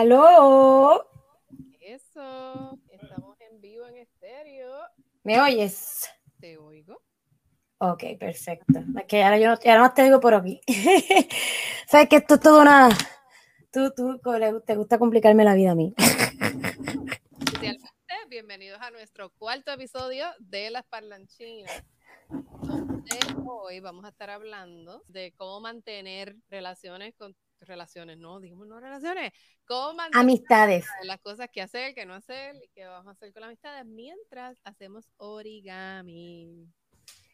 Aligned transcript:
Aló. 0.00 1.06
Eso, 1.78 2.78
estamos 2.88 3.38
en 3.38 3.60
vivo 3.60 3.86
en 3.86 3.96
estéreo. 3.96 4.78
¿Me 5.24 5.38
oyes? 5.38 6.08
Te 6.40 6.56
oigo. 6.56 7.02
Ok, 7.76 8.04
perfecto. 8.18 8.78
Es 8.98 9.04
que 9.04 9.22
ahora 9.22 9.38
yo 9.38 9.50
ahora 9.50 9.80
más 9.80 9.92
te 9.92 10.04
digo 10.04 10.18
por 10.18 10.32
aquí. 10.32 10.58
Sabes 11.86 12.08
que 12.08 12.16
esto 12.16 12.36
es 12.36 12.40
todo 12.40 12.62
una. 12.62 12.88
Tú, 13.70 13.92
tú, 13.94 14.18
te 14.64 14.74
gusta 14.74 14.98
complicarme 14.98 15.44
la 15.44 15.52
vida 15.52 15.72
a 15.72 15.74
mí. 15.74 15.94
Bienvenidos 18.30 18.80
a 18.80 18.90
nuestro 18.90 19.28
cuarto 19.34 19.70
episodio 19.70 20.24
de 20.38 20.70
Las 20.70 20.86
Parlanchinas. 20.86 21.84
hoy 23.44 23.80
vamos 23.80 24.06
a 24.06 24.08
estar 24.08 24.30
hablando 24.30 25.02
de 25.08 25.34
cómo 25.36 25.60
mantener 25.60 26.36
relaciones 26.48 27.14
con 27.16 27.36
relaciones, 27.60 28.18
no, 28.18 28.40
digamos 28.40 28.66
no 28.66 28.80
relaciones, 28.80 29.32
cómo 29.64 30.00
amistades, 30.12 30.86
las 31.04 31.20
cosas 31.20 31.48
que 31.52 31.62
hacer, 31.62 31.94
que 31.94 32.06
no 32.06 32.14
hacer 32.14 32.56
y 32.56 32.68
que 32.68 32.84
vamos 32.84 33.08
a 33.08 33.10
hacer 33.12 33.32
con 33.32 33.40
las 33.40 33.48
amistades 33.48 33.84
mientras 33.86 34.58
hacemos 34.64 35.10
origami. 35.16 36.66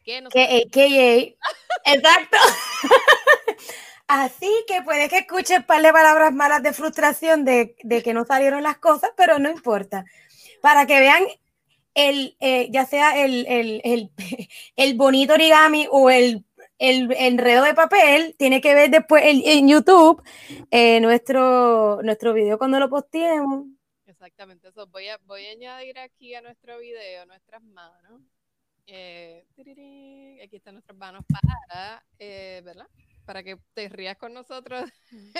Que 0.03 0.67
que 0.71 1.37
Exacto. 1.85 2.37
Así 4.07 4.49
que 4.67 4.81
puede 4.83 5.09
que 5.09 5.17
escuche 5.17 5.57
un 5.57 5.63
par 5.63 5.81
de 5.81 5.91
palabras 5.91 6.33
malas 6.33 6.63
de 6.63 6.71
frustración 6.71 7.43
de, 7.43 7.75
de, 7.83 8.01
que 8.01 8.13
no 8.13 8.23
salieron 8.23 8.63
las 8.63 8.77
cosas, 8.77 9.11
pero 9.17 9.37
no 9.37 9.49
importa. 9.49 10.05
Para 10.61 10.85
que 10.85 10.99
vean 11.01 11.25
el, 11.93 12.37
eh, 12.39 12.69
ya 12.71 12.85
sea 12.85 13.21
el, 13.21 13.45
el, 13.47 13.81
el, 13.83 14.11
el 14.77 14.93
bonito 14.95 15.33
origami 15.33 15.87
o 15.91 16.09
el 16.09 16.45
el 16.79 17.11
enredo 17.17 17.63
de 17.63 17.73
papel 17.73 18.35
tiene 18.37 18.61
que 18.61 18.73
ver 18.73 18.89
después 18.89 19.23
en, 19.25 19.67
YouTube 19.67 20.21
eh, 20.71 20.99
nuestro, 20.99 22.01
nuestro 22.03 22.33
video 22.33 22.57
cuando 22.57 22.79
lo 22.79 22.89
posteemos. 22.89 23.65
Exactamente, 24.05 24.69
eso 24.69 24.87
voy 24.87 25.07
a, 25.09 25.17
voy 25.25 25.45
a 25.45 25.51
añadir 25.51 25.99
aquí 25.99 26.33
a 26.33 26.41
nuestro 26.41 26.79
video 26.79 27.25
nuestras 27.25 27.61
manos. 27.61 28.21
Eh, 28.85 29.45
aquí 30.43 30.55
están 30.55 30.75
nuestras 30.75 30.97
manos 30.97 31.23
para, 31.27 32.03
eh, 32.19 32.61
¿verdad? 32.63 32.87
Para 33.27 33.43
que 33.43 33.57
te 33.73 33.89
rías 33.89 34.17
con 34.17 34.33
nosotros 34.33 34.89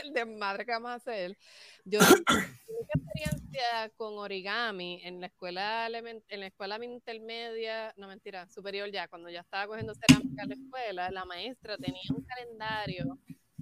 el 0.04 0.14
desmadre 0.14 0.66
que 0.66 0.74
vamos 0.74 0.92
a 0.92 0.96
hacer. 0.96 1.38
Yo 1.86 2.00
tuve 2.68 2.88
experiencia 2.94 3.90
con 3.96 4.18
origami 4.20 5.00
en 5.04 5.22
la 5.22 5.28
escuela 5.28 5.88
en 5.88 6.40
la 6.40 6.48
escuela 6.48 6.78
intermedia, 6.84 7.94
no 7.96 8.10
mentira, 8.10 8.48
superior 8.50 8.92
ya, 8.92 9.08
cuando 9.08 9.30
ya 9.30 9.40
estaba 9.40 9.68
cogiendo 9.68 9.96
cerámica 9.96 10.44
en 10.44 10.50
la 10.50 10.56
escuela, 10.56 11.12
la 11.12 11.24
maestra 11.24 11.78
tenía 11.78 12.02
un 12.14 12.24
calendario 12.26 13.18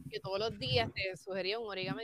que 0.09 0.19
todos 0.19 0.39
los 0.39 0.57
días 0.57 0.91
te 0.93 1.15
sugería 1.15 1.59
un 1.59 1.67
origami 1.67 2.03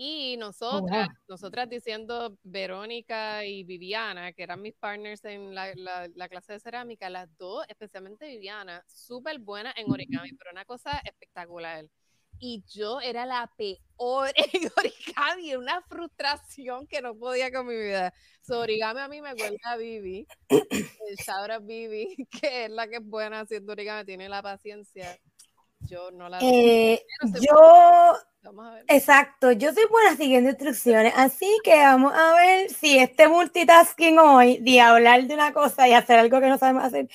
y 0.00 0.36
oh, 0.36 0.38
nosotras, 0.38 1.08
nosotras 1.26 1.68
diciendo 1.68 2.38
Verónica 2.44 3.44
y 3.44 3.64
Viviana, 3.64 4.32
que 4.32 4.44
eran 4.44 4.62
mis 4.62 4.76
partners 4.76 5.24
en 5.24 5.56
la, 5.56 5.72
la, 5.74 6.28
clase 6.28 6.52
de 6.52 6.60
cerámica, 6.60 7.10
las 7.10 7.28
dos, 7.36 7.64
especialmente 7.68 8.28
Viviana, 8.28 8.84
súper 8.86 9.40
buena 9.40 9.74
en 9.76 9.90
origami, 9.90 10.34
pero 10.34 10.52
una 10.52 10.64
cosa 10.64 10.98
espectacular. 10.98 11.84
Y 12.38 12.62
yo 12.68 13.00
era 13.00 13.26
la 13.26 13.50
peor 13.56 14.30
en 14.36 14.70
origami, 14.76 15.56
una 15.56 15.82
frustración 15.82 16.86
que 16.86 17.02
no 17.02 17.16
podía 17.16 17.50
con 17.50 17.66
mi 17.66 17.74
vida. 17.74 18.14
So, 18.42 18.60
origami 18.60 19.00
a 19.00 19.08
mí 19.08 19.20
me 19.20 19.34
huele 19.34 19.58
a 19.64 19.76
Vivi, 19.76 20.28
el 20.48 21.60
Vivi, 21.62 22.28
que 22.40 22.66
es 22.66 22.70
la 22.70 22.86
que 22.86 22.98
es 22.98 23.04
buena 23.04 23.40
haciendo 23.40 23.72
origami, 23.72 24.04
tiene 24.04 24.28
la 24.28 24.42
paciencia. 24.42 25.18
Yo 25.80 26.10
no 26.10 26.28
la... 26.28 26.38
Eh, 26.40 27.04
yo 27.22 28.16
Exacto, 28.86 29.52
yo 29.52 29.72
soy 29.72 29.84
buena 29.90 30.16
siguiendo 30.16 30.50
instrucciones, 30.50 31.12
así 31.16 31.58
que 31.62 31.74
vamos 31.74 32.12
a 32.14 32.34
ver 32.34 32.70
si 32.70 32.98
este 32.98 33.28
multitasking 33.28 34.18
hoy, 34.18 34.58
de 34.58 34.80
hablar 34.80 35.26
de 35.26 35.34
una 35.34 35.52
cosa 35.52 35.86
y 35.86 35.92
hacer 35.92 36.18
algo 36.18 36.40
que 36.40 36.48
no 36.48 36.56
sabemos 36.56 36.84
hacer, 36.84 37.08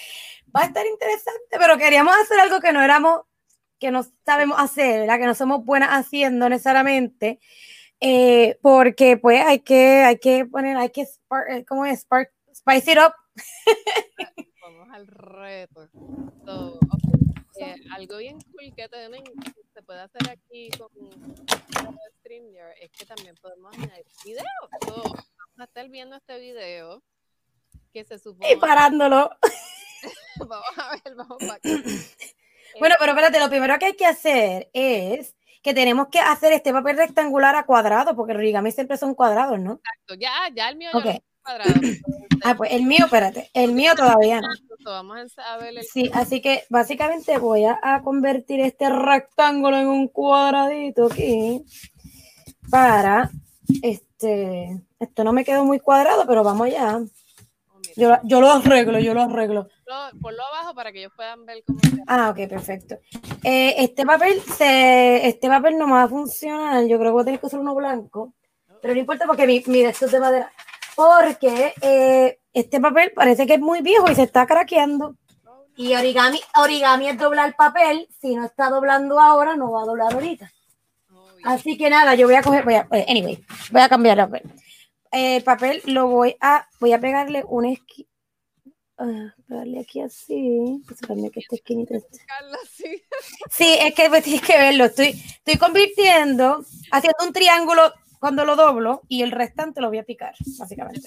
va 0.56 0.62
a 0.62 0.66
estar 0.66 0.86
interesante, 0.86 1.58
pero 1.58 1.78
queríamos 1.78 2.14
hacer 2.22 2.40
algo 2.40 2.60
que 2.60 2.72
no 2.72 2.82
éramos, 2.82 3.22
que 3.80 3.90
no 3.90 4.06
sabemos 4.26 4.60
hacer, 4.60 5.02
¿verdad? 5.02 5.18
que 5.18 5.26
no 5.26 5.34
somos 5.34 5.66
buenas 5.66 5.90
haciendo 5.90 6.50
necesariamente, 6.50 7.40
eh, 8.00 8.60
porque 8.62 9.18
pues 9.18 9.44
hay 9.44 9.60
que, 9.60 10.04
hay 10.04 10.20
que 10.20 10.46
poner, 10.46 10.78
hay 10.78 10.90
que, 10.90 11.02
eh, 11.02 11.66
¿cómo 11.68 11.86
es? 11.86 12.06
spice 12.54 12.92
it 12.92 13.00
up. 13.00 13.14
Vamos 14.62 14.88
al 14.92 15.08
reto. 15.08 15.90
Eh, 17.58 17.75
algo 17.91 18.18
bien 18.18 18.40
cool 18.41 18.74
que 18.75 18.90
también 18.90 19.24
se 19.74 19.81
puede 19.84 20.02
hacer 20.02 20.22
aquí 20.30 20.69
con 20.72 20.90
StreamYard 22.19 22.74
es 22.81 22.91
que 22.91 23.06
también 23.06 23.36
podemos 23.41 23.74
añadir 23.78 24.06
videos. 24.25 24.46
vamos 24.88 25.25
a 25.58 25.63
estar 25.63 25.88
viendo 25.90 26.16
este 26.16 26.40
video 26.40 27.03
que 27.92 28.03
se 28.03 28.18
supone. 28.18 28.52
Y 28.52 28.56
parándolo. 28.56 29.30
vamos 30.38 30.78
a 30.78 30.92
ver, 30.92 31.16
vamos 31.16 31.38
para 31.40 31.59
Bueno, 32.80 32.96
pero 33.00 33.12
espérate, 33.12 33.40
lo 33.40 33.50
primero 33.50 33.78
que 33.78 33.86
hay 33.86 33.96
que 33.96 34.08
hacer 34.08 34.69
es 34.74 35.36
que 35.62 35.74
tenemos 35.74 36.08
que 36.08 36.19
hacer 36.19 36.53
este 36.53 36.74
papel 36.74 36.97
rectangular 36.97 37.56
a 37.56 37.66
cuadrado, 37.66 38.16
porque 38.16 38.34
origami 38.34 38.72
siempre 38.72 38.97
son 38.97 39.13
cuadrados, 39.13 39.59
¿no? 39.59 39.74
Exacto, 39.74 40.16
ya, 40.16 40.50
ya 40.53 40.69
el 40.69 40.78
mío 40.78 40.90
okay. 40.94 41.24
Ah, 42.44 42.56
pues 42.56 42.72
el 42.72 42.84
mío, 42.84 43.06
espérate, 43.06 43.50
el 43.54 43.74
mío 43.74 43.94
todavía 43.96 44.42
no. 44.42 44.50
Vamos 44.86 45.31
a 45.38 45.58
ver 45.58 45.81
Sí, 45.84 46.12
así 46.14 46.42
que 46.42 46.64
básicamente 46.70 47.38
voy 47.38 47.64
a, 47.66 48.02
convertir 48.04 48.59
este 48.59 48.90
rectángulo 48.90 49.78
en 49.78 49.88
un 49.88 50.08
cuadradito 50.09 51.06
aquí 51.06 51.64
para 52.70 53.30
este. 53.81 54.81
Esto 55.00 55.24
no 55.24 55.31
me 55.31 55.46
quedó 55.46 55.64
muy 55.64 55.80
cuadrado, 55.80 56.26
pero 56.28 56.44
vamos 56.44 56.70
ya. 56.70 56.98
Oh, 56.98 57.81
yo, 57.96 58.18
yo, 58.24 58.42
lo 58.42 58.52
arreglo, 58.52 59.00
yo 59.00 59.14
lo 59.14 59.22
arreglo. 59.22 59.70
Por 60.22 60.34
lo 60.34 60.44
abajo 60.44 60.74
para 60.74 60.92
que 60.92 61.00
ellos 61.00 61.14
puedan 61.16 61.46
ver 61.46 61.64
cómo 61.66 61.80
Ah, 62.08 62.30
ok, 62.30 62.50
perfecto. 62.50 62.98
Eh, 63.44 63.75
este 63.78 64.06
papel 64.06 64.42
se, 64.42 65.28
este 65.28 65.48
papel 65.48 65.78
no 65.78 65.88
me 65.88 65.94
va 65.94 66.04
a 66.04 66.10
funcionar. 66.10 66.86
Yo 66.86 66.98
creo 66.98 67.12
que 67.12 67.14
voy 67.14 67.22
a 67.22 67.25
tener 67.25 67.40
que 67.40 67.46
usar 67.46 67.60
uno 67.60 67.75
blanco. 67.75 68.34
Pero 68.81 68.96
no 68.96 69.00
importa 69.00 69.25
porque 69.25 69.48
mi, 69.48 69.64
mi 69.68 69.81
de 69.81 69.90
estos 69.90 70.12
de 70.12 70.20
madera 70.20 70.52
porque 70.96 71.74
eh, 71.81 72.40
este 72.54 72.80
papel 72.80 73.12
parece 73.16 73.46
que 73.46 73.56
es 73.56 73.59
muy 73.59 73.81
viejo 73.81 74.09
y 74.09 74.16
se 74.16 74.24
está 74.24 74.46
craqueando. 74.46 75.16
Y 75.76 75.96
origami, 75.96 76.40
origami 76.56 77.09
es 77.09 77.18
doblar 77.18 77.56
papel. 77.56 78.08
Si 78.22 78.36
no 78.36 78.46
está 78.46 78.70
doblando 78.70 79.20
ahora, 79.20 79.56
no 79.56 79.72
va 79.72 79.81
a 79.81 79.86
doblar 79.86 80.14
ahorita. 80.14 80.52
Así 81.44 81.78
que 81.78 81.90
nada, 81.90 82.16
yo 82.16 82.28
voy 82.28 82.36
a 82.36 82.42
coger, 82.42 82.64
voy 82.64 82.76
a, 82.76 82.88
eh, 82.92 83.06
anyway, 83.09 83.44
voy 83.72 83.81
a 83.81 83.90
cambiar 83.90 84.18
el 84.18 84.26
papel. 84.26 84.52
El 85.12 85.44
papel 85.44 85.81
lo 85.86 86.08
voy 86.08 86.36
a, 86.40 86.68
voy 86.80 86.94
a 86.94 87.00
pegarle 87.00 87.44
un 87.48 87.66
esqui, 87.66 88.08
uh, 88.98 89.30
pegarle 89.48 89.80
aquí 89.81 90.00
así, 90.02 90.81
que 90.88 91.40
este 91.40 91.56
esquinito. 91.56 91.96
Sí, 93.52 93.78
es 93.80 93.94
que 93.94 94.10
pues, 94.10 94.24
tienes 94.24 94.42
que 94.42 94.58
verlo. 94.58 94.86
Estoy, 94.86 95.10
estoy 95.10 95.58
convirtiendo, 95.58 96.64
haciendo 96.92 97.25
un 97.25 97.34
triángulo 97.34 97.94
cuando 98.24 98.46
lo 98.46 98.56
doblo 98.56 99.02
y 99.10 99.22
el 99.22 99.32
restante 99.32 99.82
lo 99.82 99.90
voy 99.90 99.98
a 99.98 100.06
picar, 100.06 100.34
básicamente. 100.58 101.02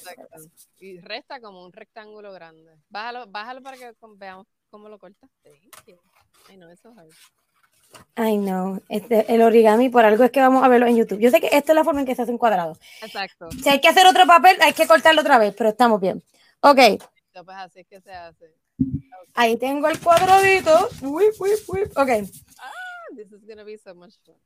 Y 0.78 1.00
resta 1.00 1.40
como 1.40 1.64
un 1.64 1.72
rectángulo 1.72 2.30
grande. 2.30 2.76
Bájalo, 2.90 3.26
bájalo 3.26 3.62
para 3.62 3.78
que 3.78 3.90
veamos 4.18 4.46
cómo 4.68 4.90
lo 4.90 4.98
cortaste. 4.98 5.50
Ay, 6.46 6.58
no, 6.58 6.70
eso 6.70 6.90
es 6.90 7.98
Ay, 8.16 8.36
no. 8.36 8.82
Este, 8.90 9.32
el 9.34 9.40
origami, 9.40 9.88
por 9.88 10.04
algo 10.04 10.24
es 10.24 10.30
que 10.30 10.42
vamos 10.42 10.62
a 10.62 10.68
verlo 10.68 10.88
en 10.88 10.96
YouTube. 10.96 11.18
Yo 11.18 11.30
sé 11.30 11.40
que 11.40 11.46
esta 11.46 11.72
es 11.72 11.74
la 11.76 11.84
forma 11.84 12.00
en 12.00 12.06
que 12.06 12.14
se 12.14 12.20
hacen 12.20 12.36
cuadrados. 12.36 12.78
Exacto. 13.00 13.48
Si 13.50 13.66
hay 13.66 13.80
que 13.80 13.88
hacer 13.88 14.06
otro 14.06 14.26
papel, 14.26 14.58
hay 14.60 14.74
que 14.74 14.86
cortarlo 14.86 15.22
otra 15.22 15.38
vez, 15.38 15.54
pero 15.56 15.70
estamos 15.70 15.98
bien. 15.98 16.22
Ok. 16.60 16.78
Pues 17.32 17.56
así 17.56 17.80
es 17.80 17.86
que 17.86 17.98
se 18.02 18.12
hace. 18.12 18.54
Ahí 19.32 19.56
tengo 19.56 19.88
el 19.88 19.98
cuadradito. 20.00 20.90
Uy, 21.00 21.24
uy, 21.38 21.50
uy. 21.68 21.80
Ok. 21.96 22.10
Ah, 22.58 22.70
this 23.16 23.32
is 23.32 23.46
gonna 23.48 23.64
be 23.64 23.78
so 23.78 23.94
much 23.94 24.16
fun. 24.22 24.36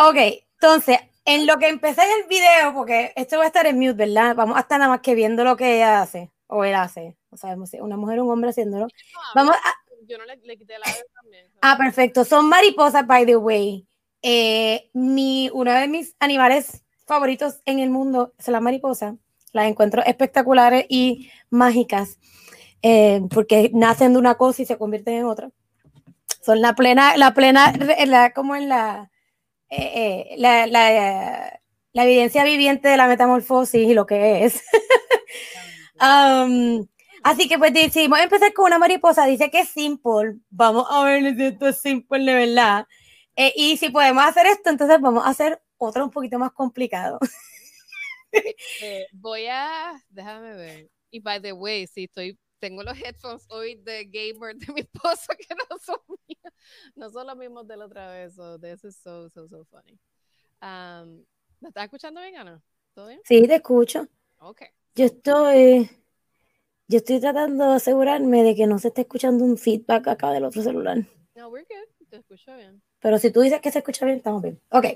Ok, 0.00 0.16
entonces, 0.54 0.98
en 1.28 1.46
lo 1.46 1.58
que 1.58 1.68
empecé 1.68 2.00
el 2.20 2.26
video, 2.26 2.72
porque 2.72 3.12
esto 3.14 3.36
va 3.36 3.44
a 3.44 3.48
estar 3.48 3.66
en 3.66 3.78
mute, 3.78 3.92
¿verdad? 3.92 4.34
Vamos 4.34 4.56
a 4.56 4.60
estar 4.60 4.78
nada 4.78 4.90
más 4.90 5.00
que 5.00 5.14
viendo 5.14 5.44
lo 5.44 5.58
que 5.58 5.76
ella 5.76 6.00
hace, 6.00 6.30
o 6.46 6.64
él 6.64 6.74
hace. 6.74 7.18
O 7.28 7.36
sabemos 7.36 7.68
si 7.68 7.78
una 7.80 7.98
mujer 7.98 8.20
o 8.20 8.24
un 8.24 8.30
hombre 8.30 8.48
haciéndolo. 8.48 8.88
Vamos 9.34 9.54
a... 9.54 9.74
Yo 10.06 10.16
no 10.16 10.24
le, 10.24 10.56
quité 10.56 10.78
la 10.78 10.86
vez 10.86 11.04
también. 11.14 11.46
Ah, 11.60 11.76
perfecto. 11.76 12.24
Son 12.24 12.48
mariposas, 12.48 13.06
by 13.06 13.26
the 13.26 13.36
way. 13.36 13.86
Eh, 14.22 14.88
mi, 14.94 15.50
uno 15.52 15.70
de 15.70 15.86
mis 15.86 16.16
animales 16.18 16.82
favoritos 17.04 17.60
en 17.66 17.78
el 17.78 17.90
mundo 17.90 18.32
son 18.38 18.52
las 18.52 18.62
mariposas. 18.62 19.14
Las 19.52 19.66
encuentro 19.66 20.02
espectaculares 20.06 20.86
y 20.88 21.30
mágicas, 21.50 22.18
eh, 22.80 23.20
porque 23.28 23.70
nacen 23.74 24.14
de 24.14 24.18
una 24.18 24.36
cosa 24.36 24.62
y 24.62 24.64
se 24.64 24.78
convierten 24.78 25.14
en 25.16 25.24
otra. 25.26 25.50
Son 26.40 26.62
la 26.62 26.74
plena, 26.74 27.18
la 27.18 27.34
plena, 27.34 27.74
la, 28.06 28.32
como 28.32 28.56
en 28.56 28.70
la 28.70 29.10
eh, 29.70 30.34
la, 30.38 30.66
la, 30.66 31.60
la, 31.92 32.04
evidencia 32.04 32.44
viviente 32.44 32.88
de 32.88 32.96
la 32.96 33.06
metamorfosis 33.06 33.88
y 33.88 33.94
lo 33.94 34.06
que 34.06 34.44
es. 34.44 34.62
um, 36.00 36.86
así 37.22 37.48
que 37.48 37.58
pues 37.58 37.72
decidimos 37.72 38.20
empezar 38.20 38.52
con 38.52 38.66
una 38.66 38.78
mariposa, 38.78 39.26
dice 39.26 39.50
que 39.50 39.60
es 39.60 39.68
simple, 39.68 40.36
vamos 40.50 40.86
a 40.90 41.04
ver 41.04 41.34
si 41.36 41.44
esto 41.44 41.68
es 41.68 41.80
simple 41.80 42.24
de 42.24 42.46
verdad. 42.46 42.86
Eh, 43.36 43.52
y 43.54 43.76
si 43.76 43.90
podemos 43.90 44.24
hacer 44.24 44.46
esto, 44.46 44.70
entonces 44.70 45.00
vamos 45.00 45.24
a 45.24 45.28
hacer 45.28 45.62
otro 45.76 46.04
un 46.04 46.10
poquito 46.10 46.38
más 46.38 46.52
complicado. 46.52 47.18
Eh, 48.82 49.06
voy 49.12 49.46
a, 49.46 49.92
déjame 50.10 50.54
ver. 50.54 50.90
Y 51.10 51.20
by 51.20 51.40
the 51.40 51.52
way, 51.52 51.86
si 51.86 52.04
estoy, 52.04 52.38
tengo 52.58 52.82
los 52.82 52.96
headphones 52.98 53.46
hoy 53.50 53.76
de 53.76 54.04
gamer 54.04 54.56
de 54.56 54.72
mi 54.72 54.80
esposo 54.92 55.32
que 55.38 55.54
no 55.54 55.78
son 55.78 56.00
míos, 56.26 56.54
no 56.94 57.10
son 57.10 57.26
los 57.26 57.36
mismos 57.36 57.66
de 57.66 57.76
la 57.76 57.86
otra 57.86 58.10
vez. 58.10 58.34
So 58.34 58.58
this 58.58 58.84
is 58.84 58.96
so, 58.96 59.28
so, 59.30 59.48
so 59.48 59.64
funny. 59.64 59.98
Um, 60.60 61.24
¿Me 61.60 61.68
estás 61.68 61.84
escuchando 61.84 62.20
bien, 62.20 62.36
Ana? 62.36 62.62
¿Todo 62.94 63.08
bien? 63.08 63.20
Sí, 63.24 63.46
te 63.46 63.56
escucho. 63.56 64.06
Ok. 64.38 64.62
Yo 64.94 65.06
estoy, 65.06 65.88
yo 66.88 66.98
estoy 66.98 67.20
tratando 67.20 67.70
de 67.70 67.76
asegurarme 67.76 68.42
de 68.42 68.54
que 68.54 68.66
no 68.66 68.78
se 68.78 68.88
esté 68.88 69.02
escuchando 69.02 69.44
un 69.44 69.56
feedback 69.56 70.08
acá 70.08 70.30
del 70.32 70.44
otro 70.44 70.62
celular. 70.62 70.98
No, 71.34 71.48
we're 71.48 71.66
good. 71.68 72.08
Te 72.08 72.16
escucho 72.16 72.56
bien. 72.56 72.82
Pero 73.00 73.18
si 73.18 73.30
tú 73.30 73.40
dices 73.40 73.60
que 73.60 73.70
se 73.70 73.78
escucha 73.78 74.04
bien, 74.06 74.18
estamos 74.18 74.42
bien. 74.42 74.60
Ok. 74.70 74.86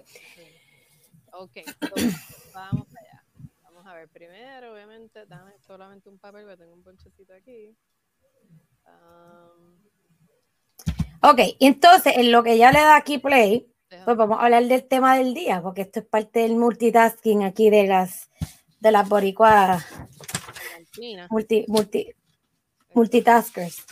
Ok, 1.35 1.58
so, 1.81 1.94
vamos 2.55 2.92
ver, 4.02 4.08
primero, 4.10 4.72
obviamente, 4.72 5.26
dame 5.26 5.52
solamente 5.60 6.08
un 6.08 6.19
papel, 6.19 6.44
porque 6.44 6.58
tengo 6.58 6.75
un 6.75 6.82
ponchecito 6.82 7.32
aquí. 7.34 7.76
Um, 8.87 9.82
Ok, 11.25 11.38
entonces 11.60 12.14
en 12.16 12.32
lo 12.32 12.43
que 12.43 12.58
ya 12.58 12.72
le 12.72 12.81
da 12.81 12.96
aquí 12.96 13.19
play, 13.19 13.72
déjame- 13.88 14.04
pues 14.06 14.16
vamos 14.16 14.40
a 14.40 14.44
hablar 14.44 14.64
del 14.64 14.84
tema 14.88 15.16
del 15.16 15.34
día, 15.34 15.62
porque 15.62 15.82
esto 15.82 16.00
es 16.00 16.06
parte 16.06 16.40
del 16.40 16.56
multitasking 16.56 17.44
aquí 17.44 17.70
de 17.70 17.87
las 17.87 18.28
de 18.81 18.90
las 18.90 19.08
boricuas 19.08 19.87
multi, 21.31 21.64
multi, 21.69 22.12
multitaskers. 22.93 23.84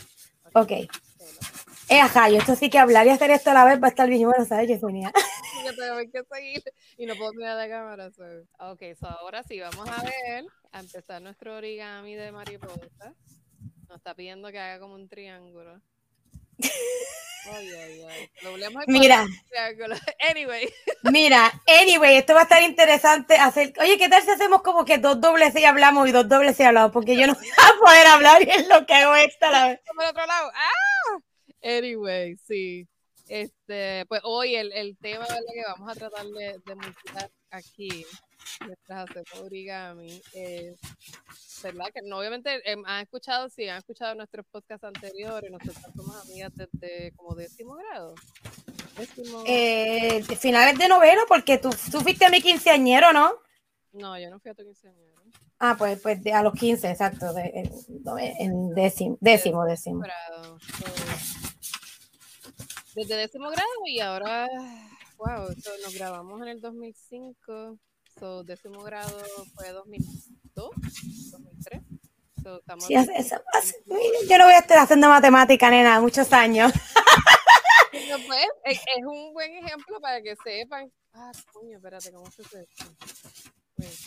Ok. 0.54 0.72
Eh, 1.88 2.00
ajá, 2.00 2.28
yo 2.28 2.38
esto 2.38 2.56
sí 2.56 2.68
que 2.68 2.78
hablar 2.80 3.06
y 3.06 3.10
hacer 3.10 3.30
esto 3.30 3.50
a 3.50 3.54
la 3.54 3.64
vez 3.64 3.80
va 3.80 3.86
a 3.86 3.90
estar 3.90 4.08
bien 4.08 4.24
bueno, 4.28 4.44
¿sabes, 4.44 4.66
Yesenia? 4.68 5.12
Yo 5.64 5.74
tengo 5.76 5.98
que 6.12 6.24
seguir 6.34 6.62
y 6.96 7.06
no 7.06 7.14
puedo 7.16 7.32
mirar 7.32 7.56
la 7.56 7.68
cámara. 7.68 8.10
So. 8.10 8.24
Ok, 8.58 8.82
so 8.98 9.06
ahora 9.06 9.42
sí, 9.42 9.60
vamos 9.60 9.88
a 9.88 10.02
ver, 10.02 10.44
a 10.72 10.80
empezar 10.80 11.22
nuestro 11.22 11.56
origami 11.56 12.14
de 12.14 12.32
mariposa. 12.32 13.14
Nos 13.88 13.98
está 13.98 14.14
pidiendo 14.14 14.50
que 14.50 14.58
haga 14.58 14.80
como 14.80 14.94
un 14.94 15.08
triángulo. 15.08 15.80
Ay, 17.46 17.68
ay, 17.72 18.02
ay. 18.02 18.30
Mira. 18.86 19.26
Anyway, 20.30 20.68
mira, 21.10 21.50
anyway, 21.66 22.16
esto 22.16 22.34
va 22.34 22.40
a 22.40 22.42
estar 22.42 22.62
interesante 22.62 23.34
hacer. 23.34 23.72
Oye, 23.80 23.96
¿qué 23.96 24.08
tal 24.08 24.22
si 24.22 24.30
hacemos 24.30 24.62
como 24.62 24.84
que 24.84 24.98
dos 24.98 25.20
dobles 25.20 25.56
y 25.56 25.64
hablamos 25.64 26.08
y 26.08 26.12
dos 26.12 26.28
dobles 26.28 26.60
y 26.60 26.62
hablamos? 26.62 26.92
Porque 26.92 27.16
yo 27.16 27.26
no 27.26 27.34
voy 27.34 27.48
a 27.48 27.80
poder 27.80 28.06
hablar 28.06 28.42
y 28.42 28.50
es 28.50 28.68
lo 28.68 28.84
que 28.86 28.94
hago 28.94 29.14
esta 29.16 29.50
la 29.50 29.68
vez. 29.68 29.80
por 29.94 30.04
el 30.04 30.10
otro 30.10 30.26
lado. 30.26 30.52
¡Ah! 30.54 31.18
Anyway, 31.62 32.36
sí. 32.36 32.86
Este, 33.32 34.04
pues 34.06 34.22
hoy 34.24 34.56
el, 34.56 34.72
el 34.72 34.96
tema 34.98 35.20
¿verdad? 35.20 35.38
que 35.54 35.62
vamos 35.64 35.88
a 35.88 35.94
tratar 35.94 36.26
de, 36.26 36.58
de 36.66 36.74
multitar 36.74 37.30
aquí, 37.52 38.04
mientras 38.66 39.08
hacemos 39.08 39.40
origami, 39.44 40.20
es, 40.34 40.80
¿verdad? 41.62 41.86
Que 41.94 42.02
no, 42.02 42.18
obviamente 42.18 42.60
em, 42.68 42.82
han 42.84 43.02
escuchado, 43.04 43.48
sí, 43.48 43.68
han 43.68 43.78
escuchado 43.78 44.16
nuestros 44.16 44.44
podcasts 44.46 44.82
anteriores, 44.84 45.48
nosotros 45.48 45.76
somos 45.94 46.16
amigas 46.26 46.50
desde 46.56 47.12
como 47.12 47.36
décimo 47.36 47.74
grado. 47.76 48.16
Décimo, 48.98 49.44
Eh, 49.46 50.24
finales 50.36 50.76
de 50.76 50.88
noveno, 50.88 51.22
porque 51.28 51.56
tú, 51.58 51.70
tú 51.92 52.00
fuiste 52.00 52.24
a 52.24 52.30
mi 52.30 52.42
quinceañero, 52.42 53.12
¿no? 53.12 53.30
no, 53.92 54.18
yo 54.18 54.28
no 54.28 54.40
fui 54.40 54.50
a 54.50 54.54
tu 54.54 54.64
quinceañero. 54.64 55.22
Ah, 55.60 55.76
pues, 55.78 56.00
pues 56.00 56.20
de- 56.24 56.32
a 56.32 56.42
los 56.42 56.54
15, 56.54 56.90
exacto, 56.90 57.32
de- 57.32 57.52
en, 57.54 57.70
en 58.40 58.74
décimo, 58.74 59.18
décimo, 59.20 59.64
décimo. 59.64 60.00
grado. 60.00 60.58
Desde 62.94 63.16
décimo 63.16 63.50
grado 63.50 63.69
y 63.87 64.00
ahora, 64.00 64.48
wow, 65.19 65.48
so, 65.62 65.70
nos 65.82 65.94
grabamos 65.94 66.40
en 66.42 66.48
el 66.48 66.60
2005. 66.60 67.76
So, 68.19 68.42
décimo 68.44 68.82
grado 68.82 69.22
fue 69.54 69.70
2002, 69.70 70.70
2003. 71.32 71.82
So, 72.42 72.58
estamos 72.58 72.84
Sí, 72.87 72.94
hace- 72.96 73.12
hace- 73.52 73.76
yo 74.28 74.38
no 74.38 74.44
voy 74.44 74.54
a 74.54 74.58
estar 74.58 74.78
haciendo 74.78 75.08
matemática, 75.08 75.70
nena, 75.70 76.00
muchos 76.00 76.32
años. 76.32 76.72
No, 78.08 78.16
pues, 78.26 78.44
es, 78.64 78.78
es 78.78 79.04
un 79.04 79.32
buen 79.32 79.52
ejemplo 79.52 80.00
para 80.00 80.20
que 80.22 80.34
sepan. 80.44 80.90
Ah, 81.12 81.31
coño, 81.52 81.76
espérate, 81.76 82.12
¿cómo 82.12 82.28
se 82.31 82.42
hace 82.42 82.62
esto? 82.62 82.84
Pues, 83.76 84.04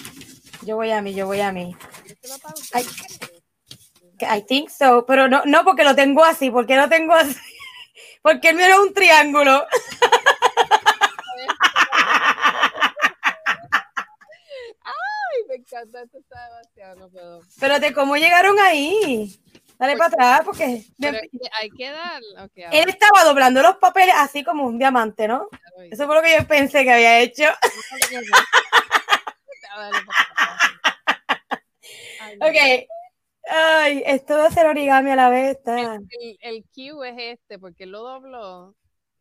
Yo 0.65 0.75
voy 0.77 0.91
a 0.91 1.01
mí, 1.01 1.13
yo 1.13 1.25
voy 1.25 1.39
a 1.41 1.51
mí. 1.51 1.75
Que 4.17 4.25
I 4.25 4.41
think 4.41 4.69
so, 4.69 5.05
pero 5.05 5.27
no, 5.27 5.43
no 5.45 5.63
porque 5.63 5.83
lo 5.83 5.95
tengo 5.95 6.23
así, 6.23 6.49
porque 6.51 6.75
lo 6.77 6.87
tengo 6.89 7.13
así. 7.13 7.35
Porque 8.23 8.49
el 8.49 8.55
mío 8.55 8.65
es 8.67 8.79
un 8.79 8.93
triángulo. 8.93 9.67
Ay, 14.81 15.43
me 15.49 15.55
encanta, 15.55 16.01
esto 16.03 16.19
está 16.19 16.49
demasiado, 16.49 16.95
no 16.95 17.09
puedo. 17.09 17.41
Espérate, 17.41 17.93
¿cómo 17.93 18.15
llegaron 18.15 18.57
ahí? 18.59 19.37
Dale 19.77 19.97
para 19.97 20.07
atrás, 20.07 20.41
porque 20.45 20.85
Pero 20.97 21.17
hay 21.59 21.69
que 21.71 21.89
dar. 21.89 22.21
Él 22.55 22.89
estaba 22.89 23.25
doblando 23.25 23.61
los 23.61 23.75
papeles 23.75 24.15
así 24.17 24.41
como 24.41 24.63
un 24.65 24.79
diamante, 24.79 25.27
¿no? 25.27 25.49
Eso 25.91 26.05
fue 26.05 26.15
lo 26.15 26.21
que 26.21 26.37
yo 26.37 26.47
pensé 26.47 26.85
que 26.85 26.93
había 26.93 27.19
hecho. 27.19 27.43
No. 32.39 32.47
Ok. 32.47 32.87
Ay, 33.49 34.03
esto 34.05 34.35
de 34.37 34.43
hacer 34.43 34.65
origami 34.65 35.11
a 35.11 35.15
la 35.15 35.29
vez 35.29 35.57
está. 35.57 35.95
El, 35.95 36.37
el 36.41 36.63
Q 36.73 37.03
es 37.03 37.15
este, 37.17 37.59
porque 37.59 37.85
lo 37.85 38.01
dobló 38.01 38.75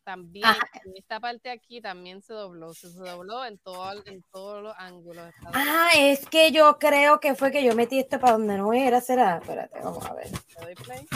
también. 0.04 0.44
Ajá. 0.44 0.58
En 0.84 0.96
esta 0.96 1.20
parte 1.20 1.50
aquí 1.50 1.80
también 1.80 2.22
se 2.22 2.32
dobló. 2.32 2.74
Se, 2.74 2.88
dobló 2.88 3.44
en, 3.44 3.58
todo, 3.58 3.92
en 4.06 4.22
todos 4.32 4.62
los 4.62 4.74
ángulos. 4.78 5.32
Ah, 5.52 5.90
es 5.96 6.26
que 6.26 6.52
yo 6.52 6.78
creo 6.78 7.20
que 7.20 7.34
fue 7.34 7.50
que 7.50 7.64
yo 7.64 7.74
metí 7.74 7.98
esto 7.98 8.20
para 8.20 8.34
donde 8.34 8.56
no 8.58 8.72
era, 8.72 9.00
será. 9.00 9.38
Espérate, 9.38 9.80
vamos 9.80 10.04
a 10.06 10.14
ver. 10.14 10.28
¿Le 10.30 10.64
doy 10.64 10.74
play? 10.74 11.06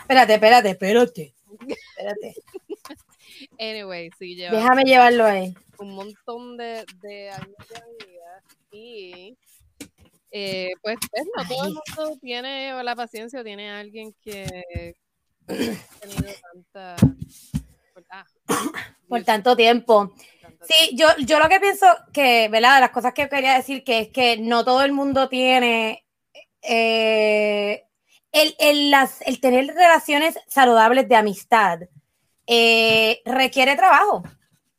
Espérate, 0.00 0.34
espérate, 0.34 0.70
espérate. 0.70 1.34
Espérate. 1.68 2.34
Anyway, 3.60 4.10
sí, 4.18 4.34
lleva 4.34 4.56
Déjame 4.56 4.82
llevarlo 4.82 5.24
ahí. 5.24 5.54
un 5.78 5.94
montón 5.94 6.56
de, 6.56 6.84
de 7.00 7.30
y 8.72 9.36
eh, 10.30 10.70
pues, 10.82 10.96
pues, 11.10 11.24
no 11.36 11.48
todo 11.48 11.66
el 11.66 11.74
mundo 11.74 12.18
tiene 12.20 12.74
o 12.74 12.82
la 12.82 12.94
paciencia 12.94 13.40
o 13.40 13.44
tiene 13.44 13.70
a 13.70 13.80
alguien 13.80 14.14
que 14.22 14.94
ha 15.48 16.00
tenido 16.00 16.32
tanta 16.52 16.96
ah, 18.10 18.24
Por 19.08 19.18
Dios, 19.18 19.26
tanto 19.26 19.56
tiempo. 19.56 20.12
Sí, 20.62 20.96
yo, 20.96 21.06
yo 21.24 21.38
lo 21.38 21.48
que 21.48 21.60
pienso 21.60 21.86
que, 22.12 22.48
¿verdad? 22.48 22.76
De 22.76 22.80
las 22.80 22.90
cosas 22.90 23.14
que 23.14 23.28
quería 23.28 23.54
decir 23.54 23.84
que 23.84 24.00
es 24.00 24.08
que 24.08 24.36
no 24.38 24.64
todo 24.64 24.82
el 24.82 24.92
mundo 24.92 25.28
tiene 25.28 26.04
eh, 26.62 27.84
el, 28.32 28.54
el, 28.58 28.90
las, 28.90 29.22
el 29.22 29.40
tener 29.40 29.66
relaciones 29.68 30.38
saludables 30.48 31.08
de 31.08 31.16
amistad 31.16 31.80
eh, 32.46 33.20
requiere 33.24 33.76
trabajo. 33.76 34.22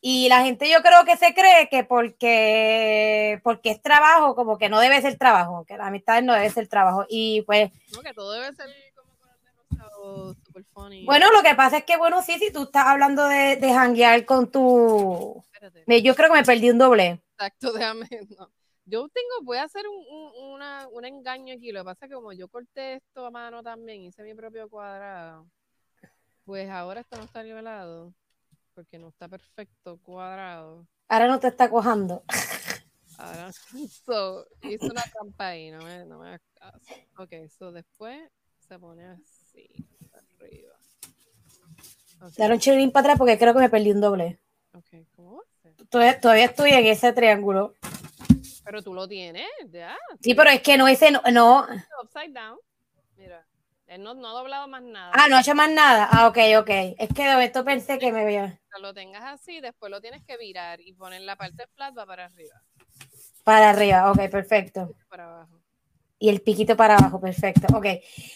Y 0.01 0.29
la 0.29 0.43
gente 0.43 0.69
yo 0.69 0.81
creo 0.81 1.03
que 1.05 1.17
se 1.17 1.33
cree 1.33 1.67
que 1.69 1.83
porque, 1.83 3.39
porque 3.43 3.71
es 3.71 3.81
trabajo, 3.81 4.33
como 4.35 4.57
que 4.57 4.69
no 4.69 4.79
debe 4.79 5.01
ser 5.01 5.17
trabajo, 5.17 5.65
que 5.65 5.75
la 5.77 5.87
amistad 5.87 6.21
no 6.21 6.33
debe 6.33 6.49
ser 6.49 6.67
trabajo. 6.69 7.05
Y 7.09 7.41
pues, 7.41 7.69
no, 7.93 8.01
que 8.01 8.13
todo 8.13 8.31
debe 8.31 8.53
ser 8.55 8.67
como 8.95 9.13
color 9.17 10.35
de 10.35 10.41
super 10.45 10.63
funny 10.73 11.05
bueno, 11.05 11.29
lo 11.31 11.41
que 11.41 11.53
pasa 11.55 11.77
es 11.79 11.83
que, 11.83 11.97
bueno, 11.97 12.21
sí, 12.21 12.39
si 12.39 12.51
tú 12.51 12.63
estás 12.63 12.85
hablando 12.85 13.25
de, 13.27 13.57
de 13.57 13.73
janguear 13.73 14.23
con 14.25 14.49
tu... 14.49 15.43
Espérate, 15.53 15.83
me- 15.85 16.01
Yo 16.01 16.15
creo 16.15 16.29
que 16.29 16.37
me 16.37 16.43
perdí 16.45 16.69
un 16.69 16.77
doble. 16.77 17.21
exacto 17.33 17.73
déjame 17.73 18.07
no. 18.37 18.49
yo 18.85 19.07
tengo 19.09 19.43
voy 19.43 19.57
a 19.57 19.63
hacer 19.63 19.83
un, 19.87 19.97
un, 19.97 20.53
una, 20.53 20.87
un 20.93 21.03
engaño 21.05 21.53
aquí 21.53 21.71
lo 21.73 21.81
que 21.81 21.85
pasa 21.85 22.05
es 22.05 22.09
que 22.09 22.15
como 22.15 22.31
yo 22.31 22.47
corté 22.47 22.93
esto 22.95 23.25
a 23.25 23.31
mano 23.31 23.61
también 23.61 24.01
hice 24.03 24.23
mi 24.23 24.33
propio 24.33 24.69
cuadrado 24.69 25.45
pues 26.45 26.69
ahora 26.69 27.01
esto 27.01 27.17
no 27.17 27.23
está 27.25 27.43
nivelado 27.43 28.13
porque 28.73 28.97
no 28.97 29.09
está 29.09 29.27
perfecto 29.27 29.99
cuadrado 30.01 30.87
Ahora 31.07 31.27
no 31.27 31.39
te 31.39 31.47
está 31.47 31.69
cojando. 31.69 32.23
Ahora, 33.17 33.51
so, 34.05 34.45
hice 34.61 34.85
una 34.85 35.01
trampa 35.01 35.47
ahí, 35.47 35.71
no 35.71 35.79
me, 35.79 36.05
no 36.05 36.19
me 36.19 36.27
hagas 36.27 36.41
caso. 36.53 36.93
Ok, 37.17 37.33
so 37.49 37.71
después 37.71 38.29
se 38.59 38.77
pone 38.77 39.05
así, 39.07 39.67
arriba. 40.13 40.73
Ok, 42.21 42.33
Dale 42.37 42.53
un 42.53 42.59
chilín 42.59 42.91
para 42.91 43.05
atrás 43.05 43.17
porque 43.17 43.39
creo 43.39 43.53
que 43.53 43.59
me 43.59 43.69
perdí 43.69 43.91
un 43.91 44.01
doble. 44.01 44.39
ok, 44.73 45.07
¿cómo 45.15 45.37
va 45.37 45.41
a 45.41 45.61
ser? 45.61 45.75
Todavía, 45.87 46.21
todavía 46.21 46.45
estoy 46.45 46.71
en 46.71 46.85
ese 46.85 47.11
triángulo. 47.11 47.73
Pero 48.63 48.83
tú 48.83 48.93
lo 48.93 49.07
tienes, 49.07 49.47
ya. 49.71 49.97
Sí, 50.21 50.35
pero 50.35 50.51
es 50.51 50.61
que 50.61 50.77
no 50.77 50.87
ese 50.87 51.09
no. 51.09 51.21
no. 51.31 51.67
Upside 52.03 52.31
down. 52.31 52.59
Mira, 53.17 53.45
él 53.89 54.03
no, 54.03 54.13
no 54.13 54.29
ha 54.29 54.33
doblado 54.33 54.67
más 54.67 54.81
nada. 54.81 55.11
Ah, 55.13 55.27
no 55.29 55.35
ha 55.35 55.41
hecho 55.41 55.55
más 55.55 55.69
nada. 55.69 56.07
Ah, 56.11 56.27
ok, 56.27 56.37
ok. 56.59 56.69
Es 56.97 57.09
que 57.13 57.23
de 57.27 57.43
esto 57.43 57.65
pensé 57.65 57.99
que 57.99 58.11
me 58.11 58.23
veía 58.23 58.59
lo 58.79 58.93
tengas 58.93 59.23
así, 59.23 59.59
después 59.59 59.91
lo 59.91 60.01
tienes 60.01 60.23
que 60.23 60.37
virar 60.37 60.79
y 60.81 60.93
poner 60.93 61.21
la 61.21 61.35
parte 61.35 61.67
flat 61.75 61.97
va 61.97 62.05
para 62.05 62.25
arriba, 62.25 62.61
para 63.43 63.69
arriba. 63.69 64.11
Ok, 64.11 64.29
perfecto. 64.29 64.93
para 65.09 65.25
abajo. 65.25 65.61
Y 66.17 66.29
el 66.29 66.41
piquito 66.41 66.75
para 66.75 66.97
abajo, 66.97 67.19
perfecto. 67.19 67.67
Ok. 67.75 67.85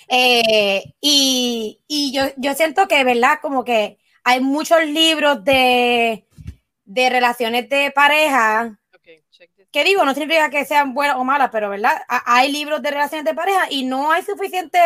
Eh, 0.07 0.83
y 1.01 1.81
y 1.87 2.13
yo, 2.13 2.23
yo 2.37 2.53
siento 2.53 2.87
que, 2.87 3.03
¿verdad? 3.03 3.39
Como 3.41 3.63
que 3.63 3.99
hay 4.23 4.39
muchos 4.39 4.83
libros 4.85 5.43
de, 5.43 6.25
de 6.85 7.09
relaciones 7.09 7.67
de 7.69 7.91
pareja. 7.91 8.79
Que 9.73 9.83
digo, 9.83 10.05
no 10.05 10.13
significa 10.13 10.51
que 10.51 10.65
sean 10.65 10.93
buenas 10.93 11.17
o 11.17 11.23
malas, 11.23 11.49
pero 11.51 11.67
¿verdad? 11.71 12.03
Hay 12.07 12.51
libros 12.51 12.79
de 12.83 12.91
relaciones 12.91 13.25
de 13.25 13.33
pareja 13.33 13.65
y 13.71 13.83
no 13.85 14.11
hay 14.11 14.21
suficiente, 14.21 14.77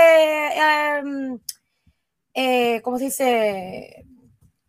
eh, 2.34 2.82
¿cómo 2.84 2.98
se 2.98 3.04
dice? 3.04 4.06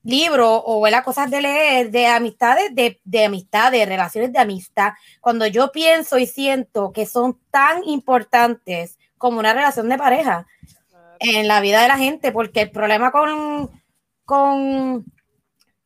Libros 0.03 0.63
o 0.65 0.81
¿verdad? 0.81 1.05
cosas 1.05 1.31
de 1.31 1.41
leer 1.41 1.93
de 1.93 2.09
amistades, 2.09 2.75
de, 2.75 3.01
de 3.05 3.27
amistad, 3.27 3.71
relaciones 3.71 4.33
de 4.33 4.41
amistad. 4.41 4.95
Cuando 5.21 5.47
yo 5.47 5.71
pienso 5.71 6.19
y 6.19 6.27
siento 6.27 6.93
que 6.93 7.07
son 7.07 7.39
tan 7.53 7.85
importantes 7.85 8.99
como 9.19 9.39
una 9.39 9.55
relación 9.55 9.89
de 9.89 9.99
pareja 9.99 10.49
en 11.21 11.47
la 11.47 11.61
vida 11.61 11.81
de 11.81 11.89
la 11.89 11.97
gente, 11.97 12.33
porque 12.33 12.63
el 12.63 12.71
problema 12.73 13.13
con, 13.13 13.71
con 14.25 15.05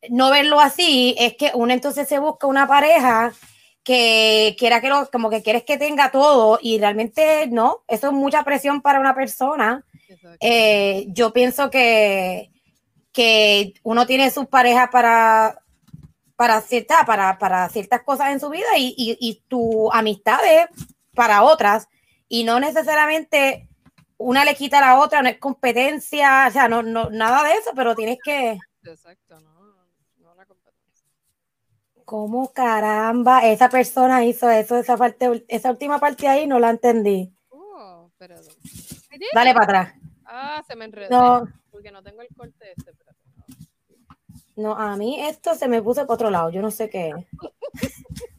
no 0.08 0.30
verlo 0.30 0.58
así 0.58 1.14
es 1.18 1.36
que 1.36 1.50
uno 1.52 1.74
entonces 1.74 2.08
se 2.08 2.18
busca 2.18 2.46
una 2.46 2.66
pareja 2.66 3.34
que 3.84 4.54
quiera 4.58 4.80
que 4.80 4.88
lo, 4.88 5.10
como 5.10 5.30
que 5.30 5.42
quieres 5.42 5.64
que 5.64 5.76
tenga 5.76 6.10
todo 6.10 6.58
y 6.62 6.78
realmente 6.78 7.46
no, 7.48 7.82
eso 7.88 8.08
es 8.08 8.12
mucha 8.12 8.44
presión 8.44 8.80
para 8.80 9.00
una 9.00 9.14
persona. 9.14 9.84
Eh, 10.40 11.06
yo 11.08 11.32
pienso 11.32 11.70
que, 11.70 12.50
que 13.12 13.74
uno 13.82 14.06
tiene 14.06 14.30
sus 14.30 14.46
parejas 14.46 14.88
para, 14.90 15.62
para, 16.36 16.60
cierta, 16.60 17.04
para, 17.04 17.38
para 17.38 17.68
ciertas 17.70 18.02
cosas 18.02 18.30
en 18.30 18.40
su 18.40 18.50
vida 18.50 18.76
y, 18.76 18.94
y, 18.96 19.16
y 19.20 19.42
tu 19.48 19.90
amistades 19.92 20.66
para 21.14 21.42
otras 21.42 21.88
y 22.28 22.44
no 22.44 22.60
necesariamente 22.60 23.68
una 24.22 24.44
le 24.44 24.54
quita 24.54 24.78
a 24.78 24.80
la 24.80 24.98
otra, 25.00 25.22
no 25.22 25.28
es 25.28 25.38
competencia, 25.38 26.46
o 26.48 26.50
sea, 26.50 26.68
no, 26.68 26.82
no, 26.82 27.10
nada 27.10 27.42
de 27.44 27.54
eso, 27.54 27.72
pero 27.74 27.94
tienes 27.94 28.18
que... 28.24 28.58
Exacto, 28.84 29.40
no. 29.40 29.51
¿Cómo 32.12 32.52
caramba 32.52 33.40
esa 33.40 33.70
persona 33.70 34.22
hizo 34.22 34.50
eso? 34.50 34.76
Esa 34.76 34.98
parte, 34.98 35.46
esa 35.48 35.70
última 35.70 35.98
parte 35.98 36.28
ahí 36.28 36.46
no 36.46 36.58
la 36.58 36.68
entendí. 36.68 37.34
Oh. 37.48 38.10
Dale 39.32 39.54
para 39.54 39.64
atrás. 39.64 39.94
Ah, 40.26 40.62
se 40.66 40.76
me 40.76 40.84
enredó. 40.84 41.08
No, 41.08 41.48
Porque 41.70 41.90
no 41.90 42.02
tengo 42.02 42.20
el 42.20 42.28
corte 42.36 42.72
este, 42.76 42.90
espérate. 42.90 43.18
no, 44.56 44.76
a 44.76 44.94
mí 44.98 45.22
esto 45.22 45.54
se 45.54 45.68
me 45.68 45.80
puso 45.80 46.02
para 46.02 46.12
otro 46.12 46.28
lado. 46.28 46.50
Yo 46.50 46.60
no 46.60 46.70
sé 46.70 46.90
qué. 46.90 47.14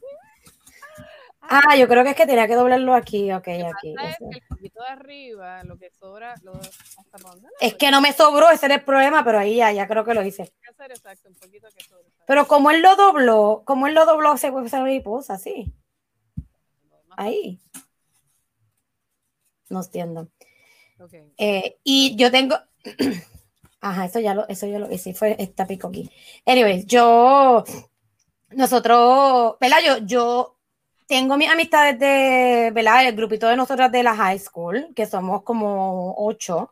Ah, 1.48 1.76
yo 1.76 1.86
creo 1.88 2.02
que 2.04 2.10
es 2.10 2.16
que 2.16 2.26
tenía 2.26 2.46
que 2.46 2.54
doblarlo 2.54 2.94
aquí. 2.94 3.32
Ok, 3.32 3.48
aquí. 3.48 3.94
Es 4.02 4.16
que 4.18 4.38
el 4.38 4.42
poquito 4.48 4.82
de 4.82 4.88
arriba, 4.88 5.62
lo 5.64 5.76
que 5.76 5.90
sobra, 5.90 6.34
lo, 6.42 6.52
hasta 6.52 7.18
para 7.18 7.30
dónde 7.30 7.48
lo 7.48 7.54
Es 7.60 7.72
voy 7.72 7.78
que 7.78 7.90
no 7.90 8.00
me 8.00 8.12
sobró, 8.12 8.50
ese 8.50 8.66
era 8.66 8.76
el 8.76 8.84
problema, 8.84 9.24
pero 9.24 9.38
ahí 9.38 9.56
ya, 9.56 9.72
ya 9.72 9.86
creo 9.86 10.04
que 10.04 10.14
lo 10.14 10.22
hice. 10.24 10.42
a 10.42 10.70
hacer 10.70 10.90
exacto, 10.90 11.28
un 11.28 11.34
poquito 11.34 11.68
que 11.76 11.84
sobre. 11.84 12.04
¿sabes? 12.04 12.24
Pero 12.26 12.46
como 12.46 12.70
él 12.70 12.82
lo 12.82 12.96
dobló, 12.96 13.62
como 13.64 13.86
él 13.86 13.94
lo 13.94 14.06
dobló, 14.06 14.36
se 14.36 14.50
puede 14.50 14.66
hacer 14.66 14.80
mariposa, 14.80 15.38
sí. 15.38 15.72
Lo 16.36 16.96
demás, 16.96 17.18
Ahí. 17.18 17.60
No 19.68 19.82
entiendo. 19.82 20.28
ok. 21.00 21.14
Eh, 21.36 21.78
y 21.84 22.16
yo 22.16 22.30
tengo. 22.30 22.56
Ajá, 23.80 24.06
eso 24.06 24.18
ya 24.18 24.34
lo, 24.34 24.48
eso 24.48 24.66
ya 24.66 24.78
lo 24.78 24.90
hice, 24.90 25.12
fue 25.12 25.36
esta 25.38 25.66
pico 25.66 25.88
aquí. 25.88 26.10
Anyways, 26.46 26.86
yo. 26.86 27.64
Nosotros, 28.50 29.56
¿verdad? 29.60 29.78
Yo, 29.84 29.98
yo 30.06 30.53
tengo 31.06 31.36
mis 31.36 31.50
amistades 31.50 31.98
de, 31.98 32.70
¿verdad? 32.72 33.06
El 33.06 33.16
grupito 33.16 33.48
de 33.48 33.56
nosotras 33.56 33.92
de 33.92 34.02
la 34.02 34.16
high 34.16 34.38
school, 34.38 34.88
que 34.94 35.06
somos 35.06 35.42
como 35.42 36.14
ocho. 36.18 36.70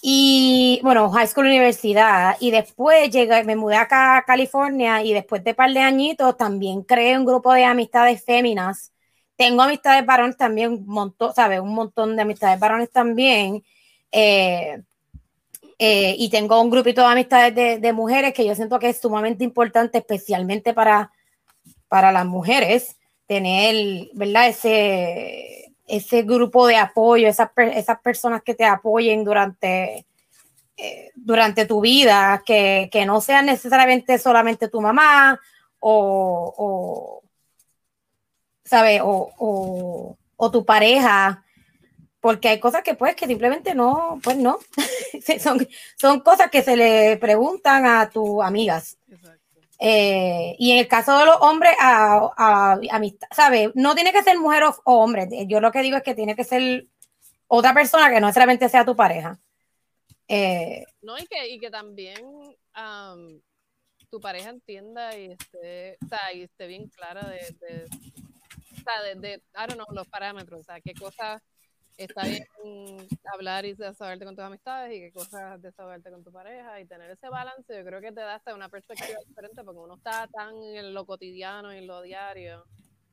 Y 0.00 0.80
bueno, 0.82 1.10
high 1.10 1.26
school 1.26 1.46
universidad. 1.46 2.36
Y 2.40 2.50
después 2.50 3.10
llegué, 3.10 3.44
me 3.44 3.56
mudé 3.56 3.76
acá 3.76 4.18
a 4.18 4.24
California 4.24 5.02
y 5.02 5.12
después 5.12 5.42
de 5.44 5.50
un 5.50 5.56
par 5.56 5.72
de 5.72 5.80
añitos 5.80 6.36
también 6.36 6.82
creé 6.82 7.18
un 7.18 7.24
grupo 7.24 7.52
de 7.52 7.64
amistades 7.64 8.24
féminas. 8.24 8.92
Tengo 9.36 9.62
amistades 9.62 10.04
varones 10.06 10.36
también, 10.36 10.72
un 10.72 10.86
montón, 10.86 11.34
¿sabes? 11.34 11.60
Un 11.60 11.74
montón 11.74 12.16
de 12.16 12.22
amistades 12.22 12.58
varones 12.60 12.90
también. 12.90 13.64
Eh, 14.12 14.82
eh, 15.78 16.16
y 16.18 16.28
tengo 16.30 16.60
un 16.60 16.70
grupito 16.70 17.02
de 17.02 17.06
amistades 17.08 17.54
de, 17.54 17.78
de 17.78 17.92
mujeres 17.92 18.32
que 18.34 18.44
yo 18.44 18.54
siento 18.54 18.78
que 18.78 18.88
es 18.90 19.00
sumamente 19.00 19.44
importante, 19.44 19.98
especialmente 19.98 20.74
para, 20.74 21.12
para 21.88 22.12
las 22.12 22.26
mujeres, 22.26 22.97
tener, 23.28 24.08
¿verdad? 24.14 24.48
Ese, 24.48 25.72
ese 25.86 26.22
grupo 26.22 26.66
de 26.66 26.76
apoyo, 26.76 27.28
esas, 27.28 27.50
esas 27.56 28.00
personas 28.00 28.42
que 28.42 28.54
te 28.54 28.64
apoyen 28.64 29.22
durante, 29.22 30.06
eh, 30.76 31.10
durante 31.14 31.66
tu 31.66 31.80
vida, 31.82 32.42
que, 32.44 32.88
que 32.90 33.04
no 33.04 33.20
sean 33.20 33.46
necesariamente 33.46 34.18
solamente 34.18 34.68
tu 34.68 34.80
mamá 34.80 35.38
o, 35.78 36.54
o 36.56 37.22
¿sabes? 38.64 39.00
O, 39.04 39.30
o, 39.38 40.16
o 40.36 40.50
tu 40.50 40.64
pareja, 40.64 41.44
porque 42.20 42.48
hay 42.48 42.60
cosas 42.60 42.82
que 42.82 42.94
pues 42.94 43.14
que 43.14 43.26
simplemente 43.26 43.74
no, 43.74 44.18
pues 44.22 44.38
no, 44.38 44.58
son, 45.40 45.68
son 45.96 46.20
cosas 46.20 46.50
que 46.50 46.62
se 46.62 46.76
le 46.76 47.18
preguntan 47.18 47.84
a 47.84 48.08
tus 48.08 48.42
amigas. 48.42 48.96
Exacto. 49.10 49.37
Eh, 49.78 50.56
y 50.58 50.72
en 50.72 50.78
el 50.78 50.88
caso 50.88 51.16
de 51.18 51.24
los 51.24 51.36
hombres, 51.40 51.74
a, 51.80 52.32
a, 52.36 52.78
amistad, 52.90 53.28
¿sabes? 53.30 53.70
No 53.74 53.94
tiene 53.94 54.12
que 54.12 54.22
ser 54.22 54.38
mujer 54.38 54.64
o, 54.64 54.76
o 54.84 54.94
hombre. 55.04 55.28
Yo 55.46 55.60
lo 55.60 55.70
que 55.70 55.82
digo 55.82 55.96
es 55.96 56.02
que 56.02 56.14
tiene 56.14 56.34
que 56.34 56.44
ser 56.44 56.86
otra 57.46 57.72
persona 57.74 58.10
que 58.10 58.20
no 58.20 58.26
necesariamente 58.26 58.68
sea 58.68 58.84
tu 58.84 58.96
pareja. 58.96 59.38
Eh, 60.28 60.84
No, 61.00 61.16
y 61.18 61.26
que, 61.26 61.48
y 61.48 61.58
que 61.58 61.70
también 61.70 62.22
am, 62.74 63.40
tu 64.10 64.20
pareja 64.20 64.50
entienda 64.50 65.16
y 65.16 65.32
esté, 65.32 65.96
o 66.04 66.08
sea, 66.08 66.32
y 66.32 66.42
esté 66.42 66.66
bien 66.66 66.88
clara 66.88 67.26
de, 67.28 67.86
o 68.84 69.02
de, 69.02 69.14
de, 69.16 69.34
I 69.34 69.66
don't 69.68 69.74
know, 69.74 69.86
los 69.92 70.08
parámetros, 70.08 70.60
o 70.60 70.64
sea, 70.64 70.80
qué 70.80 70.92
cosas 70.94 71.40
está 71.98 72.22
bien 72.22 72.46
hablar 73.32 73.64
y 73.64 73.74
desahogarte 73.74 74.24
con 74.24 74.34
tus 74.34 74.44
amistades 74.44 74.94
y 74.94 75.00
qué 75.00 75.12
cosas 75.12 75.60
desahogarte 75.60 76.10
con 76.10 76.24
tu 76.24 76.32
pareja 76.32 76.80
y 76.80 76.86
tener 76.86 77.10
ese 77.10 77.28
balance, 77.28 77.76
yo 77.76 77.84
creo 77.84 78.00
que 78.00 78.12
te 78.12 78.20
da 78.20 78.36
hasta 78.36 78.54
una 78.54 78.68
perspectiva 78.68 79.18
diferente 79.26 79.62
porque 79.64 79.80
uno 79.80 79.96
está 79.96 80.26
tan 80.28 80.54
en 80.62 80.94
lo 80.94 81.04
cotidiano 81.04 81.74
y 81.74 81.78
en 81.78 81.86
lo 81.86 82.00
diario 82.02 82.64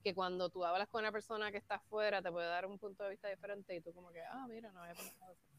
que 0.03 0.13
cuando 0.13 0.49
tú 0.49 0.63
hablas 0.63 0.87
con 0.87 1.01
una 1.01 1.11
persona 1.11 1.51
que 1.51 1.57
está 1.57 1.75
afuera 1.75 2.21
te 2.21 2.31
puede 2.31 2.47
dar 2.47 2.67
un 2.67 2.77
punto 2.77 3.03
de 3.03 3.09
vista 3.09 3.27
diferente 3.27 3.75
y 3.75 3.81
tú 3.81 3.91
como 3.93 4.11
que, 4.11 4.21
ah, 4.21 4.45
mira, 4.47 4.71
no 4.71 4.81
había 4.81 4.93
pensado 4.93 5.31
eso. 5.31 5.55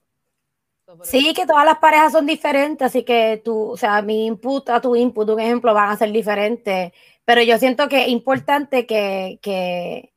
Sí, 1.03 1.35
que 1.35 1.47
todas 1.47 1.65
las 1.65 1.79
parejas 1.79 2.13
son 2.13 2.27
diferentes, 2.27 2.87
así 2.87 3.03
que 3.03 3.43
tú, 3.45 3.71
o 3.71 3.77
sea, 3.77 4.03
mi 4.03 4.25
input 4.27 4.69
a 4.71 4.81
tu 4.81 4.95
input, 4.95 5.29
un 5.29 5.41
ejemplo, 5.41 5.75
van 5.75 5.91
a 5.91 5.97
ser 5.97 6.13
diferentes. 6.13 6.93
Pero 7.25 7.43
yo 7.43 7.59
siento 7.59 7.89
que 7.89 8.03
es 8.03 8.09
importante 8.09 8.87
que, 8.87 9.41
que 9.43 10.13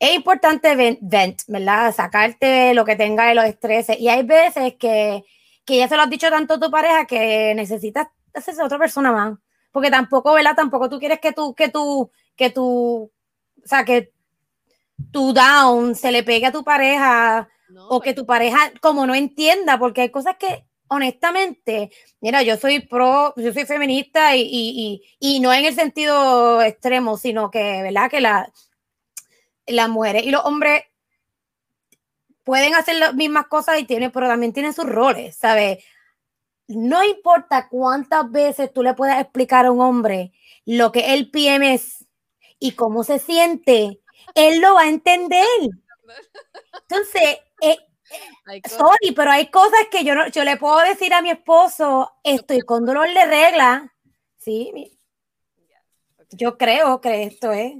es 0.00 0.14
importante 0.16 0.74
ven- 0.76 0.98
vent, 1.02 1.42
¿verdad? 1.48 1.94
Sacarte 1.94 2.74
lo 2.74 2.84
que 2.86 2.96
tenga 2.96 3.26
de 3.28 3.36
los 3.36 3.46
estreses. 3.46 3.98
Y 4.00 4.08
hay 4.08 4.24
veces 4.24 4.74
que, 4.78 5.24
que 5.66 5.78
ya 5.78 5.88
se 5.88 5.96
lo 5.96 6.02
has 6.02 6.10
dicho 6.10 6.30
tanto 6.30 6.54
a 6.54 6.60
tu 6.60 6.70
pareja 6.70 7.06
que 7.06 7.54
necesitas 7.56 8.08
hacerse 8.34 8.62
otra 8.64 8.78
persona 8.78 9.12
más. 9.12 9.38
Porque 9.72 9.90
tampoco, 9.90 10.34
¿verdad? 10.34 10.56
Tampoco 10.56 10.88
tú 10.90 10.98
quieres 10.98 11.20
que 11.20 11.32
tú, 11.32 11.54
que 11.54 11.68
tú, 11.70 12.10
que 12.36 12.50
tú, 12.50 13.12
o 13.64 13.68
sea, 13.68 13.84
que 13.84 14.12
tu 15.12 15.32
down 15.32 15.94
se 15.94 16.12
le 16.12 16.22
pegue 16.22 16.46
a 16.46 16.52
tu 16.52 16.64
pareja 16.64 17.48
No, 17.68 17.88
o 17.88 18.00
que 18.00 18.14
tu 18.14 18.26
pareja 18.26 18.72
como 18.80 19.06
no 19.06 19.14
entienda, 19.14 19.78
porque 19.78 20.02
hay 20.02 20.10
cosas 20.10 20.36
que 20.38 20.64
honestamente, 20.88 21.90
mira, 22.20 22.42
yo 22.42 22.56
soy 22.56 22.80
pro, 22.80 23.32
yo 23.36 23.52
soy 23.52 23.64
feminista 23.64 24.34
y, 24.36 24.42
y, 24.42 25.02
y, 25.20 25.36
y 25.36 25.40
no 25.40 25.52
en 25.52 25.64
el 25.64 25.74
sentido 25.74 26.60
extremo, 26.62 27.16
sino 27.16 27.50
que, 27.50 27.82
¿verdad? 27.82 28.10
Que 28.10 28.20
la, 28.20 28.50
las 29.72 29.88
mujeres 29.88 30.24
y 30.24 30.30
los 30.30 30.44
hombres 30.44 30.84
pueden 32.44 32.74
hacer 32.74 32.96
las 32.96 33.14
mismas 33.14 33.46
cosas 33.46 33.78
y 33.80 33.84
tienen, 33.84 34.10
pero 34.10 34.26
también 34.26 34.52
tienen 34.52 34.72
sus 34.72 34.86
roles, 34.86 35.36
¿sabes? 35.36 35.84
No 36.68 37.04
importa 37.04 37.68
cuántas 37.68 38.30
veces 38.30 38.72
tú 38.72 38.82
le 38.82 38.94
puedas 38.94 39.20
explicar 39.20 39.66
a 39.66 39.72
un 39.72 39.80
hombre 39.80 40.32
lo 40.64 40.92
que 40.92 41.14
el 41.14 41.30
PMS 41.30 42.06
y 42.58 42.72
cómo 42.72 43.04
se 43.04 43.18
siente, 43.18 44.00
él 44.34 44.60
lo 44.60 44.74
va 44.74 44.82
a 44.82 44.88
entender. 44.88 45.44
Entonces, 46.88 47.38
eh, 47.62 47.78
cosas- 48.60 48.78
sorry, 48.78 49.12
pero 49.14 49.30
hay 49.30 49.50
cosas 49.50 49.80
que 49.90 50.04
yo 50.04 50.14
no, 50.14 50.28
yo 50.28 50.44
le 50.44 50.56
puedo 50.56 50.78
decir 50.80 51.12
a 51.14 51.22
mi 51.22 51.30
esposo, 51.30 52.12
estoy 52.24 52.60
con 52.60 52.84
dolor 52.84 53.08
de 53.12 53.24
regla. 53.26 53.94
Sí, 54.36 54.98
yo 56.30 56.56
creo 56.58 57.00
que 57.00 57.24
esto 57.24 57.52
es. 57.52 57.74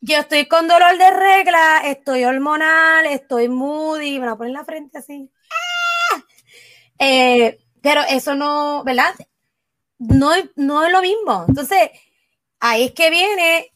Yo 0.00 0.18
estoy 0.18 0.46
con 0.46 0.66
dolor 0.66 0.98
de 0.98 1.10
regla, 1.10 1.82
estoy 1.84 2.24
hormonal, 2.24 3.06
estoy 3.06 3.48
moody, 3.48 4.18
me 4.18 4.26
la 4.26 4.36
ponen 4.36 4.50
en 4.50 4.58
la 4.58 4.64
frente 4.64 4.98
así. 4.98 5.30
¡Ah! 5.50 6.22
Eh, 6.98 7.58
pero 7.80 8.00
eso 8.08 8.34
no, 8.34 8.82
¿verdad? 8.84 9.14
No, 9.98 10.34
es- 10.34 10.50
no 10.56 10.84
es 10.84 10.92
lo 10.92 11.00
mismo. 11.02 11.44
Entonces, 11.48 11.90
ahí 12.60 12.84
es 12.86 12.92
que 12.92 13.10
viene 13.10 13.72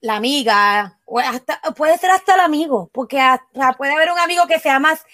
la 0.00 0.16
amiga, 0.16 0.98
o 1.04 1.18
hasta, 1.18 1.60
puede 1.76 1.98
ser 1.98 2.10
hasta 2.10 2.34
el 2.34 2.40
amigo, 2.40 2.88
porque 2.92 3.20
hasta 3.20 3.72
puede 3.72 3.92
haber 3.92 4.12
un 4.12 4.18
amigo 4.18 4.46
que 4.46 4.58
sea 4.60 4.78
más, 4.78 5.04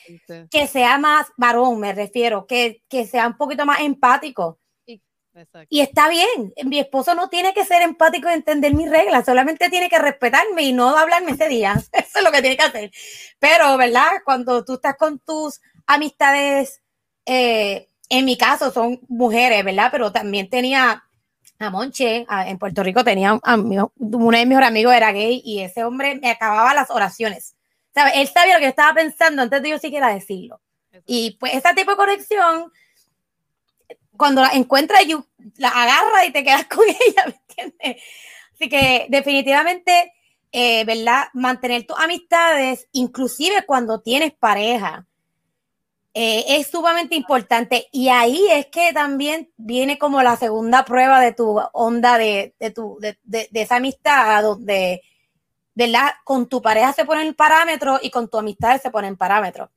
que 0.50 0.66
sea 0.66 0.98
más 0.98 1.28
varón, 1.36 1.80
me 1.80 1.92
refiero, 1.94 2.46
que, 2.46 2.82
que 2.88 3.06
sea 3.06 3.26
un 3.26 3.36
poquito 3.36 3.64
más 3.64 3.80
empático. 3.80 4.58
Y- 5.70 5.78
Y 5.78 5.80
está 5.80 6.08
bien, 6.08 6.52
mi 6.64 6.78
esposo 6.78 7.14
no 7.14 7.28
tiene 7.28 7.52
que 7.54 7.64
ser 7.64 7.82
empático 7.82 8.30
y 8.30 8.34
entender 8.34 8.74
mis 8.74 8.90
reglas, 8.90 9.24
solamente 9.24 9.68
tiene 9.70 9.88
que 9.88 9.98
respetarme 9.98 10.62
y 10.62 10.72
no 10.72 10.96
hablarme 10.96 11.32
ese 11.32 11.48
día. 11.48 11.74
Eso 11.92 12.18
es 12.18 12.24
lo 12.24 12.30
que 12.32 12.40
tiene 12.40 12.56
que 12.56 12.62
hacer. 12.64 12.90
Pero, 13.38 13.76
¿verdad? 13.76 14.08
Cuando 14.24 14.64
tú 14.64 14.74
estás 14.74 14.96
con 14.96 15.18
tus 15.18 15.60
amistades, 15.86 16.80
eh, 17.26 17.88
en 18.08 18.24
mi 18.24 18.36
caso 18.36 18.70
son 18.70 19.00
mujeres, 19.08 19.64
¿verdad? 19.64 19.88
Pero 19.90 20.12
también 20.12 20.48
tenía 20.48 21.02
a 21.58 21.70
Monche, 21.70 22.26
en 22.46 22.58
Puerto 22.58 22.82
Rico 22.82 23.04
tenía 23.04 23.38
a 23.42 23.54
uno 23.56 23.92
de 23.96 24.38
mis 24.38 24.46
mejores 24.48 24.68
amigos 24.68 24.94
era 24.94 25.12
gay 25.12 25.40
y 25.44 25.60
ese 25.60 25.84
hombre 25.84 26.16
me 26.16 26.30
acababa 26.30 26.74
las 26.74 26.90
oraciones. 26.90 27.54
¿Sabe? 27.94 28.20
Él 28.20 28.28
sabía 28.28 28.54
lo 28.54 28.58
que 28.58 28.64
yo 28.64 28.70
estaba 28.70 28.92
pensando 28.92 29.40
antes 29.42 29.62
de 29.62 29.70
yo 29.70 29.78
siquiera 29.78 30.08
decirlo. 30.12 30.60
Y 31.06 31.36
pues 31.38 31.54
ese 31.54 31.72
tipo 31.74 31.92
de 31.92 31.96
conexión 31.96 32.70
cuando 34.16 34.42
la 34.42 34.50
encuentra, 34.50 34.98
la 35.56 35.68
agarra 35.68 36.24
y 36.26 36.32
te 36.32 36.44
quedas 36.44 36.64
con 36.68 36.84
ella, 36.88 37.24
¿me 37.26 37.34
entiendes? 37.48 38.02
Así 38.54 38.68
que 38.68 39.06
definitivamente, 39.08 40.12
eh, 40.52 40.84
¿verdad? 40.84 41.28
Mantener 41.34 41.86
tus 41.86 41.98
amistades, 41.98 42.88
inclusive 42.92 43.64
cuando 43.66 44.00
tienes 44.00 44.32
pareja, 44.32 45.06
eh, 46.16 46.44
es 46.46 46.68
sumamente 46.68 47.16
importante. 47.16 47.88
Y 47.90 48.08
ahí 48.08 48.46
es 48.52 48.66
que 48.66 48.92
también 48.92 49.50
viene 49.56 49.98
como 49.98 50.22
la 50.22 50.36
segunda 50.36 50.84
prueba 50.84 51.20
de 51.20 51.32
tu 51.32 51.60
onda 51.72 52.18
de, 52.18 52.54
de, 52.60 52.70
tu, 52.70 52.98
de, 53.00 53.18
de, 53.24 53.48
esa 53.54 53.76
amistad, 53.76 54.42
donde, 54.42 55.02
¿verdad? 55.74 56.12
Con 56.22 56.48
tu 56.48 56.62
pareja 56.62 56.92
se 56.92 57.04
ponen 57.04 57.34
parámetros 57.34 57.98
y 58.04 58.10
con 58.10 58.28
tu 58.28 58.38
amistad 58.38 58.80
se 58.80 58.90
ponen 58.90 59.16
parámetros. 59.16 59.70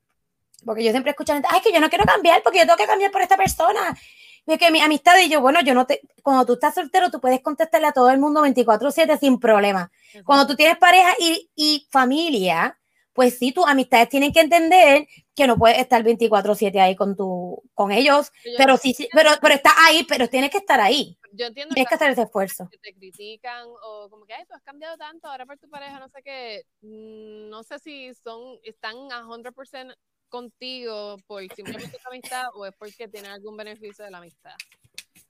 Porque 0.63 0.83
yo 0.83 0.91
siempre 0.91 1.11
escucho 1.11 1.33
gente, 1.33 1.47
ay, 1.51 1.61
que 1.61 1.71
yo 1.71 1.79
no 1.79 1.89
quiero 1.89 2.05
cambiar 2.05 2.43
porque 2.43 2.59
yo 2.59 2.65
tengo 2.65 2.77
que 2.77 2.85
cambiar 2.85 3.09
por 3.11 3.21
esta 3.21 3.37
persona 3.37 3.97
de 4.47 4.57
que 4.57 4.71
mi 4.71 4.79
amistad 4.81 5.19
y 5.19 5.29
yo, 5.29 5.41
bueno, 5.41 5.59
yo 5.61 5.73
no 5.73 5.85
te, 5.85 6.01
cuando 6.23 6.45
tú 6.45 6.53
estás 6.53 6.73
soltero, 6.73 7.11
tú 7.11 7.19
puedes 7.19 7.41
contestarle 7.41 7.87
a 7.87 7.91
todo 7.91 8.09
el 8.09 8.17
mundo 8.17 8.41
24/7 8.41 9.19
sin 9.19 9.39
problema. 9.39 9.91
Cuando 10.25 10.47
tú 10.47 10.55
tienes 10.55 10.77
pareja 10.77 11.13
y, 11.19 11.51
y, 11.53 11.85
familia, 11.91 12.79
pues 13.11 13.37
sí, 13.37 13.51
tus 13.51 13.67
amistades 13.67 14.07
tienen 14.07 14.31
que 14.31 14.39
entender 14.39 15.07
que 15.35 15.47
no 15.47 15.57
puedes 15.57 15.77
estar 15.79 16.01
24/7 16.01 16.79
ahí 16.79 16.95
con 16.95 17.17
tu, 17.17 17.61
con 17.73 17.91
ellos, 17.91 18.31
pero 18.57 18.77
sí, 18.77 18.93
sí, 18.93 19.09
pero, 19.11 19.31
pero 19.41 19.53
está 19.53 19.71
ahí, 19.85 20.05
pero 20.07 20.29
tienes 20.29 20.49
que 20.49 20.59
estar 20.59 20.79
ahí. 20.79 21.17
Yo 21.33 21.47
entiendo 21.47 21.75
tienes 21.75 21.89
que 21.89 21.95
hacer 21.95 22.11
ese 22.11 22.21
esfuerzo. 22.21 22.69
Que 22.71 22.77
te 22.77 22.93
critican 22.93 23.67
o 23.83 24.09
como 24.09 24.25
que, 24.25 24.33
ay, 24.33 24.45
tú 24.47 24.55
has 24.55 24.63
cambiado 24.63 24.97
tanto 24.97 25.27
ahora 25.27 25.45
por 25.45 25.57
tu 25.57 25.69
pareja, 25.69 25.99
no 25.99 26.07
sé 26.07 26.23
qué, 26.23 26.63
mm, 26.81 27.49
no 27.49 27.63
sé 27.63 27.79
si 27.79 28.13
son, 28.13 28.59
están 28.63 28.95
a 29.11 29.23
100% 29.23 29.93
contigo 30.27 31.17
por 31.27 31.41
simplemente 31.53 31.97
tu 31.97 32.09
amistad 32.09 32.45
o 32.53 32.65
es 32.65 32.73
porque 32.77 33.07
tiene 33.07 33.29
algún 33.29 33.57
beneficio 33.57 34.05
de 34.05 34.11
la 34.11 34.19
amistad. 34.19 34.55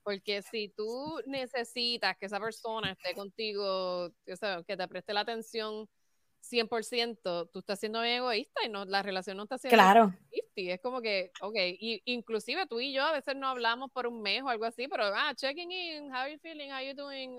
Porque 0.03 0.41
si 0.41 0.69
tú 0.69 1.19
necesitas 1.25 2.17
que 2.17 2.27
esa 2.27 2.39
persona 2.39 2.91
esté 2.91 3.13
contigo, 3.13 4.09
que 4.25 4.77
te 4.77 4.87
preste 4.87 5.13
la 5.13 5.21
atención 5.21 5.87
100%, 6.41 7.49
tú 7.51 7.59
estás 7.59 7.79
siendo 7.79 8.01
bien 8.01 8.17
egoísta 8.17 8.63
y 8.65 8.69
no, 8.69 8.85
la 8.85 9.03
relación 9.03 9.37
no 9.37 9.43
está 9.43 9.57
siendo 9.57 9.75
claro. 9.75 10.13
Y 10.55 10.71
es 10.71 10.81
como 10.81 11.01
que, 11.01 11.31
ok, 11.41 11.55
y, 11.55 12.01
inclusive 12.05 12.65
tú 12.65 12.79
y 12.79 12.91
yo 12.91 13.03
a 13.03 13.11
veces 13.11 13.35
no 13.35 13.47
hablamos 13.47 13.91
por 13.91 14.07
un 14.07 14.21
mes 14.21 14.41
o 14.41 14.49
algo 14.49 14.65
así, 14.65 14.87
pero, 14.87 15.03
ah, 15.05 15.33
checking 15.35 15.71
in, 15.71 16.05
how 16.05 16.21
are 16.21 16.31
you 16.31 16.39
feeling, 16.39 16.69
how 16.69 16.77
are 16.77 16.87
you 16.87 16.95
doing, 16.95 17.37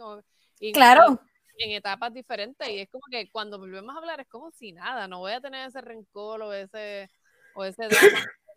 claro. 0.72 1.20
En 1.60 1.72
etapas 1.72 2.14
diferentes 2.14 2.68
y 2.68 2.78
es 2.78 2.88
como 2.88 3.02
que 3.10 3.28
cuando 3.32 3.58
volvemos 3.58 3.92
a 3.92 3.98
hablar 3.98 4.20
es 4.20 4.28
como 4.28 4.52
si 4.52 4.72
nada, 4.72 5.08
no 5.08 5.18
voy 5.18 5.32
a 5.32 5.40
tener 5.40 5.68
ese 5.68 5.80
rencor 5.80 6.42
o 6.42 6.52
ese 6.52 7.10
o 7.54 7.64
ese 7.64 7.88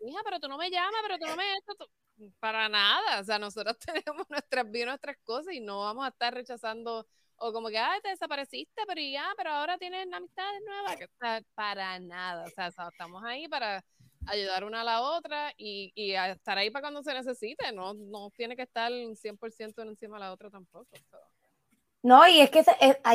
hija, 0.06 0.20
pero 0.24 0.40
tú 0.40 0.48
no 0.48 0.58
me 0.58 0.70
llamas, 0.70 1.00
pero 1.02 1.18
tú 1.18 1.26
no 1.26 1.36
me 1.36 1.56
esto, 1.56 1.74
para 2.40 2.68
nada, 2.68 3.20
o 3.20 3.24
sea, 3.24 3.38
nosotros 3.38 3.76
tenemos 4.04 4.28
nuestras 4.28 4.70
vidas, 4.70 4.88
nuestras 4.88 5.16
cosas 5.24 5.54
y 5.54 5.60
no 5.60 5.80
vamos 5.80 6.04
a 6.04 6.08
estar 6.08 6.34
rechazando 6.34 7.06
o 7.36 7.52
como 7.52 7.68
que, 7.68 7.78
ay, 7.78 8.00
te 8.02 8.10
desapareciste, 8.10 8.82
pero 8.86 9.00
ya, 9.00 9.32
pero 9.36 9.50
ahora 9.50 9.76
tienes 9.76 10.06
amistades 10.12 10.62
nuevas, 10.64 10.96
que, 10.96 11.08
para 11.54 11.98
nada, 11.98 12.44
o 12.44 12.50
sea, 12.50 12.68
estamos 12.68 13.24
ahí 13.24 13.48
para 13.48 13.84
ayudar 14.26 14.62
una 14.62 14.82
a 14.82 14.84
la 14.84 15.00
otra 15.00 15.52
y, 15.56 15.92
y 15.96 16.12
estar 16.12 16.56
ahí 16.56 16.70
para 16.70 16.82
cuando 16.82 17.02
se 17.02 17.14
necesite, 17.14 17.72
no, 17.72 17.94
no 17.94 18.30
tiene 18.36 18.54
que 18.54 18.62
estar 18.62 18.92
100% 18.92 19.82
encima 19.82 20.16
de 20.16 20.20
la 20.20 20.32
otra 20.32 20.50
tampoco. 20.50 20.86
No, 22.02 22.26
y 22.28 22.40
es 22.40 22.50
que 22.50 22.64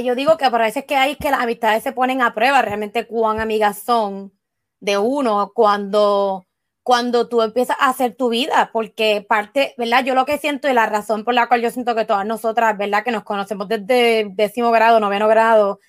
yo 0.03 0.15
digo 0.15 0.37
que 0.37 0.49
por 0.49 0.61
veces 0.61 0.85
que 0.85 0.95
hay 0.95 1.15
que 1.15 1.31
las 1.31 1.41
amistades 1.41 1.83
se 1.83 1.91
ponen 1.91 2.21
a 2.21 2.33
prueba 2.33 2.61
realmente 2.61 3.05
cuán 3.05 3.39
amigas 3.39 3.79
son 3.79 4.37
de 4.79 4.97
uno 4.97 5.51
cuando, 5.53 6.45
cuando 6.83 7.27
tú 7.27 7.41
empiezas 7.41 7.77
a 7.79 7.89
hacer 7.89 8.15
tu 8.15 8.29
vida, 8.29 8.69
porque 8.71 9.25
parte, 9.27 9.73
¿verdad? 9.77 10.03
Yo 10.03 10.15
lo 10.15 10.25
que 10.25 10.37
siento 10.37 10.69
y 10.69 10.73
la 10.73 10.85
razón 10.85 11.23
por 11.23 11.33
la 11.33 11.47
cual 11.47 11.61
yo 11.61 11.71
siento 11.71 11.95
que 11.95 12.05
todas 12.05 12.25
nosotras, 12.25 12.77
¿verdad? 12.77 13.03
Que 13.03 13.11
nos 13.11 13.23
conocemos 13.23 13.67
desde 13.67 14.27
décimo 14.33 14.71
grado, 14.71 14.99
noveno 14.99 15.27
grado, 15.27 15.79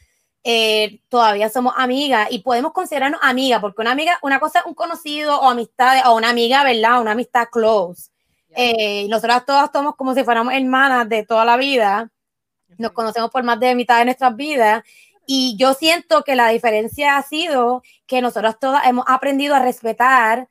eh, 0.44 1.00
todavía 1.08 1.50
somos 1.50 1.74
amigas 1.76 2.28
y 2.30 2.40
podemos 2.40 2.72
considerarnos 2.72 3.20
amigas, 3.22 3.60
porque 3.60 3.82
una 3.82 3.90
amiga, 3.92 4.18
una 4.22 4.40
cosa 4.40 4.60
es 4.60 4.66
un 4.66 4.74
conocido 4.74 5.38
o 5.40 5.48
amistad, 5.48 6.08
o 6.10 6.16
una 6.16 6.30
amiga, 6.30 6.64
¿verdad? 6.64 7.00
Una 7.00 7.12
amistad 7.12 7.48
close. 7.50 8.10
Eh, 8.56 9.06
nosotras 9.08 9.44
todas 9.44 9.70
somos 9.72 9.94
como 9.96 10.14
si 10.14 10.24
fuéramos 10.24 10.54
hermanas 10.54 11.08
de 11.08 11.24
toda 11.24 11.44
la 11.44 11.56
vida. 11.56 12.10
Nos 12.78 12.92
conocemos 12.92 13.30
por 13.30 13.42
más 13.42 13.60
de 13.60 13.74
mitad 13.74 13.98
de 13.98 14.06
nuestras 14.06 14.34
vidas 14.36 14.82
y 15.30 15.56
yo 15.58 15.74
siento 15.74 16.24
que 16.24 16.34
la 16.34 16.48
diferencia 16.48 17.18
ha 17.18 17.22
sido 17.22 17.82
que 18.06 18.22
nosotros 18.22 18.58
todas 18.58 18.86
hemos 18.86 19.04
aprendido 19.06 19.54
a 19.54 19.58
respetar 19.58 20.48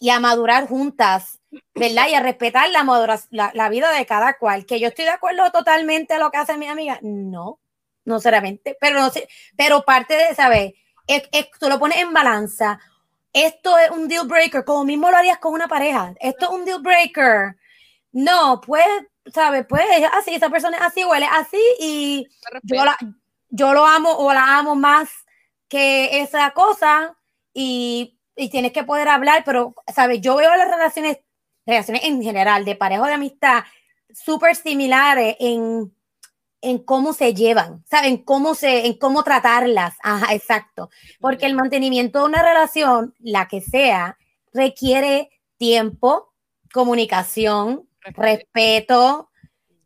y 0.00 0.10
a 0.10 0.18
madurar 0.18 0.66
juntas, 0.66 1.38
¿verdad? 1.76 2.08
Y 2.08 2.14
a 2.16 2.20
respetar 2.20 2.68
la, 2.70 3.52
la, 3.54 3.68
vida 3.68 3.92
de 3.92 4.06
cada 4.06 4.36
cual. 4.36 4.66
Que 4.66 4.80
yo 4.80 4.88
estoy 4.88 5.04
de 5.04 5.12
acuerdo 5.12 5.48
totalmente 5.52 6.14
a 6.14 6.18
lo 6.18 6.32
que 6.32 6.38
hace 6.38 6.56
mi 6.56 6.66
amiga. 6.66 6.98
No, 7.02 7.60
no 8.04 8.18
seriamente. 8.18 8.76
Pero, 8.80 8.98
no 8.98 9.10
sé, 9.10 9.28
pero 9.56 9.84
parte 9.84 10.14
de, 10.14 10.34
¿sabes? 10.34 10.72
Es, 11.06 11.22
es, 11.30 11.48
tú 11.60 11.68
lo 11.68 11.78
pones 11.78 11.98
en 11.98 12.12
balanza. 12.12 12.80
Esto 13.32 13.78
es 13.78 13.90
un 13.90 14.08
deal 14.08 14.26
breaker, 14.26 14.64
como 14.64 14.84
mismo 14.84 15.08
lo 15.08 15.18
harías 15.18 15.38
con 15.38 15.54
una 15.54 15.68
pareja. 15.68 16.14
Esto 16.18 16.46
es 16.46 16.50
un 16.50 16.64
deal 16.64 16.82
breaker. 16.82 17.56
No, 18.10 18.60
pues, 18.60 18.88
¿sabes? 19.32 19.66
Pues 19.68 19.84
así, 20.14 20.34
esa 20.34 20.50
persona 20.50 20.78
es 20.78 20.82
así, 20.82 21.04
huele 21.04 21.26
así 21.30 21.62
y 21.78 22.26
yo 22.64 22.84
la, 22.84 22.96
yo 23.50 23.74
lo 23.74 23.84
amo 23.86 24.10
o 24.12 24.32
la 24.32 24.58
amo 24.58 24.74
más 24.74 25.08
que 25.68 26.20
esa 26.20 26.50
cosa 26.52 27.16
y, 27.52 28.18
y 28.36 28.48
tienes 28.48 28.72
que 28.72 28.84
poder 28.84 29.08
hablar, 29.08 29.42
pero, 29.44 29.74
¿sabes? 29.94 30.20
Yo 30.20 30.36
veo 30.36 30.54
las 30.56 30.70
relaciones, 30.70 31.18
relaciones 31.66 32.04
en 32.04 32.22
general, 32.22 32.64
de 32.64 32.76
pareja 32.76 33.02
o 33.02 33.06
de 33.06 33.14
amistad, 33.14 33.64
súper 34.12 34.56
similares 34.56 35.36
en, 35.38 35.94
en 36.60 36.78
cómo 36.78 37.12
se 37.12 37.34
llevan, 37.34 37.84
¿saben? 37.90 38.18
Cómo 38.18 38.54
se, 38.54 38.86
en 38.86 38.94
cómo 38.94 39.22
tratarlas. 39.22 39.96
Ajá, 40.02 40.34
exacto. 40.34 40.90
Porque 41.20 41.46
el 41.46 41.54
mantenimiento 41.54 42.20
de 42.20 42.24
una 42.26 42.42
relación, 42.42 43.14
la 43.18 43.48
que 43.48 43.60
sea, 43.60 44.18
requiere 44.52 45.30
tiempo, 45.56 46.32
comunicación, 46.72 47.88
respeto, 48.00 49.30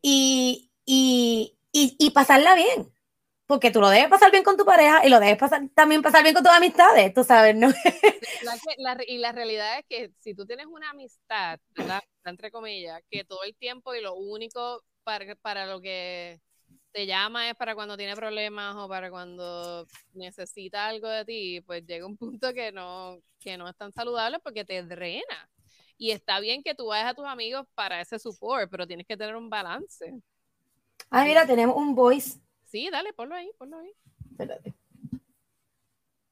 y, 0.07 0.71
y, 0.85 1.57
y 1.73 2.11
pasarla 2.11 2.55
bien 2.55 2.94
porque 3.47 3.71
tú 3.71 3.81
lo 3.81 3.89
debes 3.91 4.09
pasar 4.09 4.31
bien 4.31 4.43
con 4.43 4.57
tu 4.57 4.65
pareja 4.65 5.05
y 5.07 5.11
lo 5.11 5.21
debes 5.21 5.37
pasar, 5.37 5.69
también 5.75 6.03
pasar 6.03 6.23
bien 6.23 6.35
con 6.35 6.43
tus 6.43 6.53
amistades, 6.53 7.13
tú 7.13 7.25
sabes, 7.25 7.55
¿no? 7.55 7.69
y 9.07 9.19
la 9.19 9.33
realidad 9.33 9.79
es 9.79 9.85
que 9.89 10.13
si 10.21 10.35
tú 10.35 10.47
tienes 10.47 10.67
una 10.67 10.91
amistad, 10.91 11.59
¿verdad? 11.77 12.03
entre 12.25 12.51
comillas, 12.51 13.01
que 13.11 13.25
todo 13.25 13.43
el 13.45 13.55
tiempo 13.57 13.95
y 13.95 14.01
lo 14.01 14.15
único 14.15 14.83
para, 15.05 15.35
para 15.37 15.67
lo 15.67 15.81
que 15.81 16.41
te 16.93 17.07
llama 17.07 17.51
es 17.51 17.57
para 17.57 17.75
cuando 17.75 17.97
tiene 17.97 18.15
problemas 18.15 18.77
o 18.77 18.89
para 18.89 19.11
cuando 19.11 19.87
necesita 20.13 20.87
algo 20.87 21.09
de 21.09 21.25
ti, 21.25 21.61
pues 21.63 21.85
llega 21.85 22.07
un 22.07 22.17
punto 22.17 22.55
que 22.55 22.73
no, 22.73 23.19
que 23.41 23.59
no 23.59 23.69
es 23.69 23.77
tan 23.77 23.93
saludable 23.93 24.39
porque 24.39 24.65
te 24.65 24.83
drena. 24.83 25.51
Y 25.97 26.13
está 26.13 26.41
bien 26.41 26.63
que 26.63 26.75
tú 26.75 26.87
vayas 26.87 27.11
a 27.11 27.15
tus 27.15 27.27
amigos 27.27 27.67
para 27.75 28.01
ese 28.01 28.19
support, 28.19 28.71
pero 28.71 28.87
tienes 28.87 29.07
que 29.07 29.17
tener 29.17 29.37
un 29.37 29.51
balance. 29.51 30.13
Ah, 31.11 31.25
mira, 31.25 31.47
tenemos 31.47 31.77
un 31.77 31.95
voice 31.95 32.41
Sí, 32.75 32.89
dale, 32.91 33.13
ponlo 33.13 33.37
ahí, 33.37 33.49
ponlo 33.57 33.79
ahí. 33.79 33.93
Espérate. 34.33 34.75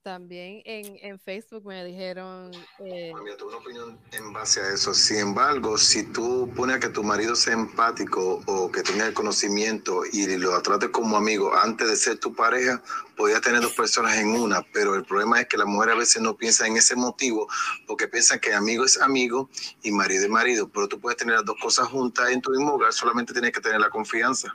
También 0.02 0.60
en, 0.64 0.98
en, 1.00 1.20
Facebook 1.20 1.64
me 1.64 1.84
dijeron... 1.84 2.50
Eh... 2.80 3.12
Tengo 3.38 3.46
una 3.46 3.58
opinión 3.58 4.00
en 4.10 4.32
base 4.32 4.60
a 4.60 4.70
eso. 4.74 4.92
Sin 4.92 5.18
embargo, 5.18 5.78
si 5.78 6.02
tú 6.02 6.52
pones 6.56 6.74
a 6.74 6.80
que 6.80 6.88
tu 6.88 7.04
marido 7.04 7.36
sea 7.36 7.54
empático 7.54 8.42
o 8.46 8.72
que 8.72 8.82
tenga 8.82 9.06
el 9.06 9.14
conocimiento 9.14 10.02
y 10.12 10.36
lo 10.36 10.60
trate 10.62 10.90
como 10.90 11.16
amigo 11.16 11.54
antes 11.54 11.86
de 11.86 11.94
ser 11.94 12.18
tu 12.18 12.34
pareja, 12.34 12.82
podría 13.16 13.40
tener 13.40 13.60
dos 13.60 13.74
personas 13.74 14.18
en 14.18 14.30
una, 14.30 14.62
pero 14.72 14.96
el 14.96 15.04
problema 15.04 15.40
es 15.42 15.46
que 15.46 15.56
la 15.56 15.64
mujer 15.64 15.90
a 15.90 15.94
veces 15.94 16.20
no 16.22 16.36
piensa 16.36 16.66
en 16.66 16.76
ese 16.76 16.96
motivo 16.96 17.46
porque 17.86 18.08
piensa 18.08 18.40
que 18.40 18.52
amigo 18.52 18.84
es 18.84 19.00
amigo 19.00 19.48
y 19.84 19.92
marido 19.92 20.24
es 20.24 20.28
marido, 20.28 20.68
pero 20.68 20.88
tú 20.88 20.98
puedes 20.98 21.18
tener 21.18 21.36
las 21.36 21.44
dos 21.44 21.56
cosas 21.62 21.86
juntas 21.86 22.30
en 22.30 22.42
tu 22.42 22.50
mismo 22.50 22.72
hogar, 22.72 22.92
solamente 22.92 23.32
tienes 23.32 23.52
que 23.52 23.60
tener 23.60 23.80
la 23.80 23.90
confianza 23.90 24.52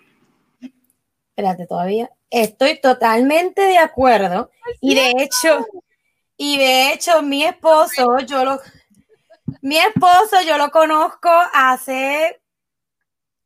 espérate 1.38 1.67
todavía, 1.67 2.10
estoy 2.32 2.82
totalmente 2.82 3.62
de 3.62 3.78
acuerdo 3.78 4.50
y 4.82 4.95
de 4.95 5.12
hecho, 5.19 5.67
y 6.36 6.58
de 6.58 6.91
hecho 6.91 7.21
mi 7.21 7.43
esposo, 7.43 8.17
yo 8.21 8.43
lo, 8.43 8.60
mi 9.62 9.78
esposo 9.78 10.41
yo 10.47 10.58
lo 10.58 10.71
conozco 10.71 11.30
hace 11.54 12.41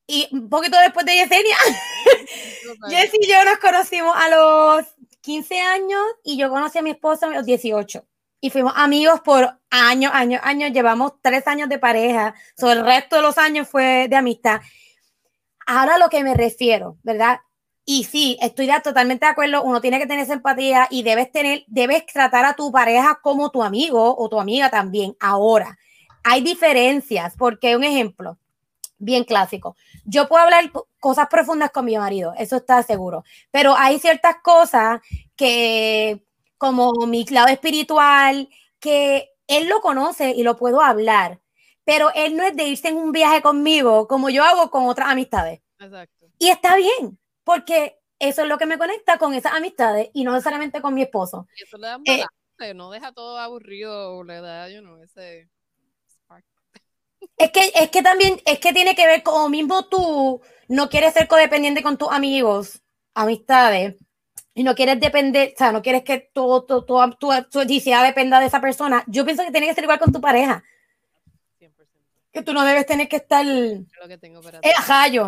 y 0.08 0.30
un 0.32 0.48
poquito 0.50 0.80
después 0.80 1.06
de 1.06 1.16
Yesenia, 1.16 1.58
Jess 2.90 3.12
y 3.14 3.28
yo 3.28 3.44
nos 3.44 3.58
conocimos 3.58 4.16
a 4.16 4.30
los 4.30 4.86
15 5.20 5.60
años 5.60 6.02
y 6.24 6.38
yo 6.38 6.50
conocí 6.50 6.78
a 6.78 6.84
mi 6.84 6.92
esposo 6.92 7.26
a 7.26 7.30
los 7.32 7.46
18. 7.46 8.06
Y 8.40 8.50
fuimos 8.50 8.74
amigos 8.76 9.20
por 9.20 9.60
años, 9.70 10.12
años, 10.16 10.42
años. 10.44 10.72
Llevamos 10.72 11.14
tres 11.22 11.46
años 11.46 11.70
de 11.70 11.78
pareja. 11.78 12.34
Sobre 12.58 12.80
el 12.80 12.86
resto 12.86 13.18
de 13.18 13.22
los 13.22 13.38
años 13.38 13.70
fue 13.70 14.08
de 14.10 14.16
amistad. 14.16 14.62
Ahora 15.68 16.00
lo 16.00 16.10
que 16.10 16.24
me 16.24 16.34
refiero, 16.34 16.98
¿verdad? 17.04 17.42
Y 17.86 18.04
sí, 18.04 18.38
estoy 18.42 18.70
totalmente 18.84 19.26
de 19.26 19.32
acuerdo. 19.32 19.64
Uno 19.64 19.82
tiene 19.82 20.00
que 20.00 20.06
tener 20.06 20.24
esa 20.24 20.34
empatía 20.34 20.88
y 20.90 21.04
debes 21.04 21.32
tener, 21.32 21.64
debes 21.68 22.06
tratar 22.06 22.46
a 22.46 22.54
tu 22.54 22.72
pareja 22.72 23.20
como 23.22 23.50
tu 23.50 23.64
amigo 23.64 24.16
o 24.18 24.30
tu 24.30 24.40
amiga 24.40 24.70
también. 24.70 25.16
Ahora, 25.20 25.78
hay 26.24 26.42
diferencias, 26.42 27.36
porque 27.38 27.76
un 27.76 27.84
ejemplo 27.84 28.38
bien 29.02 29.24
clásico. 29.24 29.76
Yo 30.06 30.28
puedo 30.28 30.44
hablar 30.44 30.72
cosas 31.00 31.28
profundas 31.28 31.72
con 31.72 31.86
mi 31.86 31.98
marido, 31.98 32.34
eso 32.38 32.58
está 32.58 32.82
seguro, 32.84 33.24
pero 33.50 33.76
hay 33.76 34.00
ciertas 34.00 34.38
cosas 34.44 35.02
que, 35.36 36.24
como 36.58 36.94
mi 37.08 37.26
lado 37.26 37.48
espiritual, 37.48 38.48
que 38.80 39.30
él 39.48 39.68
lo 39.68 39.82
conoce 39.82 40.32
y 40.32 40.44
lo 40.44 40.56
puedo 40.56 40.82
hablar, 40.82 41.40
pero 41.84 42.12
él 42.14 42.38
no 42.38 42.44
es 42.44 42.56
de 42.56 42.66
irse 42.66 42.90
en 42.90 42.98
un 42.98 43.12
viaje 43.12 43.42
conmigo 43.42 44.08
como 44.08 44.30
yo 44.30 44.44
hago 44.44 44.70
con 44.70 44.86
otras 44.88 45.10
amistades. 45.10 45.62
Exacto. 45.80 46.28
Y 46.38 46.50
está 46.50 46.76
bien, 46.76 47.18
porque 47.44 48.00
eso 48.20 48.44
es 48.44 48.48
lo 48.48 48.58
que 48.58 48.66
me 48.66 48.78
conecta 48.78 49.18
con 49.18 49.34
esas 49.34 49.54
amistades 49.54 50.10
y 50.14 50.24
no 50.24 50.34
necesariamente 50.34 50.82
con 50.82 50.94
mi 50.94 51.02
esposo. 51.02 51.48
Y 51.58 51.64
eso 51.64 51.78
le 51.78 51.88
da 51.88 52.00
eh, 52.60 52.76
no 52.76 52.92
deja 52.92 53.12
todo 53.12 53.40
aburrido, 53.40 54.24
le 54.24 54.40
da, 54.40 54.70
you 54.70 54.82
know, 54.82 55.02
ese 55.02 55.50
es 57.38 57.52
que, 57.52 57.72
es 57.74 57.90
que 57.90 58.02
también, 58.02 58.40
es 58.46 58.60
que 58.60 58.74
tiene 58.74 58.96
que 58.96 59.08
ver 59.08 59.24
como 59.24 59.50
mismo 59.50 59.88
tú 59.88 60.42
no 60.68 60.90
quieres 60.90 61.14
ser 61.14 61.28
codependiente 61.28 61.84
con 61.84 61.98
tus 61.98 62.12
amigos, 62.12 62.82
amistades, 63.14 63.96
y 64.54 64.64
no 64.64 64.76
quieres 64.76 65.00
depender, 65.00 65.54
o 65.56 65.58
sea, 65.58 65.72
no 65.72 65.82
quieres 65.82 66.04
que 66.04 66.30
todo, 66.34 66.64
todo, 66.66 66.86
tu, 67.18 67.32
felicidad 67.52 68.04
dependa 68.04 68.40
de 68.40 68.48
esa 68.48 68.62
persona. 68.62 69.04
Yo 69.08 69.26
pienso 69.26 69.44
que 69.44 69.52
tiene 69.52 69.68
que 69.68 69.74
ser 69.74 69.86
igual 69.86 70.00
con 70.00 70.12
tu 70.12 70.22
pareja. 70.22 70.64
100%. 72.32 72.34
Que 72.34 72.42
tú 72.44 72.54
no 72.54 72.64
debes 72.66 72.86
tener 72.86 73.08
que 73.08 73.18
estar. 73.18 73.46
Lo 73.46 74.08
que 74.08 74.18
tengo 74.18 74.42
para 74.42 74.60
eh. 74.60 74.74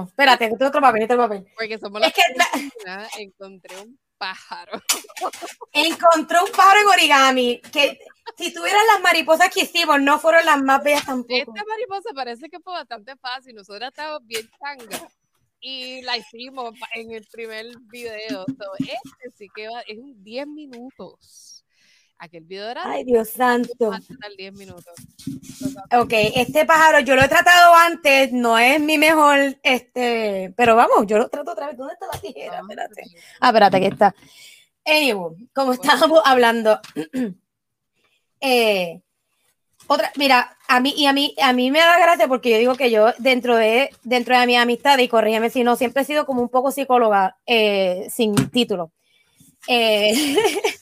Espérate, 0.08 0.46
este 0.46 0.66
otro 0.66 0.82
papel, 0.82 1.04
este 1.04 1.18
papel. 1.18 1.46
Porque 1.56 1.78
somos 1.78 2.02
es 2.02 2.14
que 2.14 2.22
encontré 3.22 3.80
un 3.82 4.00
pájaro. 4.18 4.72
Encontré 5.74 6.40
un 6.40 6.52
pájaro 6.52 6.80
en 6.82 6.88
origami. 6.88 7.62
Que 7.72 8.00
si 8.38 8.54
tuvieras 8.54 8.82
las 8.94 9.02
mariposas 9.02 9.50
que 9.50 9.62
hicimos, 9.62 10.02
no 10.02 10.20
fueron 10.20 10.46
las 10.46 10.62
más 10.62 10.84
bellas 10.84 11.06
tampoco. 11.06 11.34
Esta 11.34 11.64
mariposa 11.68 12.10
parece 12.16 12.50
que 12.50 12.60
fue 12.60 12.74
bastante 12.74 13.16
fácil. 13.18 13.56
Nosotros 13.56 13.90
estábamos 13.90 14.26
bien 14.26 14.50
changa 14.60 15.08
y 15.60 16.02
la 16.02 16.18
hicimos 16.18 16.74
en 16.96 17.12
el 17.12 17.26
primer 17.32 17.66
video. 17.92 18.46
este 18.80 19.32
sí 19.36 19.48
que 19.56 19.68
va, 19.68 19.82
es 19.82 19.98
un 19.98 20.22
10 20.24 20.48
minutos. 20.48 21.63
Aquel 22.24 22.46
video 22.46 22.70
era. 22.70 22.90
Ay, 22.90 23.04
Dios 23.04 23.32
santo. 23.32 23.92
10 24.38 24.54
minutos. 24.54 24.94
Ok, 25.92 26.14
este 26.36 26.64
pájaro 26.66 27.02
yo 27.02 27.18
lo 27.18 27.22
he 27.22 27.28
tratado 27.28 27.76
antes, 27.76 28.32
no 28.32 28.58
es 28.58 28.80
mi 28.80 28.98
mejor, 28.98 29.58
este, 29.62 30.54
pero 30.56 30.78
vamos, 30.78 31.06
yo 31.06 31.18
lo 31.18 31.28
trato 31.28 31.52
otra 31.52 31.68
vez. 31.68 31.76
¿Dónde 31.76 31.96
está 31.96 32.06
la 32.14 32.22
tijera? 32.22 32.60
Espérate. 32.62 33.04
Ah, 33.42 33.48
espérate, 33.48 33.76
aquí 33.76 33.86
está. 33.88 34.16
Anyway, 34.86 35.50
como 35.54 35.74
estábamos 35.74 36.22
hablando. 36.24 36.80
Eh, 38.46 39.02
otra, 39.88 40.12
mira, 40.18 40.58
a 40.68 40.82
mí 40.82 40.94
y 40.98 41.06
a 41.06 41.14
mí 41.14 41.34
a 41.42 41.54
mí 41.54 41.72
me 41.72 41.80
da 41.80 41.98
gracia 41.98 42.28
porque 42.28 42.50
yo 42.50 42.58
digo 42.58 42.76
que 42.76 42.92
yo 42.92 43.14
dentro 43.18 43.56
de 43.56 43.90
dentro 44.04 44.38
de 44.38 44.46
mi 44.46 44.58
amistad 44.58 44.98
y 44.98 45.08
corrígeme 45.08 45.50
si 45.50 45.64
no 45.64 45.78
siempre 45.78 46.02
he 46.02 46.06
sido 46.06 46.26
como 46.26 46.42
un 46.42 46.50
poco 46.50 46.70
psicóloga 46.70 47.38
eh, 47.46 48.06
sin 48.10 48.36
título. 48.50 48.92
Eh, 49.70 50.14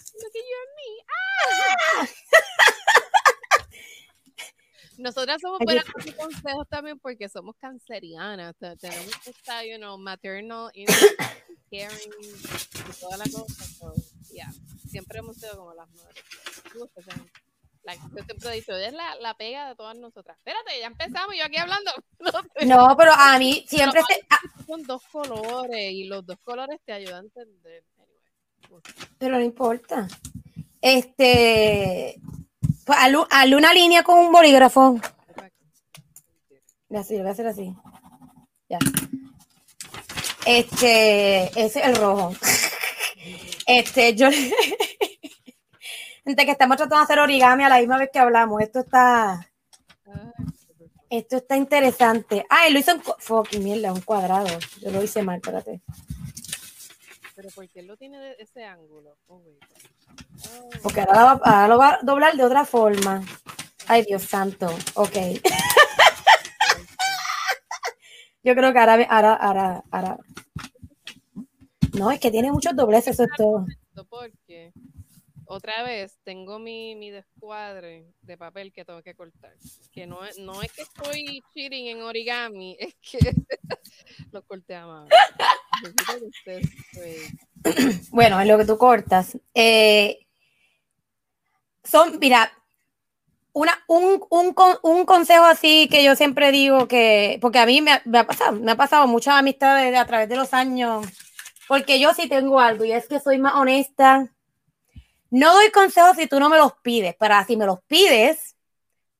Nosotras 5.01 5.41
somos 5.41 5.59
buenas 5.59 5.85
con 5.85 6.03
consejos 6.13 6.67
también 6.69 6.99
porque 6.99 7.27
somos 7.27 7.55
cancerianas. 7.57 8.55
Tenemos 8.57 9.27
esta, 9.27 9.65
you 9.65 9.77
know, 9.77 9.97
maternal, 9.97 10.71
caring 11.71 12.13
y 12.21 12.99
toda 12.99 13.17
la 13.17 13.23
cosa. 13.23 13.63
So, 13.63 13.93
yeah. 14.31 14.51
Siempre 14.87 15.19
hemos 15.19 15.37
sido 15.37 15.57
como 15.57 15.73
las 15.73 15.89
madres. 15.89 16.23
La, 17.83 17.95
yo 17.95 18.23
siempre 18.23 18.49
he 18.49 18.55
dicho, 18.55 18.77
es 18.77 18.93
la, 18.93 19.15
la, 19.15 19.33
pega 19.33 19.69
de 19.69 19.75
todas 19.75 19.97
nosotras. 19.97 20.37
Espérate, 20.37 20.79
ya 20.79 20.85
empezamos, 20.85 21.35
yo 21.35 21.45
aquí 21.45 21.57
hablando. 21.57 21.91
No, 22.67 22.95
pero 22.95 23.11
a 23.15 23.39
mí 23.39 23.65
siempre 23.67 24.01
se... 24.07 24.19
Ah. 24.29 24.39
Son 24.67 24.83
dos 24.83 25.01
colores 25.11 25.91
y 25.91 26.03
los 26.03 26.23
dos 26.23 26.37
colores 26.43 26.79
te 26.85 26.93
ayudan 26.93 27.25
a 27.25 27.41
entender. 27.41 27.83
Pero 29.17 29.37
no 29.37 29.41
importa. 29.41 30.07
Este, 30.79 32.19
pues, 32.85 32.99
hazle 33.29 33.55
una 33.55 33.73
línea 33.73 34.03
con 34.03 34.19
un 34.19 34.31
bolígrafo. 34.31 34.99
Así, 36.95 37.15
lo 37.15 37.21
voy 37.21 37.29
a 37.29 37.31
hacer 37.31 37.47
así. 37.47 37.73
Ya. 38.67 38.79
Este, 40.45 41.43
ese 41.59 41.79
es 41.79 41.85
el 41.85 41.95
rojo. 41.95 42.33
Este, 43.67 44.15
yo. 44.15 44.27
Gente, 46.25 46.45
que 46.45 46.51
estamos 46.51 46.75
tratando 46.75 46.97
de 46.97 47.03
hacer 47.03 47.19
origami 47.19 47.63
a 47.63 47.69
la 47.69 47.77
misma 47.79 47.99
vez 47.99 48.09
que 48.11 48.19
hablamos. 48.19 48.61
Esto 48.61 48.79
está. 48.79 49.47
Esto 51.09 51.37
está 51.37 51.55
interesante. 51.55 52.45
Ah, 52.49 52.67
lo 52.69 52.79
hizo 52.79 52.91
en. 52.91 53.01
Mierda, 53.63 53.93
un 53.93 54.01
cuadrado. 54.01 54.47
Yo 54.81 54.91
lo 54.91 55.03
hice 55.03 55.23
mal, 55.23 55.37
espérate. 55.37 55.81
Pero 57.35 57.49
¿por 57.49 57.67
qué 57.69 57.81
lo 57.81 57.95
tiene 57.97 58.19
de 58.19 58.35
ese 58.39 58.65
ángulo? 58.65 59.17
Oh, 59.27 59.41
Porque 60.83 61.01
ahora, 61.01 61.67
lo 61.67 61.77
va 61.77 61.95
a 61.95 61.99
doblar 62.01 62.35
de 62.35 62.43
otra 62.43 62.65
forma. 62.65 63.23
Ay, 63.87 64.03
Dios 64.03 64.23
santo. 64.23 64.67
Ok. 64.95 65.15
Yo 68.43 68.55
creo 68.55 68.73
que 68.73 68.79
ahora, 68.79 69.07
ahora, 69.09 69.35
ahora, 69.35 69.83
ahora. 69.91 70.17
No, 71.93 72.09
es 72.09 72.19
que 72.19 72.31
tiene 72.31 72.51
muchos 72.51 72.75
dobleces, 72.75 73.13
eso 73.13 73.23
es 73.23 73.29
todo. 73.37 73.67
Porque 74.09 74.73
otra 75.53 75.83
vez 75.83 76.17
tengo 76.23 76.59
mi, 76.59 76.95
mi 76.95 77.11
descuadre 77.11 78.05
de 78.21 78.37
papel 78.37 78.71
que 78.71 78.85
tengo 78.85 79.03
que 79.03 79.15
cortar. 79.15 79.53
Que 79.91 80.07
no, 80.07 80.19
no 80.39 80.61
es 80.61 80.71
que 80.71 80.83
estoy 80.83 81.43
cheating 81.53 81.87
en 81.87 82.01
origami, 82.01 82.77
es 82.79 82.95
que 82.95 83.19
lo 84.31 84.43
corté 84.43 84.75
a 84.75 84.87
mano. 84.87 85.09
bueno, 88.11 88.39
en 88.39 88.47
lo 88.47 88.57
que 88.57 88.65
tú 88.65 88.77
cortas. 88.77 89.37
Eh, 89.53 90.25
son, 91.83 92.19
mira, 92.19 92.51
una, 93.53 93.83
un, 93.87 94.21
un, 94.29 94.55
un, 94.81 95.05
consejo 95.05 95.43
así 95.43 95.87
que 95.89 96.03
yo 96.03 96.15
siempre 96.15 96.51
digo 96.51 96.87
que, 96.87 97.37
porque 97.41 97.59
a 97.59 97.65
mí 97.65 97.81
me 97.81 97.91
ha, 97.91 98.25
pasado, 98.25 98.53
me 98.53 98.71
ha 98.71 98.77
pasado 98.77 99.07
muchas 99.07 99.35
amistades 99.35 99.97
a 99.97 100.05
través 100.05 100.29
de 100.29 100.37
los 100.37 100.53
años, 100.53 101.05
porque 101.67 101.99
yo 101.99 102.13
sí 102.13 102.29
tengo 102.29 102.59
algo 102.59 102.85
y 102.85 102.91
es 102.91 103.07
que 103.07 103.19
soy 103.19 103.39
más 103.39 103.55
honesta. 103.55 104.29
No 105.29 105.53
doy 105.53 105.71
consejos 105.71 106.17
si 106.17 106.27
tú 106.27 106.39
no 106.39 106.49
me 106.49 106.57
los 106.57 106.73
pides, 106.81 107.15
pero 107.19 107.35
si 107.45 107.55
me 107.57 107.65
los 107.65 107.79
pides, 107.87 108.55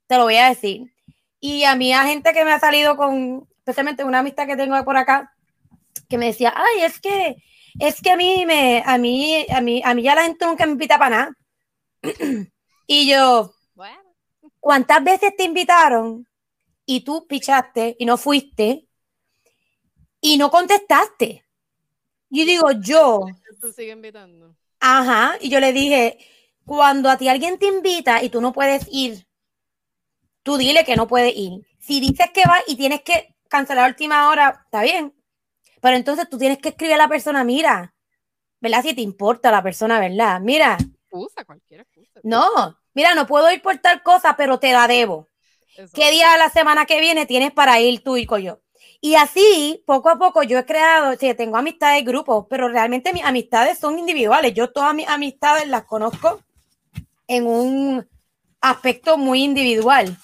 te 0.08 0.18
lo 0.18 0.24
voy 0.24 0.38
a 0.38 0.50
decir. 0.50 0.94
Y 1.40 1.64
a 1.64 1.76
mí, 1.76 1.94
a 1.94 2.04
gente 2.04 2.34
que 2.34 2.46
me 2.46 2.52
ha 2.52 2.60
salido 2.60 2.98
con, 2.98 3.48
especialmente 3.60 4.04
una 4.04 4.20
amistad 4.20 4.46
que 4.46 4.58
tengo 4.58 4.82
por 4.84 4.98
acá, 4.98 5.34
que 6.10 6.18
me 6.18 6.28
decía, 6.28 6.54
ay, 6.56 6.84
es 6.84 7.00
que, 7.00 7.38
es 7.80 8.02
que 8.02 8.12
a 8.12 8.18
mí 8.18 8.46
me, 8.46 8.84
a 8.86 8.98
mí, 8.98 9.46
a 9.50 9.62
mí, 9.62 9.82
a 9.84 9.94
mí 9.94 10.04
ya 10.04 10.16
la 10.16 10.24
gente 10.24 10.46
nunca 10.46 10.66
me 10.66 10.74
invita 10.74 10.98
para 10.98 11.18
nada. 11.18 11.38
Y 12.88 13.10
yo, 13.10 13.54
¿cuántas 14.60 15.04
veces 15.04 15.36
te 15.36 15.44
invitaron 15.44 16.28
y 16.86 17.02
tú 17.02 17.26
pichaste 17.28 17.96
y 18.00 18.06
no 18.06 18.18
fuiste 18.18 18.88
y 20.20 20.38
no 20.38 20.50
contestaste? 20.50 21.46
Yo 22.30 22.46
digo, 22.46 22.72
yo. 22.72 23.26
sigue 23.76 23.92
invitando. 23.92 24.56
Ajá, 24.80 25.38
y 25.40 25.50
yo 25.50 25.60
le 25.60 25.74
dije, 25.74 26.18
cuando 26.66 27.10
a 27.10 27.18
ti 27.18 27.28
alguien 27.28 27.60
te 27.60 27.68
invita 27.68 28.24
y 28.24 28.30
tú 28.30 28.42
no 28.42 28.52
puedes 28.54 28.88
ir, 28.92 29.28
tú 30.44 30.58
dile 30.58 30.84
que 30.84 30.96
no 30.96 31.08
puedes 31.08 31.36
ir. 31.36 31.66
Si 31.80 32.00
dices 32.00 32.32
que 32.34 32.44
vas 32.48 32.64
y 32.68 32.76
tienes 32.76 33.02
que 33.02 33.36
cancelar 33.48 33.86
a 33.86 33.90
última 33.90 34.30
hora, 34.30 34.62
está 34.66 34.82
bien. 34.82 35.14
Pero 35.82 35.98
entonces 35.98 36.30
tú 36.30 36.38
tienes 36.38 36.60
que 36.60 36.70
escribir 36.70 36.96
a 36.96 36.98
la 36.98 37.08
persona, 37.08 37.44
mira, 37.44 37.94
¿verdad? 38.60 38.84
Si 38.84 38.94
te 38.94 39.02
importa 39.02 39.52
la 39.52 39.64
persona, 39.64 40.00
¿verdad? 40.00 40.40
Mira. 40.40 40.78
Usa 41.12 41.46
cualquier 41.46 41.82
excusa. 41.82 42.20
No, 42.24 42.80
mira, 42.94 43.16
no 43.16 43.28
puedo 43.28 43.52
ir 43.52 43.62
por 43.62 43.78
tal 43.80 44.02
cosa, 44.02 44.36
pero 44.38 44.60
te 44.60 44.72
la 44.72 44.88
debo. 44.88 45.28
¿Qué 45.94 46.12
día 46.12 46.32
de 46.32 46.38
la 46.38 46.50
semana 46.50 46.86
que 46.86 47.00
viene 47.00 47.26
tienes 47.26 47.52
para 47.52 47.80
ir 47.80 48.04
tú 48.04 48.18
y 48.18 48.26
yo? 48.26 48.62
Y 49.00 49.16
así, 49.16 49.84
poco 49.86 50.10
a 50.10 50.18
poco, 50.18 50.44
yo 50.44 50.60
he 50.60 50.66
creado, 50.66 51.16
sí, 51.18 51.34
tengo 51.34 51.58
amistades, 51.58 52.06
grupos, 52.06 52.46
pero 52.50 52.70
realmente 52.70 53.14
mis 53.14 53.24
amistades 53.24 53.80
son 53.80 53.98
individuales. 53.98 54.54
Yo 54.54 54.72
todas 54.72 54.94
mis 54.94 55.08
amistades 55.08 55.68
las 55.68 55.86
conozco 55.86 56.42
en 57.28 57.48
un 57.48 58.08
aspecto 58.62 59.18
muy 59.18 59.44
individual. 59.44 60.18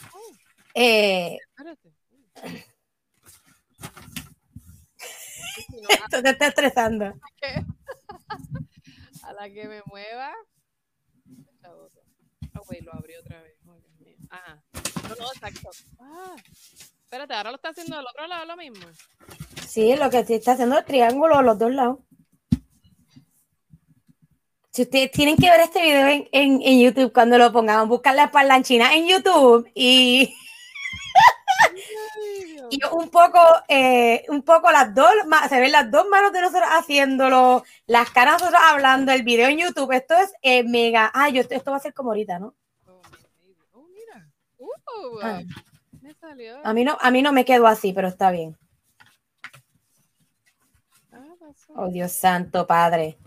Eh, 0.73 1.37
no, 1.63 1.73
Esto 5.89 6.21
te 6.21 6.29
está 6.29 6.47
estresando. 6.47 7.13
a 9.23 9.33
la 9.33 9.49
que 9.49 9.67
me 9.67 9.81
mueva. 9.85 10.33
Ah, 12.53 12.59
güey, 12.65 12.81
lo 12.81 12.93
abrí 12.93 13.15
otra 13.15 13.41
vez. 13.41 13.53
Ajá. 14.29 14.63
No, 15.09 15.15
no, 15.15 15.31
exacto. 15.33 15.69
Ah. 15.99 16.35
Espérate, 17.03 17.33
ahora 17.33 17.51
lo 17.51 17.55
está 17.55 17.69
haciendo 17.69 17.95
del 17.95 18.05
otro 18.05 18.27
lado 18.27 18.45
lo 18.45 18.57
mismo. 18.57 18.85
Sí, 19.67 19.95
lo 19.95 20.09
que 20.09 20.19
está 20.19 20.53
haciendo 20.53 20.77
el 20.77 20.85
triángulo 20.85 21.35
a 21.37 21.41
los 21.41 21.57
dos 21.57 21.71
lados. 21.71 21.99
Si 24.71 24.81
ustedes 24.83 25.11
tienen 25.11 25.37
que 25.37 25.49
ver 25.49 25.61
este 25.61 25.81
video 25.81 26.07
en, 26.07 26.27
en- 26.31 26.61
en 26.61 26.79
YouTube 26.79 27.11
cuando 27.13 27.37
lo 27.37 27.51
pongamos, 27.51 27.87
buscar 27.87 28.13
la 28.15 28.29
parlanchina 28.31 28.93
en 28.95 29.07
YouTube 29.07 29.69
y. 29.73 30.33
y 32.69 32.79
un 32.91 33.09
poco, 33.09 33.39
eh, 33.67 34.25
un 34.29 34.41
poco 34.43 34.71
las 34.71 34.93
dos, 34.93 35.09
se 35.49 35.59
ven 35.59 35.71
las 35.71 35.89
dos 35.91 36.07
manos 36.09 36.31
de 36.33 36.41
nosotros 36.41 36.67
haciéndolo, 36.71 37.63
las 37.85 38.09
caras 38.11 38.37
de 38.37 38.45
nosotros 38.45 38.61
hablando, 38.65 39.11
el 39.11 39.23
video 39.23 39.47
en 39.49 39.57
YouTube. 39.59 39.91
Esto 39.93 40.15
es 40.15 40.33
eh, 40.41 40.63
mega. 40.63 41.11
Ah, 41.13 41.29
yo, 41.29 41.41
esto 41.49 41.71
va 41.71 41.77
a 41.77 41.81
ser 41.81 41.93
como 41.93 42.09
ahorita, 42.11 42.39
¿no? 42.39 42.53
Oh, 42.85 43.01
mira. 43.01 43.47
Oh, 43.73 43.87
mira. 43.93 44.29
Uh, 44.57 45.19
Ah. 45.21 45.41
me 46.01 46.13
salió. 46.13 46.59
A 46.65 46.73
mí 46.73 46.83
no, 46.83 46.97
a 46.99 47.11
mí 47.11 47.21
no 47.21 47.31
me 47.33 47.45
quedó 47.45 47.67
así, 47.67 47.93
pero 47.93 48.07
está 48.07 48.31
bien. 48.31 48.57
Ah, 51.11 51.33
pasó. 51.39 51.73
Oh, 51.75 51.87
Dios 51.89 52.11
santo, 52.11 52.65
padre. 52.67 53.17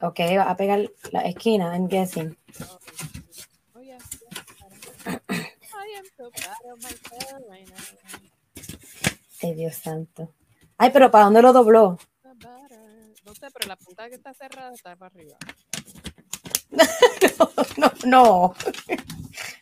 Ok, 0.00 0.18
va 0.36 0.50
a 0.50 0.56
pegar 0.56 0.80
la 1.12 1.20
esquina, 1.20 1.74
I'm 1.76 1.86
guessing. 1.88 2.36
Oh, 3.74 3.80
yeah, 3.80 3.98
yeah, 5.06 5.18
I 5.84 5.98
am 5.98 6.04
so 6.16 6.28
proud 6.30 6.72
of 6.72 6.82
myself 6.82 7.42
right 7.48 7.68
now. 7.68 8.31
Ay, 9.42 9.54
Dios 9.54 9.74
santo. 9.74 10.32
Ay, 10.78 10.90
pero 10.92 11.10
¿para 11.10 11.24
dónde 11.24 11.42
lo 11.42 11.52
dobló? 11.52 11.98
No 13.24 13.34
sé, 13.34 13.48
pero 13.52 13.68
la 13.68 13.76
punta 13.76 14.08
que 14.08 14.14
está 14.14 14.34
cerrada 14.34 14.72
está 14.72 14.96
para 14.96 15.14
arriba. 15.14 15.36
no, 17.76 17.92
no. 18.04 18.44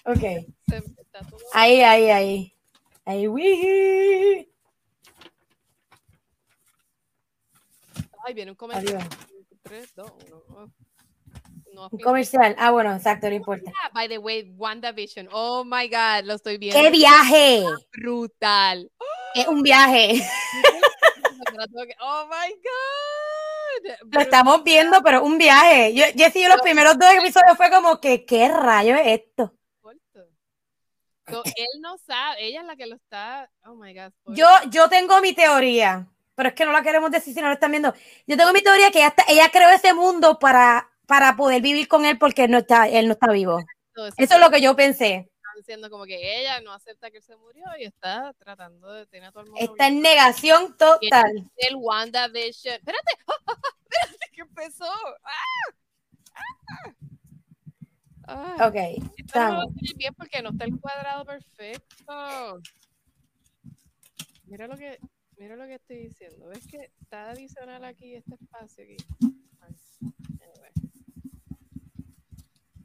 ok. 0.05 0.23
Está 0.67 1.21
todo. 1.29 1.41
Ahí, 1.53 1.81
ahí, 1.83 2.11
ahí. 2.11 2.57
Ahí, 3.05 3.29
wii. 3.29 4.53
Ay, 8.25 8.35
viene 8.35 8.51
un 8.51 8.57
comentario. 8.57 8.99
Adiós. 8.99 9.31
3, 9.63 9.95
2, 9.95 10.13
1. 10.49 10.73
No, 11.75 11.89
Un 11.91 12.01
comercial. 12.01 12.55
Ah, 12.59 12.71
bueno, 12.71 12.95
exacto, 12.95 13.29
no 13.29 13.35
importa. 13.35 13.71
Ah, 13.83 13.91
By 13.95 14.09
the 14.09 14.19
way, 14.19 14.53
WandaVision. 14.57 15.29
Oh 15.33 15.65
my 15.65 15.89
God, 15.89 16.25
lo 16.25 16.35
estoy 16.35 16.59
viendo. 16.59 16.81
¡Qué 16.81 16.91
viaje! 16.91 17.65
brutal. 17.93 18.91
Es 19.35 19.47
un 19.47 19.63
viaje. 19.63 20.23
Oh 22.01 22.27
my 22.27 22.53
God. 22.55 24.13
Lo 24.13 24.21
estamos 24.21 24.63
viendo, 24.65 25.03
pero 25.03 25.23
un 25.23 25.37
viaje. 25.39 25.93
Yo, 25.95 26.05
Jessy, 26.17 26.43
yo 26.43 26.49
los 26.49 26.61
primeros 26.61 26.99
dos 26.99 27.13
episodios 27.13 27.57
fue 27.57 27.71
como 27.71 28.01
que, 28.01 28.25
¿qué 28.25 28.49
rayo 28.49 28.95
es 28.97 29.21
esto? 29.21 29.55
So, 31.29 31.43
él 31.45 31.81
no 31.81 31.97
sabe, 31.99 32.45
ella 32.47 32.61
es 32.61 32.67
la 32.67 32.77
que 32.77 32.87
lo 32.87 32.97
está. 32.97 33.49
Oh 33.65 33.75
my 33.75 33.95
God. 33.95 34.13
Yo, 34.35 34.47
yo 34.71 34.89
tengo 34.89 35.21
mi 35.21 35.33
teoría, 35.33 36.07
pero 36.35 36.49
es 36.49 36.55
que 36.55 36.65
no 36.65 36.73
la 36.73 36.83
queremos 36.83 37.11
decir 37.11 37.33
si 37.33 37.41
no 37.41 37.47
lo 37.49 37.55
están 37.55 37.71
viendo. 37.71 37.95
Yo 38.27 38.37
tengo 38.37 38.53
mi 38.53 38.63
teoría 38.63 38.91
que 38.91 38.99
ella, 38.99 39.09
está- 39.09 39.25
ella 39.29 39.49
creó 39.51 39.69
ese 39.71 39.95
mundo 39.95 40.39
para, 40.41 40.90
para 41.11 41.35
poder 41.35 41.61
vivir 41.61 41.89
con 41.89 42.07
él 42.07 42.19
porque 42.19 42.45
él 42.45 42.53
no 42.53 42.59
está, 42.59 42.89
él 42.89 43.09
no 43.09 43.15
está 43.15 43.33
vivo. 43.33 43.59
Eso 44.17 44.35
es 44.35 44.41
lo 44.41 44.49
que 44.49 44.63
yo 44.63 44.77
pensé. 44.77 45.29
están 45.35 45.57
diciendo 45.57 45.91
como 45.91 46.05
que 46.05 46.41
ella 46.41 46.61
no 46.61 46.73
acepta 46.73 47.11
que 47.11 47.17
él 47.17 47.23
se 47.25 47.37
murió 47.37 47.65
y 47.81 47.85
está 47.85 48.33
tratando 48.35 48.93
de 48.93 49.07
tener 49.09 49.31
a 49.31 49.33
todo 49.33 49.43
el 49.43 49.51
mundo. 49.51 49.61
Está 49.61 49.89
en 49.89 50.03
negación 50.03 50.77
total. 50.77 51.51
el 51.57 51.75
WandaVision. 51.75 52.77
Espérate, 52.77 53.13
espérate, 53.91 54.27
que 54.33 54.41
empezó. 54.43 54.85
¡Ah! 55.25 55.75
¡Ah! 56.37 56.95
Ay, 58.23 58.69
Ok, 58.69 59.11
esto 59.17 59.41
no 59.41 59.67
bien 59.97 60.15
porque 60.15 60.41
no 60.43 60.51
está 60.51 60.65
el 60.65 60.79
cuadrado 60.79 61.25
perfecto. 61.25 62.63
Mira 64.45 64.69
lo 64.69 64.77
que, 64.77 65.01
mira 65.39 65.57
lo 65.57 65.67
que 65.67 65.75
estoy 65.75 65.97
diciendo. 66.05 66.47
¿Ves 66.47 66.69
que 66.69 66.93
está 67.01 67.31
adicional 67.31 67.85
aquí 67.85 68.15
este 68.15 68.37
espacio 68.37 68.85
aquí? 68.85 68.97
Ay. 69.61 69.75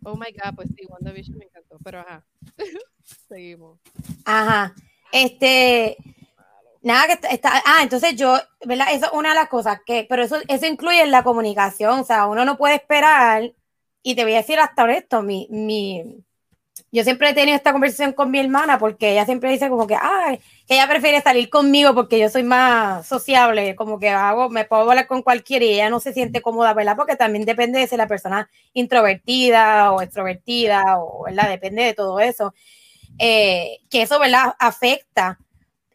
Oh 0.06 0.15
my 0.15 0.32
god, 0.32 0.56
pues 0.56 0.70
sí, 0.76 0.86
WandaVision 0.88 1.38
me 1.38 1.46
encantó. 1.46 1.78
Pero 1.84 2.00
ajá. 2.00 2.24
Seguimos. 3.28 3.80
Ajá. 4.24 4.74
Este, 5.12 5.98
nada 6.82 7.08
que 7.08 7.28
está, 7.34 7.63
ah, 7.65 7.80
entonces 7.82 8.15
yo, 8.15 8.38
¿verdad? 8.65 8.88
Eso 8.91 9.08
es 9.08 9.12
una 9.13 9.30
de 9.30 9.36
las 9.36 9.50
cosas 9.50 9.80
que, 9.86 10.06
pero 10.08 10.24
eso, 10.24 10.38
eso 10.48 10.65
incluye 10.65 11.06
la 11.08 11.24
comunicación, 11.24 12.00
o 12.00 12.04
sea, 12.04 12.28
uno 12.28 12.46
no 12.46 12.58
puede 12.58 12.76
esperar, 12.76 13.54
y 14.04 14.15
te 14.15 14.24
voy 14.24 14.34
a 14.34 14.38
decir 14.38 14.60
hasta 14.60 14.91
esto, 14.94 15.24
mi, 15.24 15.48
mi, 15.50 16.04
yo 16.96 17.04
siempre 17.04 17.30
he 17.30 17.34
tenido 17.34 17.58
esta 17.58 17.74
conversación 17.74 18.14
con 18.14 18.32
mi 18.32 18.40
hermana 18.40 18.80
porque 18.80 19.12
ella 19.12 19.26
siempre 19.26 19.52
dice 19.52 19.68
como 19.68 19.86
que, 19.86 19.98
ay, 20.02 20.40
que 20.66 20.76
ella 20.76 20.88
prefiere 20.88 21.22
salir 21.22 21.50
conmigo 21.50 21.94
porque 21.94 22.18
yo 22.18 22.30
soy 22.30 22.44
más 22.44 23.06
sociable, 23.06 23.76
como 23.76 24.00
que 24.00 24.10
hago, 24.10 24.50
me 24.50 24.64
puedo 24.64 24.90
hablar 24.90 25.06
con 25.06 25.22
cualquiera 25.22 25.66
y 25.66 25.74
ella 25.74 25.90
no 25.90 26.00
se 26.00 26.14
siente 26.14 26.42
cómoda, 26.42 26.74
¿verdad? 26.74 26.96
Porque 26.96 27.18
también 27.18 27.44
depende 27.44 27.80
de 27.80 27.88
si 27.88 27.98
la 27.98 28.08
persona 28.08 28.50
introvertida 28.74 29.92
o 29.92 30.02
extrovertida, 30.02 30.98
o, 31.00 31.26
¿verdad? 31.26 31.50
Depende 31.50 31.84
de 31.84 31.94
todo 31.94 32.22
eso. 32.22 32.54
Eh, 33.20 33.80
que 33.90 34.04
eso, 34.04 34.18
¿verdad? 34.18 34.56
Afecta. 34.58 35.38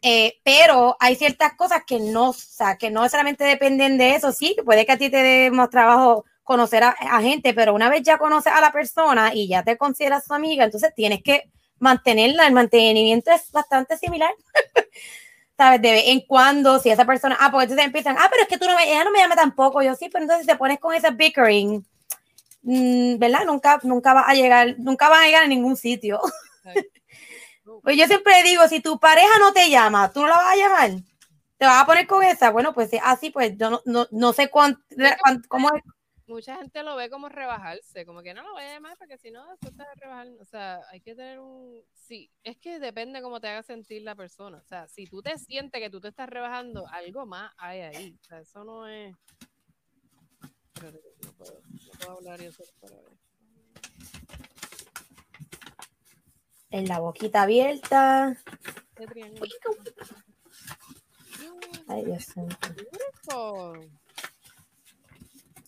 Eh, 0.03 0.39
pero 0.43 0.97
hay 0.99 1.15
ciertas 1.15 1.53
cosas 1.53 1.81
que 1.85 1.99
no, 1.99 2.29
o 2.29 2.33
sea, 2.33 2.77
que 2.77 2.91
no 2.91 3.09
solamente 3.09 3.43
dependen 3.43 3.97
de 3.97 4.13
eso. 4.15 4.31
Sí, 4.31 4.55
puede 4.63 4.85
que 4.85 4.91
a 4.91 4.97
ti 4.99 5.09
te 5.09 5.17
dé 5.17 5.49
más 5.49 5.71
trabajo 5.71 6.25
conocer 6.43 6.83
a, 6.83 6.89
a 6.89 7.21
gente, 7.21 7.53
pero 7.53 7.73
una 7.73 7.89
vez 7.89 8.03
ya 8.03 8.17
conoces 8.17 8.53
a 8.53 8.61
la 8.61 8.71
persona 8.71 9.31
y 9.33 9.47
ya 9.47 9.63
te 9.63 9.77
consideras 9.77 10.25
su 10.25 10.33
amiga, 10.33 10.65
entonces 10.65 10.93
tienes 10.95 11.21
que 11.23 11.49
mantenerla. 11.81 12.47
El 12.47 12.53
mantenimiento 12.53 13.31
es 13.31 13.51
bastante 13.51 13.97
similar. 13.97 14.31
¿Sabes? 15.57 15.81
De 15.81 15.91
vez 15.91 16.03
en 16.07 16.21
cuando, 16.21 16.79
si 16.79 16.89
esa 16.89 17.05
persona, 17.05 17.37
ah, 17.39 17.51
porque 17.51 17.65
entonces 17.65 17.85
empiezan, 17.85 18.15
ah, 18.17 18.27
pero 18.31 18.43
es 18.43 18.47
que 18.47 18.57
tú 18.57 18.65
no 18.65 18.75
me, 18.75 18.89
ella 18.89 19.03
no 19.03 19.11
me 19.11 19.19
llama 19.19 19.35
tampoco, 19.35 19.81
yo 19.83 19.93
sí, 19.95 20.09
pero 20.11 20.23
entonces 20.23 20.47
te 20.47 20.55
pones 20.55 20.79
con 20.79 20.95
ese 20.95 21.11
bickering, 21.11 21.85
mm, 22.63 23.17
¿verdad? 23.19 23.45
Nunca, 23.45 23.79
nunca 23.83 24.13
va 24.13 24.21
a 24.21 24.33
llegar, 24.33 24.75
nunca 24.79 25.09
va 25.09 25.21
a 25.21 25.25
llegar 25.25 25.43
a 25.43 25.47
ningún 25.47 25.75
sitio. 25.75 26.19
Pues 27.83 27.97
yo 27.97 28.05
siempre 28.05 28.43
digo, 28.43 28.67
si 28.67 28.79
tu 28.81 28.99
pareja 28.99 29.39
no 29.39 29.53
te 29.53 29.69
llama, 29.69 30.11
tú 30.11 30.21
no 30.21 30.27
la 30.27 30.35
vas 30.35 30.53
a 30.53 30.55
llamar. 30.55 30.91
Te 31.57 31.65
vas 31.65 31.81
a 31.81 31.85
poner 31.85 32.05
con 32.05 32.23
esa. 32.23 32.49
Bueno, 32.51 32.73
pues 32.73 32.89
sí, 32.89 32.99
así, 33.01 33.29
pues 33.29 33.57
yo 33.57 33.69
no, 33.69 33.81
no, 33.85 34.07
no 34.11 34.33
sé 34.33 34.49
cuánto, 34.49 34.81
cómo 35.47 35.69
es. 35.73 35.81
Mucha 36.31 36.55
gente 36.55 36.81
lo 36.81 36.95
ve 36.95 37.09
como 37.09 37.27
rebajarse, 37.27 38.05
como 38.05 38.21
que 38.21 38.33
no 38.33 38.41
lo 38.41 38.53
voy 38.53 38.63
a 38.63 38.75
llamar 38.75 38.97
porque 38.97 39.17
si 39.17 39.31
no, 39.31 39.45
vas 39.45 39.59
a 39.79 39.95
rebajar. 39.95 40.29
O 40.39 40.45
sea, 40.45 40.79
hay 40.89 41.01
que 41.01 41.13
tener 41.13 41.39
un. 41.39 41.83
Sí, 41.93 42.31
es 42.41 42.55
que 42.55 42.79
depende 42.79 43.21
cómo 43.21 43.41
te 43.41 43.49
haga 43.49 43.63
sentir 43.63 44.01
la 44.03 44.15
persona. 44.15 44.59
O 44.59 44.63
sea, 44.63 44.87
si 44.87 45.07
tú 45.07 45.21
te 45.21 45.37
sientes 45.37 45.81
que 45.81 45.89
tú 45.89 45.99
te 45.99 46.07
estás 46.07 46.29
rebajando, 46.29 46.87
algo 46.87 47.25
más 47.25 47.51
hay 47.57 47.81
ahí. 47.81 48.17
O 48.21 48.23
sea, 48.23 48.39
eso 48.39 48.63
no 48.63 48.87
es. 48.87 49.13
No 50.81 51.33
puedo, 51.33 51.61
no 51.83 51.91
puedo 51.99 52.11
hablar 52.17 52.41
y 52.41 52.45
eso 52.45 52.63
para 52.79 52.95
ver. 52.95 53.11
En 56.69 56.87
la 56.87 56.99
boquita 56.99 57.41
abierta. 57.41 58.37
Triángulo. 58.95 59.45
Ay, 61.89 62.05
Dios. 62.05 62.25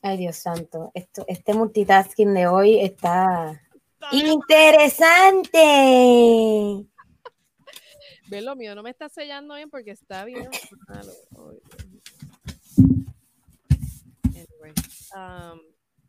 Ay, 0.06 0.18
Dios 0.18 0.36
santo. 0.36 0.92
Esto, 0.94 1.24
este 1.30 1.54
multitasking 1.54 2.34
de 2.34 2.46
hoy 2.46 2.78
está 2.82 3.62
interesante. 4.12 5.58
Ve 8.28 8.42
lo 8.42 8.54
mío, 8.58 8.76
no 8.76 8.84
me 8.84 8.90
está 8.90 9.08
sellando 9.08 9.56
bien 9.56 9.70
porque 9.70 9.92
está 9.92 10.26
bien 10.26 10.50
malo. 10.90 11.14
Anyway, 14.26 14.74
um, 15.16 15.62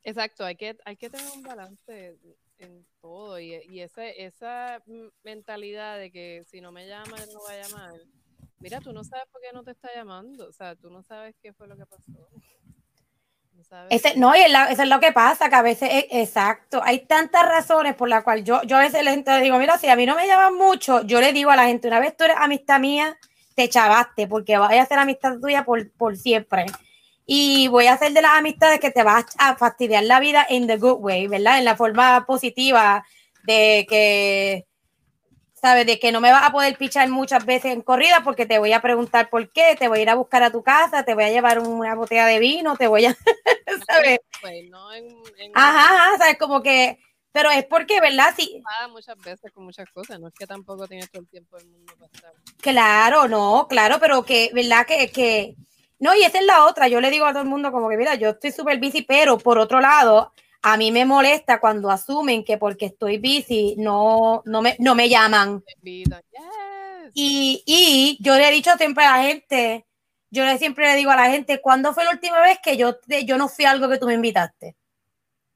exacto, 0.02 0.44
hay 0.44 0.56
que, 0.56 0.76
hay 0.84 0.96
que 0.96 1.08
tener 1.08 1.30
un 1.32 1.44
balance 1.44 2.18
en 2.58 2.84
todo 3.00 3.38
y, 3.38 3.54
y 3.68 3.80
esa, 3.80 4.08
esa 4.08 4.82
mentalidad 5.22 6.00
de 6.00 6.10
que 6.10 6.42
si 6.50 6.60
no 6.60 6.72
me 6.72 6.88
llama, 6.88 7.16
él 7.18 7.28
no 7.32 7.44
va 7.44 7.52
a 7.52 7.62
llamar. 7.62 7.92
Mira, 8.58 8.80
tú 8.80 8.92
no 8.92 9.04
sabes 9.04 9.26
por 9.30 9.40
qué 9.40 9.52
no 9.52 9.62
te 9.62 9.70
está 9.70 9.94
llamando, 9.94 10.48
o 10.48 10.52
sea, 10.52 10.74
tú 10.74 10.90
no 10.90 11.04
sabes 11.04 11.36
qué 11.40 11.52
fue 11.52 11.68
lo 11.68 11.76
que 11.76 11.86
pasó. 11.86 12.28
Sabes 13.62 13.86
Ese, 13.90 14.18
no, 14.18 14.36
y 14.36 14.40
eso 14.40 14.82
es 14.82 14.88
lo 14.88 15.00
que 15.00 15.12
pasa, 15.12 15.48
que 15.48 15.54
a 15.54 15.62
veces 15.62 15.88
es 15.92 16.04
exacto. 16.10 16.80
Hay 16.84 17.06
tantas 17.06 17.46
razones 17.46 17.94
por 17.94 18.08
las 18.08 18.22
cuales 18.22 18.44
yo, 18.44 18.62
yo 18.62 18.76
a 18.76 18.80
veces 18.80 19.02
le 19.02 19.40
digo, 19.40 19.58
mira, 19.58 19.78
si 19.78 19.88
a 19.88 19.96
mí 19.96 20.06
no 20.06 20.16
me 20.16 20.26
llaman 20.26 20.54
mucho, 20.54 21.02
yo 21.02 21.20
le 21.20 21.32
digo 21.32 21.50
a 21.50 21.56
la 21.56 21.66
gente, 21.66 21.88
una 21.88 22.00
vez 22.00 22.16
tú 22.16 22.24
eres 22.24 22.36
amistad 22.38 22.78
mía, 22.78 23.18
te 23.54 23.68
chavaste, 23.68 24.26
porque 24.26 24.58
vaya 24.58 24.82
a 24.82 24.86
ser 24.86 24.98
amistad 24.98 25.38
tuya 25.40 25.64
por, 25.64 25.90
por 25.92 26.16
siempre. 26.16 26.66
Y 27.26 27.68
voy 27.68 27.86
a 27.86 27.94
hacer 27.94 28.12
de 28.12 28.22
las 28.22 28.32
amistades 28.32 28.80
que 28.80 28.90
te 28.90 29.02
vas 29.02 29.24
a 29.38 29.56
fastidiar 29.56 30.04
la 30.04 30.20
vida 30.20 30.46
en 30.48 30.66
the 30.66 30.76
good 30.76 30.98
way, 31.00 31.26
¿verdad? 31.26 31.58
En 31.58 31.64
la 31.64 31.76
forma 31.76 32.26
positiva 32.26 33.04
de 33.44 33.86
que, 33.88 34.66
¿sabes? 35.64 35.86
De 35.86 35.98
que 35.98 36.12
no 36.12 36.20
me 36.20 36.30
vas 36.30 36.46
a 36.46 36.52
poder 36.52 36.76
pichar 36.76 37.08
muchas 37.08 37.46
veces 37.46 37.72
en 37.72 37.80
corrida 37.80 38.20
porque 38.22 38.44
te 38.44 38.58
voy 38.58 38.74
a 38.74 38.82
preguntar 38.82 39.30
por 39.30 39.50
qué, 39.50 39.74
te 39.78 39.88
voy 39.88 40.00
a 40.00 40.02
ir 40.02 40.10
a 40.10 40.14
buscar 40.14 40.42
a 40.42 40.50
tu 40.50 40.62
casa, 40.62 41.06
te 41.06 41.14
voy 41.14 41.24
a 41.24 41.30
llevar 41.30 41.58
una 41.58 41.94
botella 41.94 42.26
de 42.26 42.38
vino, 42.38 42.76
te 42.76 42.86
voy 42.86 43.06
a, 43.06 43.16
¿sabes? 43.88 44.18
Pues, 44.42 44.68
no 44.68 44.92
en, 44.92 45.06
en- 45.38 45.52
Ajá, 45.54 45.84
ajá, 45.84 46.18
¿sabes? 46.18 46.36
Como 46.38 46.62
que, 46.62 46.98
pero 47.32 47.50
es 47.50 47.64
porque, 47.64 47.98
¿verdad? 48.02 48.34
Sí, 48.36 48.62
muchas 48.90 49.16
veces 49.16 49.52
con 49.52 49.64
muchas 49.64 49.90
cosas, 49.90 50.20
no 50.20 50.28
es 50.28 50.34
que 50.34 50.46
tampoco 50.46 50.86
tienes 50.86 51.10
todo 51.10 51.22
el 51.22 51.28
tiempo 51.30 51.56
del 51.56 51.68
mundo 51.68 51.94
para 51.98 52.10
estar. 52.12 52.32
Claro, 52.60 53.26
no, 53.26 53.66
claro, 53.66 53.96
pero 53.98 54.22
que, 54.22 54.50
¿verdad? 54.52 54.84
Que, 54.84 55.10
que, 55.10 55.56
no, 55.98 56.14
y 56.14 56.24
esa 56.24 56.40
es 56.40 56.44
la 56.44 56.66
otra. 56.66 56.88
Yo 56.88 57.00
le 57.00 57.10
digo 57.10 57.24
a 57.24 57.32
todo 57.32 57.42
el 57.42 57.48
mundo 57.48 57.72
como 57.72 57.88
que, 57.88 57.96
mira, 57.96 58.16
yo 58.16 58.28
estoy 58.28 58.52
súper 58.52 58.78
busy, 58.78 59.00
pero 59.00 59.38
por 59.38 59.58
otro 59.58 59.80
lado, 59.80 60.34
a 60.66 60.76
mí 60.78 60.90
me 60.90 61.04
molesta 61.04 61.60
cuando 61.60 61.90
asumen 61.90 62.42
que 62.42 62.56
porque 62.56 62.86
estoy 62.86 63.18
busy 63.18 63.74
no, 63.76 64.42
no, 64.46 64.62
me, 64.62 64.76
no 64.78 64.94
me 64.94 65.10
llaman. 65.10 65.62
Yes. 66.30 67.12
Y, 67.12 67.62
y 67.66 68.18
yo 68.20 68.34
le 68.36 68.48
he 68.48 68.50
dicho 68.50 68.70
siempre 68.78 69.04
a 69.04 69.18
la 69.18 69.22
gente, 69.24 69.86
yo 70.30 70.44
le 70.46 70.56
siempre 70.56 70.86
le 70.86 70.96
digo 70.96 71.10
a 71.10 71.16
la 71.16 71.30
gente, 71.30 71.60
¿cuándo 71.60 71.92
fue 71.92 72.04
la 72.04 72.12
última 72.12 72.40
vez 72.40 72.58
que 72.62 72.78
yo, 72.78 72.96
te- 72.96 73.26
yo 73.26 73.36
no 73.36 73.48
fui 73.48 73.66
a 73.66 73.72
algo 73.72 73.90
que 73.90 73.98
tú 73.98 74.06
me 74.06 74.14
invitaste? 74.14 74.74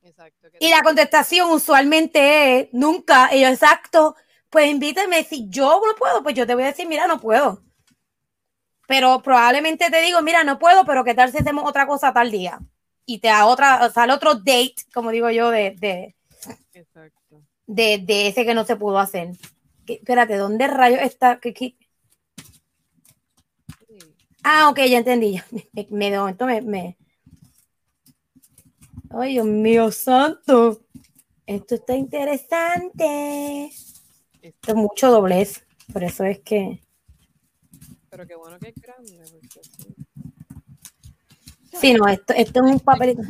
Exacto. 0.03 0.49
Y 0.61 0.69
la 0.69 0.83
contestación 0.83 1.51
usualmente 1.51 2.61
es 2.61 2.69
nunca. 2.73 3.35
Y 3.35 3.41
yo, 3.41 3.49
exacto, 3.49 4.15
pues 4.51 4.71
invítame. 4.71 5.25
Si 5.25 5.49
yo 5.49 5.81
no 5.87 5.95
puedo, 5.97 6.23
pues 6.23 6.35
yo 6.35 6.47
te 6.47 6.55
voy 6.55 6.65
a 6.65 6.69
decir, 6.69 6.87
mira, 6.87 7.07
no 7.07 7.19
puedo. 7.19 7.63
Pero 8.87 9.23
probablemente 9.23 9.91
te 9.91 10.01
digo, 10.03 10.21
mira, 10.23 10.45
no 10.45 10.59
puedo, 10.59 10.85
pero 10.85 11.03
¿qué 11.03 11.15
tal 11.15 11.31
si 11.33 11.39
hacemos 11.39 11.69
otra 11.69 11.87
cosa 11.87 12.13
tal 12.13 12.31
día? 12.31 12.59
Y 13.11 13.21
te 13.21 13.29
da 13.29 13.47
otra, 13.47 13.87
o 13.87 13.91
sea, 13.91 14.05
el 14.05 14.11
otro 14.11 14.35
date, 14.35 14.75
como 14.93 15.11
digo 15.11 15.31
yo, 15.31 15.51
de, 15.51 15.75
de, 15.81 16.15
Exacto. 16.75 17.43
de, 17.67 17.97
de 18.05 18.29
ese 18.29 18.45
que 18.45 18.53
no 18.53 18.67
se 18.67 18.77
pudo 18.77 18.99
hacer. 18.99 19.31
¿Qué- 19.87 19.95
espérate, 19.95 20.37
¿dónde 20.37 20.67
rayos 20.67 21.01
está? 21.01 21.41
¿Qué-. 21.41 21.75
Ah, 24.45 24.69
ok, 24.69 24.81
ya 24.91 24.99
entendí. 24.99 25.41
Me, 25.73 25.87
me, 25.91 26.11
de 26.11 26.19
momento 26.19 26.45
me, 26.45 26.61
me- 26.61 26.99
Ay, 29.09 29.33
Dios 29.33 29.47
mío, 29.47 29.91
santo. 29.91 30.83
Esto 31.47 31.77
está 31.77 31.97
interesante. 31.97 33.73
Esto 34.43 34.71
es 34.71 34.75
mucho 34.75 35.11
doblez. 35.11 35.67
Por 35.95 36.05
eso 36.05 36.25
es 36.25 36.41
que. 36.41 36.83
Pero 38.11 38.27
qué 38.27 38.35
bueno 38.35 38.59
que 38.59 38.69
es 38.69 38.75
grande. 38.75 39.25
Porque 39.33 39.61
sí. 41.81 41.95
No, 41.95 42.07
esto, 42.09 42.33
esto 42.35 42.65
es 42.67 42.73
un 42.73 42.81
papelito. 42.81 43.23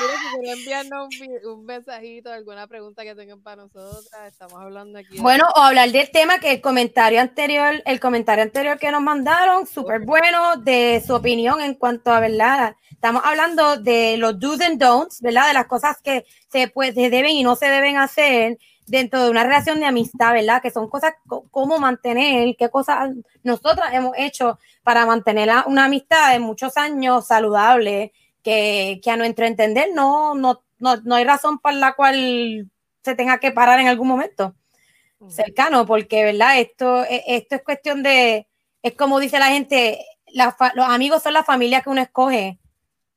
Mira, 0.00 0.14
si 0.14 0.28
quieren 0.38 0.58
enviarnos 0.58 1.08
un, 1.20 1.50
un 1.58 1.64
mensajito, 1.66 2.32
alguna 2.32 2.66
pregunta 2.66 3.02
que 3.02 3.14
tengan 3.14 3.42
para 3.42 3.56
nosotras, 3.56 4.28
estamos 4.28 4.54
hablando 4.58 4.98
aquí. 4.98 5.16
de- 5.16 5.20
Bueno, 5.22 5.46
o 5.54 5.60
hablar 5.60 5.90
del 5.90 6.10
tema 6.10 6.38
que 6.38 6.52
el 6.52 6.60
comentario 6.62 7.20
anterior, 7.20 7.82
el 7.84 8.00
comentario 8.00 8.42
anterior 8.42 8.78
que 8.78 8.90
nos 8.90 9.02
mandaron, 9.02 9.66
súper 9.66 10.00
bueno, 10.00 10.56
de 10.56 11.02
su 11.06 11.14
opinión 11.14 11.60
en 11.60 11.74
cuanto 11.74 12.10
a, 12.12 12.20
¿verdad? 12.20 12.76
Estamos 12.90 13.22
hablando 13.26 13.76
de 13.76 14.16
los 14.16 14.38
do's 14.38 14.60
and 14.62 14.78
don'ts, 14.82 15.20
¿verdad? 15.20 15.48
De 15.48 15.54
las 15.54 15.66
cosas 15.66 16.00
que 16.02 16.24
se, 16.48 16.68
pues, 16.68 16.94
se 16.94 17.10
deben 17.10 17.32
y 17.32 17.42
no 17.42 17.54
se 17.56 17.66
deben 17.66 17.98
hacer 17.98 18.56
dentro 18.86 19.22
de 19.24 19.30
una 19.30 19.44
relación 19.44 19.78
de 19.80 19.86
amistad, 19.86 20.32
¿verdad? 20.32 20.60
Que 20.62 20.70
son 20.70 20.88
cosas, 20.88 21.12
co- 21.26 21.44
cómo 21.50 21.78
mantener, 21.78 22.56
qué 22.56 22.68
cosas 22.70 23.10
nosotras 23.42 23.92
hemos 23.94 24.16
hecho 24.18 24.58
para 24.82 25.06
mantener 25.06 25.48
una 25.66 25.84
amistad 25.84 26.32
de 26.32 26.38
muchos 26.40 26.76
años 26.76 27.26
saludable, 27.26 28.12
que, 28.42 29.00
que 29.02 29.10
a 29.10 29.16
nuestro 29.16 29.46
entender 29.46 29.88
no, 29.94 30.34
no, 30.34 30.62
no, 30.78 30.96
no 31.04 31.14
hay 31.14 31.24
razón 31.24 31.58
por 31.58 31.74
la 31.74 31.92
cual 31.94 32.70
se 33.04 33.14
tenga 33.14 33.38
que 33.38 33.52
parar 33.52 33.78
en 33.80 33.88
algún 33.88 34.08
momento 34.08 34.54
cercano, 35.30 35.84
porque, 35.86 36.24
¿verdad? 36.24 36.58
Esto, 36.60 37.04
e- 37.04 37.24
esto 37.26 37.54
es 37.56 37.62
cuestión 37.62 38.02
de, 38.02 38.46
es 38.82 38.94
como 38.94 39.20
dice 39.20 39.38
la 39.38 39.48
gente, 39.48 40.04
la 40.28 40.56
los 40.74 40.86
amigos 40.88 41.22
son 41.22 41.34
la 41.34 41.44
familia 41.44 41.82
que 41.82 41.90
uno 41.90 42.00
escoge 42.00 42.58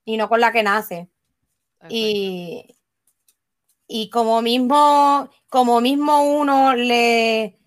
y 0.05 0.17
no 0.17 0.27
con 0.27 0.41
la 0.41 0.51
que 0.51 0.63
nace. 0.63 1.07
Y, 1.89 2.75
y 3.95 4.09
como 4.09 4.41
mismo, 4.41 5.29
como 5.51 5.79
mismo 5.79 6.23
uno 6.23 6.73
le 6.73 7.59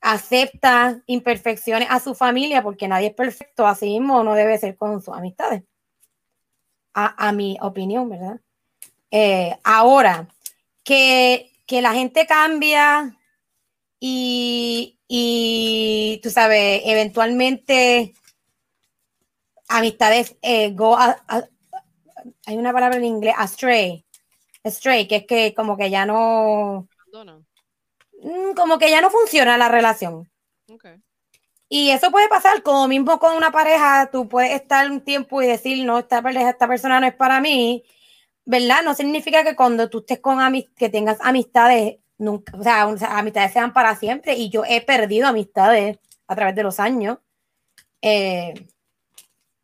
acepta 0.00 1.00
imperfecciones 1.06 1.86
a 1.88 2.00
su 2.00 2.16
familia, 2.16 2.64
porque 2.64 2.88
nadie 2.88 3.06
es 3.08 3.14
perfecto, 3.14 3.64
así 3.64 3.86
mismo 3.86 4.20
uno 4.20 4.34
debe 4.34 4.58
ser 4.58 4.76
con 4.76 5.00
sus 5.00 5.14
amistades. 5.14 5.62
A, 6.94 7.28
a 7.28 7.30
mi 7.30 7.56
opinión, 7.60 8.08
¿verdad? 8.08 8.40
Eh, 9.12 9.56
ahora, 9.62 10.26
que, 10.82 11.52
que 11.64 11.80
la 11.80 11.94
gente 11.94 12.26
cambia 12.26 13.16
y, 14.00 14.98
y 15.06 16.18
tú 16.24 16.30
sabes, 16.30 16.82
eventualmente 16.86 18.14
amistades 19.68 20.36
eh, 20.42 20.72
go 20.72 20.96
a- 20.96 21.22
hay 22.46 22.56
una 22.56 22.72
palabra 22.72 22.98
en 22.98 23.04
inglés, 23.04 23.34
astray, 23.38 24.04
astray, 24.68 25.08
que 25.08 25.16
es 25.16 25.26
que 25.26 25.54
como 25.54 25.76
que 25.76 25.90
ya 25.90 26.06
no, 26.06 26.88
Abandonan. 27.12 27.46
mm, 28.22 28.54
como 28.54 28.78
que 28.78 28.90
ya 28.90 29.00
no 29.00 29.10
funciona 29.10 29.58
la 29.58 29.68
relación. 29.68 30.30
Y 31.68 31.90
eso 31.90 32.10
puede 32.10 32.28
pasar, 32.28 32.62
como 32.62 32.88
mismo 32.88 33.18
con 33.18 33.36
una 33.36 33.50
pareja, 33.52 34.08
tú 34.10 34.28
puedes 34.28 34.52
estar 34.52 34.90
un 34.90 35.02
tiempo 35.02 35.42
y 35.42 35.46
decir, 35.46 35.84
no, 35.84 35.98
esta 35.98 36.22
pareja, 36.22 36.50
esta 36.50 36.66
persona 36.68 37.00
no 37.00 37.06
es 37.06 37.14
para 37.14 37.40
mí, 37.40 37.84
¿verdad? 38.44 38.82
No 38.84 38.94
significa 38.94 39.44
que 39.44 39.56
cuando 39.56 39.90
tú 39.90 39.98
estés 40.00 40.20
con 40.20 40.40
amistades, 40.40 40.76
que 40.78 40.88
tengas 40.88 41.18
amistades, 41.20 41.98
nunca, 42.18 42.56
o 42.56 42.62
sea, 42.62 43.18
amistades 43.18 43.52
sean 43.52 43.72
para 43.74 43.96
siempre. 43.96 44.34
Y 44.34 44.50
yo 44.50 44.64
he 44.66 44.80
perdido 44.82 45.28
amistades 45.28 45.98
a 46.26 46.36
través 46.36 46.54
de 46.56 46.62
los 46.64 46.80
años. 46.80 47.18
eh, 48.02 48.54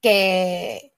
que, 0.01 0.94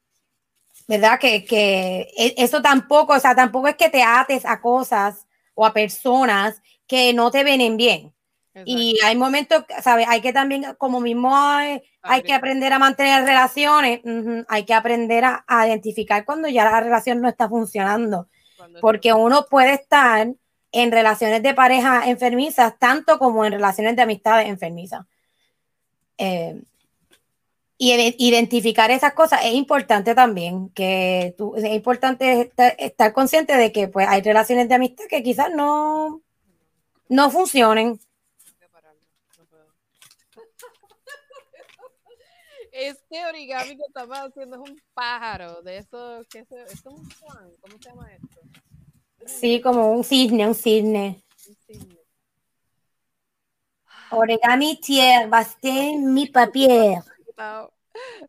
¿verdad? 0.87 1.19
Que, 1.19 1.45
que 1.45 2.09
e- 2.17 2.35
eso 2.37 2.63
tampoco, 2.63 3.15
o 3.15 3.21
sea, 3.21 3.35
tampoco 3.35 3.69
es 3.69 3.77
que 3.77 3.91
te 3.91 4.03
ates 4.03 4.45
a 4.45 4.61
cosas 4.61 5.27
o 5.55 5.67
a 5.67 5.73
personas 5.73 6.63
que 6.87 7.13
no 7.13 7.31
te 7.31 7.45
vienen 7.45 7.77
bien. 7.77 8.13
Y 8.65 8.99
hay 9.05 9.17
momentos, 9.17 9.65
¿sabes? 9.83 10.07
Hay 10.09 10.23
que 10.23 10.33
también, 10.33 10.65
como 10.79 10.99
mismo 10.99 11.37
hay, 11.37 11.83
hay 12.01 12.23
que 12.23 12.33
aprender 12.33 12.73
a 12.73 12.79
mantener 12.79 13.23
relaciones, 13.25 14.01
hay 14.49 14.65
que 14.65 14.73
aprender 14.73 15.27
a, 15.27 15.45
a 15.47 15.67
identificar 15.67 16.25
cuando 16.25 16.49
ya 16.49 16.65
la 16.65 16.81
relación 16.81 17.21
no 17.21 17.29
está 17.29 17.51
funcionando. 17.51 18.29
Cuando 18.57 18.81
Porque 18.81 19.13
uno 19.13 19.45
puede 19.51 19.75
estar 19.75 20.29
en 20.73 20.93
relaciones 20.93 21.43
de 21.43 21.53
pareja 21.53 22.09
enfermizas, 22.09 22.79
tanto 22.79 23.19
como 23.19 23.45
en 23.45 23.53
relaciones 23.53 23.95
de 23.95 24.03
amistades 24.03 24.49
enfermizas. 24.49 25.05
Eh, 26.17 26.63
y 27.79 27.93
ide- 27.93 28.17
identificar 28.19 28.91
esas 28.91 29.13
cosas 29.13 29.41
es 29.45 29.55
importante 29.55 30.15
también, 30.15 30.71
que 30.71 31.35
tú, 31.37 31.55
es 31.57 31.65
importante 31.65 32.43
estar, 32.43 32.75
estar 32.79 33.13
consciente 33.13 33.57
de 33.57 33.73
que 33.73 33.89
pues 33.89 34.09
hay 34.09 34.23
relaciones 34.23 34.69
de 34.69 34.75
amistad 34.75 35.05
que 35.09 35.23
quizás 35.23 35.51
no, 35.55 36.23
no 37.09 37.31
funcionen. 37.31 38.01
Este 42.73 43.25
origami 43.25 43.75
que 43.75 43.85
estamos 43.89 44.19
haciendo 44.19 44.63
es 44.63 44.71
un 44.71 44.83
pájaro, 44.93 45.63
de 45.63 45.79
esos, 45.79 46.27
¿qué 46.29 46.41
es? 46.41 46.51
Esto 46.51 46.91
es 46.91 46.95
un 46.95 47.11
swan, 47.11 47.51
¿cómo 47.63 47.79
se 47.79 47.89
llama 47.89 48.13
esto? 48.13 48.41
Sí, 49.25 49.63
como 49.63 49.93
un 49.93 50.05
cisne, 50.05 50.47
un 50.47 50.55
cisne. 50.55 51.25
Un 51.49 51.57
cisne. 51.67 51.97
Origami 54.11 54.77
tier, 54.79 55.27
basté 55.29 55.97
mi 55.97 56.27
papier. 56.27 56.99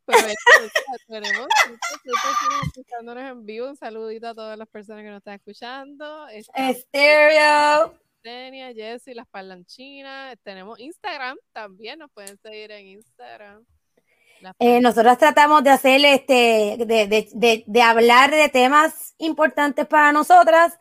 Pero 0.06 0.20
es 0.28 0.36
que, 0.36 0.70
tenemos 1.08 1.48
cinco, 1.66 1.78
seis 2.04 2.16
personas 2.24 2.68
escuchándonos 2.68 3.24
en 3.32 3.46
vivo. 3.46 3.68
Un 3.68 3.76
saludito 3.76 4.30
a 4.30 4.34
todas 4.36 4.58
las 4.58 4.68
personas 4.68 5.04
que 5.04 5.10
nos 5.10 5.18
están 5.18 5.36
escuchando. 5.36 6.28
Estéreo. 6.28 7.94
Tenia, 8.22 8.74
Jessy, 8.74 9.14
las 9.14 9.28
parlanchinas. 9.28 10.38
Tenemos 10.44 10.80
Instagram 10.80 11.38
también. 11.54 12.00
Nos 12.00 12.12
pueden 12.12 12.38
seguir 12.40 12.72
en 12.72 12.88
Instagram. 12.88 13.66
Eh, 14.60 14.80
nosotros 14.82 15.18
tratamos 15.18 15.64
de 15.64 15.70
hacer 15.72 16.04
este, 16.06 16.76
de, 16.78 17.08
de- 17.08 17.30
de- 17.34 17.64
de 17.66 17.82
hablar 17.82 18.30
de 18.32 18.50
temas 18.50 19.16
importantes 19.18 19.88
para 19.88 20.12
nosotras 20.12 20.78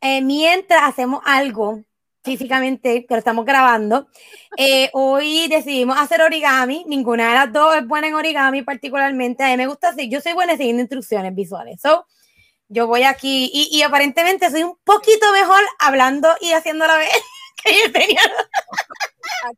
eh, 0.00 0.22
mientras 0.22 0.82
hacemos 0.84 1.20
algo 1.26 1.82
físicamente, 2.22 3.06
que 3.06 3.14
lo 3.14 3.18
estamos 3.18 3.44
grabando. 3.44 4.08
Eh, 4.56 4.90
hoy 4.92 5.48
decidimos 5.48 5.98
hacer 5.98 6.22
origami. 6.22 6.84
Ninguna 6.86 7.28
de 7.28 7.34
las 7.34 7.52
dos 7.52 7.76
es 7.76 7.86
buena 7.86 8.08
en 8.08 8.14
origami, 8.14 8.62
particularmente. 8.62 9.44
A 9.44 9.48
mí 9.48 9.56
me 9.56 9.66
gusta 9.66 9.90
así. 9.90 10.08
Yo 10.08 10.20
soy 10.20 10.32
buena 10.32 10.56
siguiendo 10.56 10.82
instrucciones 10.82 11.34
visuales. 11.34 11.80
So, 11.80 12.06
yo 12.68 12.86
voy 12.86 13.02
aquí 13.02 13.50
y, 13.52 13.68
y 13.76 13.82
aparentemente 13.82 14.50
soy 14.50 14.62
un 14.62 14.78
poquito 14.84 15.32
mejor 15.32 15.60
hablando 15.78 16.28
y 16.40 16.52
haciendo 16.52 16.86
la 16.86 16.96
vez 16.96 17.10
que 17.64 17.72
yo 17.74 17.92
tenía. 17.92 18.20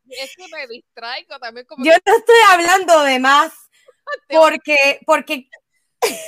Es 0.09 0.35
que 0.35 0.47
me 0.51 0.67
distraigo 0.67 1.37
también 1.39 1.65
como 1.65 1.83
Yo 1.85 1.91
no 2.05 2.15
estoy 2.17 2.35
hablando 2.51 3.03
de 3.03 3.19
más 3.19 3.53
porque, 4.29 4.99
porque 5.05 5.47
que 6.01 6.19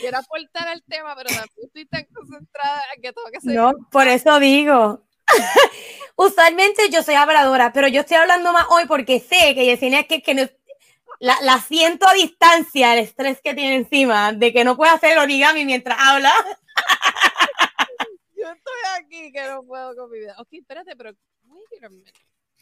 quiero 0.00 0.18
aportar 0.18 0.68
al 0.68 0.82
tema, 0.84 1.14
pero 1.16 1.28
también 1.28 1.66
estoy 1.66 1.86
tan 1.86 2.04
concentrada 2.12 2.82
en 2.94 3.02
que 3.02 3.12
tengo 3.12 3.28
que 3.32 3.40
seguir. 3.40 3.56
No, 3.56 3.72
por 3.90 4.08
eso 4.08 4.38
digo. 4.40 5.04
Usualmente 6.16 6.90
yo 6.90 7.02
soy 7.02 7.14
habladora, 7.14 7.72
pero 7.72 7.88
yo 7.88 8.02
estoy 8.02 8.18
hablando 8.18 8.52
más 8.52 8.66
hoy 8.70 8.84
porque 8.86 9.20
sé 9.20 9.54
que 9.54 9.64
Yesenia 9.64 10.00
es 10.00 10.06
que, 10.06 10.22
que 10.22 10.34
no, 10.34 10.42
la, 11.18 11.36
la, 11.42 11.58
siento 11.60 12.06
a 12.06 12.12
distancia, 12.12 12.92
el 12.92 13.00
estrés 13.00 13.40
que 13.42 13.54
tiene 13.54 13.76
encima 13.76 14.32
de 14.32 14.52
que 14.52 14.64
no 14.64 14.76
puede 14.76 14.92
hacer 14.92 15.18
origami 15.18 15.64
mientras 15.64 15.98
habla. 15.98 16.32
Yo 18.36 18.50
estoy 18.50 18.80
aquí 18.98 19.32
que 19.32 19.46
no 19.48 19.62
puedo 19.62 19.94
con 19.94 20.10
mi 20.10 20.18
vida. 20.20 20.34
Ok, 20.38 20.48
espérate, 20.52 20.96
pero 20.96 21.12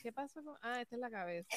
¿qué 0.02 0.12
pasó 0.12 0.42
con.? 0.42 0.56
Ah, 0.60 0.80
esta 0.80 0.96
es 0.96 1.00
la 1.00 1.10
cabeza. 1.10 1.48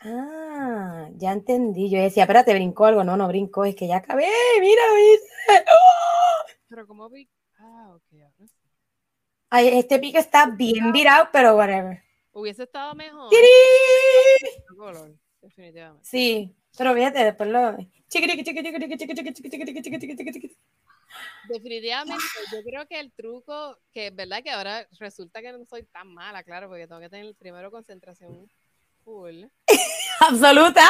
Ah, 0.00 1.08
ya 1.14 1.32
entendí. 1.32 1.90
Yo 1.90 2.00
decía, 2.00 2.24
espérate, 2.24 2.54
brincó 2.54 2.86
algo. 2.86 3.04
No, 3.04 3.16
no 3.16 3.28
brincó, 3.28 3.64
es 3.64 3.74
que 3.74 3.86
ya 3.86 3.98
acabé. 3.98 4.26
Mira, 4.60 4.82
Pero 6.68 6.86
como 6.86 7.08
vi. 7.08 7.28
Ah, 7.58 7.94
ok, 7.94 8.20
ahora 8.20 8.46
sí. 8.46 8.57
Ay, 9.50 9.68
este 9.68 9.98
pico 9.98 10.18
está 10.18 10.46
bien 10.46 10.92
virado, 10.92 11.28
pero 11.32 11.56
whatever. 11.56 12.02
Hubiese 12.32 12.64
estado 12.64 12.94
mejor. 12.94 13.30
Color, 14.76 15.16
definitivamente. 15.40 16.04
Sí, 16.04 16.54
pero 16.76 16.94
fíjate, 16.94 17.24
después 17.24 17.48
lo. 17.48 17.76
Definitivamente, 21.48 22.24
yo 22.52 22.62
creo 22.62 22.86
que 22.86 23.00
el 23.00 23.10
truco, 23.12 23.78
que 23.92 24.08
es 24.08 24.14
verdad 24.14 24.42
que 24.42 24.50
ahora 24.50 24.86
resulta 24.98 25.40
que 25.40 25.52
no 25.52 25.64
soy 25.64 25.82
tan 25.84 26.12
mala, 26.12 26.42
claro, 26.44 26.68
porque 26.68 26.86
tengo 26.86 27.00
que 27.00 27.08
tener 27.08 27.34
primero 27.34 27.70
concentración 27.70 28.50
full. 29.02 29.44
Absoluta. 30.20 30.82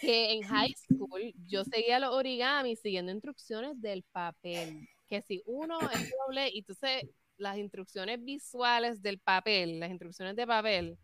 Que 0.00 0.32
en 0.32 0.42
high 0.42 0.74
school 0.74 1.34
yo 1.46 1.64
seguía 1.64 1.98
los 1.98 2.14
origamis 2.14 2.80
siguiendo 2.80 3.12
instrucciones 3.12 3.80
del 3.80 4.02
papel. 4.04 4.88
Que 5.06 5.22
si 5.22 5.42
uno 5.46 5.78
es 5.90 6.12
doble 6.26 6.48
y 6.50 6.58
entonces 6.58 7.04
las 7.36 7.56
instrucciones 7.58 8.22
visuales 8.24 9.02
del 9.02 9.18
papel, 9.18 9.80
las 9.80 9.90
instrucciones 9.90 10.36
de 10.36 10.46
papel, 10.46 10.98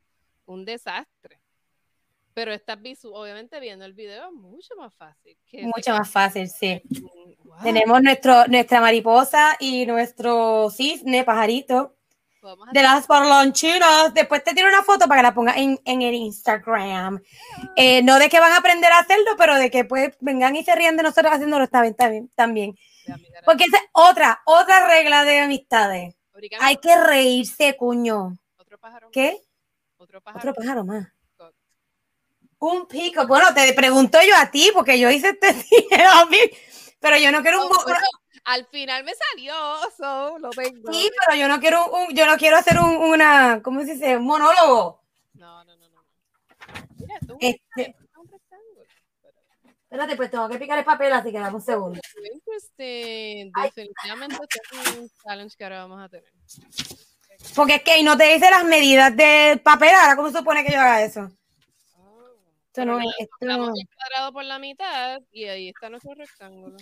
un 0.47 0.65
desastre. 0.65 1.41
Pero 2.33 2.53
estás 2.53 2.79
obviamente 3.05 3.59
viendo 3.59 3.85
el 3.85 3.93
video 3.93 4.29
es 4.29 4.33
mucho 4.33 4.75
más 4.77 4.95
fácil. 4.95 5.37
mucho 5.63 5.91
más 5.91 6.09
fácil, 6.09 6.49
sí. 6.49 6.81
Tenemos 7.63 8.01
nuestro, 8.03 8.47
nuestra 8.47 8.81
mariposa 8.81 9.57
y 9.59 9.85
nuestro 9.85 10.71
cisne, 10.71 11.25
pajarito. 11.25 11.97
De 12.73 12.83
las 12.83 13.07
parlanchinas. 13.07 14.15
Después 14.15 14.43
te 14.43 14.55
tiro 14.55 14.69
una 14.69 14.83
foto 14.83 15.07
para 15.07 15.21
que 15.21 15.23
la 15.25 15.35
pongas 15.35 15.57
en, 15.59 15.79
en 15.85 16.01
el 16.01 16.15
Instagram. 16.15 17.21
Eh, 17.77 18.03
no 18.03 18.19
de 18.19 18.31
que 18.31 18.41
van 18.41 18.53
a 18.53 18.59
aprender 18.59 18.91
a 18.93 19.01
hacerlo, 19.01 19.33
pero 19.37 19.57
de 19.57 19.71
que 19.71 19.85
pues 19.85 20.17
vengan 20.21 20.57
y 20.57 20.65
se 20.65 20.75
rían 20.75 20.97
de 20.97 21.03
nosotros 21.03 21.35
haciéndolo 21.35 21.69
también. 21.69 22.31
también. 22.35 22.79
Porque 23.45 23.65
esa 23.65 23.79
es 23.79 23.85
otra, 23.93 24.43
otra 24.45 24.87
regla 24.87 25.25
de 25.25 25.41
amistades. 25.41 26.15
Hay 26.61 26.77
que 26.77 26.97
reírse, 26.97 27.77
cuño. 27.77 28.37
¿Otro 28.57 28.79
pájaro? 28.79 29.11
¿Qué? 29.13 29.41
Otro 29.97 30.21
pájaro. 30.21 30.51
Otro 30.51 30.55
pájaro 30.55 30.85
más. 30.85 31.09
Un 32.59 32.87
pico. 32.87 33.27
Bueno, 33.27 33.55
te 33.55 33.73
pregunto 33.73 34.19
yo 34.27 34.37
a 34.37 34.51
ti, 34.51 34.71
porque 34.75 34.99
yo 34.99 35.11
hice 35.11 35.31
este 35.31 35.67
pero 37.01 37.17
yo 37.17 37.33
no 37.33 37.41
quiero 37.41 37.67
un. 37.67 37.73
al 38.45 38.67
final 38.67 39.03
me 39.05 39.13
salió, 39.15 39.55
so, 39.97 40.39
lo 40.39 40.51
tengo. 40.51 40.93
Sí, 40.93 41.11
pero 41.25 41.39
yo 41.39 41.49
no 41.49 41.59
quiero 41.59 41.91
un, 41.91 42.15
yo 42.15 42.27
no 42.27 42.37
quiero 42.37 42.59
hacer 42.59 42.79
un, 42.79 42.97
una, 42.97 43.63
¿cómo 43.63 43.81
se 43.81 43.95
dice? 43.95 44.19
Un 44.19 44.25
monólogo. 44.25 45.03
No, 45.33 45.65
no, 45.65 45.77
no, 45.77 45.89
no. 45.89 46.05
Mira, 46.99 47.19
tú, 47.27 47.39
este. 47.41 47.97
Espérate, 49.91 50.14
pues 50.14 50.30
tengo 50.30 50.49
que 50.49 50.57
picar 50.57 50.78
el 50.78 50.84
papel, 50.84 51.12
así 51.12 51.32
que 51.32 51.38
dame 51.41 51.57
un 51.57 51.61
segundo. 51.61 52.01
Este, 52.57 53.51
definitivamente 53.61 54.36
este 54.36 54.91
es 54.91 54.97
un 54.97 55.11
challenge 55.24 55.57
que 55.57 55.64
ahora 55.64 55.80
vamos 55.80 56.01
a 56.01 56.09
tener. 56.09 56.30
Porque 57.57 57.74
es 57.74 57.82
que 57.82 58.01
no 58.05 58.16
te 58.16 58.32
dice 58.32 58.49
las 58.49 58.64
medidas 58.64 59.16
del 59.16 59.59
papel, 59.59 59.91
ahora 60.01 60.14
cómo 60.14 60.30
se 60.30 60.38
supone 60.38 60.64
que 60.64 60.72
yo 60.72 60.80
haga 60.80 61.03
eso. 61.03 61.28
Esto 62.68 62.84
no 62.84 63.01
es. 63.01 63.07
Esto 63.18 63.36
cuadrado 63.41 64.32
por 64.32 64.45
la 64.45 64.61
mitad 64.61 65.20
y 65.32 65.47
ahí 65.47 65.70
está 65.70 65.91
nuestro 65.91 66.14
rectángulo. 66.14 66.76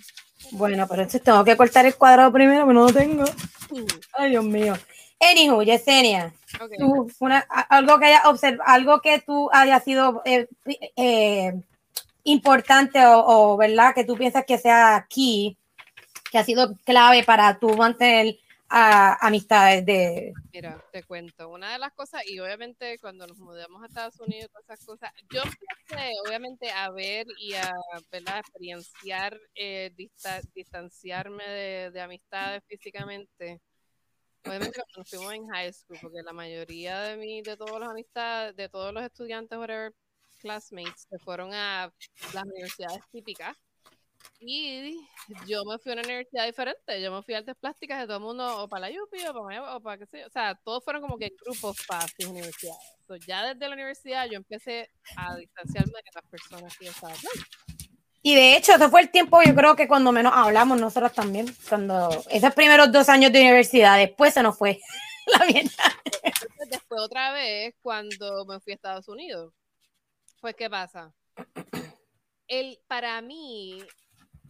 Bueno, 0.50 0.86
pero 0.86 1.00
entonces 1.00 1.22
tengo 1.22 1.42
que 1.44 1.56
cortar 1.56 1.86
el 1.86 1.94
cuadrado 1.94 2.30
primero, 2.30 2.66
pero 2.66 2.78
no 2.78 2.86
lo 2.88 2.92
tengo. 2.92 3.24
Ay, 4.18 4.30
Dios 4.32 4.44
mío. 4.44 4.74
Anywho, 5.18 5.62
Yesenia, 5.62 6.34
okay. 6.60 6.76
tú, 6.76 7.10
una, 7.20 7.38
algo 7.38 7.98
que 7.98 8.04
haya 8.04 8.28
observado, 8.28 8.70
algo 8.70 9.00
que 9.00 9.18
tú 9.20 9.48
haya 9.50 9.80
sido 9.80 10.20
eh, 10.26 10.46
eh, 10.94 11.54
importante 12.28 13.04
o, 13.06 13.24
o, 13.26 13.56
verdad 13.56 13.94
que 13.94 14.04
tú 14.04 14.16
piensas 14.16 14.44
que 14.46 14.58
sea 14.58 14.96
aquí, 14.96 15.56
que 16.30 16.38
ha 16.38 16.44
sido 16.44 16.76
clave 16.84 17.24
para 17.24 17.58
tú 17.58 17.76
mantener 17.76 18.38
a 18.68 19.26
amistades 19.26 19.84
de... 19.86 20.34
Mira, 20.52 20.84
te 20.92 21.02
cuento, 21.02 21.48
una 21.48 21.72
de 21.72 21.78
las 21.78 21.92
cosas, 21.92 22.22
y 22.26 22.38
obviamente 22.38 22.98
cuando 22.98 23.26
nos 23.26 23.38
mudamos 23.38 23.82
a 23.82 23.86
Estados 23.86 24.20
Unidos, 24.20 24.50
todas 24.50 24.64
esas 24.64 24.84
cosas, 24.84 25.10
yo 25.32 25.40
empecé 25.42 26.12
obviamente 26.26 26.70
a 26.70 26.90
ver 26.90 27.26
y 27.38 27.54
a 27.54 27.72
¿verdad? 28.10 28.40
experienciar, 28.40 29.38
eh, 29.54 29.90
dista 29.96 30.40
distanciarme 30.54 31.44
de, 31.48 31.90
de, 31.92 32.00
amistades 32.00 32.62
físicamente. 32.66 33.60
Obviamente 34.44 34.80
cuando 34.80 34.98
nos 34.98 35.10
fuimos 35.10 35.32
en 35.32 35.48
high 35.48 35.72
school, 35.72 35.98
porque 36.02 36.22
la 36.22 36.32
mayoría 36.32 37.00
de 37.00 37.16
mí, 37.16 37.42
de 37.42 37.56
todos 37.56 37.80
los 37.80 37.88
amistades, 37.88 38.54
de 38.54 38.68
todos 38.68 38.92
los 38.92 39.02
estudiantes, 39.02 39.58
whatever, 39.58 39.94
classmates, 40.38 41.06
se 41.10 41.18
fueron 41.18 41.52
a 41.52 41.92
las 42.32 42.44
universidades 42.44 43.02
típicas 43.10 43.56
y 44.40 44.96
yo 45.46 45.64
me 45.64 45.78
fui 45.78 45.90
a 45.90 45.94
una 45.94 46.02
universidad 46.02 46.46
diferente. 46.46 47.00
Yo 47.02 47.12
me 47.12 47.22
fui 47.22 47.34
a 47.34 47.38
artes 47.38 47.56
plásticas 47.56 48.00
de 48.00 48.06
todo 48.06 48.18
el 48.18 48.22
mundo, 48.22 48.62
o 48.62 48.68
para 48.68 48.88
la 48.88 49.02
UPI, 49.02 49.26
o 49.26 49.44
para, 49.44 49.76
o 49.76 49.80
para 49.80 49.98
qué 49.98 50.06
sé 50.06 50.24
O 50.24 50.30
sea, 50.30 50.54
todos 50.64 50.84
fueron 50.84 51.02
como 51.02 51.18
que 51.18 51.32
grupos 51.44 51.76
para 51.86 52.06
sus 52.08 52.26
universidades. 52.26 52.78
ya 53.26 53.46
desde 53.46 53.68
la 53.68 53.74
universidad 53.74 54.26
yo 54.26 54.36
empecé 54.36 54.90
a 55.16 55.34
distanciarme 55.36 55.92
de 55.92 56.10
las 56.14 56.24
personas 56.30 56.76
que 56.78 56.86
estaban 56.86 57.16
Y 58.22 58.34
de 58.34 58.56
hecho, 58.56 58.74
ese 58.74 58.88
fue 58.88 59.00
el 59.00 59.10
tiempo, 59.10 59.42
yo 59.42 59.54
creo 59.54 59.74
que 59.74 59.88
cuando 59.88 60.12
menos 60.12 60.32
hablamos 60.34 60.80
nosotros 60.80 61.12
también, 61.12 61.46
cuando 61.68 62.08
esos 62.30 62.54
primeros 62.54 62.92
dos 62.92 63.08
años 63.08 63.32
de 63.32 63.40
universidad, 63.40 63.96
después 63.96 64.34
se 64.34 64.42
nos 64.42 64.56
fue 64.56 64.80
la 65.26 65.44
mierda. 65.46 65.70
Después 66.70 67.00
otra 67.00 67.32
vez, 67.32 67.74
cuando 67.82 68.44
me 68.44 68.60
fui 68.60 68.72
a 68.72 68.76
Estados 68.76 69.08
Unidos, 69.08 69.52
pues 70.40 70.54
¿qué 70.54 70.70
pasa? 70.70 71.12
El, 72.46 72.78
para 72.86 73.20
mí, 73.20 73.78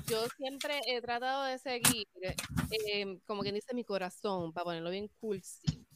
yo 0.07 0.27
siempre 0.37 0.81
he 0.87 1.01
tratado 1.01 1.45
de 1.45 1.59
seguir, 1.59 2.07
eh, 2.23 3.19
como 3.27 3.43
quien 3.43 3.55
dice, 3.55 3.75
mi 3.75 3.85
corazón, 3.85 4.53
para 4.53 4.65
ponerlo 4.65 4.91
bien 4.91 5.09
cursi, 5.21 5.87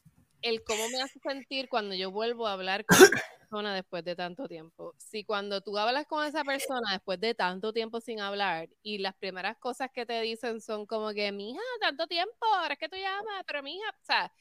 el 0.43 0.65
cómo 0.65 0.89
me 0.89 1.01
hace 1.01 1.19
sentir 1.21 1.69
cuando 1.69 1.95
yo 1.95 2.11
vuelvo 2.11 2.47
a 2.47 2.55
hablar 2.55 2.85
con 2.85 2.99
esa 2.99 3.39
persona 3.39 3.75
después 3.75 4.05
de 4.05 4.17
tanto 4.17 4.49
tiempo. 4.49 4.95
Si 4.99 5.25
cuando 5.25 5.61
tú 5.61 5.79
hablas 5.79 6.07
con 6.07 6.27
esa 6.27 6.43
persona 6.43 6.93
después 6.93 7.21
de 7.21 7.35
tanto 7.35 7.73
tiempo 7.73 8.01
sin 8.01 8.21
hablar 8.21 8.69
y 8.83 8.99
las 8.99 9.15
primeras 9.15 9.57
cosas 9.59 9.91
que 9.95 10.05
te 10.05 10.21
dicen 10.21 10.61
son 10.61 10.87
como 10.87 11.13
que, 11.13 11.31
mija, 11.31 11.61
tanto 11.81 12.07
tiempo, 12.09 12.45
ahora 12.57 12.75
es 12.75 12.81
que 12.81 12.89
tú 12.89 12.97
llamas, 12.97 13.45
pero 13.47 13.63
mija, 13.63 13.89
o 13.89 14.05
sea, 14.05 14.33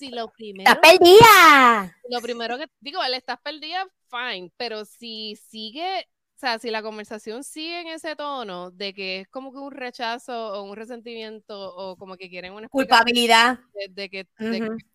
si 0.00 0.10
lo 0.10 0.28
primero... 0.28 0.70
¡Estás 0.70 0.98
perdida! 0.98 1.96
Lo 2.08 2.20
primero 2.20 2.56
que, 2.56 2.66
digo, 2.80 3.02
él 3.04 3.14
estás 3.14 3.38
perdida, 3.40 3.86
fine, 4.08 4.50
pero 4.56 4.84
si 4.86 5.36
sigue 5.36 6.08
o 6.36 6.40
sea, 6.40 6.58
si 6.58 6.70
la 6.70 6.80
conversación 6.80 7.44
sigue 7.44 7.82
en 7.82 7.88
ese 7.88 8.16
tono 8.16 8.70
de 8.70 8.94
que 8.94 9.20
es 9.20 9.28
como 9.28 9.52
que 9.52 9.58
un 9.58 9.72
rechazo 9.72 10.54
o 10.54 10.62
un 10.62 10.74
resentimiento 10.74 11.76
o 11.76 11.96
como 11.96 12.16
que 12.16 12.30
quieren 12.30 12.54
una 12.54 12.66
culpabilidad 12.66 13.60
de, 13.90 14.08
que, 14.08 14.26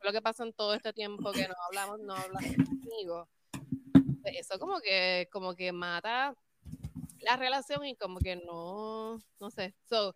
lo 0.01 0.11
que 0.11 0.21
pasó 0.23 0.43
en 0.43 0.53
todo 0.53 0.73
este 0.73 0.91
tiempo 0.91 1.31
que 1.31 1.47
no 1.47 1.53
hablamos, 1.67 1.99
no 1.99 2.15
hablamos 2.15 2.55
conmigo, 2.55 3.29
pues 4.23 4.37
eso 4.39 4.57
como 4.57 4.79
que 4.79 5.29
como 5.31 5.53
que 5.53 5.71
mata 5.71 6.33
la 7.19 7.37
relación 7.37 7.85
y 7.85 7.95
como 7.95 8.17
que 8.17 8.37
no, 8.37 9.19
no 9.39 9.51
sé. 9.51 9.75
So, 9.87 10.15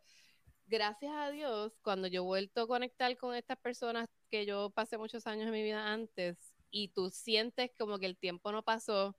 gracias 0.66 1.14
a 1.16 1.30
Dios, 1.30 1.74
cuando 1.84 2.08
yo 2.08 2.24
he 2.24 2.26
vuelto 2.26 2.62
a 2.64 2.68
conectar 2.68 3.16
con 3.18 3.36
estas 3.36 3.60
personas 3.60 4.08
que 4.30 4.46
yo 4.46 4.70
pasé 4.72 4.98
muchos 4.98 5.28
años 5.28 5.48
en 5.48 5.54
mi 5.54 5.64
vida 5.64 5.92
antes 5.92 6.38
y 6.72 6.90
tú 6.90 7.10
sientes 7.10 7.72
como 7.78 8.00
que 8.00 8.06
el 8.06 8.18
tiempo 8.18 8.52
no 8.52 8.64
pasó 8.64 9.16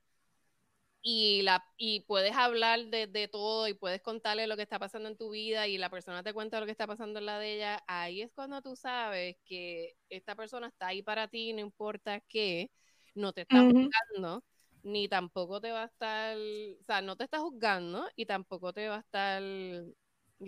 y, 1.01 1.41
la, 1.41 1.65
y 1.77 2.01
puedes 2.01 2.35
hablar 2.35 2.87
de, 2.87 3.07
de, 3.07 3.27
todo 3.27 3.67
y 3.67 3.73
puedes 3.73 4.01
contarle 4.01 4.47
lo 4.47 4.55
que 4.55 4.61
está 4.63 4.77
pasando 4.79 5.09
en 5.09 5.17
tu 5.17 5.31
vida 5.31 5.67
y 5.67 5.77
la 5.77 5.89
persona 5.89 6.23
te 6.23 6.33
cuenta 6.33 6.59
lo 6.59 6.65
que 6.65 6.71
está 6.71 6.87
pasando 6.87 7.19
en 7.19 7.25
la 7.25 7.39
de 7.39 7.55
ella, 7.55 7.83
ahí 7.87 8.21
es 8.21 8.31
cuando 8.33 8.61
tú 8.61 8.75
sabes 8.75 9.37
que 9.45 9.95
esta 10.09 10.35
persona 10.35 10.67
está 10.67 10.87
ahí 10.87 11.01
para 11.01 11.27
ti, 11.27 11.53
no 11.53 11.61
importa 11.61 12.19
qué, 12.21 12.71
no 13.15 13.33
te 13.33 13.41
está 13.41 13.61
juzgando, 13.61 14.43
ni 14.83 15.07
tampoco 15.07 15.59
te 15.61 15.71
va 15.71 15.83
a 15.83 15.85
estar, 15.85 16.37
o 16.37 16.83
sea, 16.85 17.01
no 17.01 17.15
te 17.17 17.23
está 17.23 17.39
juzgando 17.39 18.07
y 18.15 18.25
tampoco 18.25 18.73
te 18.73 18.87
va 18.87 18.97
a 18.97 18.99
estar 18.99 19.41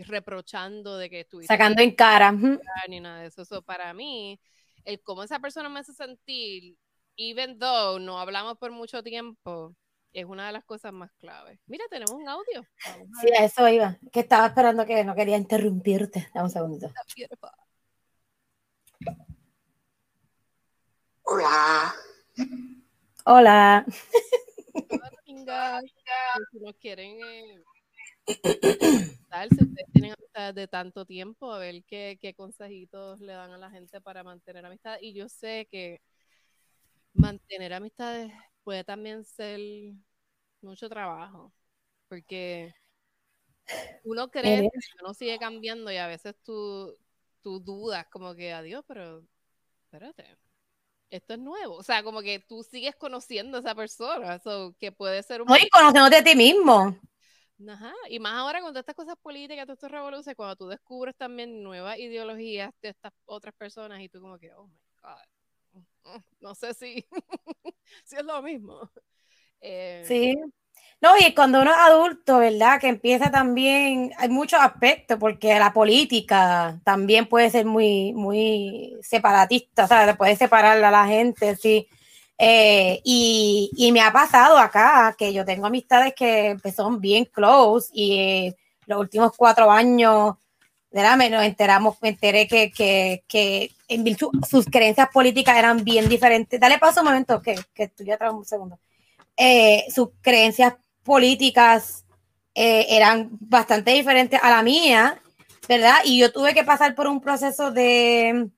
reprochando 0.08 0.98
de 0.98 1.10
que 1.10 1.22
estuviste 1.22 1.54
sacando 1.54 1.82
en 1.82 1.96
cara 1.96 2.32
ni 2.88 3.00
nada 3.00 3.22
de 3.22 3.28
eso. 3.28 3.44
eso 3.44 3.62
para 3.62 3.94
mí 3.94 4.40
el 4.86 5.02
cómo 5.02 5.24
esa 5.24 5.40
persona 5.40 5.70
me 5.70 5.80
hace 5.80 5.94
sentir 5.94 6.76
even 7.16 7.60
though 7.60 8.00
no 8.00 8.20
hablamos 8.20 8.58
por 8.58 8.72
mucho 8.72 9.04
tiempo 9.04 9.76
es 10.14 10.26
una 10.26 10.46
de 10.46 10.54
las 10.54 10.64
cosas 10.64 10.94
más 10.94 11.12
claves. 11.14 11.60
Mira, 11.66 11.86
tenemos 11.90 12.12
un 12.12 12.30
audio. 12.30 12.64
Sí, 13.20 13.28
a 13.38 13.46
eso 13.46 13.68
iba. 13.68 13.98
Que 14.12 14.20
estaba 14.20 14.46
esperando 14.46 14.86
que 14.86 15.04
no 15.04 15.16
quería 15.16 15.38
interrumpirte. 15.38 16.30
Dame 16.34 16.46
un 16.46 16.52
segundito. 16.52 16.94
Hola. 21.24 21.96
Hola. 23.26 23.86
Si 26.52 26.60
nos 26.60 26.76
quieren 26.76 27.18
eh, 27.24 27.64
si 28.26 29.64
ustedes 29.64 29.92
tienen 29.92 30.14
amistades 30.14 30.56
de 30.56 30.68
tanto 30.68 31.06
tiempo, 31.06 31.52
a 31.52 31.60
ver 31.60 31.84
qué, 31.86 32.18
qué 32.22 32.34
consejitos 32.34 33.20
le 33.20 33.34
dan 33.34 33.52
a 33.52 33.58
la 33.58 33.70
gente 33.70 34.02
para 34.02 34.24
mantener 34.24 34.66
amistad. 34.66 34.98
Y 35.02 35.14
yo 35.14 35.28
sé 35.30 35.68
que 35.70 36.02
mantener 37.14 37.74
amistades 37.74 38.32
puede 38.64 38.84
también 38.84 39.24
ser 39.26 39.60
mucho 40.62 40.90
trabajo, 40.90 41.54
porque 42.08 42.74
uno 44.04 44.30
cree 44.30 44.62
que 44.62 44.80
uno 45.02 45.14
sigue 45.14 45.38
cambiando 45.38 45.92
y 45.92 45.98
a 45.98 46.08
veces 46.08 46.36
tú, 46.44 46.98
tú 47.42 47.60
dudas 47.60 48.06
como 48.10 48.34
que 48.36 48.54
adiós, 48.54 48.84
pero 48.88 49.24
espérate, 49.84 50.38
esto 51.10 51.34
es 51.34 51.40
nuevo. 51.40 51.76
O 51.76 51.84
sea, 51.84 52.04
como 52.04 52.22
que 52.22 52.40
tú 52.40 52.64
sigues 52.64 52.96
conociendo 52.96 53.58
a 53.58 53.60
esa 53.60 53.76
persona, 53.76 54.40
so, 54.40 54.76
que 54.80 54.92
puede 54.92 55.22
ser 55.24 55.42
un... 55.42 55.48
No, 55.48 55.56
y 55.56 55.70
conociéndote 55.70 56.18
a 56.18 56.24
ti 56.24 56.36
mismo. 56.36 56.98
Ajá, 57.68 57.94
y 58.10 58.20
más 58.20 58.34
ahora 58.34 58.62
con 58.62 58.72
todas 58.72 58.82
estas 58.82 58.96
cosas 58.96 59.16
políticas, 59.22 59.66
todas 59.66 59.78
estas 59.78 59.92
revoluciones, 59.92 60.36
cuando 60.36 60.56
tú 60.56 60.68
descubres 60.68 61.16
también 61.16 61.64
nuevas 61.64 61.98
ideologías 61.98 62.72
de 62.82 62.90
estas 62.90 63.14
otras 63.26 63.54
personas 63.56 64.02
y 64.02 64.10
tú 64.10 64.22
como 64.22 64.38
que, 64.38 64.52
oh 64.54 64.68
my 64.68 64.80
God, 65.02 65.84
no 66.42 66.56
sé 66.56 66.74
si, 66.74 67.06
si 68.04 68.16
es 68.16 68.24
lo 68.24 68.42
mismo. 68.42 68.90
Eh, 69.66 70.04
sí. 70.06 70.36
No, 71.00 71.12
y 71.18 71.34
cuando 71.34 71.62
uno 71.62 71.72
es 71.72 71.78
adulto, 71.78 72.40
¿verdad? 72.40 72.82
Que 72.82 72.90
empieza 72.90 73.32
también, 73.32 74.12
hay 74.18 74.28
muchos 74.28 74.60
aspectos, 74.60 75.18
porque 75.18 75.58
la 75.58 75.72
política 75.72 76.82
también 76.84 77.28
puede 77.28 77.50
ser 77.50 77.66
muy, 77.66 78.12
muy 78.12 78.98
separatista, 79.02 79.88
¿sabes? 79.88 80.18
Puede 80.18 80.36
separar 80.36 80.84
a 80.84 80.92
la 80.92 81.08
gente, 81.08 81.56
sí. 81.56 81.88
Eh, 82.46 83.00
y, 83.06 83.72
y, 83.78 83.94
me 83.94 84.02
ha 84.02 84.12
pasado 84.12 84.58
acá 84.58 85.16
que 85.18 85.32
yo 85.32 85.46
tengo 85.46 85.66
amistades 85.66 86.14
que 86.14 86.58
son 86.76 87.00
bien 87.00 87.24
close 87.24 87.90
y 87.94 88.20
eh, 88.20 88.56
los 88.86 89.00
últimos 89.00 89.32
cuatro 89.38 89.72
años, 89.72 90.36
¿verdad? 90.92 91.16
Me 91.16 91.30
nos 91.30 91.44
enteramos, 91.44 91.96
me 92.02 92.10
enteré 92.10 92.46
que, 92.46 92.70
que, 92.70 93.24
que 93.30 93.72
en 93.88 94.18
sus 94.46 94.66
creencias 94.66 95.08
políticas 95.14 95.56
eran 95.58 95.86
bien 95.86 96.10
diferentes. 96.10 96.60
Dale 96.60 96.80
paso 96.80 97.00
un 97.00 97.06
momento, 97.06 97.42
que, 97.42 97.56
que 97.74 97.84
estoy 97.84 98.12
atrás 98.12 98.34
un 98.34 98.44
segundo. 98.44 98.78
Eh, 99.38 99.86
sus 99.90 100.10
creencias 100.20 100.74
políticas 101.02 102.04
eran 102.54 103.30
bastante 103.40 103.92
diferentes 103.92 104.38
a 104.44 104.50
la 104.50 104.62
mía, 104.64 105.18
¿verdad? 105.70 106.00
Y 106.04 106.20
yo 106.20 106.34
tuve 106.34 106.54
que 106.54 106.66
pasar 106.66 106.94
por 106.94 107.08
un 107.08 107.22
proceso 107.22 107.72
de 107.72 108.50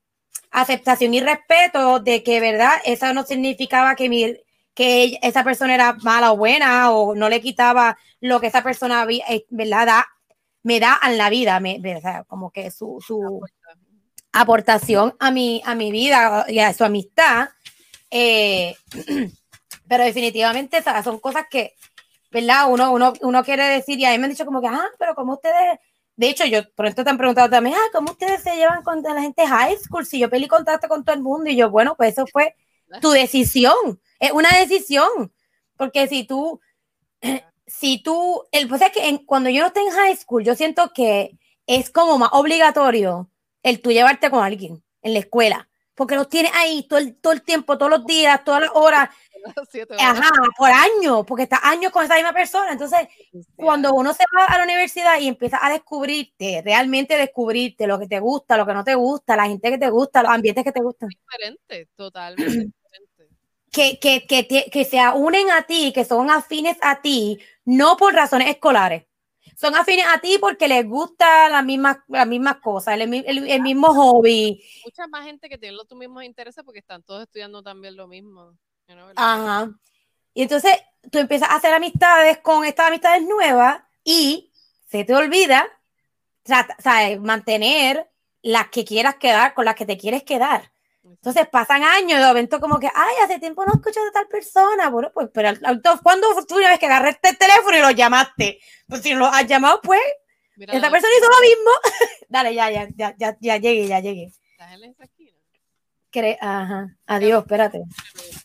aceptación 0.51 1.13
y 1.13 1.19
respeto 1.19 1.99
de 1.99 2.23
que, 2.23 2.39
¿verdad? 2.39 2.73
Eso 2.85 3.13
no 3.13 3.23
significaba 3.23 3.95
que, 3.95 4.09
mi, 4.09 4.37
que 4.73 5.19
esa 5.21 5.43
persona 5.43 5.75
era 5.75 5.93
mala 6.01 6.31
o 6.31 6.37
buena 6.37 6.91
o 6.91 7.15
no 7.15 7.29
le 7.29 7.41
quitaba 7.41 7.97
lo 8.21 8.39
que 8.39 8.47
esa 8.47 8.63
persona, 8.63 9.05
eh, 9.09 9.45
¿verdad? 9.49 10.03
me 10.63 10.79
da 10.79 10.99
en 11.05 11.17
la 11.17 11.29
vida, 11.29 11.59
me, 11.59 11.79
como 12.27 12.49
que 12.51 12.71
su, 12.71 13.03
su 13.05 13.39
aportación 14.31 15.15
a 15.19 15.29
mi, 15.29 15.61
a 15.63 15.75
mi 15.75 15.91
vida 15.91 16.45
y 16.47 16.59
a 16.59 16.73
su 16.73 16.83
amistad. 16.83 17.49
Eh, 18.09 18.75
pero 19.87 20.03
definitivamente 20.03 20.83
son 21.03 21.19
cosas 21.19 21.45
que, 21.49 21.75
¿verdad? 22.31 22.65
Uno, 22.69 22.91
uno, 22.91 23.13
uno 23.21 23.43
quiere 23.43 23.65
decir, 23.65 23.99
y 23.99 24.05
a 24.05 24.11
mí 24.11 24.17
me 24.17 24.25
han 24.25 24.31
dicho 24.31 24.45
como 24.45 24.61
que, 24.61 24.67
ah, 24.67 24.89
pero 24.97 25.13
como 25.13 25.33
ustedes 25.33 25.79
de 26.17 26.29
hecho, 26.29 26.45
yo 26.45 26.69
por 26.75 26.85
esto 26.85 27.03
te 27.03 27.09
han 27.09 27.17
preguntado 27.17 27.49
también, 27.49 27.75
ah, 27.75 27.89
¿cómo 27.91 28.11
ustedes 28.11 28.41
se 28.41 28.55
llevan 28.55 28.83
con 28.83 29.01
la 29.01 29.21
gente 29.21 29.45
high 29.45 29.77
school? 29.77 30.05
Si 30.05 30.19
yo 30.19 30.29
peleé 30.29 30.47
contacto 30.47 30.87
con 30.87 31.03
todo 31.03 31.15
el 31.15 31.21
mundo 31.21 31.49
y 31.49 31.57
yo, 31.57 31.69
bueno, 31.69 31.95
pues 31.95 32.13
eso 32.13 32.25
fue 32.27 32.55
tu 33.01 33.11
decisión, 33.11 33.99
es 34.19 34.31
una 34.31 34.49
decisión, 34.57 35.33
porque 35.75 36.07
si 36.07 36.23
tú, 36.23 36.59
si 37.67 38.01
tú, 38.01 38.43
el 38.51 38.67
pues 38.67 38.81
es 38.81 38.91
que 38.91 39.25
cuando 39.25 39.49
yo 39.49 39.61
no 39.61 39.67
estoy 39.67 39.83
en 39.83 39.91
high 39.91 40.15
school, 40.15 40.43
yo 40.43 40.55
siento 40.55 40.91
que 40.93 41.37
es 41.67 41.89
como 41.89 42.17
más 42.17 42.29
obligatorio 42.31 43.29
el 43.63 43.81
tú 43.81 43.91
llevarte 43.91 44.29
con 44.29 44.43
alguien 44.43 44.83
en 45.01 45.13
la 45.13 45.19
escuela, 45.19 45.69
porque 45.95 46.15
los 46.15 46.29
tienes 46.29 46.51
ahí 46.55 46.83
todo 46.87 46.99
el, 46.99 47.15
todo 47.15 47.33
el 47.33 47.41
tiempo, 47.41 47.77
todos 47.77 47.89
los 47.89 48.05
días, 48.05 48.43
todas 48.45 48.61
las 48.61 48.71
horas, 48.73 49.09
Ajá, 49.99 50.29
por 50.57 50.69
años, 50.69 51.23
porque 51.27 51.43
está 51.43 51.59
años 51.63 51.91
con 51.91 52.03
esa 52.03 52.15
misma 52.15 52.33
persona. 52.33 52.71
Entonces, 52.71 53.07
cuando 53.55 53.93
uno 53.93 54.13
se 54.13 54.23
va 54.35 54.45
a 54.45 54.57
la 54.57 54.63
universidad 54.63 55.19
y 55.19 55.27
empieza 55.27 55.65
a 55.65 55.69
descubrirte, 55.69 56.61
realmente 56.63 57.17
descubrirte 57.17 57.87
lo 57.87 57.99
que 57.99 58.07
te 58.07 58.19
gusta, 58.19 58.57
lo 58.57 58.65
que 58.65 58.73
no 58.73 58.83
te 58.83 58.95
gusta, 58.95 59.35
la 59.35 59.45
gente 59.47 59.69
que 59.69 59.77
te 59.77 59.89
gusta, 59.89 60.23
los 60.23 60.31
ambientes 60.31 60.63
que 60.63 60.71
te 60.71 60.81
gustan. 60.81 61.09
Diferente, 61.09 61.89
totalmente 61.95 62.43
diferente. 62.83 63.35
Que, 63.71 63.99
que, 63.99 64.25
que, 64.25 64.69
que 64.71 64.85
se 64.85 64.99
unen 65.15 65.51
a 65.51 65.63
ti, 65.63 65.91
que 65.93 66.05
son 66.05 66.29
afines 66.29 66.77
a 66.81 67.01
ti, 67.01 67.39
no 67.65 67.97
por 67.97 68.13
razones 68.13 68.49
escolares. 68.49 69.03
Son 69.57 69.75
afines 69.75 70.05
a 70.07 70.19
ti 70.19 70.37
porque 70.39 70.67
les 70.67 70.85
gusta 70.85 71.49
las 71.49 71.63
mismas, 71.63 71.97
las 72.07 72.27
mismas 72.27 72.57
cosas, 72.57 72.99
el, 72.99 73.13
el 73.25 73.61
mismo 73.61 73.93
hobby. 73.93 74.61
Mucha 74.83 75.07
más 75.07 75.25
gente 75.25 75.47
que 75.47 75.57
tiene 75.57 75.77
los 75.77 75.89
mismos 75.91 76.23
intereses 76.23 76.63
porque 76.63 76.79
están 76.79 77.03
todos 77.03 77.23
estudiando 77.23 77.63
también 77.63 77.95
lo 77.95 78.07
mismo. 78.07 78.57
Ajá. 79.15 79.69
Y 80.33 80.43
entonces 80.43 80.73
tú 81.11 81.19
empiezas 81.19 81.49
a 81.49 81.55
hacer 81.55 81.73
amistades 81.73 82.39
con 82.39 82.65
estas 82.65 82.87
amistades 82.87 83.23
nuevas 83.23 83.81
y 84.03 84.51
se 84.89 85.03
te 85.03 85.13
olvida 85.13 85.67
¿sabes? 86.79 87.19
mantener 87.19 88.09
las 88.41 88.69
que 88.69 88.85
quieras 88.85 89.15
quedar, 89.15 89.53
con 89.53 89.65
las 89.65 89.75
que 89.75 89.85
te 89.85 89.97
quieres 89.97 90.23
quedar. 90.23 90.71
Entonces 91.03 91.47
pasan 91.47 91.83
años 91.83 92.19
y 92.19 92.21
de 92.21 92.27
momento 92.27 92.59
como 92.59 92.79
que, 92.79 92.89
ay, 92.93 93.15
hace 93.23 93.39
tiempo 93.39 93.65
no 93.65 93.73
escucho 93.73 94.03
de 94.03 94.11
tal 94.11 94.27
persona. 94.27 94.89
Bueno, 94.89 95.11
pues, 95.13 95.29
pero 95.33 95.49
¿cuándo 96.03 96.27
fue 96.33 96.57
una 96.57 96.69
vez 96.69 96.79
que 96.79 96.85
agarraste 96.85 97.29
el 97.29 97.37
teléfono 97.37 97.77
y 97.77 97.81
lo 97.81 97.91
llamaste? 97.91 98.59
Pues 98.87 99.01
si 99.01 99.13
no 99.13 99.19
lo 99.19 99.25
has 99.27 99.47
llamado, 99.47 99.81
pues, 99.81 100.01
esta 100.57 100.91
persona 100.91 101.13
hizo 101.17 101.29
lo 101.29 101.41
mismo. 101.41 101.71
Dale, 102.29 102.53
ya, 102.53 102.69
ya, 102.69 102.87
ya, 102.95 103.15
ya, 103.17 103.37
ya 103.39 103.57
llegué, 103.57 103.87
ya 103.87 103.99
llegué. 103.99 104.31
¿Estás 106.15 106.37
en 106.41 106.47
Ajá. 106.47 106.97
Adiós, 107.07 107.41
espérate. 107.41 107.83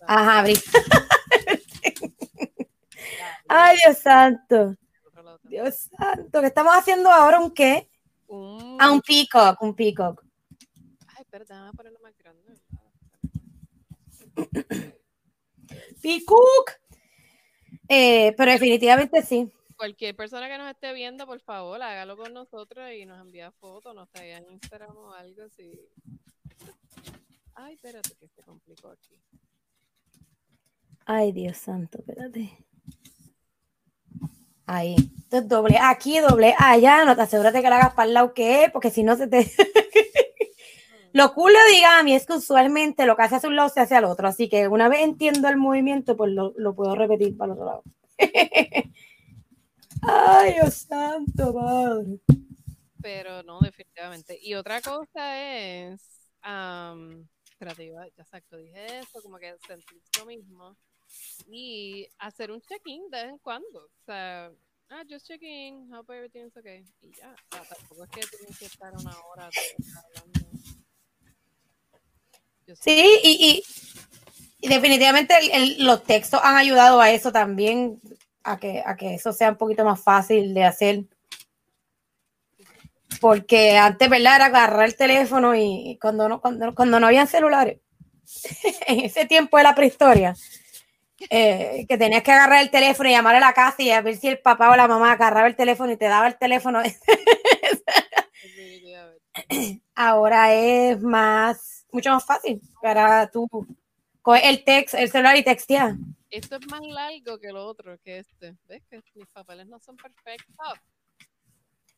Ajá, 0.06 0.38
abrí. 0.40 0.54
Ay, 3.48 3.76
Dios 3.84 3.98
santo. 3.98 4.76
Dios 5.44 5.88
santo. 5.96 6.40
¿Qué 6.40 6.46
estamos 6.46 6.74
haciendo 6.74 7.10
ahora? 7.10 7.38
¿Un 7.38 7.52
qué? 7.52 7.88
Un... 8.26 8.76
Ah, 8.80 8.90
un 8.90 9.00
peacock, 9.00 9.62
un 9.62 9.74
peacock. 9.74 10.24
Ay, 11.06 11.22
espérate, 11.22 11.52
a 11.52 11.70
ponerlo 11.76 12.00
más 12.00 12.16
grande. 12.18 12.54
Peacock. 16.02 16.72
Eh, 17.88 18.34
pero 18.36 18.50
definitivamente 18.50 19.22
sí. 19.22 19.48
Cualquier 19.76 20.16
persona 20.16 20.48
que 20.48 20.58
nos 20.58 20.70
esté 20.70 20.92
viendo, 20.92 21.26
por 21.26 21.40
favor, 21.40 21.80
hágalo 21.80 22.16
con 22.16 22.34
nosotros 22.34 22.90
y 22.92 23.06
nos 23.06 23.20
envía 23.20 23.52
fotos, 23.52 23.94
nos 23.94 24.10
traiga 24.10 24.38
en 24.38 24.50
Instagram 24.50 24.96
o 24.96 25.12
algo 25.12 25.44
así. 25.44 25.72
Ay, 27.62 27.74
espérate 27.74 28.14
que 28.18 28.26
se 28.26 28.42
complicó 28.42 28.88
aquí. 28.88 29.20
Ay, 31.04 31.30
Dios 31.32 31.58
santo, 31.58 31.98
espérate. 31.98 32.56
Ahí. 34.64 34.96
Entonces, 34.96 35.46
doble 35.46 35.76
aquí, 35.78 36.20
doble 36.20 36.54
allá. 36.58 37.04
No 37.04 37.14
te 37.16 37.22
asegúrate 37.22 37.60
que 37.60 37.68
la 37.68 37.76
hagas 37.76 37.92
para 37.92 38.08
el 38.08 38.14
lado 38.14 38.32
que 38.32 38.64
es, 38.64 38.70
porque 38.70 38.90
si 38.90 39.02
no 39.02 39.14
se 39.14 39.26
te. 39.26 39.46
lo 41.12 41.34
cool 41.34 41.52
de 41.52 42.02
mí 42.02 42.14
es 42.14 42.24
que 42.24 42.32
usualmente 42.32 43.04
lo 43.04 43.14
que 43.14 43.24
hace 43.24 43.36
hacia 43.36 43.50
un 43.50 43.56
lado 43.56 43.68
se 43.68 43.80
hace 43.80 43.94
al 43.94 44.06
otro. 44.06 44.26
Así 44.26 44.48
que 44.48 44.66
una 44.66 44.88
vez 44.88 45.00
entiendo 45.00 45.46
el 45.48 45.58
movimiento, 45.58 46.16
pues 46.16 46.32
lo, 46.32 46.54
lo 46.56 46.74
puedo 46.74 46.94
repetir 46.94 47.36
para 47.36 47.52
el 47.52 47.58
otro 47.58 47.66
lado. 47.66 47.82
Ay, 50.02 50.54
Dios 50.54 50.74
santo, 50.74 51.52
padre. 51.52 52.20
Pero 53.02 53.42
no, 53.42 53.60
definitivamente. 53.60 54.38
Y 54.40 54.54
otra 54.54 54.80
cosa 54.80 55.38
es 55.42 56.00
exacto, 58.16 58.56
dije 58.56 58.98
eso, 58.98 59.22
como 59.22 59.38
que 59.38 59.56
sentir 59.66 60.00
lo 60.18 60.26
mismo 60.26 60.76
y 61.50 62.06
hacer 62.18 62.50
un 62.50 62.60
check-in 62.60 63.10
de 63.10 63.22
vez 63.22 63.32
en 63.32 63.38
cuando. 63.38 63.80
O 63.80 64.04
sea, 64.04 64.50
ah, 64.90 65.02
just 65.08 65.26
checking, 65.26 65.92
hope 65.92 66.14
everything's 66.14 66.56
okay. 66.56 66.84
Y 67.02 67.10
ya, 67.16 67.32
o 67.32 67.56
sea, 67.56 67.64
tampoco 67.64 68.04
es 68.04 68.10
que 68.10 68.20
tienen 68.20 68.54
que 68.58 68.66
estar 68.66 68.92
una 68.92 69.16
hora 69.26 69.50
hablando. 69.96 70.40
Sí, 72.80 73.18
y, 73.24 73.64
y, 74.60 74.68
definitivamente 74.68 75.34
los 75.78 76.04
textos 76.04 76.40
han 76.42 76.56
ayudado 76.56 77.00
a 77.00 77.10
eso 77.10 77.32
también, 77.32 78.00
a 78.44 78.58
que, 78.58 78.82
a 78.86 78.96
que 78.96 79.14
eso 79.14 79.32
sea 79.32 79.50
un 79.50 79.56
poquito 79.56 79.84
más 79.84 80.00
fácil 80.00 80.54
de 80.54 80.64
hacer 80.64 81.04
porque 83.20 83.76
antes, 83.76 84.08
¿verdad? 84.08 84.36
Era 84.36 84.46
agarrar 84.46 84.86
el 84.86 84.96
teléfono 84.96 85.54
y 85.54 85.98
cuando 86.00 86.28
no, 86.28 86.40
cuando, 86.40 86.74
cuando 86.74 87.00
no 87.00 87.06
habían 87.06 87.26
celulares, 87.26 87.78
en 88.86 89.00
ese 89.00 89.26
tiempo 89.26 89.56
de 89.56 89.64
la 89.64 89.74
prehistoria, 89.74 90.34
eh, 91.28 91.84
que 91.88 91.98
tenías 91.98 92.22
que 92.22 92.32
agarrar 92.32 92.62
el 92.62 92.70
teléfono 92.70 93.08
y 93.08 93.12
llamar 93.12 93.36
a 93.36 93.40
la 93.40 93.52
casa 93.52 93.82
y 93.82 93.90
a 93.90 94.00
ver 94.00 94.16
si 94.16 94.28
el 94.28 94.38
papá 94.38 94.70
o 94.70 94.76
la 94.76 94.88
mamá 94.88 95.12
agarraba 95.12 95.48
el 95.48 95.56
teléfono 95.56 95.92
y 95.92 95.96
te 95.96 96.06
daba 96.06 96.28
el 96.28 96.38
teléfono. 96.38 96.80
Ahora 99.94 100.54
es 100.54 101.00
más, 101.02 101.84
mucho 101.92 102.10
más 102.10 102.24
fácil 102.24 102.60
para 102.80 103.30
tú 103.30 103.46
Coge 104.22 104.50
el 104.50 104.64
text, 104.64 104.94
el 104.94 105.10
celular 105.10 105.36
y 105.36 105.44
textea. 105.44 105.96
Esto 106.30 106.56
es 106.56 106.70
más 106.70 106.82
largo 106.82 107.38
que 107.38 107.52
lo 107.52 107.64
otro, 107.64 107.98
que 108.04 108.18
este. 108.18 108.54
¿Ves 108.68 108.82
que 108.90 109.00
mis 109.14 109.28
papeles 109.28 109.66
no 109.66 109.80
son 109.80 109.96
perfectos? 109.96 110.78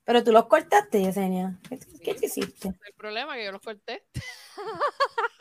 Pero 0.04 0.24
tú 0.24 0.32
los 0.32 0.46
cortaste, 0.46 1.00
Yesenia. 1.02 1.58
¿Qué, 1.68 1.78
qué 2.02 2.14
te 2.14 2.26
hiciste? 2.26 2.68
El 2.68 2.94
problema 2.94 3.34
es 3.36 3.40
que 3.40 3.44
yo 3.46 3.52
los 3.52 3.62
corté. 3.62 4.04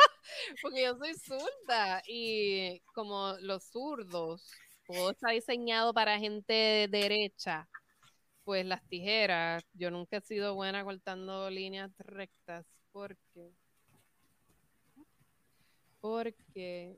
Porque 0.62 0.84
yo 0.84 0.98
soy 0.98 1.14
zurda 1.16 2.02
y 2.08 2.80
como 2.94 3.34
los 3.42 3.64
zurdos, 3.66 4.50
todo 4.86 5.12
está 5.12 5.32
diseñado 5.32 5.94
para 5.94 6.20
gente 6.20 6.88
derecha. 6.90 7.68
Pues 8.44 8.66
las 8.66 8.86
tijeras, 8.88 9.64
yo 9.74 9.92
nunca 9.92 10.18
he 10.18 10.22
sido 10.22 10.56
buena 10.56 10.84
cortando 10.84 11.50
líneas 11.50 11.92
rectas 12.00 12.66
porque 12.92 13.52
porque 16.02 16.98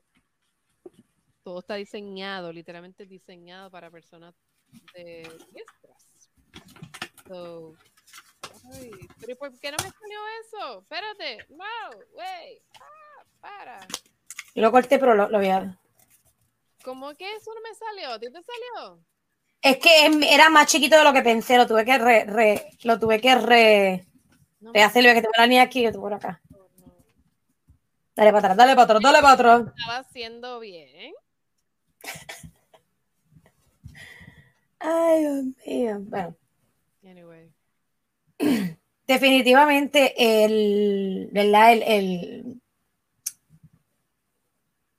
todo 1.42 1.60
está 1.60 1.74
diseñado, 1.74 2.52
literalmente 2.52 3.04
diseñado 3.04 3.70
para 3.70 3.90
personas 3.90 4.34
de 4.94 5.28
diestras. 5.52 6.13
So, 7.26 7.74
ay, 8.72 8.90
pero 9.20 9.36
¿por 9.36 9.58
qué 9.58 9.70
no 9.70 9.76
me 9.82 9.90
salió 9.90 10.18
eso? 10.44 10.80
Espérate, 10.80 11.38
no, 11.50 11.64
wey, 12.12 12.60
ah, 12.80 13.24
para. 13.40 13.80
Yo 14.54 14.62
lo 14.62 14.70
corté, 14.70 14.98
pero 14.98 15.14
lo, 15.14 15.28
lo 15.28 15.38
voy 15.38 15.48
a... 15.48 15.78
¿Cómo 16.84 17.14
que 17.14 17.34
eso 17.36 17.50
no 17.54 17.60
me 17.62 17.74
salió? 17.74 18.10
¿A 18.12 18.18
ti 18.20 18.26
te 18.26 18.40
salió? 18.42 19.00
Es 19.62 19.78
que 19.78 20.06
era 20.34 20.50
más 20.50 20.66
chiquito 20.66 20.96
de 20.98 21.04
lo 21.04 21.12
que 21.14 21.22
pensé, 21.22 21.56
lo 21.56 21.66
tuve 21.66 21.84
que 21.86 21.96
re, 21.96 22.24
re- 22.26 22.68
lo 22.82 22.98
tuve 23.00 23.20
que 23.20 23.34
re, 23.34 24.06
No 24.60 24.70
me 24.72 24.78
rehacerlo, 24.80 25.14
que 25.14 25.22
tengo 25.22 25.32
la 25.38 25.46
niña 25.46 25.62
aquí 25.62 25.86
y 25.86 25.90
tú 25.90 26.00
por 26.00 26.12
acá. 26.12 26.42
no. 26.50 26.68
Dale 28.14 28.30
para 28.32 28.38
atrás, 28.52 28.56
dale 28.58 28.74
para 28.76 28.84
atrás, 28.84 29.02
dale 29.02 29.20
para 29.22 29.32
atrás. 29.32 29.62
Estaba 29.76 29.98
haciendo 29.98 30.60
bien. 30.60 31.14
Ay, 34.78 35.20
Dios 35.22 35.44
mío. 35.66 35.96
Bueno, 36.02 36.36
Anyway. 37.04 37.52
definitivamente 39.06 40.44
el, 40.44 41.28
¿verdad? 41.32 41.72
El, 41.72 41.82
el, 41.82 42.60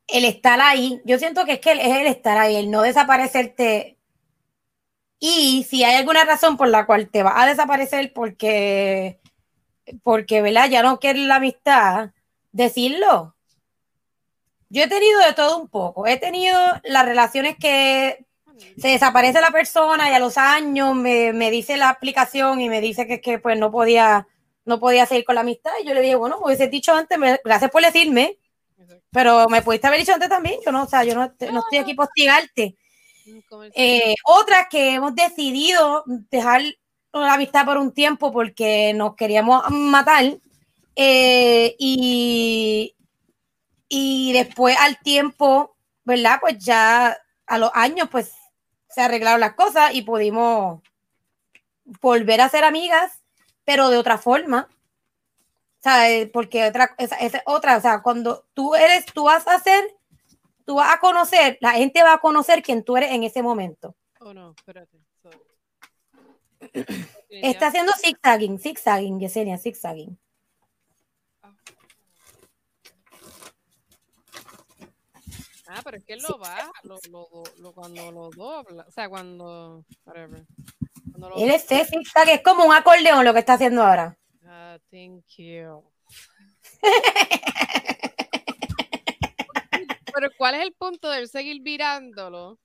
el 0.07 0.25
estar 0.25 0.61
ahí, 0.61 1.01
yo 1.05 1.17
siento 1.17 1.45
que 1.45 1.53
es 1.53 1.59
que 1.59 1.71
es 1.71 1.97
el 1.97 2.07
estar 2.07 2.37
ahí, 2.37 2.55
el 2.55 2.71
no 2.71 2.81
desaparecerte. 2.81 3.97
Y 5.19 5.65
si 5.69 5.83
hay 5.83 5.95
alguna 5.95 6.25
razón 6.25 6.57
por 6.57 6.67
la 6.67 6.85
cual 6.85 7.09
te 7.09 7.23
vas 7.23 7.33
a 7.37 7.47
desaparecer 7.47 8.13
porque, 8.13 9.19
porque, 10.03 10.41
¿verdad? 10.41 10.69
Ya 10.69 10.83
no 10.83 10.99
quieres 10.99 11.23
la 11.23 11.37
amistad, 11.37 12.11
decirlo. 12.51 13.35
Yo 14.69 14.83
he 14.83 14.87
tenido 14.87 15.19
de 15.21 15.33
todo 15.33 15.57
un 15.59 15.69
poco. 15.69 16.05
He 16.05 16.17
tenido 16.17 16.59
las 16.83 17.05
relaciones 17.05 17.55
que 17.57 18.25
se 18.77 18.87
desaparece 18.87 19.41
la 19.41 19.51
persona 19.51 20.09
y 20.09 20.13
a 20.13 20.19
los 20.19 20.37
años 20.37 20.95
me, 20.95 21.33
me 21.33 21.51
dice 21.51 21.77
la 21.77 21.89
aplicación 21.89 22.61
y 22.61 22.69
me 22.69 22.81
dice 22.81 23.07
que, 23.07 23.21
que 23.21 23.39
pues 23.39 23.57
no 23.59 23.71
podía, 23.71 24.27
no 24.65 24.79
podía 24.79 25.05
seguir 25.05 25.25
con 25.25 25.35
la 25.35 25.41
amistad. 25.41 25.71
Y 25.81 25.87
yo 25.87 25.93
le 25.93 26.01
dije, 26.01 26.15
bueno, 26.15 26.37
pues 26.39 26.57
hubiese 26.57 26.69
dicho 26.71 26.93
antes, 26.93 27.17
me- 27.17 27.39
gracias 27.43 27.71
por 27.71 27.81
decirme, 27.83 28.37
pero 29.11 29.47
me 29.49 29.61
pudiste 29.61 29.87
haber 29.87 29.99
dicho 29.99 30.13
antes 30.13 30.29
también. 30.29 30.59
Yo 30.65 30.71
no, 30.71 30.83
o 30.83 30.87
sea, 30.87 31.03
yo 31.03 31.15
no, 31.15 31.33
no 31.51 31.59
estoy 31.59 31.77
aquí 31.79 31.93
por 31.93 32.05
hostigarte. 32.05 32.75
Eh, 33.73 34.13
otras 34.25 34.67
que 34.69 34.91
hemos 34.95 35.15
decidido 35.15 36.03
dejar 36.05 36.61
la 37.11 37.33
amistad 37.33 37.65
por 37.65 37.77
un 37.77 37.93
tiempo 37.93 38.31
porque 38.31 38.93
nos 38.93 39.15
queríamos 39.15 39.63
matar 39.71 40.37
eh, 40.95 41.75
y, 41.79 42.95
y 43.89 44.33
después 44.33 44.77
al 44.79 44.99
tiempo, 44.99 45.75
¿verdad? 46.03 46.37
Pues 46.41 46.57
ya 46.63 47.17
a 47.47 47.57
los 47.57 47.71
años 47.73 48.09
pues 48.11 48.31
se 48.95 49.01
arreglaron 49.01 49.41
las 49.41 49.55
cosas 49.55 49.93
y 49.93 50.03
pudimos 50.03 50.81
volver 51.99 52.39
a 52.39 52.47
ser 52.47 52.63
amigas, 52.63 53.21
pero 53.65 53.89
de 53.89 53.97
otra 53.97 54.17
forma. 54.17 54.69
O 55.79 55.83
sea, 55.83 56.09
eh, 56.09 56.27
porque 56.27 56.65
otra, 56.65 56.95
esa, 56.97 57.17
esa 57.17 57.39
es 57.39 57.43
otra, 57.45 57.75
o 57.75 57.81
sea, 57.81 58.01
cuando 58.01 58.45
tú 58.53 58.73
eres, 58.73 59.05
tú 59.07 59.25
vas 59.25 59.45
a 59.49 59.59
ser, 59.59 59.83
tú 60.65 60.75
vas 60.75 60.93
a 60.93 61.01
conocer, 61.01 61.57
la 61.59 61.71
gente 61.71 62.03
va 62.03 62.13
a 62.13 62.19
conocer 62.19 62.63
quién 62.63 62.85
tú 62.85 62.95
eres 62.95 63.11
en 63.11 63.23
ese 63.23 63.43
momento. 63.43 63.97
Oh, 64.21 64.33
no, 64.33 64.55
espérate. 64.55 64.97
sorry. 65.21 65.37
Está 67.29 67.67
haciendo 67.67 67.91
zigzagging, 67.97 68.59
zigzagging, 68.59 69.19
Yesenia, 69.19 69.57
zigzagging. 69.57 70.17
Ah, 75.68 75.82
pero 75.84 75.97
es 75.97 76.03
que 76.03 76.13
él 76.13 76.20
lo 76.28 76.38
baja, 76.38 76.72
lo, 76.84 76.99
lo, 77.09 77.28
lo- 77.59 77.74
cuando 77.74 78.11
lo 78.11 78.30
dobla, 78.30 78.86
o 78.88 78.91
sea, 78.91 79.09
cuando, 79.09 79.84
whatever. 80.05 80.45
Cuando 81.11 81.30
lo 81.30 81.38
Él 81.38 81.49
es 81.49 81.66
zigzag, 81.66 82.30
es 82.30 82.41
como 82.41 82.66
un 82.66 82.74
acordeón 82.74 83.26
lo 83.26 83.34
que 83.34 83.39
está 83.39 83.53
haciendo 83.53 83.84
ahora. 83.84 84.16
Ah, 84.45 84.78
thank 84.91 85.24
you. 85.38 85.84
Pero 90.13 90.30
¿cuál 90.38 90.55
es 90.55 90.61
el 90.61 90.74
punto 90.74 91.09
de 91.09 91.20
él 91.20 91.28
seguir 91.28 91.61
virándolo 91.61 92.57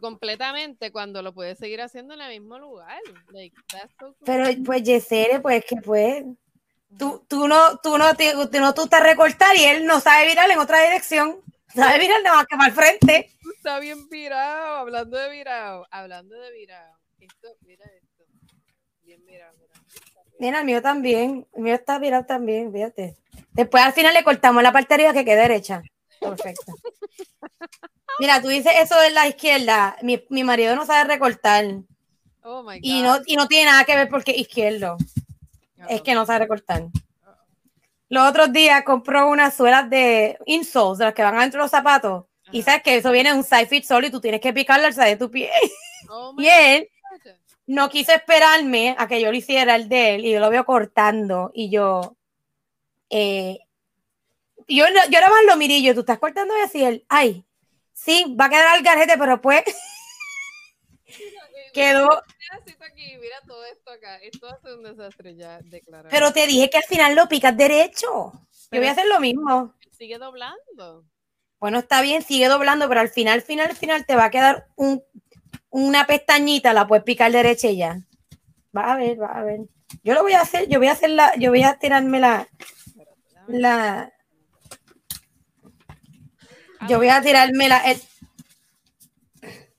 completamente 0.00 0.90
cuando 0.90 1.22
lo 1.22 1.32
puede 1.32 1.54
seguir 1.54 1.80
haciendo 1.82 2.14
en 2.14 2.20
el 2.20 2.40
mismo 2.40 2.58
lugar? 2.58 2.98
Like, 3.30 3.54
that's 3.70 3.94
so 3.98 4.06
cool. 4.14 4.24
Pero 4.24 4.48
pues 4.64 4.82
Yesenia, 4.82 5.40
pues 5.40 5.64
que 5.64 5.76
pues, 5.76 6.24
tú, 6.98 7.24
tú 7.28 7.46
no, 7.46 7.78
tú 7.78 7.96
no, 7.96 8.16
tú 8.16 8.58
no, 8.60 8.74
tú 8.74 8.82
estás 8.84 9.02
recortar 9.04 9.54
y 9.56 9.64
él 9.64 9.86
no 9.86 10.00
sabe 10.00 10.26
virar 10.26 10.50
en 10.50 10.58
otra 10.58 10.82
dirección. 10.82 11.40
Sabe 11.74 11.98
virar 11.98 12.22
nada 12.22 12.36
más 12.36 12.46
que 12.46 12.56
para 12.56 12.68
el 12.68 12.74
frente. 12.74 13.30
Está 13.56 13.78
bien 13.78 14.08
virado, 14.08 14.76
hablando 14.76 15.16
de 15.16 15.30
virado, 15.30 15.86
hablando 15.90 16.34
de 16.34 16.52
virado. 16.52 16.98
Esto, 17.18 17.48
mira 17.62 17.84
esto. 17.84 18.24
Bien 19.02 19.24
virado, 19.24 19.54
mira. 19.58 19.74
Mira, 20.38 20.60
el 20.60 20.64
mío 20.64 20.82
también, 20.82 21.46
el 21.52 21.62
mío 21.62 21.74
está 21.74 21.98
virado 21.98 22.24
también, 22.24 22.72
fíjate. 22.72 23.16
Después 23.52 23.84
al 23.84 23.92
final 23.92 24.14
le 24.14 24.24
cortamos 24.24 24.62
la 24.62 24.72
parte 24.72 24.94
arriba 24.94 25.12
que 25.12 25.24
quede 25.24 25.42
derecha. 25.42 25.82
Perfecto. 26.20 26.74
Mira, 28.18 28.40
tú 28.42 28.48
dices 28.48 28.72
eso 28.78 28.98
de 29.00 29.10
la 29.10 29.26
izquierda. 29.28 29.96
Mi, 30.02 30.22
mi 30.28 30.44
marido 30.44 30.76
no 30.76 30.84
sabe 30.84 31.08
recortar. 31.08 31.64
Oh 32.42 32.62
my 32.62 32.76
God. 32.76 32.80
Y 32.82 33.02
no, 33.02 33.18
y 33.24 33.36
no 33.36 33.48
tiene 33.48 33.70
nada 33.70 33.84
que 33.84 33.96
ver 33.96 34.08
porque 34.08 34.32
izquierdo. 34.32 34.96
Es 35.88 36.02
que 36.02 36.14
no 36.14 36.26
sabe 36.26 36.40
recortar. 36.40 36.84
Los 38.10 38.28
otros 38.28 38.52
días 38.52 38.82
compró 38.84 39.28
unas 39.28 39.54
suelas 39.54 39.88
de 39.88 40.36
insoles, 40.44 40.98
de 40.98 41.04
las 41.06 41.14
que 41.14 41.22
van 41.22 41.36
adentro 41.36 41.60
de 41.60 41.64
los 41.64 41.70
zapatos. 41.70 42.24
Y 42.52 42.60
Ajá. 42.60 42.72
sabes 42.72 42.82
que 42.82 42.96
eso 42.96 43.10
viene 43.12 43.30
en 43.30 43.36
un 43.38 43.44
side 43.44 43.66
fit 43.66 43.84
solo 43.84 44.06
y 44.06 44.10
tú 44.10 44.20
tienes 44.20 44.40
que 44.42 44.52
picarle 44.52 44.86
al 44.86 44.92
side 44.94 45.06
de 45.10 45.16
tu 45.16 45.30
pie. 45.30 45.50
Oh 46.10 46.34
Y 46.38 46.48
él 46.48 46.88
God. 47.24 47.32
no 47.66 47.88
quiso 47.88 48.12
esperarme 48.12 48.96
a 48.98 49.06
que 49.06 49.20
yo 49.20 49.30
lo 49.30 49.36
hiciera 49.36 49.76
el 49.76 49.88
de 49.88 50.16
él 50.16 50.24
y 50.26 50.32
yo 50.32 50.40
lo 50.40 50.50
veo 50.50 50.64
cortando 50.66 51.50
y 51.54 51.70
yo 51.70 52.16
eh, 53.10 53.60
yo, 54.66 54.84
no- 54.90 55.04
yo 55.04 55.20
nada 55.20 55.30
más 55.30 55.44
lo 55.46 55.56
miré 55.56 55.74
y 55.78 55.82
yo, 55.84 55.94
tú 55.94 56.00
estás 56.00 56.18
cortando 56.18 56.56
y 56.56 56.60
así 56.62 56.82
él, 56.84 57.04
ay, 57.08 57.44
sí, 57.92 58.36
va 58.38 58.46
a 58.46 58.50
quedar 58.50 58.66
al 58.68 58.82
garete, 58.82 59.16
pero 59.18 59.40
pues 59.40 59.62
quedó, 61.72 62.08
pedacito 62.08 62.79
aquí, 63.00 63.18
mira 63.18 63.36
todo 63.46 63.64
esto 63.64 63.90
acá. 63.90 64.16
Esto 64.16 64.48
hace 64.48 64.74
un 64.74 64.82
desastre 64.82 65.34
ya 65.34 65.60
declarado. 65.62 66.10
pero 66.10 66.32
te 66.32 66.46
dije 66.46 66.70
que 66.70 66.78
al 66.78 66.84
final 66.84 67.14
lo 67.14 67.28
picas 67.28 67.56
derecho. 67.56 68.32
Yo 68.70 68.78
voy 68.78 68.86
a 68.86 68.92
hacer 68.92 69.06
lo 69.06 69.20
mismo. 69.20 69.74
sigue 69.90 70.18
doblando. 70.18 71.04
Bueno, 71.58 71.78
está 71.78 72.00
bien, 72.00 72.22
sigue 72.22 72.48
doblando, 72.48 72.88
pero 72.88 73.00
al 73.00 73.10
final, 73.10 73.42
final, 73.42 73.74
final 73.76 74.06
te 74.06 74.16
va 74.16 74.26
a 74.26 74.30
quedar 74.30 74.68
un, 74.76 75.02
una 75.68 76.06
pestañita, 76.06 76.72
la 76.72 76.86
puedes 76.86 77.04
picar 77.04 77.30
derecha 77.30 77.68
y 77.68 77.76
ya. 77.76 78.00
Vas 78.72 78.88
a 78.88 78.96
ver, 78.96 79.18
vas 79.18 79.36
a 79.36 79.42
ver. 79.42 79.60
Yo 80.02 80.14
lo 80.14 80.22
voy 80.22 80.32
a 80.32 80.40
hacer, 80.40 80.68
yo 80.68 80.78
voy 80.78 80.88
a 80.88 80.92
hacer 80.92 81.10
la, 81.10 81.34
yo 81.36 81.50
voy 81.50 81.62
a 81.62 81.78
tirarme 81.78 82.20
la, 82.20 82.48
la, 83.48 84.12
yo 86.88 86.96
voy 86.96 87.08
a 87.08 87.20
tirarme 87.20 87.68
la, 87.68 87.78
el, 87.90 88.00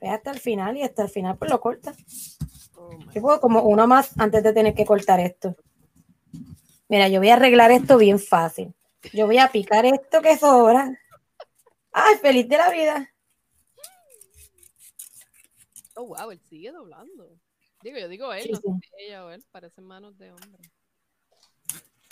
ve 0.01 0.09
hasta 0.09 0.31
el 0.31 0.39
final 0.39 0.77
y 0.77 0.83
hasta 0.83 1.03
el 1.03 1.09
final 1.09 1.37
pues 1.37 1.49
lo 1.49 1.61
corta. 1.61 1.93
Yo 3.13 3.21
puedo 3.21 3.39
como 3.41 3.61
uno 3.63 3.87
más 3.87 4.17
antes 4.19 4.43
de 4.43 4.53
tener 4.53 4.73
que 4.73 4.85
cortar 4.85 5.19
esto. 5.19 5.55
Mira, 6.87 7.07
yo 7.07 7.19
voy 7.19 7.29
a 7.29 7.35
arreglar 7.35 7.71
esto 7.71 7.97
bien 7.97 8.19
fácil. 8.19 8.73
Yo 9.13 9.25
voy 9.25 9.37
a 9.37 9.49
picar 9.51 9.85
esto 9.85 10.21
que 10.21 10.37
sobra. 10.37 10.99
Ay, 11.91 12.15
feliz 12.21 12.47
de 12.47 12.57
la 12.57 12.69
vida. 12.69 13.13
Oh, 15.95 16.05
wow, 16.07 16.31
él 16.31 16.39
sigue 16.49 16.71
doblando. 16.71 17.27
Digo, 17.83 17.97
yo 17.97 18.07
digo 18.07 18.33
él, 18.33 18.43
Sí, 18.43 18.51
no 18.51 18.57
sí. 18.57 18.67
sé 18.81 18.87
si 18.97 19.03
ella 19.05 19.25
o 19.25 19.29
él, 19.31 19.43
parecen 19.51 19.85
manos 19.85 20.17
de 20.17 20.31
hombre. 20.31 20.71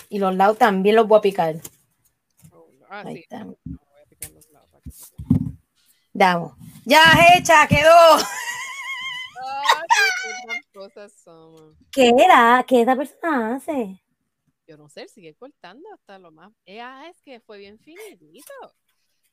Y 0.09 0.19
los 0.19 0.35
lados 0.35 0.57
también 0.57 0.95
los 0.95 1.07
voy 1.07 1.19
a 1.19 1.21
picar. 1.21 1.55
Oh, 2.51 2.67
ah, 2.89 3.03
Ahí 3.05 3.15
sí, 3.15 3.21
está. 3.21 3.43
no, 3.43 3.55
voy 3.65 4.01
a 4.03 4.09
picar 4.09 4.31
los 4.31 4.49
lados 4.49 4.69
para 4.71 4.81
que 4.81 4.91
se 4.91 5.13
Damos. 6.13 6.53
Ya 6.85 7.01
hecha, 7.35 7.67
quedó. 7.67 8.17
Qué 10.24 10.62
cosas 10.74 11.14
somos. 11.14 11.76
¿Qué 11.91 12.10
era? 12.18 12.64
¿Qué 12.68 12.82
esa 12.82 12.95
persona 12.95 13.56
hace? 13.56 14.02
Yo 14.68 14.78
no 14.78 14.89
sé, 14.89 15.08
sigue 15.08 15.34
cortando 15.36 15.91
hasta 15.93 16.20
lo 16.20 16.32
más. 16.32 16.52
Eh, 16.66 16.80
ah, 16.80 17.08
es 17.10 17.20
que 17.22 17.39
fue 17.39 17.58
bien 17.58 17.80
finito. 17.80 18.54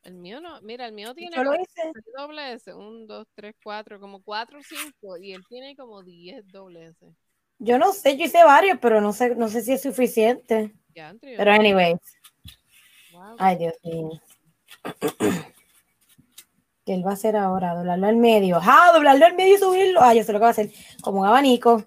El 0.03 0.15
mío 0.15 0.41
no, 0.41 0.61
mira, 0.63 0.87
el 0.87 0.93
mío 0.93 1.15
tiene 1.15 1.43
lo 1.43 1.55
hice. 1.55 1.93
doble 2.17 2.53
S, 2.53 2.73
un, 2.73 3.07
dos, 3.07 3.27
tres, 3.35 3.55
cuatro, 3.63 3.99
como 3.99 4.23
cuatro 4.23 4.61
o 4.61 4.63
cinco, 4.63 5.17
y 5.19 5.33
él 5.33 5.43
tiene 5.49 5.75
como 5.75 6.03
diez 6.03 6.47
doble 6.47 6.87
S. 6.87 7.07
Yo 7.59 7.79
no 7.79 7.93
sé, 7.93 8.17
yo 8.17 8.25
hice 8.27 8.45
varios, 8.45 8.79
pero 8.81 9.01
no 9.01 9.13
sé, 9.13 9.35
no 9.35 9.49
sé 9.49 9.63
si 9.63 9.73
es 9.73 9.83
suficiente. 9.83 10.73
Ya, 10.95 11.15
Pero 11.21 11.51
anyways, 11.51 11.99
wow. 13.13 13.37
ay 13.39 13.57
Dios 13.57 13.75
mío. 13.83 14.11
¿Qué 16.87 16.95
él 16.95 17.05
va 17.05 17.11
a 17.11 17.15
hacer 17.15 17.37
ahora? 17.37 17.75
Doblarlo 17.75 18.07
al 18.07 18.17
medio. 18.17 18.61
¡Ah! 18.63 18.93
Doblarlo 18.95 19.27
al 19.27 19.35
medio 19.35 19.57
y 19.57 19.59
subirlo. 19.59 20.01
Ah, 20.01 20.15
yo 20.15 20.23
sé 20.23 20.33
lo 20.33 20.39
que 20.39 20.45
va 20.45 20.49
a 20.49 20.51
hacer. 20.53 20.71
Como 21.03 21.21
un 21.21 21.27
abanico. 21.27 21.85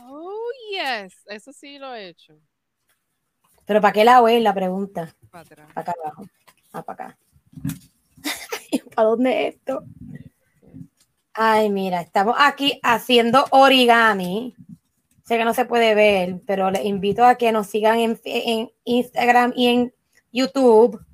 Oh, 0.00 0.48
yes, 0.70 1.14
eso 1.26 1.52
sí 1.52 1.78
lo 1.78 1.94
he 1.94 2.08
hecho. 2.08 2.34
Pero 3.66 3.82
¿para 3.82 3.92
qué 3.92 4.02
lado 4.02 4.26
es 4.26 4.42
la 4.42 4.54
pregunta? 4.54 5.14
Para 5.30 5.42
atrás. 5.42 5.68
Para 5.74 5.80
acá 5.82 5.94
abajo. 6.02 6.26
Ah, 6.72 6.82
para 6.82 7.04
acá. 7.04 7.18
¿Para 8.96 9.08
dónde 9.08 9.48
es 9.48 9.54
esto? 9.56 9.84
Ay, 11.34 11.68
mira, 11.68 12.00
estamos 12.00 12.36
aquí 12.38 12.80
haciendo 12.82 13.44
origami. 13.50 14.54
Sé 15.22 15.36
que 15.36 15.44
no 15.44 15.52
se 15.52 15.66
puede 15.66 15.94
ver, 15.94 16.40
pero 16.46 16.70
les 16.70 16.84
invito 16.86 17.24
a 17.26 17.36
que 17.36 17.52
nos 17.52 17.66
sigan 17.66 17.98
en, 17.98 18.18
en 18.24 18.70
Instagram 18.84 19.52
y 19.54 19.68
en 19.68 19.94
YouTube 20.32 21.04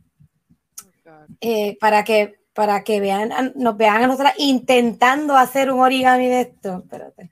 Oh, 1.20 1.26
eh, 1.40 1.76
para 1.80 2.04
que 2.04 2.39
para 2.52 2.82
que 2.84 3.00
vean, 3.00 3.52
nos 3.54 3.76
vean 3.76 4.02
a 4.02 4.06
nosotras 4.06 4.34
intentando 4.38 5.36
hacer 5.36 5.70
un 5.70 5.80
origami 5.80 6.28
de 6.28 6.40
esto. 6.42 6.78
Espérate. 6.78 7.30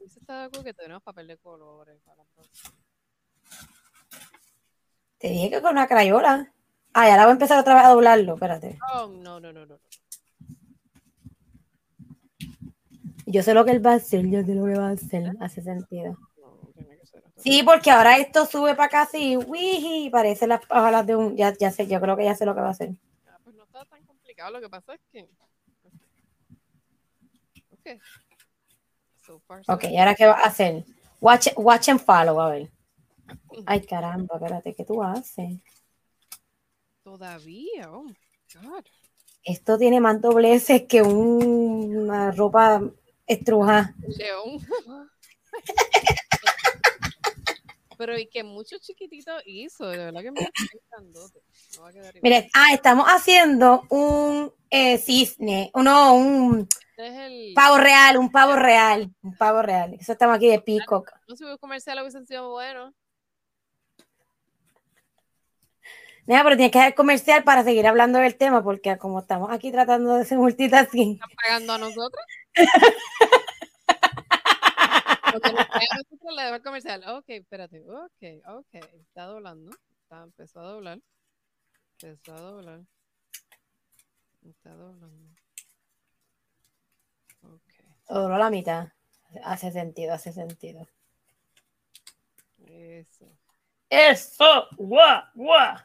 Eso 0.00 0.20
está 0.20 0.40
de 0.40 0.44
acuerdo 0.46 0.64
que 0.64 0.74
tenemos 0.74 1.02
papel 1.02 1.26
de 1.26 1.36
colores 1.38 1.98
para. 2.04 2.22
Te 5.18 5.28
dije 5.28 5.50
que 5.50 5.62
con 5.62 5.72
una 5.72 5.86
crayola. 5.86 6.52
Ah, 6.92 7.08
ya 7.08 7.16
la 7.16 7.24
voy 7.24 7.30
a 7.30 7.32
empezar 7.32 7.58
otra 7.58 7.74
vez 7.74 7.84
a 7.84 7.88
doblarlo. 7.88 8.34
Espérate. 8.34 8.78
Oh, 8.94 9.08
no, 9.08 9.40
no, 9.40 9.52
no, 9.52 9.64
no. 9.64 9.78
Yo 13.26 13.42
sé 13.42 13.54
lo 13.54 13.64
que 13.64 13.70
él 13.70 13.84
va 13.84 13.92
a 13.92 13.96
hacer, 13.96 14.26
yo 14.28 14.42
sé 14.44 14.54
lo 14.54 14.66
que 14.66 14.78
va 14.78 14.88
a 14.88 14.92
hacer. 14.92 15.32
Hace 15.40 15.62
sentido. 15.62 16.18
Sí, 17.38 17.62
porque 17.62 17.90
ahora 17.90 18.16
esto 18.18 18.46
sube 18.46 18.74
para 18.74 18.86
acá 18.86 19.02
así, 19.02 19.36
uy, 19.36 20.08
parece 20.10 20.46
las 20.46 20.62
hojas 20.70 21.06
de 21.06 21.16
un, 21.16 21.36
ya, 21.36 21.52
ya 21.58 21.70
sé, 21.70 21.86
yo 21.86 22.00
creo 22.00 22.16
que 22.16 22.24
ya 22.24 22.34
sé 22.34 22.46
lo 22.46 22.54
que 22.54 22.60
va 22.60 22.68
a 22.68 22.70
hacer. 22.70 22.90
Ah, 23.26 23.38
pues 23.42 23.54
no 23.56 23.64
está 23.64 23.84
tan 23.84 24.02
complicado. 24.34 24.50
Lo 24.52 24.60
que 24.60 24.68
pasa 24.68 24.94
es 24.94 25.00
que. 25.12 25.28
Ok. 27.70 28.00
So 29.26 29.40
far, 29.40 29.64
so 29.64 29.72
Ok, 29.72 29.84
¿y 29.84 29.96
ahora 29.98 30.14
qué 30.14 30.26
va 30.26 30.34
a 30.34 30.44
hacer? 30.46 30.84
Watch, 31.20 31.48
watch 31.56 31.88
and 31.88 32.00
follow, 32.00 32.40
a 32.40 32.50
ver. 32.50 32.70
Ay, 33.66 33.80
caramba, 33.86 34.34
espérate, 34.36 34.74
¿qué 34.74 34.84
tú 34.84 35.02
haces? 35.02 35.58
Todavía, 37.02 37.90
oh 37.90 38.04
my 38.04 38.16
God. 38.54 38.84
Esto 39.42 39.78
tiene 39.78 40.00
más 40.00 40.20
dobleces 40.20 40.82
que 40.88 41.02
un- 41.02 41.96
una 41.96 42.30
ropa 42.32 42.82
estrujada. 43.26 43.94
León. 44.18 44.58
Pero 47.96 48.18
y 48.18 48.26
que 48.26 48.42
mucho 48.42 48.76
chiquitito 48.78 49.32
hizo, 49.44 49.86
de 49.88 49.98
verdad 49.98 50.22
que 50.22 50.30
me. 50.32 50.40
No. 51.76 51.90
Mire, 52.22 52.48
ah, 52.54 52.72
estamos 52.72 53.06
haciendo 53.08 53.82
un 53.90 54.52
eh, 54.70 54.96
cisne, 54.98 55.72
no, 55.74 56.14
un 56.14 56.68
Este 56.96 57.26
el. 57.26 57.54
pavo 57.54 57.78
real, 57.78 58.16
un 58.16 58.30
pavo 58.30 58.54
real, 58.54 59.10
un 59.22 59.36
pavo 59.36 59.60
real. 59.60 59.94
Eso 59.98 60.12
estamos 60.12 60.36
aquí 60.36 60.48
de 60.48 60.60
peacock. 60.60 61.10
No 61.26 61.36
sé 61.36 61.44
si 61.44 61.58
comercial 61.58 61.98
hubiese 62.00 62.24
sido 62.26 62.50
bueno. 62.50 62.94
Mira, 66.26 66.42
pero 66.42 66.56
tienes 66.56 66.72
que 66.72 66.78
hacer 66.78 66.94
comercial 66.94 67.44
para 67.44 67.64
seguir 67.64 67.86
hablando 67.86 68.18
del 68.18 68.36
tema, 68.36 68.62
porque 68.62 68.96
como 68.96 69.20
estamos 69.20 69.50
aquí 69.50 69.70
tratando 69.70 70.14
de 70.14 70.22
hacer 70.22 70.38
multitasking, 70.38 71.14
¿Están 71.14 71.30
pagando 71.36 71.72
a 71.74 71.78
nosotros? 71.78 72.24
Porque 75.40 76.34
le 76.36 76.42
dejo 76.42 76.54
el 76.56 76.62
comercial. 76.62 77.04
Ok, 77.08 77.24
espérate. 77.28 77.82
Ok, 77.88 78.46
ok. 78.46 78.74
Está 78.74 79.24
doblando. 79.24 79.70
Está, 80.02 80.22
empezó 80.22 80.60
a 80.60 80.68
doblar. 80.72 81.00
Empezó 82.00 82.34
a 82.34 82.40
doblar. 82.40 82.80
Está 84.44 84.74
doblando. 84.74 85.30
Ok. 87.42 87.62
dobló 88.08 88.38
la 88.38 88.50
mitad. 88.50 88.88
Hace 89.44 89.72
sentido, 89.72 90.12
hace 90.12 90.32
sentido. 90.32 90.86
Eso. 92.66 93.26
Eso, 93.90 94.68
guau, 94.76 95.22
guau. 95.34 95.76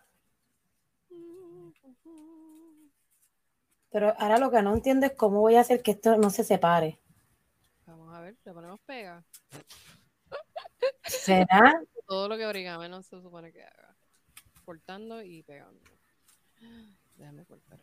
Pero 3.92 4.14
ahora 4.20 4.38
lo 4.38 4.52
que 4.52 4.62
no 4.62 4.74
entiendo 4.74 5.08
es 5.08 5.14
cómo 5.14 5.40
voy 5.40 5.56
a 5.56 5.62
hacer 5.62 5.82
que 5.82 5.92
esto 5.92 6.18
no 6.18 6.30
se 6.30 6.44
separe. 6.44 7.00
Vamos 7.86 8.16
a 8.16 8.22
ver, 8.22 8.36
le 8.44 8.54
ponemos 8.54 8.80
pega. 8.82 9.24
¿Será? 11.06 11.82
Todo 12.08 12.28
lo 12.30 12.38
que 12.38 12.46
origami 12.46 12.88
no 12.90 13.02
se 13.04 13.22
supone 13.22 13.52
que 13.52 13.64
haga. 13.64 13.96
Cortando 14.66 15.22
y 15.24 15.44
pegando. 15.44 15.80
Déjame 17.16 17.46
cortar. 17.46 17.80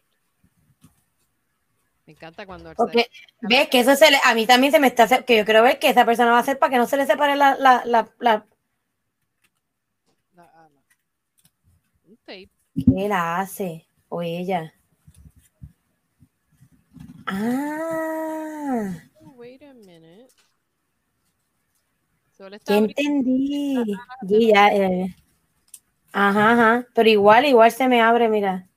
Me 2.07 2.13
encanta 2.13 2.47
cuando 2.47 2.71
se- 2.71 2.77
Porque 2.77 3.11
ves 3.41 3.69
que 3.69 3.81
eso 3.81 3.97
se 3.97 4.11
le, 4.11 4.19
a 4.25 4.35
mí 4.35 4.47
también 4.47 4.73
se 4.73 4.79
me 4.79 4.87
está 4.87 5.25
que 5.25 5.37
yo 5.39 5.45
creo 5.45 5.63
ver 5.63 5.79
que 5.81 5.89
esa 5.91 6.05
persona 6.05 6.31
va 6.31 6.37
a 6.39 6.41
hacer 6.41 6.59
para 6.59 6.71
que 6.71 6.79
no 6.79 6.87
se 6.87 6.97
le 6.97 7.05
separe 7.07 7.35
la, 7.35 7.57
la, 7.57 7.85
la, 7.85 8.09
la. 8.21 8.47
Un 12.05 12.17
tape. 12.19 12.49
¿qué 12.75 13.09
la 13.09 13.41
hace? 13.41 13.89
O 14.09 14.23
ella. 14.23 14.73
Ah, 17.27 18.93
Oh, 19.21 19.31
wait 19.37 19.61
a 19.63 19.75
minute. 19.75 20.29
Ya 22.39 22.77
entendí. 22.77 23.77
Ya, 24.23 24.69
eh. 24.69 25.17
Ajá, 26.13 26.53
ajá. 26.53 26.87
Pero 26.95 27.09
igual, 27.09 27.47
igual 27.47 27.71
se 27.71 27.89
me 27.89 28.01
abre, 28.01 28.29
mira. 28.29 28.69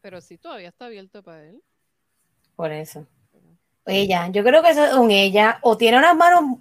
Pero 0.00 0.20
sí, 0.20 0.38
todavía 0.38 0.68
está 0.68 0.86
abierto 0.86 1.22
para 1.22 1.44
él. 1.44 1.62
Por 2.56 2.72
eso. 2.72 3.06
Ella, 3.86 4.28
yo 4.28 4.44
creo 4.44 4.62
que 4.62 4.70
eso 4.70 4.84
es 4.84 4.94
un 4.94 5.10
ella. 5.10 5.58
O 5.62 5.76
tiene 5.76 5.98
unas 5.98 6.16
manos 6.16 6.58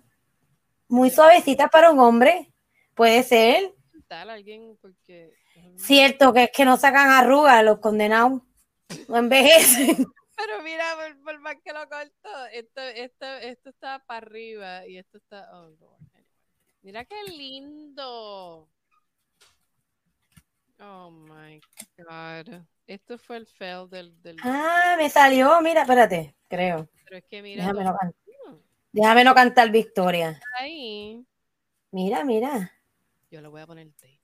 muy 0.88 1.10
suavecitas 1.10 1.70
para 1.70 1.92
un 1.92 2.00
hombre. 2.00 2.52
Puede 2.94 3.24
ser. 3.24 3.74
Tal 4.08 4.30
alguien 4.30 4.78
porque. 4.82 5.34
Cierto 5.78 6.34
que 6.34 6.44
es 6.44 6.52
que 6.52 6.66
no 6.66 6.78
sacan 6.78 7.10
arrugas 7.10 7.64
los 7.64 7.80
condenados. 7.80 8.42
No 9.08 9.18
envejecen. 9.18 10.06
Pero 10.44 10.64
mira, 10.64 10.84
por, 10.96 11.24
por 11.24 11.40
más 11.40 11.56
que 11.64 11.72
lo 11.72 11.88
corto, 11.88 12.46
esto, 12.52 12.82
esto, 12.82 13.26
esto 13.26 13.70
está 13.70 14.04
para 14.06 14.26
arriba 14.26 14.88
y 14.88 14.98
esto 14.98 15.18
está. 15.18 15.48
Oh, 15.54 15.70
Lord. 15.80 16.02
Mira 16.82 17.06
qué 17.06 17.24
lindo. 17.26 18.68
Oh 20.80 21.12
my 21.12 21.62
God. 21.98 22.64
Esto 22.88 23.18
fue 23.20 23.38
el 23.38 23.46
fail 23.46 23.88
del. 23.90 24.20
del 24.22 24.38
Ah, 24.44 24.96
me 24.98 25.10
salió. 25.10 25.62
Mira, 25.62 25.82
espérate. 25.82 26.36
Creo. 26.50 26.90
pero 27.06 27.18
es 27.18 27.26
que 27.26 27.42
mira. 27.44 27.62
Déjame 27.64 27.84
no, 27.84 27.96
can- 27.96 28.16
déjame 28.92 29.24
no 29.24 29.36
cantar 29.36 29.70
Victoria. 29.70 30.40
ahí. 30.60 31.24
Mira, 31.92 32.24
mira. 32.26 32.72
Yo 33.30 33.42
le 33.42 33.48
voy 33.48 33.62
a 33.62 33.68
poner 33.68 33.92
tape. 33.94 34.20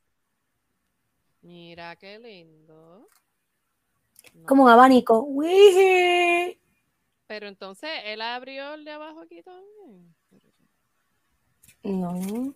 Mira 1.42 1.96
qué 1.98 2.18
lindo. 2.18 3.08
Como 4.46 4.64
un 4.64 4.70
abanico. 4.70 5.24
Uy. 5.24 6.60
Pero 7.28 7.48
entonces 7.48 7.90
él 8.06 8.22
abrió 8.22 8.74
el 8.76 8.86
de 8.86 8.92
abajo 8.92 9.22
aquí 9.22 9.42
también. 9.44 10.16
No. 11.84 12.54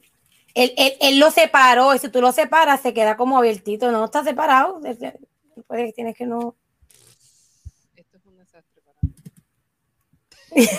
Él, 0.53 0.73
él- 0.77 0.97
él 1.01 1.19
lo 1.19 1.31
separó. 1.31 1.93
Y 1.95 1.99
si 1.99 2.09
tú 2.09 2.21
lo 2.21 2.31
separas, 2.31 2.81
se 2.81 2.93
queda 2.93 3.17
como 3.17 3.37
abiertito. 3.37 3.91
No 3.91 4.05
está 4.05 4.23
separado. 4.23 4.79
Tienes 5.95 6.15
que 6.17 6.25
no. 6.25 6.55
Esto 7.95 8.17
es 8.17 8.25
un 8.25 8.37
desastre 8.37 8.81
para 8.81 8.99
mí. 9.01 9.13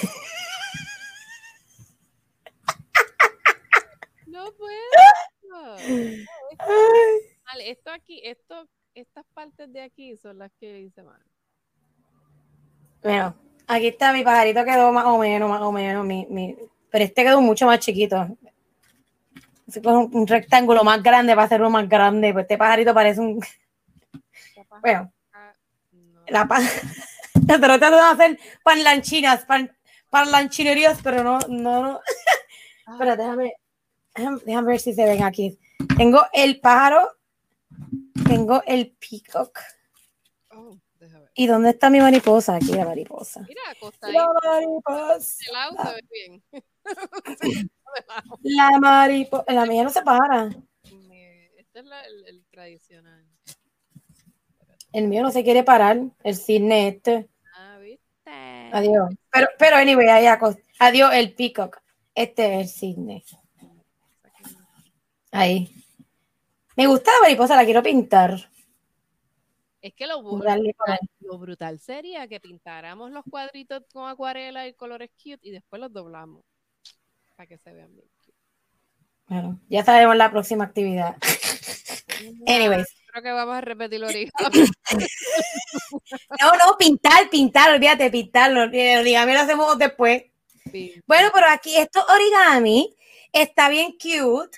no 4.26 4.52
puedo. 4.52 5.76
Vale, 7.46 7.70
esto 7.70 7.90
aquí, 7.90 8.20
esto, 8.24 8.66
estas 8.94 9.24
partes 9.34 9.72
de 9.72 9.82
aquí 9.82 10.16
son 10.16 10.38
las 10.38 10.50
que 10.60 10.80
hice 10.80 11.02
mal. 11.02 11.20
Bueno, 13.02 13.34
aquí 13.66 13.88
está 13.88 14.12
mi 14.12 14.22
pajarito 14.22 14.64
quedó 14.64 14.92
más 14.92 15.06
o 15.06 15.18
menos, 15.18 15.48
más 15.50 15.62
o 15.62 15.72
menos. 15.72 16.04
Mi, 16.04 16.26
mi- 16.30 16.56
pero 16.90 17.04
este 17.04 17.24
quedó 17.24 17.40
mucho 17.40 17.66
más 17.66 17.78
chiquito. 17.80 18.28
Así 19.68 19.80
que 19.80 19.88
un, 19.88 20.10
un 20.14 20.26
rectángulo 20.26 20.84
más 20.84 21.02
grande 21.02 21.34
para 21.34 21.46
hacerlo 21.46 21.70
más 21.70 21.88
grande. 21.88 22.32
Pues 22.32 22.44
este 22.44 22.58
pajarito 22.58 22.92
parece 22.94 23.20
un. 23.20 23.40
Bueno, 24.80 25.12
acá, 25.32 25.54
no. 25.92 26.22
la 26.28 26.46
pa... 26.46 26.58
Tratando 27.46 27.96
de 27.96 28.02
hacer 28.02 28.38
panlanchinas, 28.62 29.44
pan, 29.46 29.70
parlanchinerías, 30.10 31.00
pero 31.02 31.22
no, 31.24 31.38
no, 31.48 31.82
no. 31.82 32.00
Ah, 32.84 32.94
Espera, 32.94 33.14
déjame, 33.16 33.54
déjame, 34.12 34.38
déjame 34.44 34.66
ver 34.72 34.80
si 34.80 34.92
se 34.92 35.04
ven 35.04 35.22
aquí. 35.22 35.56
Tengo 35.96 36.20
el 36.32 36.58
pájaro, 36.60 37.12
tengo 38.28 38.62
el 38.66 38.96
peacock. 38.96 39.58
Oh. 40.50 40.78
¿Y 41.34 41.46
dónde 41.46 41.70
está 41.70 41.90
mi 41.90 41.98
mariposa? 42.00 42.56
Aquí 42.56 42.72
la 42.74 42.84
mariposa. 42.84 43.40
Mira, 43.48 43.62
La 44.12 44.28
mariposa. 44.44 45.36
de 45.46 45.52
lado 45.52 45.76
se 45.82 45.94
ve 45.94 46.02
bien. 46.10 46.42
La 48.42 48.78
mariposa. 48.78 49.44
La 49.52 49.66
mía 49.66 49.82
no 49.84 49.90
se 49.90 50.02
para. 50.02 50.48
Este 51.56 51.80
es 51.80 51.84
la- 51.86 52.02
el, 52.04 52.26
el 52.26 52.44
tradicional. 52.50 53.26
El 54.92 55.08
mío 55.08 55.22
no 55.22 55.30
se 55.30 55.42
quiere 55.42 55.64
parar. 55.64 55.98
El 56.22 56.36
cisne 56.36 56.88
este. 56.88 57.28
Ah, 57.56 57.78
¿viste? 57.78 58.30
Adiós. 58.72 59.08
Pero, 59.30 59.48
pero 59.58 59.76
anyway, 59.76 60.06
ahí 60.08 60.26
acost- 60.26 60.62
Adiós, 60.78 61.12
el 61.14 61.34
peacock. 61.34 61.78
Este 62.14 62.54
es 62.54 62.60
el 62.62 62.68
cisne. 62.68 63.24
Ahí. 65.30 65.81
Me 66.76 66.86
gusta 66.86 67.10
la 67.12 67.20
mariposa, 67.22 67.56
la 67.56 67.64
quiero 67.64 67.82
pintar. 67.82 68.50
Es 69.82 69.94
que 69.94 70.06
lo, 70.06 70.22
color. 70.22 70.58
lo 71.20 71.38
brutal 71.38 71.80
sería 71.80 72.28
que 72.28 72.38
pintáramos 72.38 73.10
los 73.10 73.24
cuadritos 73.28 73.82
con 73.92 74.08
acuarela 74.08 74.68
y 74.68 74.74
colores 74.74 75.10
cute 75.10 75.40
y 75.42 75.50
después 75.50 75.80
los 75.80 75.92
doblamos 75.92 76.44
para 77.36 77.48
que 77.48 77.58
se 77.58 77.72
vean 77.72 77.92
bien. 77.92 78.06
cute. 78.24 78.36
Bueno, 79.26 79.60
ya 79.68 79.84
sabemos 79.84 80.16
la 80.16 80.30
próxima 80.30 80.64
actividad. 80.64 81.16
Anyways. 82.46 82.86
Creo 83.10 83.22
que 83.24 83.32
vamos 83.32 83.56
a 83.56 83.60
repetir 83.60 84.00
lo 84.00 84.06
original. 84.06 84.52
No, 86.40 86.52
no, 86.52 86.76
pintar, 86.78 87.28
pintar, 87.28 87.74
olvídate, 87.74 88.10
pintarlo. 88.10 88.64
El 88.72 89.00
origami 89.00 89.32
lo 89.32 89.40
hacemos 89.40 89.78
después. 89.78 90.24
Bueno, 91.06 91.30
pero 91.34 91.46
aquí 91.48 91.76
estos 91.76 92.04
origami 92.08 92.96
está 93.32 93.68
bien 93.68 93.92
cute 93.92 94.56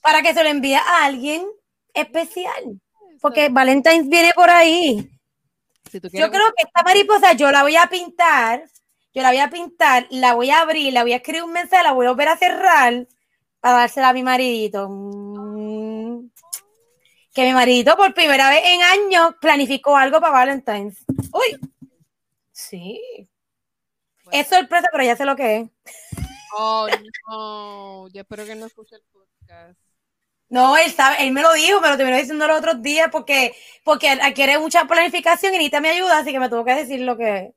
para 0.00 0.22
que 0.22 0.34
se 0.34 0.42
lo 0.42 0.48
envíe 0.48 0.74
a 0.74 1.04
alguien 1.04 1.46
especial. 1.94 2.80
Porque 3.20 3.48
Valentine's 3.48 4.08
viene 4.08 4.32
por 4.34 4.50
ahí. 4.50 5.10
si 5.90 6.00
tú 6.00 6.08
Yo 6.12 6.30
creo 6.30 6.46
que 6.56 6.64
esta 6.64 6.82
mariposa 6.82 7.32
yo 7.32 7.50
la 7.50 7.62
voy 7.62 7.76
a 7.76 7.86
pintar. 7.86 8.64
Yo 9.12 9.22
la 9.22 9.30
voy 9.30 9.38
a 9.38 9.50
pintar, 9.50 10.06
la 10.10 10.34
voy 10.34 10.50
a 10.50 10.60
abrir, 10.60 10.92
la 10.92 11.02
voy 11.02 11.12
a 11.12 11.16
escribir 11.16 11.42
un 11.42 11.52
mensaje, 11.52 11.82
la 11.82 11.92
voy 11.92 12.06
a 12.06 12.10
volver 12.10 12.28
a 12.28 12.36
cerrar 12.36 13.08
para 13.58 13.78
dársela 13.78 14.10
a 14.10 14.12
mi 14.12 14.22
maridito. 14.22 14.88
Mm. 14.88 16.30
Que 17.34 17.44
mi 17.44 17.52
maridito 17.52 17.96
por 17.96 18.14
primera 18.14 18.48
vez 18.50 18.62
en 18.64 18.82
años 18.82 19.34
planificó 19.40 19.96
algo 19.96 20.20
para 20.20 20.32
Valentine's. 20.32 21.04
Uy. 21.32 21.58
Sí. 22.52 23.28
Es 24.30 24.46
sorpresa, 24.46 24.88
pero 24.92 25.04
ya 25.04 25.16
sé 25.16 25.24
lo 25.24 25.34
que 25.34 25.56
es. 25.56 25.70
Oh, 26.56 26.86
no. 27.28 28.08
Yo 28.08 28.20
espero 28.20 28.44
que 28.44 28.54
no 28.54 28.66
escuche 28.66 28.96
el 28.96 29.02
podcast. 29.12 29.78
No, 30.50 30.76
él 30.76 30.90
sabe, 30.90 31.24
él 31.24 31.30
me 31.32 31.42
lo 31.42 31.52
dijo, 31.52 31.80
me 31.80 31.88
lo 31.88 31.96
terminó 31.96 32.18
diciendo 32.18 32.46
los 32.48 32.58
otros 32.58 32.82
días 32.82 33.08
porque, 33.12 33.54
porque 33.84 34.18
quiere 34.34 34.58
mucha 34.58 34.84
planificación 34.84 35.54
y 35.54 35.58
necesita 35.58 35.80
mi 35.80 35.88
ayuda, 35.88 36.18
así 36.18 36.32
que 36.32 36.40
me 36.40 36.48
tuvo 36.48 36.64
que 36.64 36.74
decir 36.74 37.00
lo 37.02 37.16
que. 37.16 37.54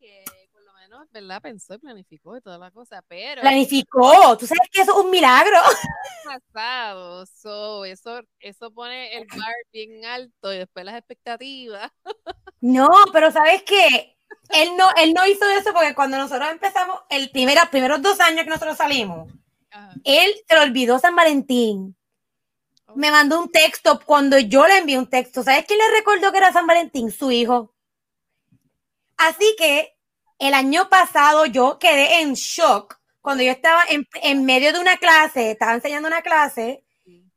Que 0.00 0.24
por 0.50 0.62
lo 0.62 0.72
menos, 0.72 1.06
¿verdad? 1.12 1.42
Pensó 1.42 1.74
y 1.74 1.78
planificó 1.78 2.38
y 2.38 2.40
toda 2.40 2.56
la 2.56 2.70
cosa, 2.70 3.04
pero 3.06 3.42
Planificó. 3.42 4.36
Tú 4.38 4.46
sabes 4.46 4.66
que 4.72 4.80
eso 4.80 4.98
es 4.98 5.04
un 5.04 5.10
milagro. 5.10 5.58
pasado, 6.24 7.26
so, 7.26 7.84
eso, 7.84 8.22
eso 8.40 8.70
pone 8.70 9.18
el 9.18 9.26
bar 9.26 9.54
bien 9.70 10.06
alto 10.06 10.54
y 10.54 10.58
después 10.58 10.86
las 10.86 10.96
expectativas. 10.96 11.90
No, 12.66 12.88
pero 13.12 13.30
¿sabes 13.30 13.62
qué? 13.62 14.16
Él 14.48 14.70
no, 14.78 14.86
él 14.96 15.12
no 15.12 15.26
hizo 15.26 15.46
eso 15.50 15.74
porque 15.74 15.94
cuando 15.94 16.16
nosotros 16.16 16.50
empezamos, 16.50 16.98
el 17.10 17.30
primer, 17.30 17.56
los 17.56 17.68
primeros 17.68 18.00
dos 18.00 18.18
años 18.20 18.44
que 18.44 18.48
nosotros 18.48 18.78
salimos, 18.78 19.30
Ajá. 19.74 19.94
él 20.04 20.34
se 20.48 20.54
lo 20.54 20.62
olvidó 20.62 20.98
San 20.98 21.16
Valentín. 21.16 21.96
Me 22.94 23.10
mandó 23.10 23.40
un 23.40 23.50
texto 23.50 24.00
cuando 24.06 24.38
yo 24.38 24.66
le 24.66 24.78
envié 24.78 24.98
un 24.98 25.10
texto. 25.10 25.42
¿Sabes 25.42 25.64
quién 25.66 25.80
le 25.80 25.98
recordó 25.98 26.30
que 26.30 26.38
era 26.38 26.52
San 26.52 26.66
Valentín? 26.66 27.10
Su 27.10 27.32
hijo. 27.32 27.74
Así 29.16 29.54
que 29.58 29.96
el 30.38 30.54
año 30.54 30.88
pasado 30.88 31.46
yo 31.46 31.78
quedé 31.78 32.20
en 32.20 32.34
shock 32.34 32.98
cuando 33.20 33.42
yo 33.42 33.50
estaba 33.50 33.82
en, 33.88 34.06
en 34.22 34.44
medio 34.44 34.72
de 34.72 34.78
una 34.78 34.98
clase, 34.98 35.50
estaba 35.50 35.72
enseñando 35.72 36.06
una 36.06 36.20
clase 36.20 36.84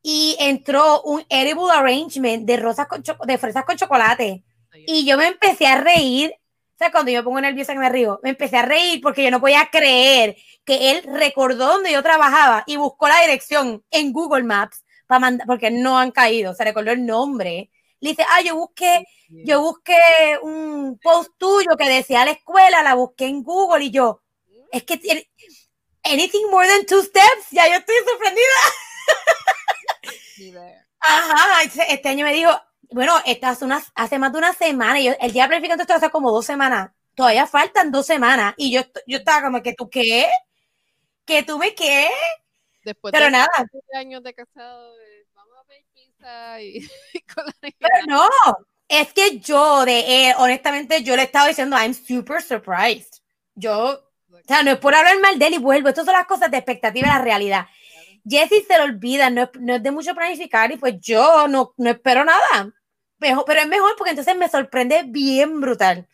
y 0.02 0.36
entró 0.40 1.02
un 1.04 1.26
edible 1.30 1.72
arrangement 1.74 2.46
de 2.46 2.58
rosas 2.58 2.88
con 2.88 3.02
de 3.02 3.38
fresas 3.38 3.66
con 3.66 3.78
chocolate. 3.78 4.44
Y 4.86 5.06
yo 5.06 5.18
me 5.18 5.28
empecé 5.28 5.66
a 5.66 5.82
reír. 5.82 6.34
O 6.78 6.80
sea, 6.80 6.92
cuando 6.92 7.10
yo 7.12 7.20
me 7.20 7.24
pongo 7.24 7.42
nerviosa 7.42 7.74
que 7.74 7.80
me 7.80 7.90
río, 7.90 8.20
me 8.22 8.30
empecé 8.30 8.56
a 8.58 8.62
reír 8.62 9.02
porque 9.02 9.24
yo 9.24 9.32
no 9.32 9.40
podía 9.42 9.68
creer 9.72 10.38
que 10.64 10.92
él 10.92 11.02
recordó 11.12 11.66
donde 11.70 11.92
yo 11.92 12.04
trabajaba 12.04 12.64
y 12.68 12.76
buscó 12.76 13.08
la 13.08 13.20
dirección 13.22 13.84
en 13.90 14.14
Google 14.14 14.44
Maps 14.44 14.84
para 15.08 15.18
mandar, 15.20 15.48
porque 15.48 15.72
no 15.72 15.98
han 15.98 16.12
caído, 16.12 16.54
se 16.54 16.64
recordó 16.64 16.92
el 16.92 17.04
nombre. 17.04 17.72
Le 18.00 18.10
dice, 18.12 18.24
ah, 18.30 18.42
yo 18.42 18.56
busqué, 18.56 19.06
yo 19.28 19.60
busqué 19.62 19.98
un 20.44 21.00
post 21.02 21.32
tuyo 21.40 21.76
que 21.80 21.90
decía 21.90 22.24
la 22.26 22.32
escuela, 22.32 22.84
la 22.84 22.94
busqué 22.94 23.26
en 23.26 23.42
Google 23.42 23.86
y 23.86 23.90
yo, 23.90 24.22
es 24.72 24.84
que 24.84 24.98
tiene- 24.98 25.28
anything 26.04 26.46
more 26.52 26.68
than 26.68 26.86
two 26.86 27.02
steps, 27.02 27.48
ya 27.50 27.68
yo 27.68 27.74
estoy 27.78 27.96
sorprendida. 28.08 28.46
Ajá, 31.00 31.64
este 31.64 31.92
este 31.92 32.10
año 32.10 32.24
me 32.24 32.34
dijo, 32.34 32.52
bueno, 32.90 33.14
esta 33.26 33.50
hace, 33.50 33.66
unas, 33.66 33.92
hace 33.96 34.20
más 34.20 34.32
de 34.32 34.38
una 34.40 34.54
semana, 34.54 35.00
y 35.00 35.06
yo, 35.06 35.14
el 35.20 35.32
día 35.32 35.48
planificando 35.48 35.84
esto 35.84 35.94
hace 35.94 36.10
como 36.10 36.32
dos 36.32 36.46
semanas, 36.46 36.92
todavía 37.16 37.48
faltan 37.48 37.92
dos 37.92 38.06
semanas, 38.06 38.54
y 38.58 38.72
yo, 38.72 38.82
yo 39.06 39.18
estaba 39.18 39.44
como 39.44 39.62
que 39.62 39.74
tú 39.74 39.90
qué, 39.90 40.28
que 41.26 41.44
tú 41.44 41.58
me 41.58 41.74
qué, 41.76 42.08
Después 42.84 43.12
pero 43.12 43.26
de 43.26 43.32
nada, 43.32 43.48
20 43.58 43.98
años 43.98 44.24
de 44.24 44.34
casado, 44.34 44.94
eh, 45.02 45.26
vamos 45.34 45.58
a 45.60 45.64
pedir 45.66 45.86
pizza 45.94 46.62
y, 46.62 46.78
y 47.14 47.22
con 47.22 47.46
la 47.46 47.54
pero 47.62 48.06
no, 48.08 48.30
es 48.88 49.12
que 49.14 49.40
yo 49.40 49.84
de 49.86 50.30
él, 50.30 50.36
honestamente, 50.38 51.04
yo 51.04 51.16
le 51.16 51.24
estaba 51.24 51.48
diciendo, 51.48 51.76
I'm 51.78 51.94
super 51.94 52.42
surprised, 52.42 53.22
yo, 53.56 54.02
o 54.32 54.48
sea, 54.48 54.64
no 54.64 54.72
es 54.72 54.78
por 54.78 54.96
hablar 54.96 55.20
mal 55.20 55.38
de 55.38 55.48
él 55.48 55.54
y 55.56 55.58
vuelvo, 55.58 55.90
estas 55.90 56.06
son 56.06 56.14
las 56.14 56.28
cosas 56.28 56.50
de 56.50 56.58
expectativa 56.58 57.08
y 57.08 57.12
la 57.12 57.22
realidad. 57.22 57.68
Jessy 58.28 58.64
se 58.68 58.78
lo 58.78 58.84
olvida, 58.86 59.30
no 59.30 59.44
es, 59.44 59.50
no 59.60 59.76
es 59.76 59.84
de 59.84 59.92
mucho 59.92 60.14
planificar 60.16 60.72
y 60.72 60.78
pues 60.78 60.96
yo 61.00 61.48
no, 61.48 61.74
no 61.78 61.90
espero 61.90 62.24
nada. 62.26 62.74
Mejor- 63.20 63.46
pero 63.46 63.62
es 63.62 63.68
mejor 63.68 63.96
porque 63.98 64.12
entonces 64.12 64.36
me 64.38 64.50
sorprende 64.50 65.04
bien 65.08 65.60
brutal. 65.62 66.08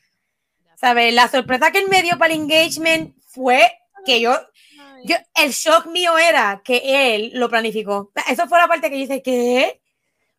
¿Sabes? 0.76 1.14
La 1.14 1.28
sorpresa 1.30 1.72
que 1.72 1.80
él 1.80 1.88
me 1.89 2.01
dio 2.01 2.18
para 2.18 2.34
el 2.34 2.41
engagement 2.41 3.16
fue 3.28 3.72
que 4.05 4.20
yo, 4.20 4.34
yo, 5.05 5.16
el 5.36 5.51
shock 5.51 5.86
mío 5.88 6.18
era 6.18 6.61
que 6.64 7.16
él 7.16 7.32
lo 7.36 7.49
planificó. 7.49 8.11
Eso 8.30 8.47
fue 8.47 8.57
la 8.59 8.68
parte 8.68 8.89
que 8.89 8.99
yo 8.99 9.07
dije, 9.07 9.22
¿qué? 9.22 9.82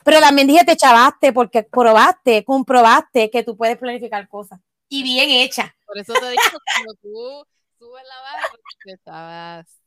Pero 0.05 0.20
también 0.20 0.47
dije, 0.47 0.64
te 0.64 0.77
chavaste 0.77 1.33
porque 1.33 1.62
probaste, 1.62 2.45
comprobaste 2.45 3.31
que 3.31 3.43
tú 3.43 3.57
puedes 3.57 3.79
planificar 3.79 4.29
cosas. 4.29 4.61
Y 4.91 5.03
bien 5.03 5.31
hecha. 5.31 5.75
Por 5.87 5.97
eso 5.99 6.12
te 6.12 6.29
digo, 6.31 6.43
cuando 6.77 6.95
tú 7.01 7.47
subes 7.79 8.03
la 8.07 8.20
barra, 8.20 8.49
te 8.85 8.99
chabaste. 9.03 9.84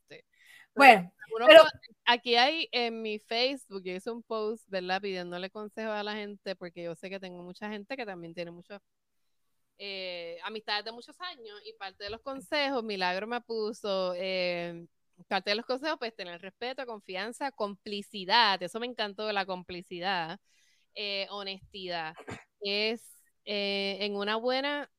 Bueno, 1.30 1.46
pero- 1.46 1.62
aquí 2.04 2.36
hay 2.36 2.68
en 2.72 3.02
mi 3.02 3.18
Facebook, 3.18 3.82
yo 3.84 3.92
hice 3.92 4.10
un 4.10 4.22
post, 4.22 4.64
¿verdad? 4.68 5.00
Pidiéndole 5.00 5.50
consejos 5.50 5.92
a 5.92 6.02
la 6.02 6.14
gente, 6.14 6.56
porque 6.56 6.84
yo 6.84 6.94
sé 6.94 7.10
que 7.10 7.20
tengo 7.20 7.42
mucha 7.42 7.68
gente 7.68 7.96
que 7.96 8.06
también 8.06 8.34
tiene 8.34 8.50
muchas 8.50 8.80
eh, 9.78 10.38
amistades 10.42 10.84
de 10.84 10.92
muchos 10.92 11.20
años, 11.20 11.60
y 11.64 11.72
parte 11.74 12.04
de 12.04 12.10
los 12.10 12.20
consejos, 12.22 12.82
Milagro 12.82 13.26
me 13.26 13.40
puso, 13.40 14.12
eh, 14.16 14.86
parte 15.28 15.50
de 15.50 15.56
los 15.56 15.66
consejos, 15.66 15.98
pues 15.98 16.16
tener 16.16 16.40
respeto, 16.40 16.84
confianza, 16.86 17.52
complicidad, 17.52 18.60
eso 18.62 18.80
me 18.80 18.86
encantó 18.86 19.26
de 19.26 19.32
la 19.32 19.46
complicidad, 19.46 20.40
eh, 20.94 21.26
honestidad. 21.30 22.14
Es 22.60 23.04
eh, 23.44 23.98
en 24.00 24.16
una 24.16 24.36
buena 24.36 24.90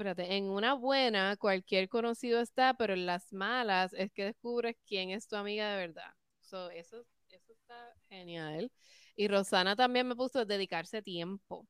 en 0.00 0.44
una 0.50 0.74
buena 0.74 1.36
cualquier 1.36 1.88
conocido 1.88 2.40
está, 2.40 2.74
pero 2.74 2.94
en 2.94 3.06
las 3.06 3.32
malas 3.32 3.92
es 3.94 4.12
que 4.12 4.24
descubres 4.24 4.76
quién 4.86 5.10
es 5.10 5.26
tu 5.28 5.36
amiga 5.36 5.70
de 5.70 5.86
verdad. 5.86 6.10
So, 6.40 6.70
eso, 6.70 7.04
eso 7.30 7.52
está 7.52 7.94
genial. 8.08 8.70
Y 9.16 9.28
Rosana 9.28 9.74
también 9.76 10.06
me 10.06 10.16
puso 10.16 10.44
dedicarse 10.44 11.02
tiempo. 11.02 11.66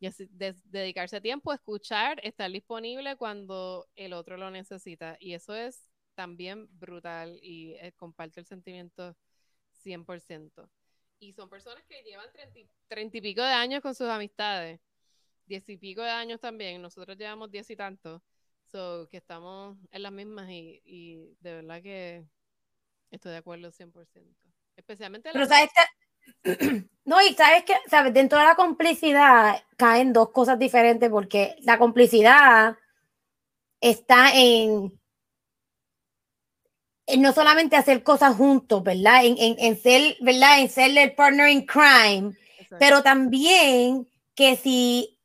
Y 0.00 0.06
así, 0.06 0.28
dedicarse 0.30 1.20
tiempo, 1.20 1.52
escuchar, 1.52 2.20
estar 2.22 2.50
disponible 2.50 3.16
cuando 3.16 3.88
el 3.96 4.12
otro 4.12 4.36
lo 4.36 4.50
necesita. 4.50 5.16
Y 5.18 5.34
eso 5.34 5.54
es 5.54 5.84
también 6.14 6.68
brutal 6.78 7.38
y 7.42 7.74
eh, 7.74 7.92
comparto 7.96 8.38
el 8.40 8.46
sentimiento 8.46 9.16
100%. 9.72 10.70
Y 11.18 11.32
son 11.32 11.48
personas 11.48 11.84
que 11.88 12.02
llevan 12.04 12.30
30, 12.32 12.58
y- 12.60 12.70
30 12.86 13.18
y 13.18 13.20
pico 13.20 13.42
de 13.42 13.48
años 13.52 13.82
con 13.82 13.94
sus 13.94 14.08
amistades 14.08 14.80
diez 15.48 15.68
y 15.70 15.76
pico 15.78 16.02
de 16.02 16.10
años 16.10 16.40
también, 16.40 16.82
nosotros 16.82 17.16
llevamos 17.18 17.50
diez 17.50 17.70
y 17.70 17.76
tantos, 17.76 18.22
so 18.66 19.08
que 19.10 19.18
estamos 19.18 19.78
en 19.92 20.02
las 20.02 20.12
mismas 20.12 20.50
y, 20.50 20.82
y 20.84 21.36
de 21.40 21.54
verdad 21.56 21.82
que 21.82 22.26
estoy 23.10 23.32
de 23.32 23.38
acuerdo 23.38 23.70
100%. 23.72 24.38
Especialmente 24.76 25.32
pero 25.32 25.46
la- 25.46 25.46
sabes 25.46 25.70
que, 26.44 26.86
no, 27.04 27.20
y 27.22 27.34
sabes 27.34 27.64
que, 27.64 27.74
sabes, 27.88 28.14
dentro 28.14 28.38
de 28.38 28.44
la 28.44 28.56
complicidad 28.56 29.62
caen 29.76 30.12
dos 30.12 30.30
cosas 30.30 30.58
diferentes 30.58 31.10
porque 31.10 31.56
la 31.62 31.78
complicidad 31.78 32.76
está 33.80 34.30
en 34.34 34.92
no 37.18 37.32
solamente 37.32 37.76
hacer 37.76 38.02
cosas 38.02 38.36
juntos, 38.36 38.82
¿verdad? 38.82 39.24
En, 39.24 39.36
en, 39.38 39.56
en, 39.58 39.80
ser, 39.80 40.16
¿verdad? 40.20 40.60
En 40.60 40.68
ser 40.68 40.96
el 40.96 41.14
partner 41.14 41.48
in 41.48 41.64
crime, 41.66 42.34
pero 42.76 43.02
también 43.02 44.06
que 44.34 44.56
si, 44.56 45.17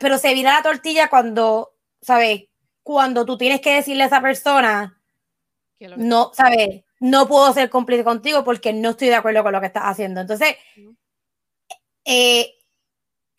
pero 0.00 0.18
se 0.18 0.34
vira 0.34 0.54
la 0.54 0.62
tortilla 0.62 1.08
cuando, 1.08 1.74
¿sabes? 2.02 2.44
Cuando 2.82 3.24
tú 3.24 3.38
tienes 3.38 3.60
que 3.60 3.74
decirle 3.74 4.04
a 4.04 4.06
esa 4.06 4.20
persona, 4.20 5.00
no, 5.96 6.32
¿sabes? 6.34 6.84
No 7.00 7.26
puedo 7.28 7.52
ser 7.52 7.70
cómplice 7.70 8.04
contigo 8.04 8.44
porque 8.44 8.72
no 8.72 8.90
estoy 8.90 9.08
de 9.08 9.14
acuerdo 9.14 9.42
con 9.42 9.52
lo 9.52 9.60
que 9.60 9.66
estás 9.66 9.84
haciendo. 9.84 10.20
Entonces, 10.20 10.56
eh, 12.04 12.54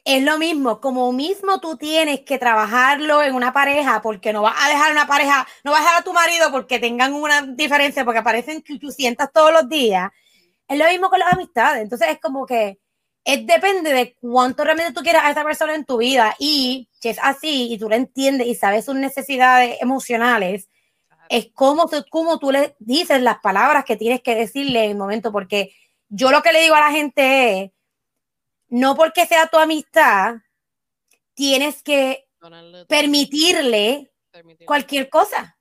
es 0.04 0.24
lo 0.24 0.40
mismo, 0.40 0.82
como 0.82 1.12
mismo 1.14 1.60
tú 1.60 1.78
tienes 1.78 2.22
que 2.22 2.40
trabajarlo 2.40 3.22
en 3.22 3.36
una 3.36 3.54
pareja, 3.54 4.02
porque 4.02 4.34
no 4.34 4.42
vas 4.42 4.56
a 4.58 4.70
dejar 4.70 4.92
una 4.92 5.06
pareja, 5.08 5.48
no 5.64 5.72
vas 5.72 5.82
a 5.82 5.84
dejar 5.84 6.02
a 6.02 6.04
tu 6.04 6.14
marido 6.14 6.52
porque 6.52 6.80
tengan 6.80 7.14
una 7.14 7.44
diferencia, 7.44 8.04
porque 8.04 8.20
aparecen 8.20 8.64
que 8.64 8.80
tú 8.80 8.92
sientas 8.92 9.32
todos 9.32 9.54
los 9.54 9.70
días. 9.70 10.10
Es 10.68 10.80
lo 10.80 10.88
mismo 10.88 11.10
con 11.10 11.20
las 11.20 11.34
amistades. 11.34 11.84
Entonces 11.84 12.10
es 12.10 12.20
como 12.20 12.46
que 12.48 12.81
es 13.24 13.46
depende 13.46 13.94
de 13.94 14.16
cuánto 14.20 14.64
realmente 14.64 14.94
tú 14.94 15.02
quieras 15.02 15.24
a 15.26 15.32
esa 15.32 15.44
persona 15.44 15.76
en 15.76 15.86
tu 15.86 15.98
vida. 15.98 16.36
Y 16.40 16.90
si 17.00 17.10
es 17.10 17.20
así 17.22 17.72
y 17.72 17.78
tú 17.78 17.90
le 17.90 17.98
entiendes 17.98 18.48
y 18.48 18.56
sabes 18.56 18.86
sus 18.86 18.96
necesidades 18.96 19.78
emocionales, 19.82 20.70
es 21.30 21.48
como, 21.54 21.90
como 22.10 22.40
tú 22.40 22.52
le 22.52 22.76
dices 22.80 23.22
las 23.22 23.40
palabras 23.40 23.86
que 23.86 23.96
tienes 23.96 24.22
que 24.22 24.36
decirle 24.36 24.84
en 24.84 24.92
el 24.92 24.98
momento, 24.98 25.32
porque 25.32 25.74
yo 26.10 26.32
lo 26.32 26.42
que 26.42 26.52
le 26.52 26.62
digo 26.62 26.76
a 26.76 26.82
la 26.82 26.92
gente 26.92 27.64
es, 27.64 27.72
no 28.68 28.96
porque 28.96 29.26
sea 29.26 29.48
tu 29.48 29.58
amistad, 29.58 30.36
tienes 31.34 31.84
que 31.84 32.28
permitirle 32.88 34.12
cualquier 34.66 35.10
cosa. 35.10 35.58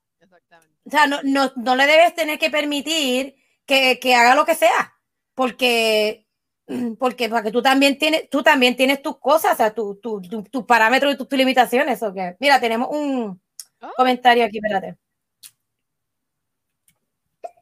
O 0.85 0.91
sea, 0.91 1.07
no, 1.07 1.21
no, 1.23 1.53
no, 1.57 1.77
le 1.77 1.87
debes 1.87 2.15
tener 2.15 2.39
que 2.39 2.51
permitir 2.51 3.37
que, 3.67 4.01
que, 4.01 4.15
haga 4.15 4.35
lo 4.35 4.45
que 4.45 4.55
sea, 4.55 4.95
porque, 5.35 6.27
porque, 6.99 7.29
porque 7.29 7.51
tú 7.51 7.63
también 7.63 7.99
tienes, 7.99 8.29
tú 8.31 8.43
también 8.43 8.77
tienes 8.77 9.03
tus 9.03 9.19
cosas, 9.19 9.55
o 9.55 9.57
sea, 9.57 9.75
tus 9.75 10.01
tu, 10.01 10.21
tu, 10.21 10.67
parámetros 10.67 11.15
y 11.15 11.17
tus, 11.17 11.31
limitaciones. 11.33 12.03
Okay. 12.03 12.33
Mira, 12.39 12.61
tenemos 12.61 12.89
un 12.91 13.41
oh. 13.81 13.93
comentario 13.97 14.45
aquí, 14.45 14.59
espérate. 14.59 14.97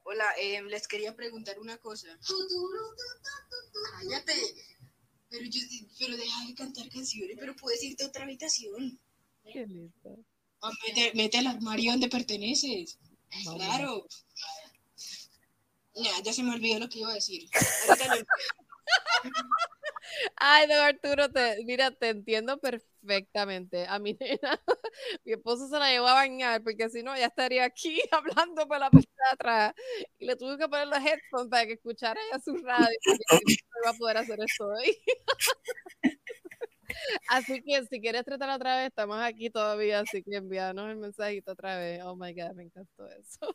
Hola, 0.05 0.25
eh, 0.41 0.63
les 0.63 0.89
quería 0.89 1.15
preguntar 1.15 1.59
una 1.59 1.77
cosa. 1.79 2.09
Cállate. 3.99 4.33
Pero, 5.31 5.45
yo, 5.45 5.61
pero 5.99 6.17
deja 6.17 6.47
de 6.47 6.55
cantar 6.55 6.89
canciones, 6.89 7.37
pero 7.39 7.55
puedes 7.55 7.83
irte 7.85 8.05
a 8.05 8.07
otra 8.07 8.25
habitación. 8.25 8.99
Qué 9.53 9.67
lindo. 9.67 10.19
Ah, 10.63 10.71
mete, 10.87 11.13
mete, 11.15 11.39
al 11.39 11.49
armario 11.49 11.93
donde 11.93 12.09
perteneces. 12.09 12.99
claro. 13.45 14.07
Ya, 15.95 16.23
ya 16.23 16.33
se 16.33 16.43
me 16.43 16.55
olvidó 16.55 16.79
lo 16.79 16.89
que 16.89 17.01
iba 17.01 17.11
a 17.11 17.15
decir. 17.15 17.49
Ay, 20.36 20.66
don 20.66 20.78
Arturo, 20.78 21.30
te, 21.30 21.64
mira, 21.64 21.91
te 21.91 22.09
entiendo 22.09 22.59
perfectamente. 22.59 23.86
A 23.86 23.99
mi 23.99 24.14
nena, 24.20 24.61
mi 25.24 25.32
esposo 25.32 25.68
se 25.68 25.78
la 25.78 25.91
llevó 25.91 26.09
a 26.09 26.14
bañar 26.14 26.62
porque 26.62 26.89
si 26.89 27.03
no, 27.03 27.16
ya 27.16 27.26
estaría 27.26 27.64
aquí 27.64 28.01
hablando 28.12 28.66
por 28.66 28.78
la 28.78 28.91
parte 28.91 29.09
de 29.09 29.32
atrás. 29.32 29.74
Y 30.18 30.26
le 30.26 30.36
tuve 30.36 30.59
que 30.59 30.68
poner 30.68 30.89
los 30.89 30.99
headphones 30.99 31.51
para 31.51 31.66
que 31.66 31.74
escuchara 31.74 32.20
ella 32.28 32.41
su 32.43 32.57
radio. 32.57 32.99
Porque 33.05 33.24
no 33.45 33.82
iba 33.82 33.91
a 33.91 33.95
poder 33.95 34.16
hacer 34.18 34.39
esto 34.41 34.66
hoy. 34.66 34.97
Así 37.28 37.62
que 37.62 37.84
si 37.86 38.01
quieres 38.01 38.24
tratar 38.24 38.49
otra 38.51 38.78
vez, 38.78 38.89
estamos 38.89 39.20
aquí 39.20 39.51
todavía, 39.51 40.01
así 40.01 40.22
que 40.22 40.36
envíanos 40.36 40.91
el 40.91 40.97
mensajito 40.97 41.53
otra 41.53 41.76
vez. 41.76 42.01
Oh 42.03 42.16
my 42.16 42.32
God, 42.32 42.55
me 42.55 42.64
encantó 42.64 43.07
eso. 43.09 43.55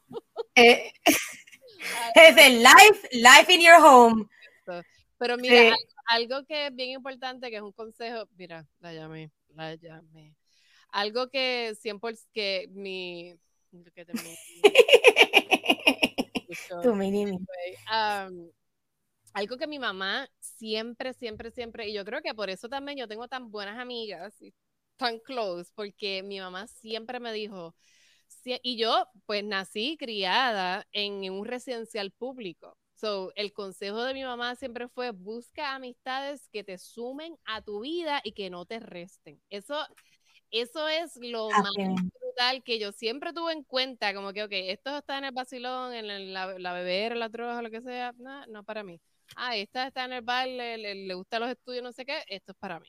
Eh, 0.55 0.93
es 2.13 2.37
el 2.37 2.61
life, 2.61 3.09
life 3.11 3.51
in 3.51 3.59
your 3.59 3.83
home. 3.83 4.29
Pero 5.23 5.37
mira, 5.37 5.73
algo, 6.07 6.43
que 6.45 6.67
es 6.67 6.75
bien 6.75 6.89
importante, 6.89 7.49
que 7.49 7.55
es 7.55 7.61
un 7.61 7.71
consejo, 7.71 8.27
mira, 8.35 8.67
la 8.81 8.93
llamé, 8.93 9.31
la 9.55 9.73
llamé. 9.75 10.35
Algo 10.89 11.29
que 11.29 11.73
siempre, 11.79 12.13
que 12.33 12.67
mi... 12.71 13.33
Que 13.95 14.05
tu 14.05 14.13
mini. 16.93 17.31
Um, 17.31 18.51
algo 19.31 19.57
que 19.57 19.65
mi 19.65 19.79
mamá 19.79 20.27
siempre, 20.41 21.13
siempre, 21.13 21.51
siempre, 21.51 21.87
y 21.87 21.93
yo 21.93 22.03
creo 22.03 22.21
que 22.21 22.33
por 22.33 22.49
eso 22.49 22.67
también 22.67 22.97
yo 22.97 23.07
tengo 23.07 23.29
tan 23.29 23.49
buenas 23.49 23.79
amigas 23.79 24.41
y 24.41 24.53
tan 24.97 25.19
close, 25.19 25.71
porque 25.73 26.21
mi 26.21 26.41
mamá 26.41 26.67
siempre 26.67 27.21
me 27.21 27.31
dijo, 27.31 27.73
y 28.43 28.75
yo 28.75 29.07
pues 29.25 29.41
nací 29.45 29.95
criada 29.97 30.85
en 30.91 31.31
un 31.31 31.45
residencial 31.45 32.11
público. 32.11 32.77
So, 32.95 33.31
el 33.35 33.53
consejo 33.53 34.03
de 34.03 34.13
mi 34.13 34.23
mamá 34.23 34.55
siempre 34.55 34.87
fue 34.87 35.11
busca 35.11 35.75
amistades 35.75 36.47
que 36.49 36.63
te 36.63 36.77
sumen 36.77 37.37
a 37.45 37.61
tu 37.61 37.81
vida 37.81 38.21
y 38.23 38.33
que 38.33 38.49
no 38.49 38.65
te 38.65 38.79
resten. 38.79 39.41
Eso, 39.49 39.75
eso 40.51 40.87
es 40.87 41.17
lo 41.17 41.49
más 41.49 41.73
brutal 41.73 42.63
que 42.63 42.79
yo 42.79 42.91
siempre 42.91 43.33
tuve 43.33 43.53
en 43.53 43.63
cuenta, 43.63 44.13
como 44.13 44.31
que, 44.31 44.43
ok, 44.43 44.51
esto 44.51 44.97
está 44.97 45.17
en 45.17 45.25
el 45.25 45.31
vacilón, 45.31 45.93
en 45.93 46.33
la, 46.33 46.57
la 46.57 46.73
bebera, 46.73 47.15
la 47.15 47.29
droga, 47.29 47.61
lo 47.61 47.71
que 47.71 47.81
sea, 47.81 48.13
no, 48.17 48.45
no 48.47 48.63
para 48.63 48.83
mí. 48.83 49.01
Ah, 49.35 49.55
esta 49.55 49.87
está 49.87 50.05
en 50.05 50.13
el 50.13 50.21
bar, 50.21 50.47
le, 50.47 50.77
le, 50.77 51.13
gustan 51.13 51.41
los 51.41 51.49
estudios, 51.49 51.83
no 51.83 51.91
sé 51.91 52.05
qué, 52.05 52.23
esto 52.27 52.51
es 52.51 52.57
para 52.57 52.79
mí. 52.79 52.87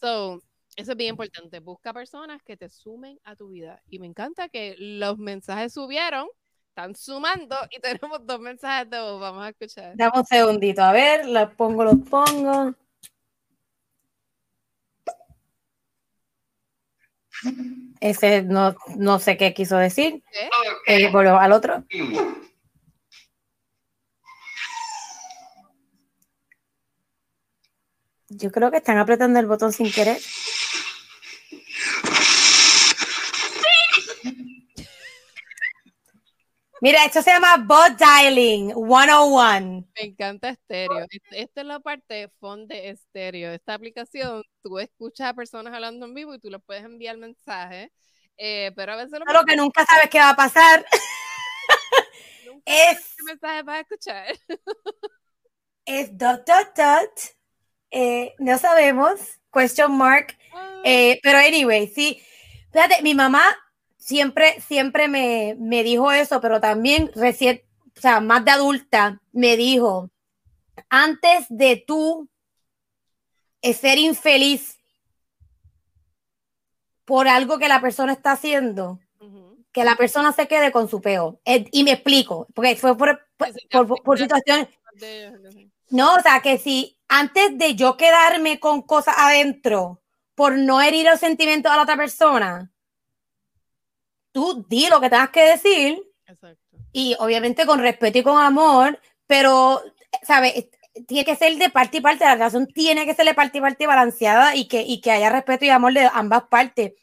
So, 0.00 0.40
eso 0.76 0.92
es 0.92 0.96
bien 0.96 1.10
importante. 1.10 1.60
Busca 1.60 1.92
personas 1.92 2.42
que 2.42 2.56
te 2.56 2.68
sumen 2.68 3.18
a 3.24 3.34
tu 3.34 3.48
vida. 3.48 3.82
Y 3.88 3.98
me 3.98 4.06
encanta 4.06 4.48
que 4.48 4.76
los 4.78 5.18
mensajes 5.18 5.72
subieron 5.72 6.28
están 6.70 6.94
sumando 6.96 7.56
y 7.70 7.80
tenemos 7.80 8.26
dos 8.26 8.40
mensajes 8.40 8.88
de 8.90 9.00
voz. 9.00 9.20
Vamos 9.20 9.44
a 9.44 9.48
escuchar. 9.50 9.96
Dame 9.96 10.18
un 10.18 10.24
segundito, 10.26 10.82
a 10.82 10.92
ver, 10.92 11.26
los 11.26 11.50
pongo, 11.54 11.84
los 11.84 11.96
pongo. 12.08 12.74
Ese 18.00 18.42
no, 18.42 18.74
no 18.96 19.18
sé 19.18 19.36
qué 19.36 19.54
quiso 19.54 19.76
decir. 19.76 20.22
¿Qué? 20.86 21.04
Eh, 21.04 21.10
al 21.14 21.52
otro. 21.52 21.84
Yo 28.28 28.52
creo 28.52 28.70
que 28.70 28.76
están 28.76 28.98
apretando 28.98 29.40
el 29.40 29.46
botón 29.46 29.72
sin 29.72 29.90
querer. 29.90 30.18
Mira, 36.82 37.04
esto 37.04 37.20
se 37.20 37.30
llama 37.30 37.58
Bot 37.58 37.98
Dialing 37.98 38.72
101. 38.72 39.86
Me 39.94 40.02
encanta 40.02 40.48
estéreo. 40.48 41.06
Esta 41.30 41.60
es 41.60 41.66
la 41.66 41.78
parte 41.78 42.30
fond 42.40 42.66
de 42.68 42.88
estéreo. 42.88 43.52
Esta 43.52 43.74
aplicación, 43.74 44.42
tú 44.62 44.78
escuchas 44.78 45.28
a 45.28 45.34
personas 45.34 45.74
hablando 45.74 46.06
en 46.06 46.14
vivo 46.14 46.34
y 46.34 46.38
tú 46.38 46.48
les 46.48 46.62
puedes 46.62 46.82
enviar 46.82 47.18
mensajes. 47.18 47.90
Eh, 48.38 48.72
pero 48.74 48.94
a 48.94 48.96
veces 48.96 49.12
lo 49.18 49.26
Solo 49.26 49.44
que 49.44 49.56
nunca 49.56 49.84
sabes 49.84 50.08
qué 50.08 50.20
va 50.20 50.30
a 50.30 50.36
pasar. 50.36 50.86
es. 52.64 53.14
¿Qué 53.14 53.24
mensaje 53.24 53.62
vas 53.62 53.76
a 53.76 53.80
escuchar? 53.80 54.26
es 55.84 56.16
dot 56.16 56.46
dot 56.46 56.74
dot. 56.74 57.20
Eh, 57.90 58.34
no 58.38 58.56
sabemos. 58.56 59.20
Question 59.52 59.92
mark. 59.98 60.34
Ah. 60.54 60.80
Eh, 60.84 61.20
pero 61.22 61.36
anyway, 61.36 61.88
sí. 61.88 62.22
Fíjate, 62.72 63.02
mi 63.02 63.14
mamá 63.14 63.44
siempre, 64.00 64.60
siempre 64.60 65.06
me, 65.06 65.54
me 65.60 65.84
dijo 65.84 66.10
eso, 66.10 66.40
pero 66.40 66.60
también 66.60 67.12
recién, 67.14 67.62
o 67.96 68.00
sea, 68.00 68.20
más 68.20 68.44
de 68.44 68.50
adulta, 68.50 69.20
me 69.30 69.56
dijo, 69.56 70.10
antes 70.88 71.46
de 71.48 71.76
tú 71.86 72.28
ser 73.62 73.98
infeliz 73.98 74.78
por 77.04 77.28
algo 77.28 77.58
que 77.58 77.68
la 77.68 77.80
persona 77.80 78.12
está 78.12 78.32
haciendo, 78.32 79.00
que 79.72 79.84
la 79.84 79.96
persona 79.96 80.32
se 80.32 80.48
quede 80.48 80.72
con 80.72 80.88
su 80.88 81.00
peo. 81.00 81.40
Y 81.44 81.84
me 81.84 81.92
explico, 81.92 82.48
porque 82.54 82.76
fue 82.76 82.96
por, 82.96 83.20
por, 83.70 84.02
por, 84.02 84.18
situación. 84.18 84.68
No, 85.90 86.14
o 86.14 86.20
sea, 86.20 86.40
que 86.40 86.58
si 86.58 86.98
antes 87.08 87.58
de 87.58 87.74
yo 87.74 87.96
quedarme 87.96 88.58
con 88.60 88.82
cosas 88.82 89.14
adentro 89.18 90.02
por 90.34 90.56
no 90.56 90.80
herir 90.80 91.06
el 91.06 91.18
sentimiento 91.18 91.68
a 91.68 91.76
la 91.76 91.82
otra 91.82 91.96
persona, 91.96 92.72
tú 94.32 94.64
di 94.68 94.88
lo 94.88 95.00
que 95.00 95.10
tengas 95.10 95.30
que 95.30 95.42
decir. 95.42 96.02
Y 96.92 97.16
obviamente 97.18 97.66
con 97.66 97.80
respeto 97.80 98.18
y 98.18 98.22
con 98.22 98.40
amor, 98.40 99.00
pero, 99.26 99.82
¿sabes? 100.22 100.68
Tiene 101.06 101.24
que 101.24 101.36
ser 101.36 101.56
de 101.56 101.70
parte 101.70 101.98
y 101.98 102.00
parte, 102.00 102.24
la 102.24 102.34
relación 102.34 102.66
tiene 102.66 103.06
que 103.06 103.14
ser 103.14 103.26
de 103.26 103.34
parte 103.34 103.58
y 103.58 103.60
parte 103.60 103.86
balanceada 103.86 104.56
y 104.56 104.66
que, 104.66 104.82
y 104.82 105.00
que 105.00 105.12
haya 105.12 105.30
respeto 105.30 105.64
y 105.64 105.70
amor 105.70 105.92
de 105.92 106.08
ambas 106.12 106.44
partes. 106.50 106.94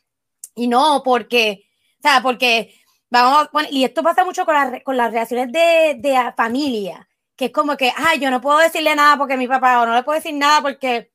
Y 0.56 0.68
no 0.68 1.04
porque, 1.04 1.66
o 2.04 2.22
porque 2.22 2.76
vamos 3.10 3.50
a 3.54 3.70
y 3.70 3.86
esto 3.86 4.04
pasa 4.04 4.26
mucho 4.26 4.46
con, 4.46 4.56
con 4.82 4.98
las 4.98 5.12
relaciones 5.12 5.52
de, 5.52 5.96
de 6.00 6.34
familia, 6.36 7.08
que 7.36 7.46
es 7.46 7.52
como 7.52 7.78
que, 7.78 7.94
ay, 7.96 8.20
yo 8.20 8.30
no 8.30 8.42
puedo 8.42 8.58
decirle 8.58 8.96
nada 8.96 9.18
porque 9.18 9.38
mi 9.38 9.48
papá, 9.48 9.82
o 9.82 9.86
no 9.86 9.96
le 9.96 10.04
puedo 10.04 10.18
decir 10.18 10.34
nada 10.34 10.62
porque 10.62 11.12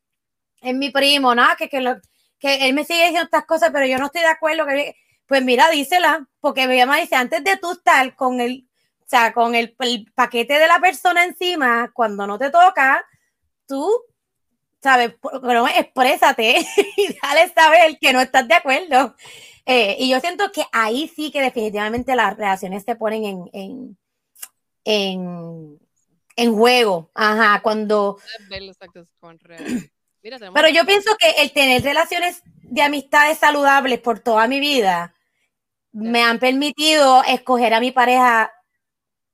es 0.62 0.74
mi 0.74 0.90
primo, 0.90 1.34
nada, 1.34 1.56
que, 1.56 1.68
que, 1.68 2.00
que 2.38 2.66
él 2.66 2.74
me 2.74 2.84
sigue 2.84 3.00
diciendo 3.00 3.24
estas 3.24 3.44
cosas, 3.46 3.70
pero 3.72 3.86
yo 3.86 3.98
no 3.98 4.06
estoy 4.06 4.22
de 4.22 4.28
acuerdo. 4.28 4.66
Que, 4.66 4.96
pues 5.26 5.42
mira, 5.42 5.70
dísela, 5.70 6.28
porque 6.40 6.66
mi 6.68 6.78
mamá 6.78 6.98
dice, 6.98 7.16
antes 7.16 7.42
de 7.44 7.56
tú 7.56 7.72
estar 7.72 8.14
con 8.16 8.40
el, 8.40 8.66
sea, 9.12 9.34
con 9.34 9.54
el, 9.54 9.76
el 9.80 10.10
paquete 10.14 10.58
de 10.58 10.66
la 10.66 10.78
persona 10.78 11.24
encima, 11.24 11.90
cuando 11.92 12.26
no 12.26 12.38
te 12.38 12.50
toca, 12.50 13.04
tú, 13.66 13.90
sabes, 14.82 15.14
pero 15.42 15.68
exprésate 15.68 16.66
y 16.96 17.14
dale 17.22 17.52
saber 17.52 17.98
que 18.00 18.12
no 18.14 18.22
estás 18.22 18.48
de 18.48 18.54
acuerdo. 18.54 19.14
Eh, 19.66 19.96
y 19.98 20.08
yo 20.08 20.18
siento 20.20 20.50
que 20.50 20.64
ahí 20.72 21.12
sí 21.14 21.30
que 21.30 21.42
definitivamente 21.42 22.16
las 22.16 22.36
relaciones 22.36 22.84
se 22.84 22.96
ponen 22.96 23.24
en, 23.24 23.50
en, 23.52 23.98
en, 24.84 25.78
en 26.36 26.54
juego. 26.56 27.10
Ajá, 27.14 27.60
cuando... 27.62 28.18
Pero 30.54 30.68
yo 30.68 30.86
pienso 30.86 31.10
que 31.18 31.42
el 31.42 31.52
tener 31.52 31.82
relaciones 31.82 32.42
de 32.72 32.80
amistades 32.80 33.36
saludables 33.36 33.98
por 34.00 34.20
toda 34.20 34.48
mi 34.48 34.58
vida 34.58 35.14
me 35.92 36.22
han 36.22 36.38
permitido 36.38 37.22
escoger 37.24 37.74
a 37.74 37.80
mi 37.80 37.90
pareja 37.92 38.50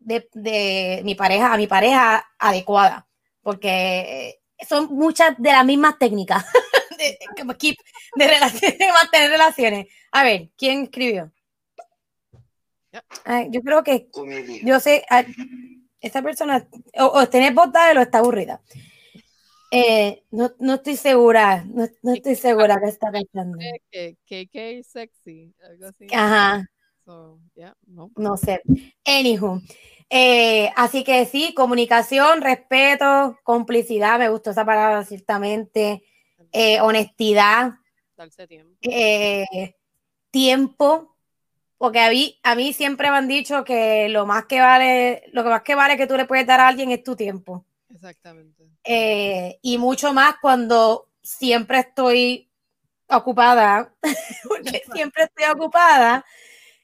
de, 0.01 0.28
de, 0.34 1.03
mi 1.05 1.14
pareja 1.14 1.53
a 1.53 1.57
mi 1.57 1.68
pareja 1.68 2.26
adecuada 2.36 3.07
porque 3.41 4.41
son 4.68 4.89
muchas 4.91 5.36
de 5.39 5.53
las 5.53 5.64
mismas 5.64 5.99
técnicas 6.01 6.45
de, 6.99 7.16
de, 8.16 8.26
relaciones, 8.26 8.78
de 8.78 8.93
mantener 8.93 9.30
relaciones. 9.30 9.86
A 10.11 10.24
ver, 10.24 10.51
¿quién 10.57 10.82
escribió? 10.82 11.30
yo 13.51 13.61
creo 13.62 13.84
que 13.84 14.09
yo 14.64 14.80
sé, 14.80 15.05
esta 16.01 16.22
persona 16.22 16.66
o, 16.99 17.05
o 17.05 17.28
tenés 17.28 17.55
voz 17.55 17.68
o 17.68 18.01
está 18.01 18.18
aburrida. 18.18 18.61
Eh, 19.71 20.25
no, 20.31 20.53
no, 20.59 20.75
estoy 20.75 20.97
segura, 20.97 21.64
no, 21.64 21.87
no 22.03 22.14
estoy 22.14 22.37
segura 22.37 22.81
que 22.81 22.89
está 22.89 23.11
pensando. 23.11 23.59
KK 23.91 24.83
sexy, 24.83 25.55
algo 25.62 25.87
así. 25.87 26.07
Ajá. 26.12 26.66
no. 27.87 28.11
no 28.16 28.37
sé. 28.37 28.62
Anywho. 29.05 29.61
Eh, 30.11 30.71
así 30.75 31.05
que 31.05 31.27
sí, 31.27 31.53
comunicación, 31.55 32.41
respeto, 32.41 33.39
complicidad, 33.43 34.19
me 34.19 34.31
gustó 34.31 34.51
esa 34.51 34.64
palabra 34.64 35.05
ciertamente, 35.05 36.03
eh, 36.53 36.81
honestidad, 36.81 37.75
tiempo. 38.49 38.75
Eh, 38.81 39.75
tiempo, 40.31 41.14
porque 41.77 42.01
a 42.01 42.11
mí, 42.11 42.39
a 42.43 42.55
mí 42.55 42.73
siempre 42.73 43.11
me 43.11 43.19
han 43.19 43.29
dicho 43.29 43.64
que 43.64 44.09
lo 44.09 44.25
más 44.25 44.47
que 44.47 44.61
vale, 44.61 45.25
lo 45.33 45.45
que 45.45 45.51
más 45.51 45.62
que 45.62 45.75
vale 45.75 45.99
que 45.99 46.07
tú 46.07 46.16
le 46.16 46.25
puedes 46.25 46.47
dar 46.47 46.61
a 46.61 46.69
alguien 46.69 46.91
es 46.91 47.03
tu 47.03 47.14
tiempo. 47.14 47.66
Exactamente. 47.99 48.71
y 49.63 49.79
mucho 49.79 50.13
más 50.13 50.37
cuando 50.41 51.09
siempre 51.21 51.81
estoy 51.81 52.49
ocupada, 53.09 53.93
porque 54.49 54.83
siempre 54.93 55.25
estoy 55.25 55.45
ocupada 55.51 56.25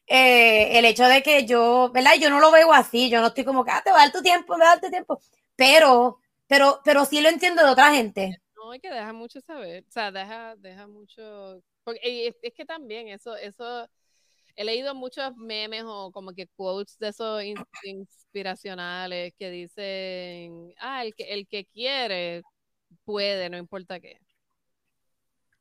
eh, 0.07 0.79
el 0.79 0.85
hecho 0.85 1.05
de 1.05 1.23
que 1.23 1.47
yo, 1.47 1.91
¿verdad? 1.93 2.15
Yo 2.21 2.31
no 2.31 2.41
lo 2.41 2.51
veo 2.51 2.73
así, 2.73 3.09
yo 3.11 3.21
no 3.21 3.29
estoy 3.29 3.45
como 3.45 3.65
que, 3.65 3.71
ah, 3.71 3.83
te 3.83 3.91
va 3.91 3.99
a 3.99 4.05
dar 4.05 4.13
tu 4.13 4.23
tiempo, 4.23 4.57
me 4.57 4.65
va 4.65 4.73
a 4.73 4.75
dar 4.75 4.81
tu 4.81 4.91
tiempo, 4.91 5.21
pero, 5.57 6.19
pero, 6.47 6.81
pero 6.85 7.05
sí 7.05 7.21
lo 7.21 7.29
entiendo 7.29 7.63
de 7.63 7.71
otra 7.71 7.93
gente. 7.93 8.43
No, 8.57 8.71
hay 8.71 8.81
que 8.81 8.91
deja 8.91 9.13
mucho 9.13 9.41
saber, 9.41 9.85
o 9.89 9.91
sea, 9.91 10.11
deja, 10.11 10.57
deja 10.57 10.87
mucho, 10.87 11.63
porque 11.85 12.35
es, 12.43 12.55
que 12.55 12.65
también 12.65 13.09
eso, 13.09 13.37
eso, 13.37 13.89
he 14.57 14.65
leído 14.65 14.95
muchos 14.95 15.37
memes 15.37 15.85
o 15.87 16.11
como 16.13 16.33
que 16.33 16.47
quotes 16.57 16.99
de 16.99 17.09
esos 17.09 17.43
inspiracionales 17.85 19.35
que 19.39 19.51
dicen, 19.51 20.75
ah, 20.79 21.05
el 21.05 21.15
que, 21.15 21.25
el 21.25 21.47
que 21.49 21.67
quiere 21.67 22.43
puede, 23.05 23.51
no 23.51 23.59
importa 23.59 24.01
qué. 24.01 24.19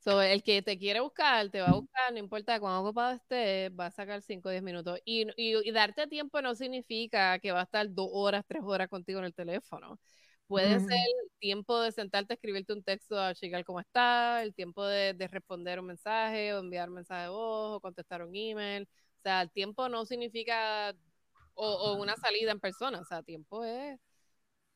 So, 0.03 0.21
el 0.21 0.43
que 0.43 0.61
te 0.61 0.77
quiere 0.77 0.99
buscar, 0.99 1.49
te 1.49 1.61
va 1.61 1.69
a 1.69 1.73
buscar, 1.75 2.11
no 2.11 2.19
importa 2.19 2.59
cuán 2.59 2.75
ocupado 2.75 3.15
estés, 3.15 3.71
va 3.71 3.85
a 3.85 3.91
sacar 3.91 4.21
5 4.21 4.49
o 4.49 4.51
10 4.51 4.61
minutos. 4.61 4.99
Y, 5.05 5.27
y, 5.37 5.71
darte 5.71 6.07
tiempo 6.07 6.41
no 6.41 6.55
significa 6.55 7.39
que 7.39 7.53
va 7.53 7.61
a 7.61 7.63
estar 7.63 7.87
2 7.89 8.09
horas, 8.11 8.43
3 8.45 8.61
horas 8.65 8.89
contigo 8.89 9.19
en 9.19 9.25
el 9.25 9.33
teléfono. 9.33 9.97
Puede 10.47 10.79
ser 10.79 10.91
el 10.91 11.31
tiempo 11.39 11.79
de 11.79 11.91
sentarte 11.91 12.33
a 12.33 12.35
escribirte 12.35 12.73
un 12.73 12.83
texto 12.83 13.19
a 13.19 13.33
checar 13.33 13.63
cómo 13.65 13.79
está, 13.79 14.43
el 14.43 14.53
tiempo 14.53 14.85
de, 14.85 15.13
de, 15.13 15.27
responder 15.27 15.79
un 15.79 15.87
mensaje 15.87 16.53
o 16.53 16.59
enviar 16.59 16.89
un 16.89 16.95
mensaje 16.95 17.23
de 17.23 17.29
voz 17.29 17.77
o 17.77 17.79
contestar 17.79 18.23
un 18.23 18.35
email. 18.35 18.83
O 18.83 19.21
sea, 19.23 19.41
el 19.41 19.51
tiempo 19.51 19.89
no 19.89 20.05
significa 20.05 20.93
o, 21.55 21.67
o 21.67 22.01
una 22.01 22.15
salida 22.17 22.51
en 22.51 22.59
persona. 22.59 22.99
O 22.99 23.05
sea, 23.05 23.23
tiempo 23.23 23.63
es 23.63 23.99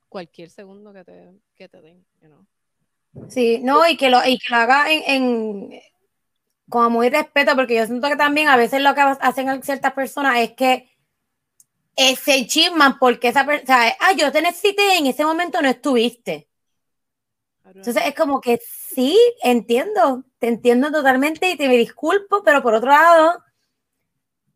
cualquier 0.10 0.50
segundo 0.50 0.94
que 0.94 1.04
te, 1.04 1.32
que 1.56 1.70
te 1.70 1.82
den. 1.82 2.06
You 2.22 2.28
know? 2.28 2.48
Sí, 3.30 3.60
no, 3.62 3.88
y 3.88 3.98
que 3.98 4.10
lo, 4.10 4.20
y 4.26 4.38
que 4.38 4.48
lo 4.50 4.58
haga 4.58 4.92
en, 4.92 5.04
en 5.06 5.82
como 6.70 6.90
muy 6.90 7.10
respeto, 7.10 7.56
porque 7.56 7.76
yo 7.76 7.86
siento 7.86 8.10
que 8.10 8.16
también 8.16 8.48
a 8.48 8.58
veces 8.58 8.82
lo 8.82 8.94
que 8.94 9.02
hacen 9.02 9.64
ciertas 9.64 9.94
personas 9.94 10.40
es 10.40 10.52
que 10.54 10.90
eh, 11.98 12.16
se 12.16 12.46
chisman 12.46 13.00
porque 13.00 13.30
esa 13.30 13.46
persona, 13.46 13.88
ah, 14.00 14.14
yo 14.14 14.32
te 14.32 14.42
necesité, 14.42 14.98
en 14.98 15.08
ese 15.08 15.26
momento 15.26 15.62
no 15.62 15.68
estuviste. 15.68 16.48
Entonces 17.66 18.04
es 18.06 18.16
como 18.16 18.40
que 18.40 18.62
sí, 18.64 19.20
entiendo, 19.44 20.24
te 20.40 20.48
entiendo 20.48 20.92
totalmente 20.92 21.50
y 21.50 21.58
te 21.58 21.68
me 21.68 21.76
disculpo, 21.76 22.44
pero 22.44 22.62
por 22.62 22.76
otro 22.76 22.90
lado, 22.90 23.44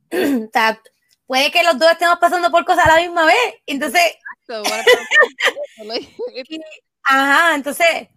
o 0.12 0.50
sea, 0.54 0.82
puede 1.26 1.52
que 1.52 1.64
los 1.64 1.78
dos 1.78 1.92
estemos 1.92 2.20
pasando 2.20 2.52
por 2.52 2.64
cosas 2.64 2.86
a 2.86 2.96
la 2.96 3.02
misma 3.02 3.26
vez. 3.26 3.56
Entonces, 3.66 4.02
Ajá, 7.04 7.56
entonces, 7.56 8.10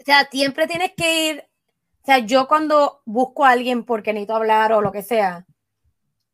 o 0.00 0.04
sea, 0.04 0.28
siempre 0.30 0.66
tienes 0.66 0.92
que 0.96 1.28
ir, 1.28 1.44
o 2.02 2.04
sea, 2.04 2.18
yo 2.18 2.48
cuando 2.48 3.02
busco 3.04 3.44
a 3.44 3.50
alguien 3.50 3.84
porque 3.84 4.12
necesito 4.12 4.34
hablar 4.34 4.72
o 4.72 4.80
lo 4.80 4.90
que 4.90 5.02
sea, 5.02 5.46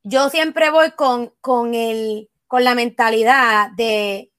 yo 0.05 0.31
siempre 0.31 0.71
voy 0.71 0.93
con, 0.93 1.33
con, 1.41 1.75
el, 1.75 2.31
con 2.47 2.63
la 2.63 2.75
mentalidad 2.75 3.71
de, 3.73 4.31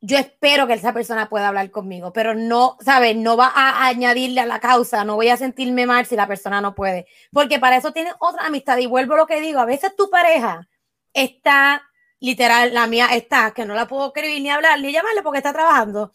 yo 0.00 0.18
espero 0.18 0.66
que 0.66 0.74
esa 0.74 0.92
persona 0.92 1.30
pueda 1.30 1.48
hablar 1.48 1.70
conmigo, 1.70 2.12
pero 2.12 2.34
no, 2.34 2.76
¿sabes? 2.80 3.16
No 3.16 3.38
va 3.38 3.46
a 3.46 3.86
añadirle 3.86 4.40
a 4.40 4.46
la 4.46 4.60
causa, 4.60 5.02
no 5.04 5.14
voy 5.14 5.28
a 5.28 5.38
sentirme 5.38 5.86
mal 5.86 6.04
si 6.04 6.14
la 6.14 6.26
persona 6.26 6.60
no 6.60 6.74
puede, 6.74 7.06
porque 7.32 7.58
para 7.58 7.78
eso 7.78 7.92
tienes 7.92 8.12
otra 8.18 8.46
amistad 8.46 8.76
y 8.76 8.86
vuelvo 8.86 9.14
a 9.14 9.18
lo 9.18 9.26
que 9.26 9.40
digo, 9.40 9.60
a 9.60 9.64
veces 9.64 9.96
tu 9.96 10.10
pareja 10.10 10.68
está 11.14 11.82
literal, 12.20 12.74
la 12.74 12.86
mía 12.86 13.06
está, 13.12 13.52
que 13.52 13.64
no 13.64 13.74
la 13.74 13.86
puedo 13.86 14.08
escribir 14.08 14.42
ni 14.42 14.50
hablar 14.50 14.78
ni 14.80 14.92
llamarle 14.92 15.22
porque 15.22 15.38
está 15.38 15.52
trabajando. 15.52 16.10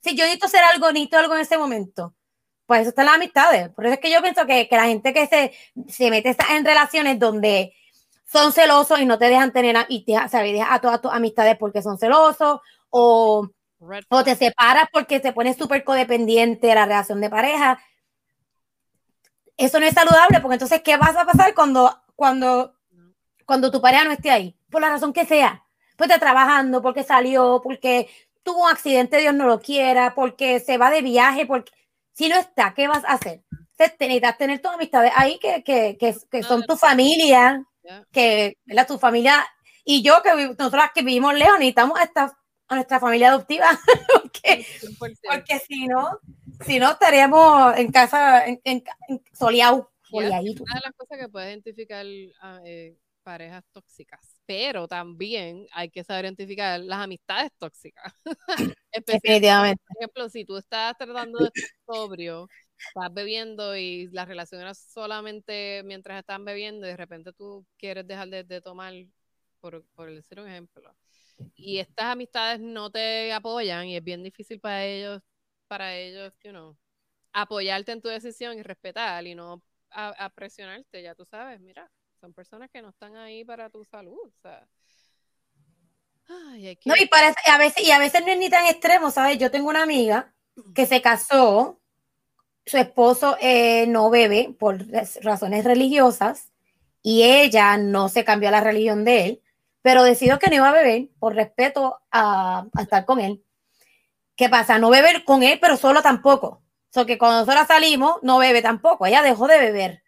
Si 0.00 0.14
yo 0.14 0.24
necesito 0.24 0.46
hacer 0.46 0.64
algo, 0.64 0.92
necesito 0.92 1.16
algo 1.16 1.34
en 1.34 1.40
ese 1.40 1.56
momento, 1.56 2.14
pues 2.72 2.80
eso 2.82 2.88
está 2.88 3.02
en 3.02 3.06
las 3.06 3.16
amistades. 3.16 3.68
Por 3.68 3.84
eso 3.84 3.94
es 3.94 4.00
que 4.00 4.10
yo 4.10 4.22
pienso 4.22 4.46
que, 4.46 4.66
que 4.66 4.76
la 4.76 4.86
gente 4.86 5.12
que 5.12 5.26
se, 5.26 5.52
se 5.92 6.10
mete 6.10 6.34
en 6.50 6.64
relaciones 6.64 7.18
donde 7.18 7.74
son 8.24 8.50
celosos 8.50 8.98
y 8.98 9.04
no 9.04 9.18
te 9.18 9.28
dejan 9.28 9.52
tener 9.52 9.76
y 9.90 10.06
te, 10.06 10.14
¿sabes? 10.30 10.58
a 10.66 10.80
todas 10.80 11.02
tus 11.02 11.12
amistades 11.12 11.58
porque 11.58 11.82
son 11.82 11.98
celosos 11.98 12.60
o, 12.88 13.48
o 14.08 14.24
te 14.24 14.36
separas 14.36 14.88
porque 14.90 15.20
te 15.20 15.34
pones 15.34 15.58
súper 15.58 15.84
codependiente 15.84 16.68
de 16.68 16.74
la 16.74 16.86
relación 16.86 17.20
de 17.20 17.28
pareja. 17.28 17.78
Eso 19.58 19.78
no 19.78 19.84
es 19.84 19.92
saludable 19.92 20.40
porque 20.40 20.54
entonces, 20.54 20.80
¿qué 20.82 20.96
vas 20.96 21.14
a 21.14 21.26
pasar 21.26 21.54
cuando, 21.54 21.94
cuando, 22.16 22.74
cuando 23.44 23.70
tu 23.70 23.82
pareja 23.82 24.04
no 24.04 24.12
esté 24.12 24.30
ahí? 24.30 24.56
por 24.70 24.80
la 24.80 24.88
razón 24.88 25.12
que 25.12 25.26
sea, 25.26 25.62
pues 25.96 26.08
está 26.08 26.18
trabajando, 26.18 26.80
porque 26.80 27.04
salió, 27.04 27.60
porque 27.62 28.08
tuvo 28.42 28.64
un 28.64 28.70
accidente, 28.70 29.18
Dios 29.18 29.34
no 29.34 29.46
lo 29.46 29.60
quiera, 29.60 30.14
porque 30.14 30.58
se 30.58 30.78
va 30.78 30.90
de 30.90 31.02
viaje, 31.02 31.44
porque 31.44 31.70
si 32.12 32.28
no 32.28 32.36
está, 32.36 32.74
¿qué 32.74 32.88
vas 32.88 33.04
a 33.04 33.14
hacer? 33.14 33.42
Necesitas 33.78 34.38
tener 34.38 34.60
tus 34.60 34.70
amistades 34.70 35.12
ahí 35.16 35.38
que, 35.40 35.64
que, 35.64 35.96
que, 35.98 36.14
que 36.30 36.42
son 36.42 36.62
tu 36.64 36.76
familia, 36.76 37.64
que 38.12 38.58
la 38.66 38.86
tu 38.86 38.98
familia 38.98 39.44
y 39.84 40.02
yo 40.02 40.22
que 40.22 40.54
nosotras 40.56 40.90
que 40.94 41.02
vivimos 41.02 41.34
lejos 41.34 41.58
necesitamos 41.58 41.98
a, 41.98 42.04
esta, 42.04 42.38
a 42.68 42.74
nuestra 42.74 43.00
familia 43.00 43.30
adoptiva 43.30 43.66
porque, 44.22 44.64
porque 45.28 45.58
si 45.58 45.88
no 45.88 46.20
si 46.64 46.78
no 46.78 46.92
estaríamos 46.92 47.76
en 47.76 47.90
casa 47.90 48.46
en, 48.46 48.60
en, 48.62 48.84
soleado, 49.32 49.90
Una 50.12 50.74
de 50.74 50.80
las 50.84 50.94
cosas 50.96 51.18
que 51.18 51.28
puedes 51.28 51.50
identificar 51.50 52.06
ah, 52.40 52.60
eh, 52.64 52.96
parejas 53.22 53.64
tóxicas 53.72 54.32
pero 54.46 54.88
también 54.88 55.66
hay 55.72 55.88
que 55.88 56.04
saber 56.04 56.26
identificar 56.26 56.80
las 56.80 56.98
amistades 56.98 57.50
tóxicas. 57.58 58.12
Definitivamente. 59.06 59.82
Por 59.86 59.96
ejemplo, 59.98 60.28
si 60.28 60.44
tú 60.44 60.56
estás 60.56 60.94
tratando 60.98 61.38
de 61.38 61.46
estar 61.46 61.70
sobrio, 61.86 62.48
estás 62.76 63.14
bebiendo 63.14 63.76
y 63.76 64.08
las 64.08 64.28
relaciones 64.28 64.78
solamente 64.78 65.82
mientras 65.84 66.18
están 66.18 66.44
bebiendo 66.44 66.86
y 66.86 66.90
de 66.90 66.96
repente 66.96 67.32
tú 67.32 67.64
quieres 67.78 68.06
dejar 68.06 68.28
de, 68.28 68.60
tomar, 68.60 68.92
por, 69.60 69.84
por 69.94 70.12
decir 70.12 70.38
un 70.40 70.48
ejemplo, 70.48 70.94
y 71.54 71.78
estas 71.78 72.06
amistades 72.06 72.60
no 72.60 72.90
te 72.90 73.32
apoyan 73.32 73.86
y 73.86 73.96
es 73.96 74.04
bien 74.04 74.22
difícil 74.22 74.60
para 74.60 74.84
ellos, 74.84 75.22
para 75.66 75.96
ellos, 75.96 76.34
you 76.42 76.50
know, 76.50 76.76
apoyarte 77.32 77.92
en 77.92 78.02
tu 78.02 78.08
decisión 78.08 78.58
y 78.58 78.62
respetar 78.62 79.26
y 79.26 79.34
no 79.34 79.62
a 79.94 80.30
presionarte, 80.30 81.02
ya 81.02 81.14
tú 81.14 81.26
sabes, 81.26 81.60
mira, 81.60 81.90
son 82.22 82.32
personas 82.32 82.70
que 82.70 82.80
no 82.80 82.90
están 82.90 83.16
ahí 83.16 83.44
para 83.44 83.68
tu 83.68 83.84
salud. 83.84 84.16
O 84.16 84.40
sea. 84.40 84.64
No, 86.84 86.94
y 86.96 87.06
parece, 87.06 87.50
a 87.50 87.58
veces, 87.58 87.84
y 87.84 87.90
a 87.90 87.98
veces 87.98 88.24
no 88.24 88.30
es 88.30 88.38
ni 88.38 88.48
tan 88.48 88.64
extremo, 88.66 89.10
¿sabes? 89.10 89.38
Yo 89.38 89.50
tengo 89.50 89.68
una 89.68 89.82
amiga 89.82 90.32
que 90.72 90.86
se 90.86 91.02
casó, 91.02 91.80
su 92.64 92.76
esposo 92.76 93.36
eh, 93.40 93.88
no 93.88 94.08
bebe 94.08 94.54
por 94.56 94.86
razones 95.20 95.64
religiosas 95.64 96.52
y 97.02 97.24
ella 97.24 97.76
no 97.76 98.08
se 98.08 98.24
cambió 98.24 98.52
la 98.52 98.60
religión 98.60 99.04
de 99.04 99.24
él, 99.24 99.42
pero 99.82 100.04
decido 100.04 100.38
que 100.38 100.46
no 100.48 100.54
iba 100.54 100.68
a 100.68 100.72
beber 100.72 101.08
por 101.18 101.34
respeto 101.34 102.00
a, 102.12 102.66
estar 102.80 103.04
con 103.04 103.18
él. 103.18 103.44
¿Qué 104.36 104.48
pasa? 104.48 104.78
No 104.78 104.90
beber 104.90 105.24
con 105.24 105.42
él, 105.42 105.58
pero 105.60 105.76
solo 105.76 106.02
tampoco. 106.02 106.46
O 106.46 106.92
sea, 106.92 107.04
que 107.04 107.18
cuando 107.18 107.40
nosotros 107.40 107.66
salimos, 107.66 108.22
no 108.22 108.38
bebe 108.38 108.62
tampoco. 108.62 109.06
Ella 109.06 109.22
dejó 109.22 109.48
de 109.48 109.58
beber. 109.58 110.01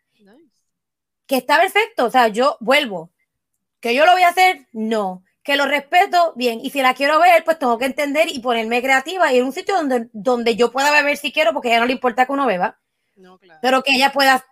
Que 1.27 1.37
está 1.37 1.59
perfecto. 1.59 2.07
O 2.07 2.11
sea, 2.11 2.29
yo 2.29 2.57
vuelvo. 2.61 3.11
¿Que 3.81 3.95
yo 3.95 4.07
lo 4.07 4.13
voy 4.13 4.23
a 4.23 4.29
hacer? 4.29 4.67
No. 4.73 5.23
Que 5.43 5.57
lo 5.57 5.67
respeto, 5.67 6.33
bien. 6.37 6.61
Y 6.63 6.71
si 6.71 6.81
la 6.81 6.95
quiero 6.95 7.21
ver, 7.21 7.45
pues 7.45 7.59
tengo 7.59 7.79
que 7.79 7.85
entender 7.85 8.29
y 8.29 8.41
ponerme 8.41 8.83
creativa 8.83 9.33
y 9.33 9.39
en 9.39 9.45
un 9.45 9.53
sitio 9.53 9.77
donde, 9.77 10.09
donde 10.13 10.57
yo 10.57 10.73
pueda 10.73 10.91
beber 10.91 11.17
si 11.19 11.33
quiero, 11.33 11.53
porque 11.53 11.69
a 11.69 11.73
ella 11.73 11.81
no 11.81 11.87
le 11.87 11.93
importa 11.93 12.25
que 12.25 12.33
uno 12.33 12.47
beba. 12.47 12.79
Pero 13.61 13.83
que 13.83 13.95
ella 13.95 14.13
pueda 14.13 14.45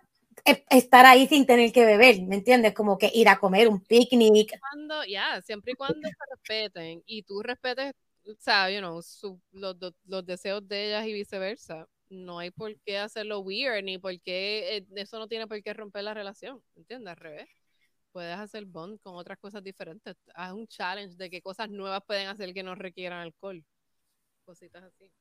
estar 0.69 1.05
ahí 1.05 1.27
sin 1.27 1.45
tener 1.45 1.71
que 1.71 1.85
beber, 1.85 2.21
¿me 2.23 2.35
entiendes? 2.35 2.73
Como 2.73 2.97
que 2.97 3.09
ir 3.13 3.29
a 3.29 3.39
comer 3.39 3.67
un 3.67 3.81
picnic. 3.81 4.59
Ya, 5.07 5.41
siempre 5.41 5.73
y 5.73 5.75
cuando 5.75 6.07
se 6.07 6.15
respeten 6.29 7.01
y 7.05 7.23
tú 7.23 7.41
respetes, 7.41 7.93
o 8.25 8.35
sea, 8.39 8.69
you 8.69 8.79
know, 8.79 9.01
los, 9.51 9.93
los, 10.05 10.25
deseos 10.25 10.67
de 10.67 10.87
ellas 10.87 11.05
y 11.05 11.13
viceversa. 11.13 11.87
No 12.13 12.39
hay 12.39 12.51
por 12.51 12.75
qué 12.85 12.97
hacerlo 12.99 13.39
weird, 13.39 13.83
ni 13.83 13.97
por 13.97 14.19
qué, 14.21 14.77
eh, 14.77 14.85
eso 14.95 15.19
no 15.19 15.27
tiene 15.27 15.47
por 15.47 15.61
qué 15.63 15.73
romper 15.73 16.03
la 16.03 16.13
relación, 16.13 16.61
¿entiendes? 16.75 17.11
Al 17.11 17.17
revés. 17.17 17.49
Puedes 18.11 18.37
hacer 18.37 18.65
bond 18.65 18.99
con 19.01 19.15
otras 19.15 19.39
cosas 19.39 19.63
diferentes. 19.63 20.15
Haz 20.35 20.53
un 20.53 20.67
challenge 20.67 21.15
de 21.17 21.29
qué 21.29 21.41
cosas 21.41 21.69
nuevas 21.69 22.03
pueden 22.05 22.27
hacer 22.27 22.53
que 22.53 22.63
no 22.63 22.75
requieran 22.75 23.21
alcohol. 23.21 23.63
Cositas 24.45 24.83
así. 24.83 25.11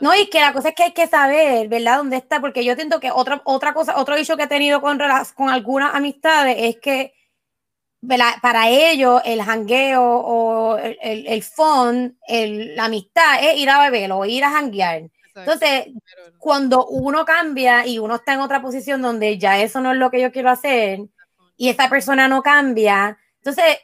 No, 0.00 0.14
y 0.14 0.28
que 0.28 0.40
la 0.40 0.52
cosa 0.52 0.70
es 0.70 0.74
que 0.74 0.84
hay 0.84 0.92
que 0.92 1.06
saber, 1.06 1.68
¿verdad? 1.68 1.98
¿Dónde 1.98 2.16
está? 2.16 2.40
Porque 2.40 2.64
yo 2.64 2.72
entiendo 2.72 3.00
que 3.00 3.10
otra, 3.10 3.42
otra 3.44 3.74
cosa, 3.74 3.98
otro 3.98 4.16
dicho 4.16 4.36
que 4.36 4.44
he 4.44 4.48
tenido 4.48 4.80
con, 4.80 4.98
con 5.34 5.48
algunas 5.50 5.94
amistades 5.94 6.56
es 6.58 6.76
que 6.78 7.12
para 8.40 8.68
ellos 8.68 9.22
el 9.24 9.42
jangueo 9.42 10.02
o 10.02 10.76
el, 10.78 10.98
el, 11.02 11.26
el 11.26 11.42
fun, 11.42 12.18
el, 12.26 12.74
la 12.74 12.86
amistad 12.86 13.44
es 13.44 13.58
ir 13.58 13.70
a 13.70 13.80
beber 13.80 14.10
o 14.12 14.24
ir 14.24 14.44
a 14.44 14.50
janguear. 14.50 15.10
Entonces, 15.34 15.86
cuando 16.38 16.86
uno 16.86 17.24
cambia 17.24 17.86
y 17.86 17.98
uno 17.98 18.16
está 18.16 18.34
en 18.34 18.40
otra 18.40 18.60
posición 18.60 19.00
donde 19.00 19.38
ya 19.38 19.60
eso 19.60 19.80
no 19.80 19.92
es 19.92 19.98
lo 19.98 20.10
que 20.10 20.20
yo 20.20 20.30
quiero 20.30 20.50
hacer 20.50 21.00
y 21.56 21.68
esa 21.68 21.88
persona 21.88 22.28
no 22.28 22.42
cambia, 22.42 23.18
entonces 23.36 23.78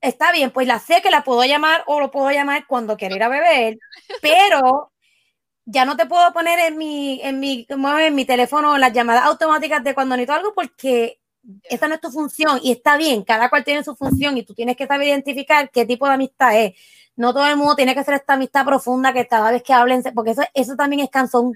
está 0.00 0.32
bien, 0.32 0.50
pues 0.50 0.66
la 0.66 0.78
sé 0.78 1.02
que 1.02 1.10
la 1.10 1.24
puedo 1.24 1.44
llamar 1.44 1.82
o 1.86 2.00
lo 2.00 2.10
puedo 2.10 2.30
llamar 2.30 2.66
cuando 2.66 2.96
quiera 2.96 3.16
ir 3.16 3.22
a 3.22 3.28
beber, 3.28 3.78
pero 4.22 4.92
ya 5.64 5.84
no 5.84 5.96
te 5.96 6.06
puedo 6.06 6.32
poner 6.32 6.58
en 6.60 6.78
mi, 6.78 7.20
en 7.22 7.38
mi, 7.38 7.66
en 7.68 8.14
mi 8.14 8.24
teléfono 8.24 8.78
las 8.78 8.92
llamadas 8.92 9.24
automáticas 9.24 9.84
de 9.84 9.94
cuando 9.94 10.16
necesito 10.16 10.34
algo 10.34 10.54
porque 10.54 11.20
esa 11.64 11.88
no 11.88 11.94
es 11.94 12.00
tu 12.00 12.10
función 12.10 12.60
y 12.62 12.72
está 12.72 12.96
bien, 12.96 13.22
cada 13.22 13.48
cual 13.48 13.64
tiene 13.64 13.84
su 13.84 13.94
función 13.94 14.36
y 14.36 14.42
tú 14.42 14.54
tienes 14.54 14.76
que 14.76 14.86
saber 14.86 15.08
identificar 15.08 15.70
qué 15.70 15.86
tipo 15.86 16.06
de 16.06 16.14
amistad 16.14 16.58
es. 16.58 16.74
No 17.20 17.34
todo 17.34 17.46
el 17.46 17.56
mundo 17.56 17.76
tiene 17.76 17.94
que 17.94 18.02
ser 18.02 18.14
esta 18.14 18.32
amistad 18.32 18.64
profunda 18.64 19.12
que 19.12 19.26
cada 19.26 19.50
vez 19.50 19.62
que 19.62 19.74
hablen, 19.74 20.02
porque 20.14 20.30
eso, 20.30 20.42
eso 20.54 20.74
también 20.74 21.02
es 21.02 21.10
cansón 21.10 21.52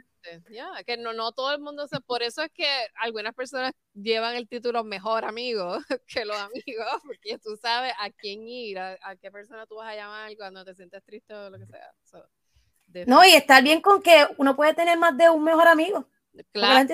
ya, 0.51 0.83
que 0.85 0.97
no, 0.97 1.13
no 1.13 1.33
todo 1.33 1.53
el 1.53 1.61
mundo 1.61 1.87
se, 1.87 2.01
por 2.01 2.23
eso 2.23 2.43
es 2.43 2.51
que 2.53 2.67
algunas 2.97 3.35
personas 3.35 3.73
llevan 3.95 4.37
el 4.37 4.49
título 4.49 4.85
mejor 4.85 5.25
amigo 5.25 5.79
que 6.07 6.25
los 6.25 6.37
amigos, 6.37 6.87
porque 7.05 7.39
tú 7.39 7.57
sabes 7.57 7.93
a 7.99 8.11
quién 8.11 8.47
ir, 8.49 8.79
a, 8.79 9.17
qué 9.21 9.31
persona 9.31 9.67
tú 9.67 9.77
vas 9.77 9.93
a 9.93 9.97
llamar 9.97 10.37
cuando 10.37 10.65
te 10.65 10.75
sientes 10.75 11.03
triste 11.05 11.35
o 11.35 11.51
lo 11.51 11.59
que 11.59 11.67
sea. 11.67 11.93
no, 13.07 13.25
y 13.25 13.33
estar 13.33 13.63
bien 13.63 13.81
con 13.81 14.03
que 14.03 14.27
uno 14.39 14.57
puede 14.57 14.75
tener 14.75 14.99
más 14.99 15.17
de 15.17 15.31
un 15.31 15.45
mejor 15.45 15.69
amigo. 15.69 16.09
Claro, 16.51 16.89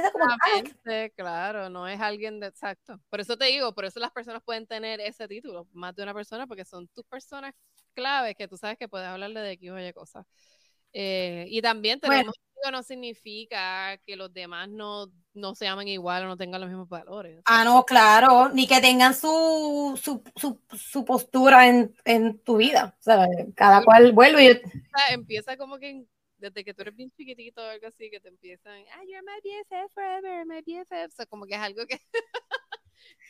claro, 1.17 1.71
no 1.71 1.89
es 1.89 1.99
alguien 1.99 2.41
de 2.41 2.49
exacto. 2.49 3.01
Por 3.09 3.21
eso 3.21 3.39
te 3.39 3.47
digo, 3.47 3.75
por 3.75 3.87
eso 3.87 3.99
las 3.99 4.11
personas 4.11 4.43
pueden 4.43 4.67
tener 4.67 5.01
ese 5.01 5.27
título, 5.27 5.67
más 5.73 5.97
de 5.97 6.03
una 6.03 6.13
persona, 6.13 6.47
porque 6.47 6.67
son 6.67 6.89
tus 6.89 7.07
personas 7.07 7.55
claves 7.91 8.37
que 8.37 8.49
tú 8.49 8.57
sabes 8.57 8.79
que 8.79 8.89
puedes 8.89 9.09
hablarle 9.09 9.41
de 9.41 9.53
X 9.53 9.71
o 9.71 9.79
Y 9.79 9.93
cosas. 9.93 10.27
Eh, 10.93 11.47
y 11.49 11.63
también 11.63 12.01
tenemos 12.01 12.35
no 12.71 12.83
significa 12.83 13.97
que 14.05 14.17
los 14.17 14.33
demás 14.35 14.69
no, 14.69 15.07
no 15.33 15.55
se 15.55 15.67
amen 15.67 15.89
igual 15.89 16.25
o 16.25 16.27
no 16.27 16.37
tengan 16.37 16.61
los 16.61 16.69
mismos 16.69 16.89
valores. 16.89 17.41
Ah, 17.47 17.65
no, 17.65 17.85
claro, 17.85 18.51
ni 18.51 18.67
que 18.67 18.81
tengan 18.81 19.15
su, 19.15 19.99
su, 20.03 20.23
su, 20.37 20.61
su 20.77 21.05
postura 21.05 21.69
en, 21.69 21.95
en, 22.05 22.39
tu 22.41 22.59
vida. 22.59 22.95
O 22.99 23.03
sea, 23.03 23.27
cada 23.55 23.83
cual 23.83 24.13
vuelve 24.13 24.45
y... 24.45 24.61
Empieza 25.11 25.57
como 25.57 25.79
que 25.79 26.05
desde 26.37 26.65
que 26.65 26.75
tú 26.75 26.83
eres 26.83 26.97
bien 26.97 27.11
chiquitito 27.13 27.63
o 27.63 27.65
algo 27.65 27.87
así, 27.87 28.11
que 28.11 28.21
te 28.21 28.29
empiezan, 28.29 28.83
ah, 28.93 29.03
you're 29.07 29.23
my 29.23 29.41
BFF 29.43 29.93
forever, 29.95 30.45
my 30.47 30.61
BFF. 30.61 31.13
O 31.13 31.17
sea, 31.17 31.27
como 31.27 31.47
que 31.47 31.55
es 31.55 31.61
algo 31.61 31.87
que, 31.87 32.01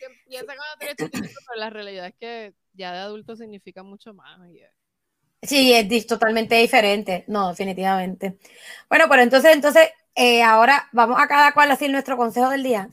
que 0.01 0.13
empieza 0.13 0.45
cuando 0.45 0.63
tú 0.79 0.85
eres 0.85 0.95
chiquitito, 0.97 1.39
pero 1.47 1.59
la 1.59 1.69
realidad 1.69 2.07
es 2.07 2.15
que 2.19 2.53
ya 2.73 2.91
de 2.91 2.99
adulto 2.99 3.35
significa 3.35 3.83
mucho 3.83 4.13
más. 4.13 4.39
Sí, 5.43 5.73
es 5.73 6.07
totalmente 6.07 6.55
diferente. 6.55 7.23
No, 7.27 7.49
definitivamente. 7.49 8.37
Bueno, 8.89 9.05
pero 9.09 9.21
entonces, 9.23 9.53
entonces, 9.53 9.89
eh, 10.15 10.43
ahora 10.43 10.87
vamos 10.91 11.17
a 11.19 11.27
cada 11.27 11.53
cual 11.53 11.69
a 11.69 11.73
decir 11.73 11.89
nuestro 11.89 12.17
consejo 12.17 12.49
del 12.49 12.63
día. 12.63 12.89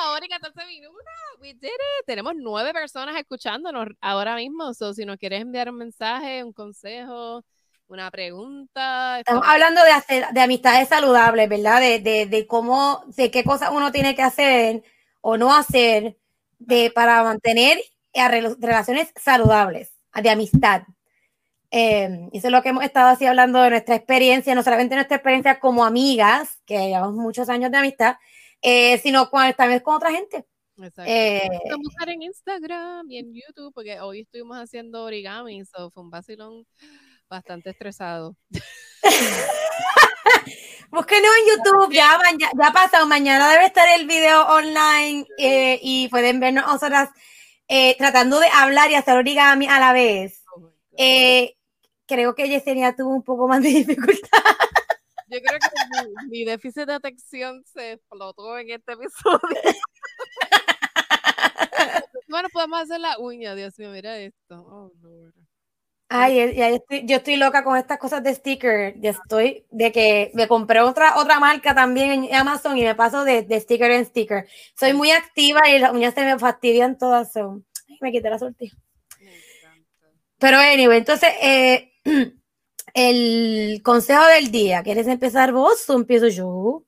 Ahora 0.00 0.26
y 0.26 0.28
14 0.28 0.66
minutos. 0.66 1.02
We 1.40 1.54
did 1.54 1.66
it. 1.66 2.06
Tenemos 2.06 2.34
nueve 2.36 2.72
personas 2.72 3.16
escuchándonos 3.16 3.88
ahora 4.00 4.36
mismo. 4.36 4.72
So, 4.74 4.94
si 4.94 5.04
nos 5.04 5.16
quieres 5.16 5.40
enviar 5.40 5.70
un 5.70 5.76
mensaje, 5.76 6.44
un 6.44 6.52
consejo, 6.52 7.44
una 7.88 8.10
pregunta. 8.10 9.18
Estamos 9.18 9.44
hablando 9.46 9.82
de, 9.82 9.90
hacer, 9.90 10.26
de 10.32 10.40
amistades 10.40 10.88
saludables, 10.88 11.48
¿verdad? 11.48 11.80
De, 11.80 11.98
de, 11.98 12.26
de 12.26 12.46
cómo, 12.46 13.02
de 13.16 13.30
qué 13.30 13.42
cosas 13.42 13.70
uno 13.72 13.90
tiene 13.90 14.14
que 14.14 14.22
hacer 14.22 14.82
o 15.20 15.36
no 15.36 15.54
hacer 15.54 16.16
de, 16.58 16.90
para 16.90 17.22
mantener 17.22 17.78
relaciones 18.58 19.12
saludables 19.16 19.92
de 20.14 20.30
amistad. 20.30 20.82
Eh, 21.70 22.28
eso 22.32 22.46
es 22.48 22.52
lo 22.52 22.62
que 22.62 22.70
hemos 22.70 22.84
estado 22.84 23.08
así 23.08 23.26
hablando 23.26 23.60
de 23.60 23.70
nuestra 23.70 23.94
experiencia, 23.94 24.54
no 24.54 24.62
solamente 24.62 24.94
nuestra 24.94 25.16
experiencia 25.16 25.60
como 25.60 25.84
amigas, 25.84 26.60
que 26.64 26.78
llevamos 26.78 27.14
muchos 27.14 27.48
años 27.48 27.70
de 27.70 27.78
amistad, 27.78 28.16
eh, 28.62 28.98
sino 28.98 29.28
con, 29.30 29.52
también 29.54 29.80
con 29.80 29.96
otra 29.96 30.10
gente. 30.10 30.46
Exacto. 30.78 31.10
Eh, 31.10 31.48
buscar 31.82 32.08
en 32.08 32.22
Instagram 32.22 33.10
y 33.10 33.18
en 33.18 33.34
YouTube, 33.34 33.72
porque 33.74 34.00
hoy 34.00 34.20
estuvimos 34.20 34.56
haciendo 34.56 35.04
origami, 35.04 35.64
so 35.64 35.90
fue 35.90 36.02
un 36.02 36.10
vacilón 36.10 36.66
bastante 37.28 37.70
estresado. 37.70 38.36
Búsquenos 40.90 41.30
en 41.38 41.56
YouTube, 41.56 41.92
ya, 41.92 42.18
ya, 42.38 42.50
ya 42.58 42.72
pasado, 42.72 43.06
mañana 43.06 43.50
debe 43.50 43.66
estar 43.66 43.86
el 43.98 44.06
video 44.06 44.46
online 44.46 45.26
eh, 45.38 45.78
y 45.82 46.08
pueden 46.08 46.40
vernos 46.40 46.66
nosotras 46.66 47.10
eh, 47.68 47.96
tratando 47.98 48.40
de 48.40 48.48
hablar 48.48 48.90
y 48.90 48.94
hacer 48.94 49.16
origami 49.16 49.68
a 49.68 49.78
la 49.78 49.92
vez. 49.92 50.42
Oh 50.56 50.72
eh, 50.96 51.54
creo 52.06 52.34
que 52.34 52.48
Yesenia 52.48 52.96
tuvo 52.96 53.10
un 53.10 53.22
poco 53.22 53.46
más 53.46 53.62
de 53.62 53.68
dificultad. 53.84 54.42
Yo 55.30 55.38
creo 55.42 55.58
que 55.58 55.68
mi, 56.30 56.44
déficit 56.44 56.86
de 56.86 56.94
atención 56.94 57.62
se 57.66 57.92
explotó 57.92 58.58
en 58.58 58.70
este 58.70 58.92
episodio. 58.92 59.38
bueno, 62.28 62.48
podemos 62.50 62.80
hacer 62.80 63.00
la 63.00 63.18
uña, 63.18 63.54
Dios 63.54 63.78
mío, 63.78 63.90
mira 63.90 64.18
esto. 64.18 64.54
Oh, 64.54 64.90
Ay, 66.10 66.80
yo 67.04 67.16
estoy 67.16 67.36
loca 67.36 67.62
con 67.62 67.76
estas 67.76 67.98
cosas 67.98 68.22
de 68.22 68.34
sticker. 68.34 68.98
Ya 68.98 69.10
estoy 69.10 69.66
de 69.70 69.92
que 69.92 70.30
me 70.34 70.48
compré 70.48 70.80
otra, 70.80 71.18
otra 71.18 71.38
marca 71.38 71.74
también 71.74 72.24
en 72.24 72.34
Amazon 72.34 72.78
y 72.78 72.84
me 72.84 72.94
paso 72.94 73.24
de, 73.24 73.42
de 73.42 73.60
sticker 73.60 73.90
en 73.90 74.06
sticker. 74.06 74.46
Soy 74.74 74.94
muy 74.94 75.10
activa 75.10 75.68
y 75.68 75.78
las 75.78 75.92
uñas 75.92 76.14
se 76.14 76.24
me 76.24 76.38
fastidian 76.38 76.96
todas. 76.96 77.36
Ay, 77.36 77.98
me 78.00 78.10
quité 78.10 78.30
la 78.30 78.38
sortija. 78.38 78.76
Pero 80.38 80.58
anyway, 80.58 80.98
entonces, 80.98 81.30
eh, 81.42 81.92
el 82.94 83.82
consejo 83.82 84.24
del 84.26 84.50
día. 84.50 84.82
¿Quieres 84.82 85.06
empezar 85.08 85.52
vos 85.52 85.88
o 85.90 85.94
empiezo 85.94 86.28
yo? 86.28 86.84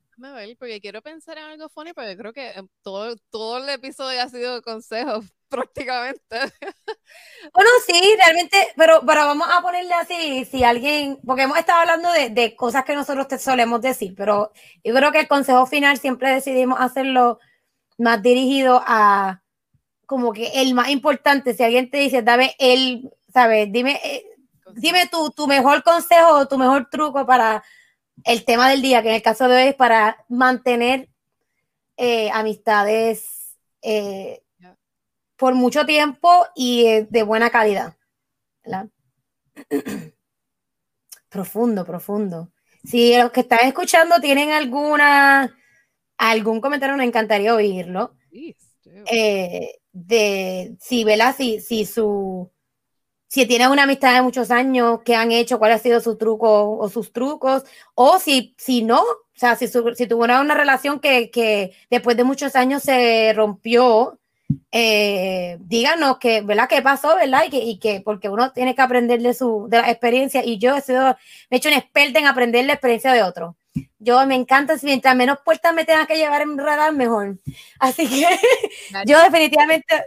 porque 0.58 0.80
quiero 0.80 1.00
pensar 1.02 1.38
en 1.38 1.44
algo 1.44 1.68
funny, 1.68 1.92
porque 1.92 2.16
creo 2.16 2.32
que 2.32 2.48
eh, 2.48 2.62
todo, 2.82 3.16
todo 3.30 3.58
el 3.58 3.68
episodio 3.70 4.22
ha 4.22 4.28
sido 4.28 4.60
consejos 4.62 5.24
prácticamente. 5.50 6.36
Bueno, 7.52 7.70
sí, 7.86 8.00
realmente, 8.16 8.56
pero, 8.76 9.00
pero 9.04 9.26
vamos 9.26 9.48
a 9.50 9.62
ponerle 9.62 9.94
así, 9.94 10.44
si 10.44 10.62
alguien, 10.62 11.18
porque 11.26 11.42
hemos 11.42 11.58
estado 11.58 11.80
hablando 11.80 12.12
de, 12.12 12.30
de 12.30 12.54
cosas 12.54 12.84
que 12.84 12.94
nosotros 12.94 13.26
te 13.28 13.38
solemos 13.38 13.80
decir, 13.80 14.14
pero 14.16 14.52
yo 14.84 14.94
creo 14.94 15.10
que 15.10 15.20
el 15.20 15.28
consejo 15.28 15.66
final 15.66 15.98
siempre 15.98 16.30
decidimos 16.32 16.78
hacerlo 16.80 17.40
más 17.98 18.22
dirigido 18.22 18.82
a 18.86 19.42
como 20.06 20.32
que 20.32 20.48
el 20.60 20.74
más 20.74 20.90
importante, 20.90 21.54
si 21.54 21.62
alguien 21.62 21.90
te 21.90 21.98
dice, 21.98 22.22
dame 22.22 22.54
el, 22.58 23.10
¿sabes? 23.32 23.68
Dime, 23.72 24.00
eh, 24.04 24.24
dime 24.74 25.06
tu, 25.08 25.30
tu 25.30 25.46
mejor 25.46 25.82
consejo 25.82 26.30
o 26.32 26.48
tu 26.48 26.58
mejor 26.58 26.88
truco 26.90 27.26
para 27.26 27.62
el 28.24 28.44
tema 28.44 28.68
del 28.70 28.82
día, 28.82 29.02
que 29.02 29.10
en 29.10 29.14
el 29.16 29.22
caso 29.22 29.48
de 29.48 29.56
hoy 29.56 29.68
es 29.68 29.74
para 29.74 30.24
mantener 30.28 31.08
eh, 31.96 32.30
amistades 32.32 33.56
eh, 33.82 34.42
por 35.40 35.54
mucho 35.54 35.86
tiempo 35.86 36.46
y 36.54 36.84
eh, 36.86 37.08
de 37.10 37.22
buena 37.22 37.50
calidad. 37.50 37.96
profundo, 41.28 41.84
profundo. 41.86 42.52
Si 42.84 43.16
los 43.16 43.32
que 43.32 43.40
están 43.40 43.60
escuchando 43.62 44.20
tienen 44.20 44.50
alguna 44.50 45.56
algún 46.18 46.60
comentario, 46.60 46.96
me 46.96 47.04
encantaría 47.04 47.54
oírlo. 47.54 48.14
de 49.92 50.76
si, 50.78 51.04
¿verdad? 51.04 51.34
Si, 51.36 51.60
si 51.60 51.86
su, 51.86 52.50
si 53.26 53.46
tiene 53.46 53.68
una 53.68 53.84
amistad 53.84 54.14
de 54.14 54.22
muchos 54.22 54.50
años, 54.50 55.00
qué 55.04 55.14
han 55.16 55.32
hecho, 55.32 55.58
cuál 55.58 55.72
ha 55.72 55.78
sido 55.78 56.00
su 56.00 56.16
truco 56.18 56.76
o 56.78 56.88
sus 56.90 57.12
trucos, 57.12 57.64
o 57.94 58.18
si, 58.18 58.54
si 58.58 58.82
no, 58.82 59.00
o 59.00 59.26
sea, 59.34 59.56
si, 59.56 59.68
si 59.68 60.06
tuvo 60.06 60.24
una, 60.24 60.40
una 60.40 60.54
relación 60.54 61.00
que, 61.00 61.30
que, 61.30 61.72
después 61.90 62.16
de 62.16 62.24
muchos 62.24 62.56
años 62.56 62.82
se 62.82 63.32
rompió, 63.34 64.19
eh, 64.72 65.58
díganos 65.60 66.18
que, 66.18 66.42
¿verdad? 66.42 66.68
¿Qué 66.68 66.82
pasó, 66.82 67.16
verdad? 67.16 67.44
Y 67.46 67.50
que, 67.50 67.58
y 67.58 67.78
que, 67.78 68.00
porque 68.00 68.28
uno 68.28 68.52
tiene 68.52 68.74
que 68.74 68.82
aprender 68.82 69.20
de 69.20 69.34
su, 69.34 69.66
de 69.68 69.78
la 69.78 69.90
experiencia, 69.90 70.44
y 70.44 70.58
yo 70.58 70.76
he 70.76 70.80
sido, 70.80 71.16
me 71.50 71.56
he 71.56 71.56
hecho 71.56 71.68
una 71.68 71.78
experta 71.78 72.18
en 72.18 72.26
aprender 72.26 72.64
la 72.64 72.74
experiencia 72.74 73.12
de 73.12 73.22
otro. 73.22 73.56
Yo 73.98 74.26
me 74.26 74.34
encanta, 74.34 74.78
si 74.78 74.86
mientras 74.86 75.14
menos 75.14 75.38
puertas 75.44 75.74
me 75.74 75.84
tenga 75.84 76.06
que 76.06 76.16
llevar 76.16 76.42
en 76.42 76.58
radar, 76.58 76.92
mejor. 76.92 77.38
Así 77.78 78.08
que 78.08 78.26
yo 79.06 79.22
definitivamente... 79.22 80.04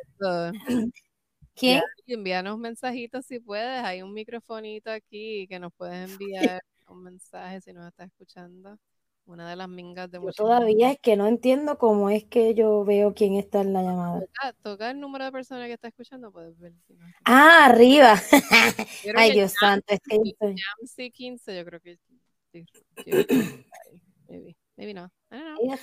¿Quién? 1.55 1.83
envíanos 2.07 2.57
mensajitos 2.57 3.25
si 3.25 3.39
puedes. 3.39 3.83
Hay 3.83 4.01
un 4.01 4.13
microfonito 4.13 4.89
aquí 4.89 5.47
que 5.47 5.59
nos 5.59 5.71
puedes 5.73 6.11
enviar 6.11 6.63
un 6.87 7.03
mensaje 7.03 7.61
si 7.61 7.73
nos 7.73 7.87
estás 7.87 8.07
escuchando. 8.07 8.77
Una 9.25 9.49
de 9.49 9.55
las 9.55 9.69
mingas 9.69 10.11
de 10.11 10.19
Yo 10.19 10.31
todavía 10.33 10.91
es 10.91 10.99
que 10.99 11.15
no 11.15 11.27
entiendo 11.27 11.77
cómo 11.77 12.09
es 12.09 12.25
que 12.25 12.53
yo 12.55 12.83
veo 12.83 13.13
quién 13.13 13.35
está 13.35 13.61
en 13.61 13.71
la 13.71 13.81
llamada. 13.81 14.21
Toca, 14.61 14.91
el 14.91 14.99
número 14.99 15.23
de 15.23 15.31
personas 15.31 15.67
que 15.67 15.73
está 15.73 15.87
escuchando, 15.87 16.31
puedes 16.31 16.59
ver. 16.59 16.73
ah, 17.23 17.65
arriba. 17.65 18.21
Ay, 19.15 19.31
Dios 19.31 19.53
santo. 19.57 19.93
Es 19.93 20.01
que... 20.07 21.09
15, 21.11 21.55
yo 21.55 21.65
creo 21.65 21.79
que. 21.79 21.97
Maybe, 24.27 24.57
maybe 24.75 24.93
no. 24.93 25.09
Es 25.29 25.81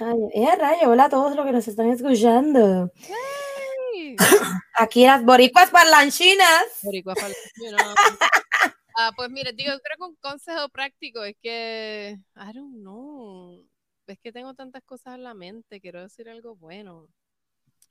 rayo. 0.58 0.90
Hola 0.90 1.04
a 1.04 1.08
todos 1.08 1.34
los 1.34 1.46
que 1.46 1.52
nos 1.52 1.66
están 1.66 1.88
escuchando. 1.88 2.92
Aquí 4.74 5.04
las 5.04 5.24
boricuas 5.24 5.70
parlanchinas. 5.70 6.80
Boricuas 6.82 7.16
parlanchinas. 7.18 7.96
Ah, 8.96 9.12
pues 9.16 9.30
mire, 9.30 9.52
digo, 9.52 9.72
creo 9.82 9.96
que 9.96 10.04
un 10.04 10.16
consejo 10.16 10.68
práctico 10.68 11.22
es 11.24 11.36
que, 11.42 12.18
I 12.36 12.52
don't 12.52 12.80
know, 12.80 13.64
es 14.06 14.18
que 14.18 14.32
tengo 14.32 14.54
tantas 14.54 14.82
cosas 14.82 15.14
en 15.14 15.22
la 15.24 15.34
mente, 15.34 15.80
quiero 15.80 16.00
decir 16.02 16.28
algo 16.28 16.56
bueno. 16.56 17.08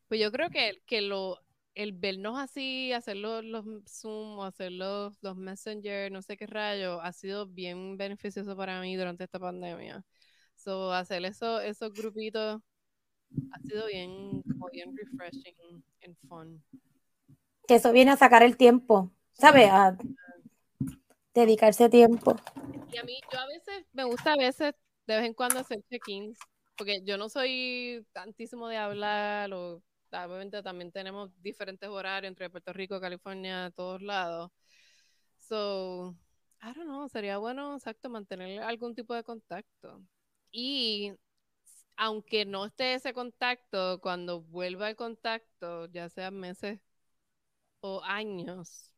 Pues 0.07 0.19
yo 0.19 0.31
creo 0.31 0.49
que, 0.49 0.81
que 0.85 1.01
lo, 1.01 1.39
el 1.75 1.93
vernos 1.93 2.37
así, 2.39 2.91
hacer 2.93 3.17
los, 3.17 3.43
los 3.43 3.65
Zoom, 3.87 4.41
hacer 4.41 4.71
los, 4.71 5.17
los 5.21 5.35
Messenger, 5.35 6.11
no 6.11 6.21
sé 6.21 6.35
qué 6.35 6.47
rayo, 6.47 7.01
ha 7.01 7.13
sido 7.13 7.47
bien 7.47 7.97
beneficioso 7.97 8.55
para 8.57 8.81
mí 8.81 8.95
durante 8.95 9.23
esta 9.23 9.39
pandemia. 9.39 10.03
So, 10.55 10.91
hacer 10.91 11.23
eso, 11.25 11.61
esos 11.61 11.93
grupitos 11.93 12.61
ha 13.51 13.59
sido 13.61 13.87
bien, 13.87 14.41
como 14.43 14.69
bien 14.71 14.95
refreshing 14.95 15.83
and 16.03 16.17
fun. 16.27 16.63
Que 17.67 17.75
eso 17.75 17.91
viene 17.91 18.11
a 18.11 18.17
sacar 18.17 18.43
el 18.43 18.57
tiempo, 18.57 19.11
¿sabes? 19.33 19.69
A 19.71 19.95
dedicarse 21.33 21.89
tiempo. 21.89 22.35
Y 22.91 22.97
a 22.97 23.03
mí, 23.03 23.19
yo 23.31 23.39
a 23.39 23.47
veces, 23.47 23.85
me 23.93 24.03
gusta 24.03 24.33
a 24.33 24.37
veces, 24.37 24.73
de 25.07 25.15
vez 25.15 25.25
en 25.25 25.33
cuando 25.33 25.59
hacer 25.59 25.81
check-ins, 25.89 26.37
porque 26.77 27.01
yo 27.03 27.17
no 27.17 27.29
soy 27.29 28.05
tantísimo 28.13 28.67
de 28.67 28.77
hablar, 28.77 29.53
o 29.53 29.81
obviamente 30.11 30.63
también 30.63 30.91
tenemos 30.91 31.29
diferentes 31.41 31.87
horarios 31.89 32.29
entre 32.29 32.49
Puerto 32.49 32.73
Rico, 32.73 32.99
California, 32.99 33.71
todos 33.75 34.01
lados. 34.01 34.51
So, 35.39 36.15
I 36.61 36.73
don't 36.73 36.85
know, 36.85 37.07
sería 37.09 37.37
bueno, 37.37 37.75
exacto, 37.75 38.09
mantener 38.09 38.61
algún 38.63 38.95
tipo 38.95 39.13
de 39.13 39.23
contacto. 39.23 40.01
Y 40.51 41.13
aunque 41.95 42.45
no 42.45 42.65
esté 42.65 42.93
ese 42.95 43.13
contacto, 43.13 43.99
cuando 44.01 44.41
vuelva 44.41 44.89
el 44.89 44.95
contacto, 44.95 45.85
ya 45.87 46.09
sean 46.09 46.35
meses 46.39 46.79
o 47.81 48.01
años, 48.03 48.93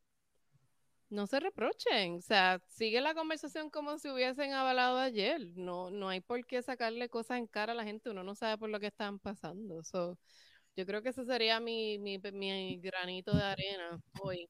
no 1.12 1.28
se 1.28 1.40
reprochen. 1.40 2.16
O 2.16 2.22
sea, 2.22 2.60
sigue 2.70 3.02
la 3.02 3.14
conversación 3.14 3.70
como 3.70 4.00
si 4.00 4.10
hubiesen 4.10 4.54
avalado 4.54 4.98
ayer. 4.98 5.42
No, 5.56 5.92
no 5.92 6.10
hay 6.10 6.22
por 6.22 6.46
qué 6.46 6.62
sacarle 6.64 7.10
cosas 7.10 7.38
en 7.38 7.48
cara 7.48 7.74
a 7.74 7.76
la 7.76 7.84
gente. 7.84 8.10
Uno 8.10 8.24
no 8.24 8.34
sabe 8.34 8.58
por 8.58 8.70
lo 8.70 8.80
que 8.80 8.88
están 8.88 9.20
pasando. 9.20 9.82
yo 10.76 10.86
creo 10.86 11.04
que 11.04 11.10
ese 11.10 11.26
sería 11.26 11.60
mi, 11.60 12.00
mi, 12.00 12.18
granito 12.80 13.36
de 13.36 13.44
arena 13.44 14.02
hoy. 14.22 14.48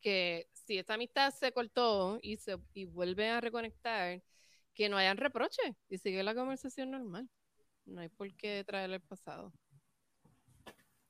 Que 0.00 0.48
si 0.52 0.78
esta 0.78 0.94
amistad 0.94 1.32
se 1.32 1.52
cortó 1.52 2.18
y 2.22 2.36
se 2.36 2.56
y 2.74 2.84
vuelve 2.84 3.28
a 3.30 3.40
reconectar, 3.40 4.22
que 4.74 4.88
no 4.88 4.96
hayan 4.98 5.16
reproches 5.16 5.74
y 5.88 5.98
sigue 5.98 6.22
la 6.22 6.34
conversación 6.34 6.90
normal. 6.90 7.28
No 7.86 8.00
hay 8.00 8.08
por 8.08 8.34
qué 8.34 8.64
traer 8.64 8.90
el 8.90 9.00
pasado. 9.00 9.52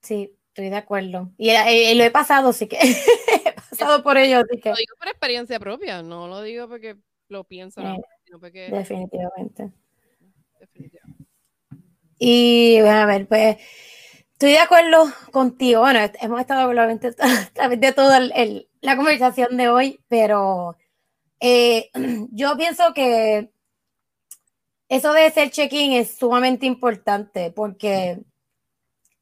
Sí, 0.02 0.30
estoy 0.48 0.70
de 0.70 0.76
acuerdo. 0.76 1.32
Y, 1.36 1.50
eh, 1.50 1.94
lo 1.96 2.04
he 2.04 2.10
pasado, 2.10 2.52
sí 2.52 2.68
que 2.68 2.78
pasado 3.78 4.02
por 4.02 4.16
ello. 4.16 4.38
Lo 4.38 4.74
digo 4.74 4.96
por 4.98 5.08
experiencia 5.08 5.58
propia, 5.58 6.02
no 6.02 6.28
lo 6.28 6.42
digo 6.42 6.68
porque 6.68 6.96
lo 7.28 7.44
pienso. 7.44 7.80
Eh, 7.80 8.02
definitivamente. 8.70 9.72
definitivamente. 10.60 11.24
Y 12.18 12.78
a 12.78 13.06
ver, 13.06 13.26
pues 13.28 13.56
estoy 14.32 14.52
de 14.52 14.58
acuerdo 14.58 15.12
contigo. 15.32 15.80
Bueno, 15.80 16.00
hemos 16.20 16.40
estado 16.40 16.68
probablemente 16.68 17.08
a 17.20 17.50
través 17.52 17.80
de 17.80 17.92
toda 17.92 18.20
la 18.20 18.96
conversación 18.96 19.56
de 19.56 19.68
hoy, 19.68 20.00
pero 20.08 20.76
eh, 21.40 21.90
yo 22.30 22.56
pienso 22.56 22.94
que 22.94 23.50
eso 24.88 25.12
de 25.12 25.30
ser 25.30 25.50
check-in 25.50 25.92
es 25.92 26.16
sumamente 26.16 26.66
importante 26.66 27.50
porque 27.50 28.20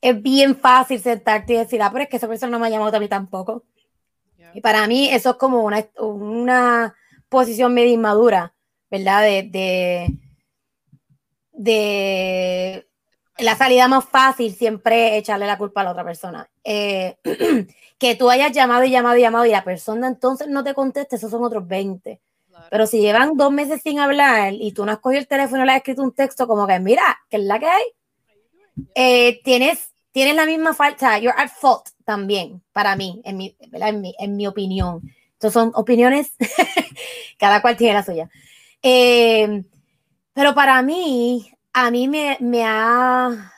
es 0.00 0.22
bien 0.22 0.56
fácil 0.56 1.00
sentarte 1.00 1.54
y 1.54 1.56
decir, 1.56 1.80
ah, 1.80 1.90
pero 1.90 2.04
es 2.04 2.10
que 2.10 2.18
esa 2.18 2.28
persona 2.28 2.52
no 2.52 2.58
me 2.58 2.66
ha 2.66 2.70
llamado 2.70 2.96
a 2.96 3.00
mí 3.00 3.08
tampoco. 3.08 3.64
Y 4.54 4.60
para 4.60 4.86
mí 4.86 5.08
eso 5.10 5.30
es 5.30 5.36
como 5.36 5.62
una, 5.64 5.86
una 5.98 6.94
posición 7.28 7.74
medio 7.74 7.92
inmadura, 7.92 8.54
¿verdad? 8.90 9.22
De, 9.22 10.08
de, 11.52 12.88
la 13.38 13.56
salida 13.56 13.88
más 13.88 14.04
fácil 14.04 14.54
siempre 14.54 15.16
echarle 15.16 15.46
la 15.46 15.58
culpa 15.58 15.80
a 15.80 15.84
la 15.84 15.90
otra 15.90 16.04
persona. 16.04 16.48
Eh, 16.62 17.16
que 17.98 18.14
tú 18.14 18.30
hayas 18.30 18.52
llamado 18.52 18.84
y 18.84 18.90
llamado 18.90 19.16
y 19.16 19.20
llamado 19.20 19.46
y 19.46 19.50
la 19.50 19.64
persona 19.64 20.06
entonces 20.08 20.48
no 20.48 20.62
te 20.62 20.74
conteste, 20.74 21.16
esos 21.16 21.30
son 21.30 21.44
otros 21.44 21.66
20. 21.66 22.20
Pero 22.70 22.86
si 22.86 23.00
llevan 23.00 23.36
dos 23.36 23.52
meses 23.52 23.82
sin 23.82 23.98
hablar 23.98 24.52
y 24.52 24.72
tú 24.72 24.84
no 24.84 24.92
has 24.92 24.98
cogido 24.98 25.20
el 25.20 25.26
teléfono 25.26 25.62
y 25.62 25.66
le 25.66 25.72
has 25.72 25.78
escrito 25.78 26.02
un 26.02 26.12
texto 26.12 26.46
como 26.46 26.66
que, 26.66 26.78
mira, 26.78 27.02
¿qué 27.28 27.38
es 27.38 27.42
la 27.42 27.58
que 27.58 27.66
hay? 27.66 27.82
Eh, 28.94 29.40
tienes, 29.42 29.93
tienes 30.14 30.36
la 30.36 30.46
misma 30.46 30.72
falta, 30.74 31.18
you're 31.18 31.34
at 31.36 31.50
fault 31.50 31.88
también, 32.04 32.62
para 32.72 32.94
mí, 32.94 33.20
en 33.24 33.36
mi, 33.36 33.56
en 33.58 34.00
mi, 34.00 34.14
en 34.16 34.36
mi 34.36 34.46
opinión. 34.46 35.02
Entonces 35.32 35.52
son 35.52 35.72
opiniones, 35.74 36.34
cada 37.38 37.60
cual 37.60 37.76
tiene 37.76 37.94
la 37.94 38.04
suya. 38.04 38.30
Eh, 38.80 39.64
pero 40.32 40.54
para 40.54 40.80
mí, 40.82 41.50
a 41.72 41.90
mí 41.90 42.06
me, 42.06 42.36
me 42.38 42.62
ha, 42.64 43.52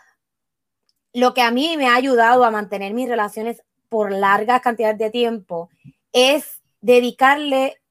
lo 1.12 1.34
que 1.34 1.42
a 1.42 1.50
mí 1.50 1.76
me 1.76 1.88
ha 1.88 1.94
ayudado 1.94 2.42
a 2.42 2.50
mantener 2.50 2.94
mis 2.94 3.08
relaciones 3.10 3.62
por 3.90 4.10
largas 4.10 4.62
cantidades 4.62 4.96
de 4.96 5.10
tiempo 5.10 5.68
es 6.10 6.62
dedicarle 6.80 7.82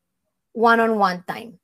one-on-one 0.54 1.24
time. 1.28 1.60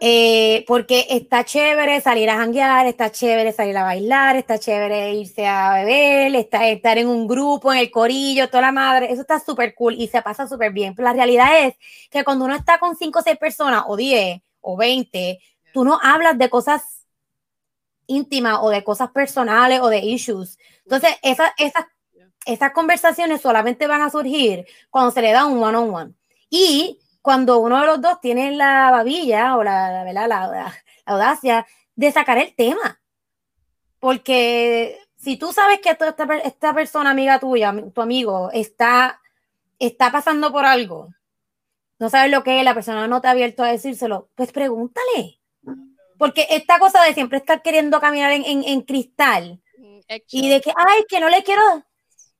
Eh, 0.00 0.64
porque 0.68 1.06
está 1.10 1.44
chévere 1.44 2.00
salir 2.00 2.30
a 2.30 2.36
janguear, 2.36 2.86
está 2.86 3.10
chévere 3.10 3.52
salir 3.52 3.76
a 3.76 3.82
bailar, 3.82 4.36
está 4.36 4.56
chévere 4.58 5.14
irse 5.14 5.44
a 5.46 5.74
beber, 5.74 6.36
está, 6.36 6.68
estar 6.68 6.98
en 6.98 7.08
un 7.08 7.26
grupo, 7.26 7.72
en 7.72 7.80
el 7.80 7.90
corillo, 7.90 8.48
toda 8.48 8.62
la 8.62 8.72
madre, 8.72 9.10
eso 9.10 9.22
está 9.22 9.40
súper 9.40 9.74
cool 9.74 9.94
y 9.94 10.06
se 10.06 10.22
pasa 10.22 10.46
súper 10.46 10.72
bien. 10.72 10.94
Pero 10.94 11.08
la 11.08 11.14
realidad 11.14 11.66
es 11.66 11.74
que 12.10 12.22
cuando 12.22 12.44
uno 12.44 12.54
está 12.54 12.78
con 12.78 12.94
5 12.96 13.18
o 13.18 13.22
6 13.22 13.38
personas, 13.38 13.84
o 13.88 13.96
10 13.96 14.40
o 14.60 14.76
20, 14.76 15.40
tú 15.72 15.84
no 15.84 15.98
hablas 16.00 16.38
de 16.38 16.48
cosas 16.48 17.04
íntimas 18.06 18.58
o 18.62 18.70
de 18.70 18.84
cosas 18.84 19.10
personales 19.10 19.80
o 19.80 19.88
de 19.88 19.98
issues. 19.98 20.58
Entonces, 20.84 21.10
esas, 21.22 21.50
esas, 21.58 21.86
esas 22.46 22.72
conversaciones 22.72 23.40
solamente 23.40 23.86
van 23.88 24.02
a 24.02 24.10
surgir 24.10 24.64
cuando 24.90 25.10
se 25.10 25.22
le 25.22 25.32
da 25.32 25.44
un 25.46 25.62
one-on-one. 25.62 25.90
-on 25.90 26.08
-one. 26.10 26.14
Y 26.50 26.98
cuando 27.28 27.58
uno 27.58 27.78
de 27.78 27.86
los 27.86 28.00
dos 28.00 28.22
tiene 28.22 28.52
la 28.52 28.90
babilla 28.90 29.58
o 29.58 29.62
la, 29.62 30.02
la, 30.14 30.26
la, 30.26 30.72
audacia 31.04 31.66
de 31.94 32.10
sacar 32.10 32.38
el 32.38 32.54
tema. 32.54 33.02
Porque 34.00 34.98
si 35.14 35.36
tú 35.36 35.52
sabes 35.52 35.80
que 35.80 35.90
esta, 35.90 36.16
esta 36.42 36.72
persona 36.72 37.10
amiga 37.10 37.38
tuya, 37.38 37.74
tu 37.94 38.00
amigo, 38.00 38.50
está, 38.54 39.20
está 39.78 40.10
pasando 40.10 40.50
por 40.50 40.64
algo, 40.64 41.10
no 41.98 42.08
sabes 42.08 42.32
lo 42.32 42.42
que 42.42 42.60
es, 42.60 42.64
la 42.64 42.72
persona 42.72 43.06
no 43.06 43.20
te 43.20 43.28
ha 43.28 43.32
abierto 43.32 43.62
a 43.62 43.72
decírselo, 43.72 44.30
pues 44.34 44.50
pregúntale. 44.50 45.38
Porque 46.16 46.46
esta 46.48 46.78
cosa 46.78 47.02
de 47.02 47.12
siempre 47.12 47.36
estar 47.36 47.60
queriendo 47.60 48.00
caminar 48.00 48.32
en, 48.32 48.46
en, 48.46 48.64
en 48.64 48.80
cristal 48.80 49.60
mm, 49.76 49.98
y 50.30 50.48
de 50.48 50.62
que, 50.62 50.72
ay, 50.74 51.04
que 51.06 51.20
no 51.20 51.28
le 51.28 51.42
quiero, 51.42 51.84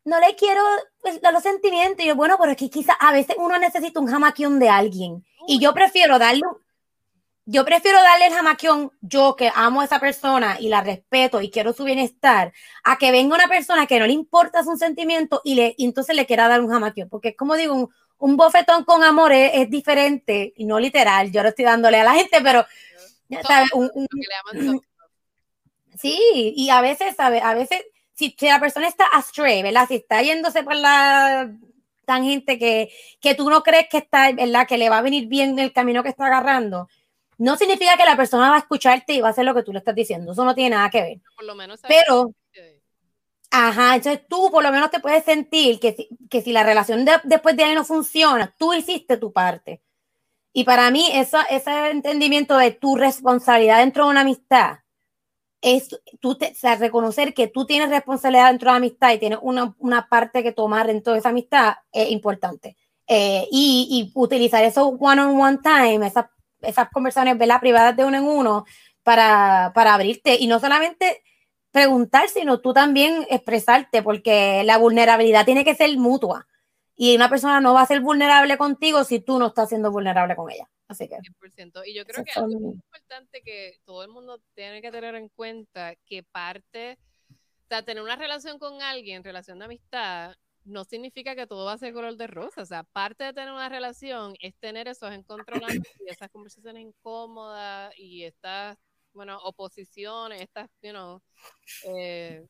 no 0.09 0.19
le 0.21 0.35
quiero 0.35 0.63
pues, 1.03 1.21
dar 1.21 1.33
los 1.33 1.43
sentimientos. 1.43 2.05
Y 2.05 2.09
yo, 2.09 2.17
bueno, 2.17 2.37
pero 2.41 2.53
es 2.53 2.57
que 2.57 2.71
quizás 2.71 2.97
a 2.99 3.13
veces 3.13 3.37
uno 3.39 3.59
necesita 3.59 4.01
un 4.01 4.09
jamaquión 4.09 4.59
de 4.59 4.71
alguien. 4.71 5.25
Y 5.47 5.61
yo 5.61 5.75
prefiero 5.75 6.19
darle, 6.19 6.43
yo 7.45 7.65
prefiero 7.65 8.01
darle 8.03 8.27
el 8.27 8.35
jamaquión, 8.35 8.91
yo 9.01 9.37
que 9.37 9.53
amo 9.55 9.81
a 9.81 9.85
esa 9.85 10.01
persona 10.01 10.57
y 10.61 10.69
la 10.69 10.81
respeto 10.81 11.41
y 11.41 11.51
quiero 11.51 11.73
su 11.73 11.85
bienestar, 11.85 12.53
a 12.85 12.97
que 12.99 13.13
venga 13.13 13.35
una 13.35 13.49
persona 13.49 13.87
que 13.87 13.99
no 13.99 14.07
le 14.07 14.13
importa 14.15 14.65
su 14.65 14.77
sentimiento 14.77 15.41
y, 15.45 15.55
le, 15.55 15.75
entonces 15.79 16.17
le 16.17 16.27
quiera 16.27 16.49
dar 16.49 16.61
un 16.63 16.71
jamaquión. 16.71 17.09
Porque, 17.09 17.37
como 17.37 17.55
digo, 17.57 17.91
un, 18.19 18.37
bofetón 18.37 18.85
con 18.85 19.05
amor 19.05 19.33
es, 19.33 19.69
diferente 19.69 20.55
y 20.57 20.65
no 20.65 20.81
literal. 20.81 21.31
Yo 21.31 21.43
lo 21.43 21.51
estoy 21.51 21.67
dándole 21.67 22.01
a 22.01 22.05
la 22.05 22.15
gente, 22.15 22.41
pero. 22.43 22.65
sí, 26.01 26.55
y 26.57 26.71
a 26.71 26.81
veces, 26.81 27.15
¿sabes? 27.15 27.43
A 27.43 27.53
veces, 27.55 27.83
si, 28.19 28.35
si, 28.39 28.47
la 28.47 28.61
persona 28.61 28.89
está 28.89 29.07
astray, 29.07 29.63
¿verdad? 29.63 29.87
Si 29.89 29.95
está 29.95 30.21
yéndose 30.23 30.63
por 30.63 30.75
la 30.75 31.51
tangente 32.05 32.59
que, 32.59 32.91
que 33.21 33.35
tú 33.35 33.49
no 33.49 33.63
crees 33.63 33.89
que 33.89 33.99
está, 33.99 34.33
¿verdad? 34.33 34.67
Que 34.67 34.79
le 34.79 34.91
va 34.91 34.99
a 34.99 35.03
venir 35.03 35.29
bien 35.29 35.59
el 35.59 35.73
camino 35.73 36.03
que 36.03 36.09
está 36.09 36.27
agarrando 36.27 36.89
no 37.39 37.57
significa 37.57 37.97
que 37.97 38.05
la 38.05 38.17
persona 38.17 38.51
va 38.51 38.57
a 38.57 38.61
escucharte 38.61 39.15
y 39.15 39.21
va 39.21 39.29
a 39.29 39.31
hacer 39.31 39.45
lo 39.45 39.55
que 39.55 39.63
tú 39.63 39.73
le 39.73 39.79
estás 39.79 39.95
diciendo. 39.95 40.33
Eso 40.33 40.45
no 40.45 40.55
tiene 40.55 40.77
nada 40.77 40.91
que 40.91 41.01
ver. 41.01 41.21
Por 41.37 41.45
lo 41.45 41.55
menos. 41.55 41.81
Pero, 41.87 42.33
ajá, 43.51 43.95
entonces 43.95 44.27
tú 44.29 44.51
por 44.51 44.63
lo 44.63 44.73
menos 44.73 44.91
te 44.91 44.99
puedes 45.01 45.25
sentir 45.25 45.79
que 45.79 45.95
si, 45.95 46.09
que 46.29 46.43
si 46.43 46.53
la 46.53 46.65
relación 46.65 47.07
después 47.25 47.57
de 47.57 47.63
ahí 47.63 47.75
no 47.75 47.85
funciona, 47.85 48.53
tú 48.59 48.75
hiciste 48.75 49.17
tu 49.17 49.33
parte. 49.33 49.81
Y 50.53 50.65
para 50.65 50.91
mí, 50.91 51.09
eso, 51.13 51.39
ese 51.49 51.91
entendimiento 51.91 52.57
de 52.57 52.73
tu 52.73 52.97
responsabilidad 52.97 53.79
dentro 53.79 54.05
de 54.05 54.11
una 54.11 54.23
amistad 54.23 54.79
es 55.61 55.89
tú 56.21 56.39
reconocer 56.79 57.35
que 57.35 57.49
tú 57.49 57.67
tienes 57.67 57.91
responsabilidad 57.91 58.51
dentro 58.51 58.71
de 58.71 58.73
la 58.73 58.77
amistad 58.77 59.13
y 59.13 59.19
tienes 59.19 59.39
una, 59.43 59.75
una 59.79 60.09
parte 60.09 60.43
que 60.43 60.53
tomar 60.53 60.87
dentro 60.87 61.13
de 61.13 61.19
esa 61.19 61.31
amistad 61.31 61.75
es 61.93 62.11
importante. 62.11 62.77
Eh, 63.07 63.49
y, 63.51 64.13
utilizar 64.15 64.63
eso 64.65 64.89
one-on-one 64.89 65.59
time, 65.63 66.07
esa 66.07 66.31
esas 66.61 66.89
conversaciones 66.91 67.39
¿verdad? 67.39 67.61
privadas 67.61 67.97
de 67.97 68.05
uno 68.05 68.17
en 68.17 68.25
uno 68.25 68.65
para, 69.03 69.73
para 69.75 69.95
abrirte 69.95 70.37
y 70.39 70.47
no 70.47 70.61
solamente 70.61 71.23
preguntar, 71.71 72.29
sino 72.29 72.61
tú 72.61 72.73
también 72.73 73.27
expresarte, 73.31 74.03
porque 74.03 74.63
la 74.65 74.79
vulnerabilidad 74.79 75.45
tiene 75.45 75.65
que 75.65 75.75
ser 75.75 75.97
mutua. 75.99 76.47
Y 77.01 77.15
una 77.15 77.31
persona 77.31 77.61
no 77.61 77.75
va 77.75 77.83
a 77.83 77.87
ser 77.87 78.01
vulnerable 78.01 78.59
contigo 78.59 79.05
si 79.05 79.21
tú 79.21 79.39
no 79.39 79.47
estás 79.47 79.69
siendo 79.69 79.93
vulnerable 79.93 80.35
con 80.35 80.51
ella. 80.51 80.69
Así 80.89 81.09
que. 81.09 81.17
100%. 81.19 81.83
Y 81.87 81.95
yo 81.95 82.05
creo 82.05 82.25
que 82.25 82.33
es 82.33 82.43
muy 82.43 82.73
importante 82.73 83.41
que 83.43 83.79
todo 83.85 84.03
el 84.03 84.09
mundo 84.09 84.43
tiene 84.55 84.83
que 84.83 84.91
tener 84.91 85.15
en 85.15 85.29
cuenta 85.29 85.95
que 86.05 86.25
parte, 86.25 86.99
o 87.31 87.69
sea, 87.69 87.85
tener 87.85 88.03
una 88.03 88.17
relación 88.17 88.59
con 88.59 88.83
alguien, 88.83 89.23
relación 89.23 89.61
de 89.61 89.67
amistad, 89.67 90.35
no 90.65 90.85
significa 90.85 91.37
que 91.37 91.47
todo 91.47 91.67
va 91.67 91.75
a 91.75 91.79
ser 91.79 91.93
color 91.93 92.17
de 92.17 92.27
rosa. 92.27 92.63
O 92.63 92.67
sea, 92.67 92.83
parte 92.83 93.23
de 93.23 93.33
tener 93.33 93.53
una 93.53 93.69
relación 93.69 94.35
es 94.41 94.57
tener 94.57 94.89
esos 94.89 95.13
encontronazos 95.13 95.87
y 96.05 96.11
esas 96.11 96.31
conversaciones 96.31 96.83
incómodas 96.83 97.97
y 97.97 98.25
estas, 98.25 98.77
bueno, 99.13 99.39
oposiciones, 99.45 100.41
estas, 100.41 100.69
you 100.83 100.91
know, 100.91 101.23
eh, 101.85 102.45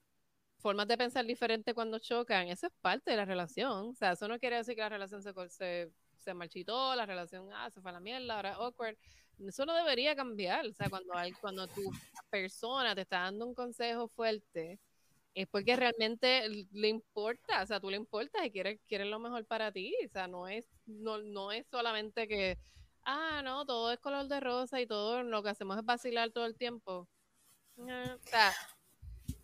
formas 0.58 0.88
de 0.88 0.98
pensar 0.98 1.24
diferente 1.24 1.74
cuando 1.74 1.98
chocan. 1.98 2.48
Eso 2.48 2.66
es 2.66 2.72
parte 2.80 3.10
de 3.10 3.16
la 3.16 3.24
relación. 3.24 3.90
O 3.90 3.94
sea, 3.94 4.12
eso 4.12 4.28
no 4.28 4.38
quiere 4.38 4.56
decir 4.56 4.74
que 4.74 4.80
la 4.80 4.88
relación 4.88 5.22
se, 5.22 5.32
se, 5.48 5.90
se 6.18 6.34
marchitó, 6.34 6.94
la 6.94 7.06
relación, 7.06 7.48
ah, 7.52 7.70
se 7.70 7.80
fue 7.80 7.90
a 7.90 7.94
la 7.94 8.00
mierda, 8.00 8.36
ahora 8.36 8.54
awkward. 8.54 8.96
Eso 9.38 9.64
no 9.64 9.74
debería 9.74 10.16
cambiar. 10.16 10.66
O 10.66 10.72
sea, 10.72 10.88
cuando, 10.90 11.16
hay, 11.16 11.32
cuando 11.32 11.66
tu 11.68 11.82
persona 12.30 12.94
te 12.94 13.02
está 13.02 13.20
dando 13.20 13.46
un 13.46 13.54
consejo 13.54 14.08
fuerte, 14.08 14.80
es 15.34 15.46
porque 15.46 15.76
realmente 15.76 16.48
le 16.72 16.88
importa, 16.88 17.62
o 17.62 17.66
sea, 17.66 17.78
tú 17.78 17.90
le 17.90 17.96
importas 17.96 18.44
y 18.44 18.50
quieres, 18.50 18.80
quieres 18.88 19.06
lo 19.06 19.20
mejor 19.20 19.44
para 19.44 19.70
ti, 19.70 19.94
o 20.04 20.08
sea, 20.08 20.26
no 20.26 20.48
es, 20.48 20.66
no, 20.86 21.18
no 21.18 21.52
es 21.52 21.64
solamente 21.68 22.26
que, 22.26 22.58
ah, 23.04 23.40
no, 23.44 23.64
todo 23.64 23.92
es 23.92 24.00
color 24.00 24.26
de 24.26 24.40
rosa 24.40 24.80
y 24.80 24.86
todo 24.88 25.22
lo 25.22 25.42
que 25.44 25.50
hacemos 25.50 25.78
es 25.78 25.84
vacilar 25.84 26.30
todo 26.30 26.44
el 26.44 26.56
tiempo. 26.56 27.08
Ah, 27.88 28.16
o 28.16 28.28
sea, 28.28 28.52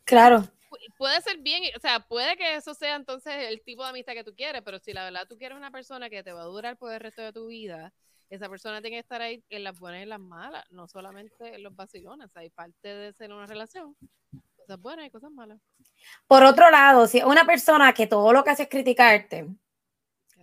claro. 0.05 0.49
Puede 0.97 1.21
ser 1.23 1.39
bien, 1.39 1.63
o 1.77 1.81
sea, 1.81 2.01
puede 2.01 2.37
que 2.37 2.57
eso 2.57 2.75
sea 2.75 2.97
entonces 2.97 3.35
el 3.49 3.63
tipo 3.63 3.83
de 3.83 3.91
amistad 3.91 4.15
que 4.15 4.25
tú 4.25 4.35
quieres, 4.35 4.63
pero 4.65 4.79
si 4.79 4.93
la 4.93 5.05
verdad 5.05 5.27
tú 5.29 5.37
quieres 5.37 5.57
una 5.57 5.71
persona 5.71 6.11
que 6.11 6.23
te 6.23 6.33
va 6.33 6.43
a 6.43 6.47
durar 6.47 6.77
por 6.77 6.93
el 6.93 7.01
resto 7.01 7.23
de 7.23 7.33
tu 7.33 7.47
vida, 7.49 7.93
esa 8.31 8.49
persona 8.49 8.81
tiene 8.81 8.97
que 8.97 9.01
estar 9.01 9.23
ahí 9.23 9.45
en 9.51 9.65
las 9.65 9.79
buenas 9.79 10.01
y 10.01 10.03
en 10.03 10.09
las 10.09 10.21
malas, 10.21 10.65
no 10.71 10.89
solamente 10.89 11.55
en 11.55 11.63
los 11.63 11.75
vacilones, 11.75 12.31
hay 12.35 12.51
parte 12.51 12.89
de 12.89 13.13
ser 13.13 13.33
una 13.33 13.47
relación 13.47 13.97
cosas 14.65 14.81
buenas 14.81 15.07
y 15.07 15.11
cosas 15.11 15.31
malas. 15.31 15.59
Por 16.27 16.43
otro 16.43 16.71
lado, 16.71 17.07
si 17.07 17.23
una 17.23 17.45
persona 17.45 17.93
que 17.93 18.07
todo 18.07 18.33
lo 18.33 18.43
que 18.43 18.51
hace 18.51 18.63
es 18.65 18.69
criticarte 18.69 19.47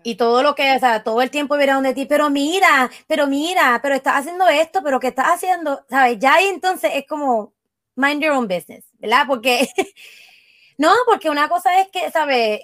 y 0.04 0.16
todo 0.16 0.44
lo 0.44 0.56
que, 0.56 0.76
o 0.76 0.80
sea, 0.80 1.04
todo 1.04 1.22
el 1.22 1.32
tiempo 1.32 1.58
viene 1.58 1.74
donde 1.74 1.94
ti, 1.94 2.06
pero 2.06 2.30
mira, 2.30 2.90
pero 3.08 3.28
mira, 3.28 3.80
pero 3.82 3.96
estás 3.96 4.18
haciendo 4.18 4.48
esto, 4.48 4.82
pero 4.84 5.00
¿qué 5.00 5.08
estás 5.08 5.28
haciendo? 5.28 5.84
¿Sabes? 5.90 6.20
Ya 6.20 6.36
ahí 6.36 6.46
entonces 6.48 6.92
es 6.94 7.08
como 7.08 7.54
mind 7.96 8.24
your 8.24 8.34
own 8.34 8.48
business, 8.48 8.86
¿verdad? 9.02 9.26
Porque, 9.28 9.68
no, 10.78 10.92
porque 11.06 11.30
una 11.30 11.50
cosa 11.50 11.82
es 11.82 11.90
que, 11.90 12.10
¿sabes? 12.12 12.62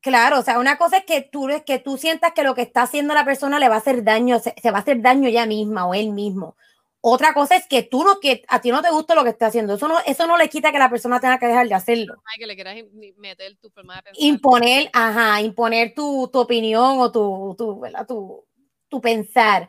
Claro, 0.00 0.40
o 0.40 0.42
sea, 0.42 0.58
una 0.58 0.78
cosa 0.78 0.98
es 0.98 1.04
que 1.04 1.22
tú, 1.22 1.48
que 1.64 1.78
tú 1.78 1.96
sientas 1.96 2.32
que 2.32 2.42
lo 2.42 2.54
que 2.54 2.62
está 2.62 2.82
haciendo 2.82 3.14
la 3.14 3.24
persona 3.24 3.58
le 3.58 3.68
va 3.68 3.76
a 3.76 3.78
hacer 3.78 4.02
daño, 4.02 4.40
se, 4.40 4.54
se 4.60 4.70
va 4.70 4.78
a 4.78 4.80
hacer 4.80 5.00
daño 5.00 5.28
ella 5.28 5.46
misma 5.46 5.86
o 5.86 5.94
él 5.94 6.10
mismo. 6.10 6.56
Otra 7.04 7.34
cosa 7.34 7.56
es 7.56 7.66
que 7.66 7.82
tú 7.82 8.04
no, 8.04 8.20
que 8.20 8.44
a 8.46 8.60
ti 8.60 8.70
no 8.70 8.80
te 8.80 8.90
gusta 8.90 9.16
lo 9.16 9.24
que 9.24 9.30
está 9.30 9.46
haciendo. 9.46 9.74
Eso 9.74 9.88
no, 9.88 9.98
eso 10.06 10.24
no 10.28 10.36
le 10.36 10.48
quita 10.48 10.70
que 10.70 10.78
la 10.78 10.88
persona 10.88 11.18
tenga 11.18 11.36
que 11.36 11.46
dejar 11.46 11.66
de 11.66 11.74
hacerlo. 11.74 12.22
Ay, 12.24 12.38
que 12.38 12.46
le 12.46 12.54
quieras 12.54 12.76
meter 13.16 13.56
tu 13.56 13.70
forma 13.70 13.96
de 13.96 14.02
pensar. 14.02 14.22
Imponer, 14.22 14.88
ajá, 14.92 15.40
imponer 15.40 15.94
tu, 15.94 16.30
tu 16.32 16.38
opinión 16.38 17.00
o 17.00 17.10
tu, 17.10 17.56
tu, 17.58 17.80
¿verdad? 17.80 18.06
tu, 18.06 18.44
tu 18.88 19.00
pensar. 19.00 19.68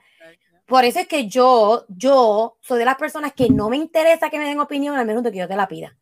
Por 0.66 0.86
eso 0.86 1.00
es 1.00 1.08
que 1.08 1.28
yo, 1.28 1.86
yo 1.90 2.58
soy 2.62 2.80
de 2.80 2.86
las 2.86 2.96
personas 2.96 3.34
que 3.34 3.50
no 3.50 3.70
me 3.70 3.78
interesa 3.78 4.30
que 4.30 4.40
me 4.40 4.46
den 4.46 4.60
opinión 4.60 4.96
al 4.96 5.06
menos 5.06 5.24
de 5.24 5.32
que 5.32 5.40
yo 5.40 5.48
te 5.48 5.56
la 5.56 5.68
pida. 5.68 5.98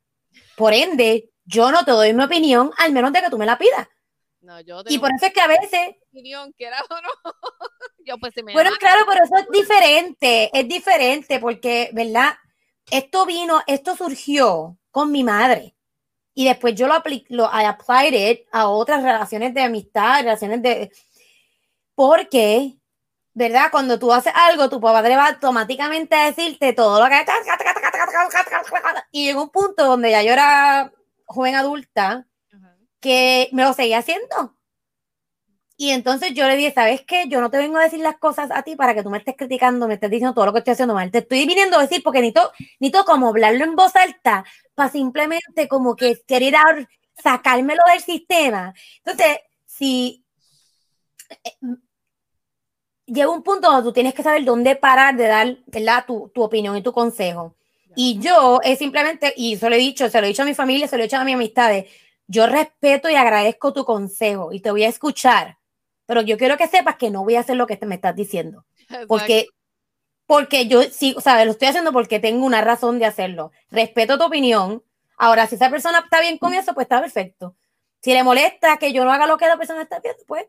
Por 0.55 0.73
ende, 0.73 1.31
yo 1.45 1.71
no 1.71 1.83
te 1.83 1.91
doy 1.91 2.13
mi 2.13 2.23
opinión 2.23 2.71
al 2.77 2.91
menos 2.91 3.11
de 3.11 3.21
que 3.21 3.29
tú 3.29 3.37
me 3.37 3.45
la 3.45 3.57
pidas. 3.57 3.87
No, 4.41 4.59
yo 4.61 4.81
y 4.87 4.97
por 4.97 5.11
eso 5.13 5.27
es 5.27 5.33
que 5.33 5.41
a 5.41 5.47
veces. 5.47 5.95
Opinión, 6.09 6.53
o 6.89 7.01
no. 7.01 7.09
yo, 8.05 8.17
pues, 8.17 8.33
me 8.43 8.53
bueno, 8.53 8.71
claro, 8.79 9.05
pero 9.07 9.23
eso 9.23 9.35
es 9.37 9.47
diferente. 9.49 10.49
Es 10.53 10.67
diferente 10.67 11.39
porque, 11.39 11.89
¿verdad? 11.93 12.33
Esto 12.89 13.25
vino, 13.25 13.61
esto 13.67 13.95
surgió 13.95 14.77
con 14.89 15.11
mi 15.11 15.23
madre. 15.23 15.75
Y 16.33 16.45
después 16.45 16.75
yo 16.75 16.87
lo 16.87 16.95
apliqué, 16.95 17.33
lo 17.33 17.45
I 17.45 17.65
applied 17.65 18.13
it 18.13 18.47
a 18.51 18.69
otras 18.69 19.03
relaciones 19.03 19.53
de 19.53 19.61
amistad, 19.61 20.21
relaciones 20.21 20.61
de. 20.61 20.91
Porque, 21.93 22.77
¿verdad? 23.33 23.71
Cuando 23.71 23.99
tú 23.99 24.11
haces 24.11 24.33
algo, 24.35 24.69
tu 24.69 24.79
padre 24.81 25.15
va 25.15 25.27
automáticamente 25.27 26.15
a 26.15 26.25
decirte 26.25 26.73
todo 26.73 27.01
lo 27.01 27.09
que. 27.09 27.25
Y 29.11 29.25
llegó 29.25 29.43
un 29.43 29.49
punto 29.49 29.85
donde 29.85 30.11
ya 30.11 30.23
yo 30.23 30.33
era 30.33 30.91
joven 31.25 31.55
adulta 31.55 32.27
que 32.99 33.49
me 33.51 33.63
lo 33.63 33.73
seguía 33.73 33.99
haciendo. 33.99 34.55
Y 35.77 35.89
entonces 35.89 36.35
yo 36.35 36.47
le 36.47 36.55
dije, 36.55 36.71
¿sabes 36.71 37.01
qué? 37.07 37.27
Yo 37.27 37.41
no 37.41 37.49
te 37.49 37.57
vengo 37.57 37.77
a 37.77 37.83
decir 37.83 38.01
las 38.01 38.17
cosas 38.17 38.51
a 38.51 38.61
ti 38.61 38.75
para 38.75 38.93
que 38.93 39.01
tú 39.01 39.09
me 39.09 39.17
estés 39.17 39.35
criticando, 39.35 39.87
me 39.87 39.95
estés 39.95 40.11
diciendo 40.11 40.35
todo 40.35 40.45
lo 40.45 40.53
que 40.53 40.59
estoy 40.59 40.73
haciendo 40.73 40.93
mal. 40.93 41.09
Te 41.09 41.19
estoy 41.19 41.47
viniendo 41.47 41.77
a 41.77 41.81
decir 41.81 42.03
porque 42.03 42.19
necesito, 42.19 42.51
necesito 42.79 43.03
como 43.03 43.29
hablarlo 43.29 43.63
en 43.63 43.75
voz 43.75 43.95
alta 43.95 44.45
para 44.75 44.91
simplemente 44.91 45.67
como 45.67 45.95
que 45.95 46.21
querer 46.27 46.87
sacármelo 47.23 47.81
del 47.91 47.99
sistema. 48.01 48.75
Entonces, 49.03 49.39
si 49.65 50.23
eh, 51.43 51.57
llega 53.11 53.29
un 53.29 53.43
punto 53.43 53.69
donde 53.69 53.83
tú 53.83 53.93
tienes 53.93 54.13
que 54.13 54.23
saber 54.23 54.43
dónde 54.43 54.75
parar 54.75 55.15
de 55.15 55.27
dar 55.27 55.57
¿verdad? 55.67 56.05
Tu, 56.07 56.29
tu 56.33 56.41
opinión 56.41 56.77
y 56.77 56.81
tu 56.81 56.93
consejo. 56.93 57.55
Y 57.95 58.19
yo 58.19 58.59
es 58.63 58.79
simplemente, 58.79 59.33
y 59.35 59.57
se 59.57 59.69
lo 59.69 59.75
he 59.75 59.79
dicho, 59.79 60.09
se 60.09 60.19
lo 60.21 60.25
he 60.25 60.29
dicho 60.29 60.43
a 60.43 60.45
mi 60.45 60.53
familia, 60.53 60.87
se 60.87 60.95
lo 60.95 61.03
he 61.03 61.07
dicho 61.07 61.17
a 61.17 61.25
mis 61.25 61.35
amistades, 61.35 61.91
yo 62.27 62.47
respeto 62.47 63.09
y 63.09 63.15
agradezco 63.15 63.73
tu 63.73 63.83
consejo 63.83 64.53
y 64.53 64.61
te 64.61 64.71
voy 64.71 64.85
a 64.85 64.87
escuchar, 64.87 65.57
pero 66.05 66.21
yo 66.21 66.37
quiero 66.37 66.57
que 66.57 66.67
sepas 66.67 66.95
que 66.95 67.09
no 67.09 67.23
voy 67.23 67.35
a 67.35 67.41
hacer 67.41 67.57
lo 67.57 67.67
que 67.67 67.77
me 67.85 67.95
estás 67.95 68.15
diciendo. 68.15 68.65
Porque, 69.07 69.47
porque 70.25 70.67
yo 70.67 70.83
sí, 70.83 71.13
o 71.17 71.21
sea, 71.21 71.43
lo 71.43 71.51
estoy 71.51 71.67
haciendo 71.67 71.91
porque 71.91 72.19
tengo 72.19 72.45
una 72.45 72.61
razón 72.61 72.99
de 72.99 73.05
hacerlo. 73.05 73.51
Respeto 73.69 74.17
tu 74.17 74.25
opinión. 74.25 74.83
Ahora, 75.17 75.47
si 75.47 75.55
esa 75.55 75.69
persona 75.69 75.99
está 75.99 76.21
bien 76.21 76.37
con 76.37 76.53
eso, 76.53 76.73
pues 76.73 76.85
está 76.85 77.01
perfecto. 77.01 77.55
Si 78.01 78.13
le 78.13 78.23
molesta 78.23 78.77
que 78.77 78.93
yo 78.93 79.03
no 79.03 79.11
haga 79.11 79.27
lo 79.27 79.37
que 79.37 79.47
la 79.47 79.57
persona 79.57 79.81
está 79.81 80.01
pidiendo, 80.01 80.23
pues 80.25 80.45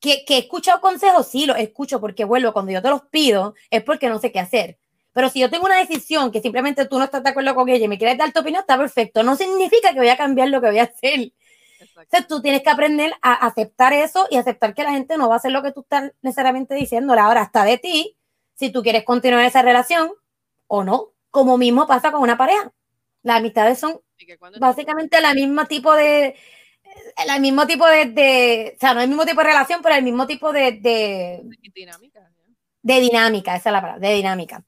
que, 0.00 0.24
que 0.24 0.36
he 0.36 0.38
escuchado 0.38 0.80
consejos, 0.80 1.26
sí, 1.28 1.46
los 1.46 1.58
escucho 1.58 2.00
porque 2.00 2.24
vuelvo, 2.24 2.52
cuando 2.52 2.72
yo 2.72 2.82
te 2.82 2.90
los 2.90 3.02
pido, 3.02 3.54
es 3.70 3.82
porque 3.82 4.08
no 4.08 4.18
sé 4.18 4.32
qué 4.32 4.40
hacer. 4.40 4.78
Pero 5.12 5.28
si 5.30 5.40
yo 5.40 5.50
tengo 5.50 5.66
una 5.66 5.78
decisión 5.78 6.30
que 6.30 6.40
simplemente 6.40 6.86
tú 6.86 6.98
no 6.98 7.04
estás 7.04 7.22
de 7.24 7.30
acuerdo 7.30 7.54
con 7.54 7.68
ella 7.68 7.84
y 7.84 7.88
me 7.88 7.98
quieres 7.98 8.16
dar 8.18 8.32
tu 8.32 8.40
opinión, 8.40 8.60
está 8.60 8.78
perfecto. 8.78 9.22
No 9.22 9.34
significa 9.34 9.92
que 9.92 9.98
voy 9.98 10.08
a 10.10 10.16
cambiar 10.16 10.48
lo 10.48 10.60
que 10.60 10.68
voy 10.68 10.78
a 10.78 10.84
hacer. 10.84 11.32
Entonces 11.80 12.26
tú 12.28 12.40
tienes 12.40 12.62
que 12.62 12.70
aprender 12.70 13.12
a 13.22 13.34
aceptar 13.34 13.92
eso 13.92 14.26
y 14.30 14.36
aceptar 14.36 14.74
que 14.74 14.84
la 14.84 14.92
gente 14.92 15.16
no 15.16 15.28
va 15.28 15.34
a 15.34 15.38
hacer 15.38 15.52
lo 15.52 15.62
que 15.62 15.72
tú 15.72 15.80
estás 15.80 16.12
necesariamente 16.22 16.74
diciéndole. 16.74 17.20
Ahora 17.20 17.42
está 17.42 17.64
de 17.64 17.78
ti 17.78 18.16
si 18.54 18.70
tú 18.70 18.82
quieres 18.82 19.04
continuar 19.04 19.44
esa 19.44 19.62
relación 19.62 20.12
o 20.66 20.84
no. 20.84 21.08
Como 21.30 21.58
mismo 21.58 21.86
pasa 21.86 22.12
con 22.12 22.22
una 22.22 22.38
pareja. 22.38 22.72
Las 23.22 23.38
amistades 23.38 23.78
son 23.78 24.00
básicamente 24.60 25.18
el 25.18 25.34
mismo 25.34 25.66
tipo 25.66 25.94
de 25.94 26.36
el 27.34 27.40
mismo 27.40 27.66
tipo 27.66 27.86
de, 27.86 28.06
de, 28.06 28.72
o 28.76 28.80
sea, 28.80 28.94
no 28.94 29.00
el 29.00 29.08
mismo 29.08 29.24
tipo 29.24 29.40
de 29.40 29.46
relación, 29.46 29.80
pero 29.82 29.94
el 29.94 30.04
mismo 30.04 30.26
tipo 30.26 30.52
de, 30.52 30.72
de 30.72 31.42
dinámica 31.74 32.30
De 32.82 33.00
dinámica, 33.00 33.56
esa 33.56 33.70
es 33.70 33.72
la 33.72 33.80
palabra, 33.80 34.08
de 34.08 34.14
dinámica. 34.14 34.64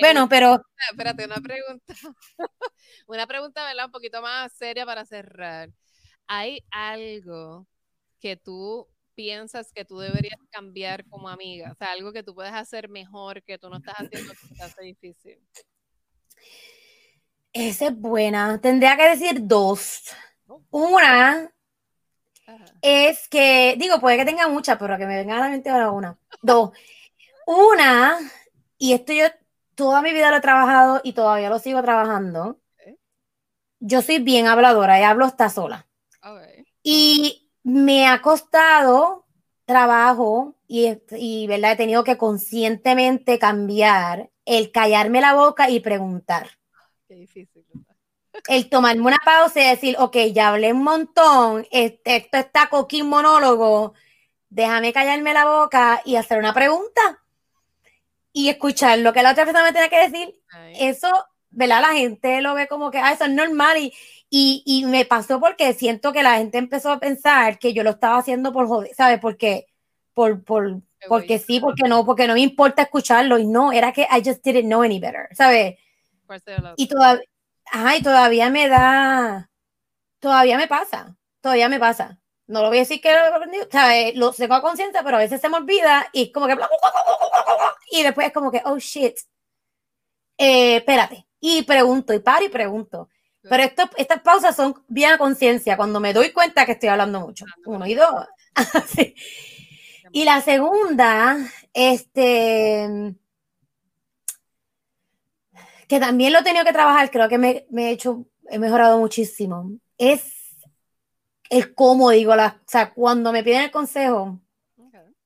Bueno, 0.00 0.28
pero 0.28 0.62
Espérate, 0.90 1.24
una 1.24 1.40
pregunta. 1.40 1.94
una 3.06 3.26
pregunta, 3.26 3.64
¿verdad? 3.64 3.86
Un 3.86 3.92
poquito 3.92 4.20
más 4.22 4.52
seria 4.52 4.84
para 4.84 5.04
cerrar. 5.04 5.70
¿Hay 6.26 6.64
algo 6.70 7.66
que 8.20 8.36
tú 8.36 8.88
piensas 9.14 9.72
que 9.72 9.84
tú 9.84 9.98
deberías 9.98 10.38
cambiar 10.50 11.04
como 11.08 11.28
amiga? 11.28 11.72
O 11.72 11.74
sea, 11.76 11.92
algo 11.92 12.12
que 12.12 12.22
tú 12.22 12.34
puedes 12.34 12.52
hacer 12.52 12.88
mejor 12.88 13.42
que 13.42 13.58
tú 13.58 13.68
no 13.70 13.76
estás 13.78 13.94
haciendo 13.98 14.32
que 14.32 14.54
te 14.54 14.62
hace 14.62 14.82
difícil. 14.82 15.38
esa 17.52 17.86
es 17.88 17.96
buena. 17.96 18.60
Tendría 18.60 18.96
que 18.96 19.08
decir 19.10 19.46
dos. 19.46 20.02
Una 20.70 21.52
Ajá. 22.46 22.64
es 22.82 23.28
que, 23.28 23.76
digo, 23.78 24.00
puede 24.00 24.16
que 24.16 24.24
tenga 24.24 24.48
muchas, 24.48 24.78
pero 24.78 24.98
que 24.98 25.06
me 25.06 25.16
venga 25.16 25.36
a 25.36 25.40
la 25.40 25.48
mente 25.48 25.70
ahora 25.70 25.90
una. 25.90 26.18
Dos. 26.42 26.70
Una, 27.46 28.18
y 28.78 28.92
esto 28.92 29.12
yo 29.12 29.26
toda 29.74 30.02
mi 30.02 30.12
vida 30.12 30.30
lo 30.30 30.36
he 30.36 30.40
trabajado 30.40 31.00
y 31.02 31.12
todavía 31.12 31.50
lo 31.50 31.58
sigo 31.58 31.82
trabajando. 31.82 32.58
Yo 33.80 34.00
soy 34.00 34.20
bien 34.20 34.46
habladora 34.46 35.00
y 35.00 35.02
hablo 35.02 35.24
hasta 35.24 35.48
sola. 35.48 35.86
Y 36.84 37.50
me 37.64 38.06
ha 38.06 38.22
costado 38.22 39.26
trabajo 39.64 40.56
y, 40.68 40.98
y, 41.10 41.46
¿verdad? 41.46 41.72
He 41.72 41.76
tenido 41.76 42.04
que 42.04 42.16
conscientemente 42.16 43.38
cambiar 43.38 44.30
el 44.44 44.70
callarme 44.70 45.20
la 45.20 45.34
boca 45.34 45.68
y 45.68 45.80
preguntar. 45.80 46.48
Qué 47.08 47.14
difícil. 47.14 47.51
El 48.48 48.68
tomarme 48.68 49.02
una 49.02 49.18
pausa 49.24 49.60
y 49.60 49.68
decir, 49.68 49.96
ok, 49.98 50.16
ya 50.32 50.48
hablé 50.48 50.72
un 50.72 50.82
montón, 50.82 51.66
este, 51.70 52.16
esto 52.16 52.38
está 52.38 52.68
coquín 52.68 53.08
monólogo, 53.08 53.94
déjame 54.48 54.92
callarme 54.92 55.32
la 55.32 55.44
boca 55.44 56.02
y 56.04 56.16
hacer 56.16 56.38
una 56.38 56.52
pregunta 56.52 57.22
y 58.32 58.48
escuchar 58.48 58.98
lo 58.98 59.12
que 59.12 59.22
la 59.22 59.32
otra 59.32 59.44
persona 59.44 59.64
me 59.64 59.72
tiene 59.72 59.88
que 59.88 60.08
decir. 60.08 60.40
Ay, 60.50 60.74
Eso, 60.78 61.08
¿verdad? 61.50 61.82
La 61.82 61.92
gente 61.92 62.40
lo 62.40 62.54
ve 62.54 62.66
como 62.66 62.90
que, 62.90 62.98
ah, 62.98 63.12
eso 63.12 63.24
es 63.24 63.30
normal 63.30 63.78
y, 63.78 63.92
y, 64.28 64.62
y 64.64 64.84
me 64.86 65.04
pasó 65.04 65.38
porque 65.38 65.72
siento 65.74 66.12
que 66.12 66.22
la 66.22 66.38
gente 66.38 66.58
empezó 66.58 66.90
a 66.90 67.00
pensar 67.00 67.58
que 67.58 67.72
yo 67.72 67.82
lo 67.82 67.90
estaba 67.90 68.18
haciendo 68.18 68.52
por 68.52 68.66
joder, 68.66 68.94
¿sabes? 68.94 69.20
Porque, 69.20 69.66
por, 70.14 70.42
por, 70.42 70.80
porque 71.08 71.38
sí, 71.38 71.60
porque 71.60 71.88
no, 71.88 72.04
porque 72.04 72.26
no 72.26 72.34
me 72.34 72.40
importa 72.40 72.82
escucharlo 72.82 73.38
y 73.38 73.46
no, 73.46 73.72
era 73.72 73.92
que 73.92 74.02
I 74.02 74.22
just 74.24 74.44
didn't 74.44 74.66
know 74.66 74.82
any 74.82 74.98
better, 74.98 75.28
¿sabes? 75.32 75.76
¿cuál 76.26 76.40
sería 76.40 76.60
la 76.60 76.74
Y 76.76 76.86
todavía, 76.86 77.24
ay, 77.72 78.02
todavía 78.02 78.50
me 78.50 78.68
da, 78.68 79.50
todavía 80.20 80.58
me 80.58 80.68
pasa, 80.68 81.16
todavía 81.40 81.68
me 81.68 81.80
pasa. 81.80 82.20
No 82.46 82.62
lo 82.62 82.68
voy 82.68 82.78
a 82.78 82.80
decir 82.80 83.00
que 83.00 83.12
lo 83.12 83.18
he 83.18 83.28
aprendido, 83.28 83.66
¿sabes? 83.72 84.14
Lo 84.16 84.32
sé 84.32 84.48
con 84.48 84.60
conciencia, 84.60 85.02
pero 85.02 85.16
a 85.16 85.20
veces 85.20 85.40
se 85.40 85.48
me 85.48 85.56
olvida 85.56 86.06
y 86.12 86.24
es 86.24 86.32
como 86.32 86.46
que, 86.46 86.56
y 87.90 88.02
después 88.02 88.26
es 88.28 88.32
como 88.32 88.50
que, 88.50 88.62
oh 88.64 88.78
shit, 88.78 89.18
eh, 90.38 90.76
espérate, 90.76 91.26
y 91.40 91.62
pregunto, 91.62 92.12
y 92.12 92.20
paro 92.20 92.44
y 92.44 92.48
pregunto. 92.48 93.08
Pero 93.42 93.62
esto, 93.62 93.90
estas 93.96 94.20
pausas 94.20 94.54
son 94.54 94.84
bien 94.88 95.12
a 95.12 95.18
conciencia, 95.18 95.76
cuando 95.76 95.98
me 95.98 96.12
doy 96.12 96.30
cuenta 96.32 96.66
que 96.66 96.72
estoy 96.72 96.90
hablando 96.90 97.20
mucho. 97.20 97.44
Uno 97.66 97.86
y 97.86 97.94
dos. 97.94 98.26
Sí. 98.86 99.14
Y 100.12 100.24
la 100.24 100.42
segunda, 100.42 101.38
este, 101.72 103.14
que 105.92 106.00
también 106.00 106.32
lo 106.32 106.38
he 106.38 106.42
tenido 106.42 106.64
que 106.64 106.72
trabajar, 106.72 107.10
creo 107.10 107.28
que 107.28 107.36
me, 107.36 107.66
me 107.68 107.88
he 107.88 107.90
hecho, 107.90 108.24
he 108.48 108.58
mejorado 108.58 108.98
muchísimo, 108.98 109.72
es 109.98 110.56
el 111.50 111.74
cómo 111.74 112.08
digo 112.08 112.34
las, 112.34 112.54
o 112.54 112.64
sea, 112.66 112.94
cuando 112.94 113.30
me 113.30 113.44
piden 113.44 113.64
el 113.64 113.70
consejo, 113.70 114.40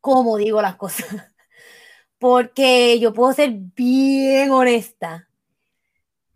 cómo 0.01 0.37
digo 0.37 0.61
las 0.61 0.75
cosas. 0.75 1.07
Porque 2.19 2.99
yo 2.99 3.13
puedo 3.13 3.33
ser 3.33 3.53
bien 3.53 4.51
honesta 4.51 5.29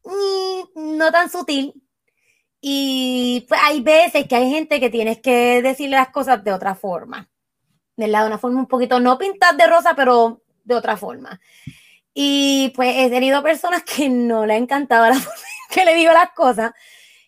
y 0.05 0.63
no 0.77 1.11
tan 1.11 1.29
sutil. 1.29 1.83
Y 2.61 3.45
pues 3.49 3.61
hay 3.65 3.81
veces 3.81 4.29
que 4.29 4.37
hay 4.37 4.49
gente 4.49 4.79
que 4.79 4.91
tienes 4.91 5.19
que 5.21 5.61
decirle 5.61 5.97
las 5.97 6.11
cosas 6.11 6.45
de 6.45 6.53
otra 6.53 6.77
forma. 6.77 7.29
¿Verdad? 7.97 8.21
De 8.21 8.27
una 8.29 8.39
forma 8.39 8.61
un 8.61 8.69
poquito, 8.69 9.01
no 9.01 9.19
pintar 9.19 9.57
de 9.57 9.67
rosa, 9.67 9.97
pero 9.97 10.41
de 10.63 10.77
otra 10.77 10.97
forma. 10.97 11.41
Y 12.15 12.73
pues 12.75 12.95
he 12.97 13.09
tenido 13.11 13.43
personas 13.43 13.83
que 13.85 14.09
no 14.09 14.47
le 14.47 14.55
ha 14.55 14.57
encantado 14.57 15.07
la 15.07 15.15
forma 15.21 15.39
que 15.71 15.85
le 15.85 15.95
digo 15.95 16.13
las 16.13 16.31
cosas. 16.33 16.73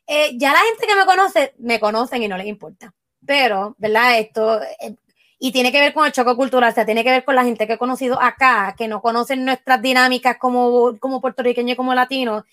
Eh, 0.06 0.32
ya 0.36 0.52
la 0.52 0.58
gente 0.60 0.86
que 0.86 0.96
me 0.96 1.06
conoce, 1.06 1.54
me 1.58 1.78
conocen 1.80 2.22
y 2.22 2.28
no 2.28 2.36
les 2.36 2.46
importa. 2.46 2.92
Pero, 3.24 3.74
¿verdad? 3.78 4.18
Esto, 4.18 4.60
eh, 4.62 4.96
y 5.38 5.52
tiene 5.52 5.72
que 5.72 5.80
ver 5.80 5.92
con 5.94 6.06
el 6.06 6.12
choque 6.12 6.34
cultural, 6.34 6.70
o 6.70 6.74
sea, 6.74 6.84
tiene 6.84 7.04
que 7.04 7.10
ver 7.10 7.24
con 7.24 7.34
la 7.36 7.44
gente 7.44 7.66
que 7.66 7.74
he 7.74 7.78
conocido 7.78 8.20
acá, 8.20 8.74
que 8.76 8.88
no 8.88 9.00
conocen 9.00 9.44
nuestras 9.44 9.80
dinámicas 9.80 10.36
como, 10.38 10.98
como 10.98 11.20
puertorriqueños 11.20 11.74
y 11.74 11.76
como 11.76 11.94
latinos. 11.94 12.44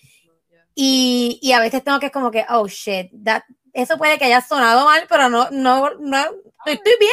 Y, 0.74 1.38
y 1.42 1.52
a 1.52 1.60
veces 1.60 1.82
tengo 1.84 1.98
que 2.00 2.06
es 2.06 2.12
como 2.12 2.30
que, 2.30 2.46
oh 2.48 2.66
shit, 2.68 3.10
that- 3.24 3.42
eso 3.72 3.98
puede 3.98 4.18
que 4.18 4.24
haya 4.24 4.40
sonado 4.40 4.84
mal, 4.84 5.04
pero 5.08 5.28
no, 5.28 5.48
no, 5.50 5.90
no, 6.00 6.24
estoy 6.66 6.92
bien. 6.98 7.12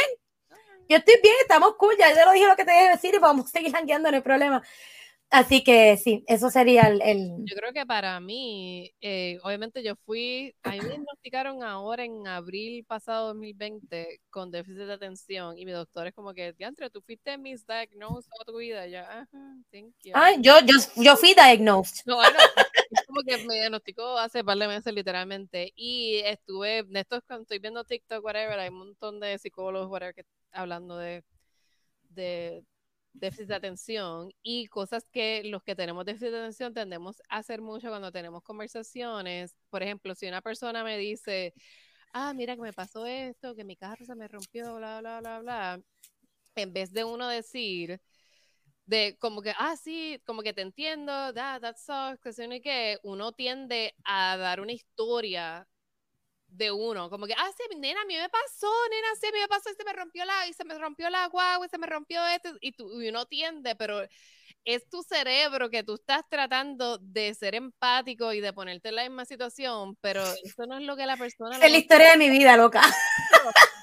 Yo 0.90 0.98
estoy 0.98 1.16
bien, 1.22 1.36
estamos 1.42 1.76
cool, 1.78 1.96
ya 2.00 2.14
te 2.14 2.24
lo 2.26 2.32
dije 2.32 2.48
lo 2.48 2.56
que 2.56 2.64
te 2.66 2.72
debe 2.72 2.90
decir 2.92 3.14
y 3.14 3.18
vamos 3.20 3.46
a 3.48 3.50
seguir 3.50 3.72
jangueando, 3.74 4.10
no 4.10 4.16
hay 4.18 4.24
problema. 4.24 4.64
Así 5.30 5.64
que 5.64 5.98
sí, 5.98 6.24
eso 6.28 6.50
sería 6.50 6.88
el, 6.88 7.02
el- 7.02 7.46
Yo 7.46 7.56
creo 7.56 7.74
que 7.74 7.86
para 7.86 8.20
mí, 8.20 8.92
eh, 9.02 9.40
obviamente 9.44 9.84
yo 9.84 9.96
fui, 10.06 10.54
a 10.64 10.72
mí 10.72 10.82
me 10.82 10.88
diagnosticaron 10.90 11.64
ahora 11.64 12.04
en 12.06 12.28
abril 12.28 12.84
pasado 12.86 13.28
2020 13.28 14.20
con 14.30 14.52
déficit 14.52 14.84
de 14.84 14.94
atención 14.94 15.58
y 15.58 15.66
mi 15.66 15.72
doctor 15.72 16.08
es 16.08 16.14
como 16.14 16.34
que, 16.34 16.54
diantre, 16.54 16.90
tú 16.90 17.02
fuiste 17.02 17.38
misdiagnosed 17.38 18.30
toda 18.32 18.46
tu 18.46 18.58
vida. 18.58 18.88
Yo, 18.88 19.00
ajá, 19.00 19.28
thank 19.72 19.94
you. 20.04 20.12
Ay, 20.14 20.38
yo, 20.42 20.60
yo, 20.62 20.76
yo 20.96 21.16
fui 21.16 21.34
diagnosed. 21.34 22.04
No, 22.06 22.16
bueno, 22.16 22.38
es 22.90 23.06
como 23.06 23.22
que 23.22 23.38
me 23.46 23.56
diagnosticó 23.56 24.18
hace 24.18 24.44
par 24.44 24.58
de 24.58 24.68
meses 24.68 24.94
literalmente 24.94 25.72
y 25.76 26.20
estuve, 26.26 26.84
de 26.84 27.00
estos 27.00 27.22
cuando 27.28 27.44
estoy 27.44 27.60
viendo 27.60 27.84
TikTok, 27.84 28.24
whatever, 28.24 28.60
hay 28.60 28.70
un 28.70 28.78
montón 28.80 29.20
de 29.20 29.38
psicólogos, 29.38 29.90
whatever, 29.90 30.16
que 30.16 30.24
hablando 30.52 30.98
de, 30.98 31.24
de 32.10 32.64
déficit 33.20 33.48
de 33.48 33.56
atención 33.56 34.32
y 34.42 34.68
cosas 34.68 35.08
que 35.12 35.44
los 35.46 35.64
que 35.64 35.76
tenemos 35.76 36.06
déficit 36.06 36.30
de 36.32 36.40
atención 36.40 36.74
tendemos 36.74 37.22
a 37.30 37.38
hacer 37.38 37.62
mucho 37.62 37.90
cuando 37.90 38.12
tenemos 38.12 38.44
conversaciones. 38.44 39.56
Por 39.70 39.84
ejemplo, 39.84 40.16
si 40.16 40.28
una 40.28 40.42
persona 40.42 40.84
me 40.84 40.98
dice, 40.98 41.54
ah, 42.14 42.34
mira 42.34 42.56
que 42.56 42.62
me 42.62 42.74
pasó 42.74 43.06
esto, 43.06 43.56
que 43.56 43.64
mi 43.64 43.76
carro 43.76 44.06
se 44.06 44.16
me 44.16 44.28
rompió, 44.28 44.76
bla, 44.78 45.00
bla, 45.02 45.20
bla, 45.20 45.40
bla, 45.40 45.82
en 46.56 46.74
vez 46.74 46.92
de 46.94 47.04
uno 47.04 47.28
decir, 47.28 48.00
de 48.86 49.18
como 49.20 49.42
que, 49.42 49.54
ah, 49.58 49.76
sí, 49.78 50.22
como 50.26 50.42
que 50.42 50.54
te 50.54 50.62
entiendo, 50.62 51.34
that, 51.34 51.62
that 51.62 51.76
sucks, 51.78 52.38
que 52.64 52.98
uno 53.04 53.34
tiende 53.34 53.94
a 54.06 54.38
dar 54.38 54.62
una 54.62 54.72
historia 54.74 55.68
de 56.48 56.72
uno, 56.72 57.10
como 57.10 57.28
que, 57.28 57.34
ah, 57.34 57.52
sí, 57.56 57.76
nena, 57.78 58.02
a 58.02 58.06
mí 58.06 58.16
me 58.16 58.30
pasó, 58.30 58.72
nena, 58.90 59.08
sí, 59.20 59.28
a 59.28 59.32
mí 59.32 59.40
me 59.40 59.48
pasó 59.48 59.70
y 59.70 59.76
se 59.76 59.84
me 59.84 59.94
rompió 59.94 60.26
la, 60.26 60.48
y 60.48 60.54
se 60.54 60.64
me 60.66 60.78
rompió 60.78 61.10
la 61.10 61.28
guagua, 61.28 61.66
y 61.66 61.70
se 61.70 61.78
me 61.78 61.88
rompió 61.88 62.26
esto, 62.28 62.50
y, 62.62 62.72
tú, 62.72 63.02
y 63.02 63.10
uno 63.10 63.26
tiende, 63.26 63.76
pero 63.76 64.02
es 64.66 64.90
tu 64.90 65.04
cerebro 65.04 65.70
que 65.70 65.84
tú 65.84 65.96
estás 65.96 66.24
tratando 66.30 66.98
de 66.98 67.34
ser 67.34 67.56
empático 67.56 68.34
y 68.34 68.42
de 68.42 68.54
ponerte 68.54 68.90
en 68.90 68.96
la 68.96 69.04
misma 69.04 69.26
situación, 69.26 69.96
pero 70.02 70.24
eso 70.44 70.66
no 70.68 70.78
es 70.78 70.84
lo 70.84 70.96
que 70.96 71.06
la 71.06 71.18
persona... 71.18 71.56
Es 71.58 71.72
la 71.72 71.78
historia 71.78 72.12
de 72.12 72.18
mi 72.18 72.30
vida, 72.30 72.58
loca. 72.58 72.82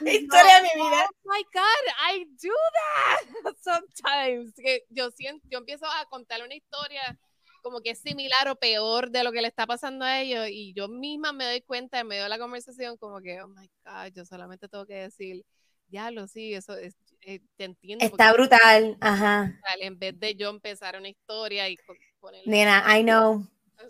la 0.00 0.12
historia 0.12 0.56
de 0.56 0.62
mi 0.62 0.74
vida. 0.74 1.08
Oh 1.08 1.30
my 1.30 1.42
God, 1.52 1.84
I 2.12 2.24
do 2.42 2.54
that 2.74 3.54
sometimes. 3.62 4.54
Que 4.54 4.84
yo 4.90 5.10
siento, 5.10 5.46
yo 5.50 5.58
empiezo 5.58 5.86
a 5.86 6.06
contar 6.06 6.42
una 6.42 6.54
historia 6.54 7.18
como 7.62 7.80
que 7.80 7.90
es 7.90 8.00
similar 8.00 8.48
o 8.48 8.56
peor 8.56 9.10
de 9.10 9.24
lo 9.24 9.32
que 9.32 9.42
le 9.42 9.48
está 9.48 9.66
pasando 9.66 10.04
a 10.04 10.20
ellos 10.20 10.46
y 10.50 10.72
yo 10.74 10.88
misma 10.88 11.32
me 11.32 11.44
doy 11.44 11.60
cuenta 11.62 12.00
en 12.00 12.06
medio 12.06 12.24
de 12.24 12.28
la 12.28 12.38
conversación 12.38 12.96
como 12.96 13.20
que, 13.20 13.40
oh 13.42 13.48
my 13.48 13.68
God, 13.84 14.12
yo 14.14 14.24
solamente 14.24 14.68
tengo 14.68 14.86
que 14.86 14.94
decir, 14.94 15.44
ya 15.88 16.10
lo 16.10 16.26
sí, 16.26 16.54
eso 16.54 16.76
es, 16.76 16.96
eh, 17.22 17.40
te 17.56 17.64
entiendo. 17.64 18.04
Está 18.04 18.32
brutal, 18.32 18.96
ajá. 19.00 19.58
en 19.80 19.98
vez 19.98 20.18
de 20.18 20.34
yo 20.34 20.50
empezar 20.50 20.96
una 20.96 21.08
historia 21.08 21.68
y 21.68 21.76
ponerle... 22.20 22.50
Nena, 22.50 22.84
I 22.98 23.02
know. 23.02 23.46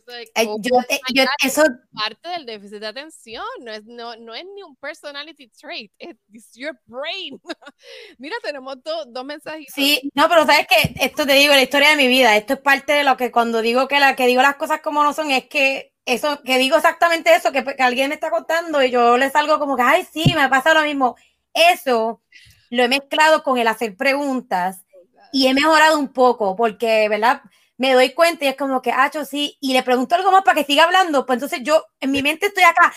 Like, 0.07 0.31
oh 0.47 0.59
yo, 0.61 0.81
eh, 0.89 1.01
yo- 1.15 1.25
eso, 1.45 1.63
parte 1.93 2.29
del 2.29 2.47
déficit 2.47 2.81
de 2.81 2.87
atención, 2.87 3.45
no 3.61 3.73
es, 3.73 3.85
no, 3.85 4.17
no 4.17 4.35
es 4.35 4.45
ni 4.55 4.63
un 4.63 4.77
personality 4.77 5.49
trait, 5.49 5.93
es 5.99 6.17
your 6.55 6.79
brain. 6.87 7.41
Mira, 8.19 8.37
tenemos 8.43 8.83
do- 8.83 9.05
dos 9.07 9.25
mensajitos. 9.25 9.75
sí, 9.75 10.11
no, 10.15 10.29
pero 10.29 10.47
sabes 10.47 10.67
que 10.67 10.95
esto 11.05 11.27
te 11.27 11.35
digo, 11.35 11.55
la 11.55 11.63
historia 11.63 11.91
de 11.91 11.97
mi 11.97 12.07
vida, 12.09 12.37
esto 12.37 12.55
es 12.55 12.61
parte 12.61 12.93
de 12.93 13.05
lo 13.05 13.17
que 13.17 13.31
cuando 13.31 13.63
digo 13.63 13.89
que 13.89 14.01
la 14.01 14.15
que 14.17 14.27
digo 14.27 14.43
las 14.43 14.57
cosas 14.57 14.81
como 14.81 15.03
no 15.03 15.13
son, 15.13 15.31
es 15.31 15.49
que 15.49 15.93
eso, 16.05 16.43
que 16.43 16.59
digo 16.59 16.77
exactamente 16.77 17.35
eso, 17.35 17.53
que, 17.53 17.65
que 17.65 17.83
alguien 17.83 18.09
me 18.09 18.15
está 18.15 18.31
contando 18.31 18.83
y 18.83 18.91
yo 18.91 19.19
le 19.19 19.31
salgo 19.31 19.59
como 19.59 19.77
que, 19.77 19.83
ay, 19.83 20.07
sí, 20.11 20.33
me 20.35 20.49
pasa 20.49 20.73
lo 20.75 20.83
mismo. 20.83 21.17
Eso 21.53 22.23
lo 22.71 22.83
he 22.83 22.89
mezclado 22.89 23.43
con 23.43 23.59
el 23.59 23.67
hacer 23.69 23.97
preguntas 23.97 24.85
y 25.33 25.47
he 25.49 25.55
mejorado 25.55 25.99
un 25.99 26.13
poco 26.13 26.57
porque, 26.57 27.09
¿verdad? 27.09 27.43
Me 27.79 27.95
doy 27.95 28.13
cuenta 28.13 28.45
y 28.45 28.49
es 28.49 28.57
como 28.57 28.83
que, 28.83 28.91
ah, 28.91 29.11
yo 29.13 29.25
sí, 29.25 29.57
y 29.61 29.73
le 29.73 29.83
pregunto 29.83 30.15
algo 30.15 30.31
más 30.31 30.43
para 30.43 30.61
que 30.61 30.67
siga 30.67 30.85
hablando, 30.85 31.25
pues 31.25 31.37
entonces 31.37 31.61
yo 31.63 31.85
en 32.01 32.11
mi 32.11 32.23
mente 32.23 32.47
estoy 32.47 32.65
acá, 32.65 32.93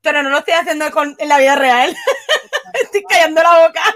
pero 0.00 0.22
no 0.22 0.30
lo 0.30 0.38
estoy 0.38 0.54
haciendo 0.54 0.90
con, 0.90 1.14
en 1.18 1.28
la 1.28 1.38
vida 1.38 1.56
real. 1.56 1.94
Estoy 2.82 3.02
callando 3.04 3.42
la 3.42 3.66
boca. 3.66 3.82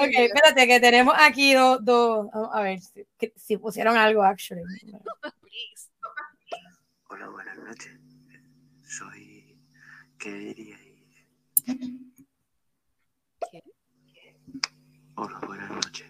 Ok, 0.00 0.10
espérate, 0.12 0.66
que 0.66 0.80
tenemos 0.80 1.14
aquí 1.16 1.54
dos, 1.54 1.78
dos 1.84 2.26
a 2.52 2.62
ver 2.62 2.80
si, 2.80 3.06
si 3.36 3.56
pusieron 3.56 3.96
algo, 3.96 4.22
actually. 4.22 4.62
Hola, 7.08 7.28
buenas 7.28 7.56
noches. 7.58 7.92
Soy. 8.84 9.56
¿Qué? 10.18 10.74
Hola, 15.14 15.40
buenas 15.46 15.70
noches. 15.70 16.06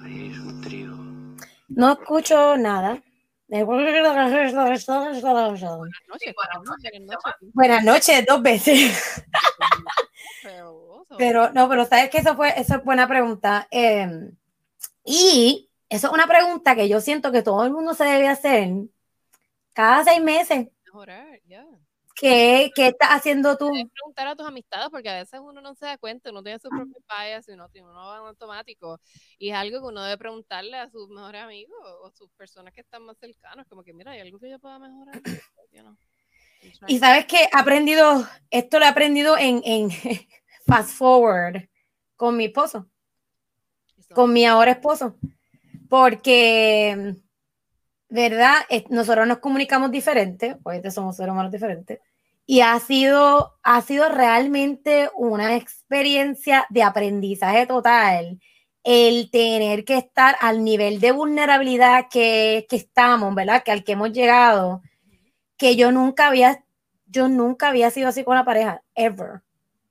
Haríais 0.00 0.38
un 0.38 0.60
trío. 0.62 0.90
No 1.68 1.92
escucho 1.92 2.56
nada. 2.56 3.02
Buenas 7.54 7.84
noches. 7.84 8.26
Dos 8.26 8.42
veces. 8.42 9.24
Pero, 11.16 11.50
no, 11.52 11.68
pero 11.68 11.86
sabes 11.86 12.10
que 12.10 12.18
eso 12.18 12.36
fue, 12.36 12.52
eso 12.60 12.76
es 12.76 12.84
buena 12.84 13.08
pregunta. 13.08 13.66
Eh, 13.70 14.30
y 15.04 15.70
eso 15.88 16.08
es 16.08 16.12
una 16.12 16.26
pregunta 16.26 16.74
que 16.74 16.88
yo 16.88 17.00
siento 17.00 17.32
que 17.32 17.42
todo 17.42 17.64
el 17.64 17.72
mundo 17.72 17.94
se 17.94 18.04
debe 18.04 18.28
hacer 18.28 18.68
cada 19.72 20.04
seis 20.04 20.20
meses. 20.22 20.68
mejorar. 20.84 21.27
¿Qué, 22.20 22.70
qué 22.74 22.88
estás 22.88 23.10
haciendo 23.10 23.56
tú? 23.56 23.70
Preguntar 23.94 24.26
a 24.28 24.36
tus 24.36 24.46
amistades 24.46 24.88
porque 24.90 25.08
a 25.08 25.14
veces 25.18 25.40
uno 25.42 25.60
no 25.60 25.74
se 25.74 25.86
da 25.86 25.98
cuenta, 25.98 26.30
uno 26.30 26.42
tiene 26.42 26.58
su 26.58 26.68
propio 26.68 26.96
bias 27.08 27.48
y 27.48 27.52
uno, 27.52 27.68
tiene- 27.68 27.88
uno 27.88 28.06
va 28.06 28.18
en 28.18 28.26
automático. 28.26 29.00
Y 29.38 29.50
es 29.50 29.56
algo 29.56 29.80
que 29.80 29.86
uno 29.86 30.02
debe 30.02 30.18
preguntarle 30.18 30.76
a 30.78 30.90
sus 30.90 31.08
mejores 31.08 31.42
amigos 31.42 31.78
o 32.02 32.10
sus 32.10 32.30
personas 32.32 32.72
que 32.74 32.80
están 32.80 33.04
más 33.04 33.16
cercanos, 33.18 33.66
como 33.68 33.82
que 33.84 33.92
mira, 33.92 34.12
hay 34.12 34.20
algo 34.20 34.38
que 34.38 34.50
yo 34.50 34.58
pueda 34.58 34.78
mejorar. 34.78 35.20
You 35.72 35.82
know. 35.82 35.96
I'm 36.62 36.72
trying. 36.72 36.96
Y 36.96 36.98
sabes 36.98 37.26
que 37.26 37.36
he 37.44 37.48
aprendido, 37.52 38.26
esto 38.50 38.78
lo 38.78 38.86
he 38.86 38.88
aprendido 38.88 39.36
en, 39.38 39.62
en 39.64 39.90
fast 40.66 40.90
forward 40.90 41.68
con 42.16 42.36
mi 42.36 42.46
esposo, 42.46 42.86
So, 44.08 44.14
con 44.14 44.32
mi 44.32 44.44
ahora 44.46 44.72
esposo, 44.72 45.16
porque, 45.88 47.14
¿verdad? 48.08 48.54
Nosotros 48.90 49.26
nos 49.26 49.38
comunicamos 49.38 49.90
diferente, 49.90 50.56
obviamente 50.62 50.90
somos 50.90 51.16
seres 51.16 51.32
humanos 51.32 51.52
diferentes, 51.52 52.00
y 52.50 52.62
ha 52.62 52.80
sido, 52.80 53.58
ha 53.62 53.82
sido 53.82 54.08
realmente 54.08 55.10
una 55.14 55.54
experiencia 55.54 56.66
de 56.70 56.82
aprendizaje 56.82 57.66
total 57.66 58.40
el 58.84 59.30
tener 59.30 59.84
que 59.84 59.98
estar 59.98 60.34
al 60.40 60.64
nivel 60.64 60.98
de 60.98 61.12
vulnerabilidad 61.12 62.06
que, 62.10 62.66
que 62.70 62.76
estamos, 62.76 63.34
¿verdad? 63.34 63.62
Que 63.62 63.70
al 63.70 63.84
que 63.84 63.92
hemos 63.92 64.12
llegado, 64.12 64.80
que 65.58 65.76
yo 65.76 65.92
nunca 65.92 66.28
había, 66.28 66.64
yo 67.06 67.28
nunca 67.28 67.68
había 67.68 67.90
sido 67.90 68.08
así 68.08 68.24
con 68.24 68.34
la 68.34 68.46
pareja, 68.46 68.82
ever. 68.94 69.42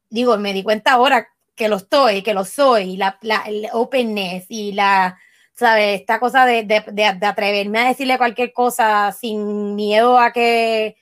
Digo, 0.10 0.36
me 0.40 0.52
di 0.52 0.64
cuenta 0.64 0.94
ahora 0.94 1.28
que 1.54 1.70
lo 1.70 1.76
estoy, 1.76 2.24
que 2.24 2.34
lo 2.34 2.44
soy, 2.44 2.98
la, 2.98 3.20
la 3.22 3.44
el 3.44 3.68
openness 3.72 4.48
y 4.50 4.72
la, 4.72 5.20
¿sabes? 5.54 6.00
Esta 6.00 6.20
cosa 6.20 6.48
de, 6.48 6.64
de, 6.64 6.84
de, 6.88 7.14
de 7.20 7.26
atreverme 7.28 7.82
a 7.82 7.90
decirle 7.90 8.18
cualquier 8.18 8.52
cosa 8.52 9.12
sin 9.12 9.76
miedo 9.76 10.18
a 10.18 10.32
que 10.34 10.98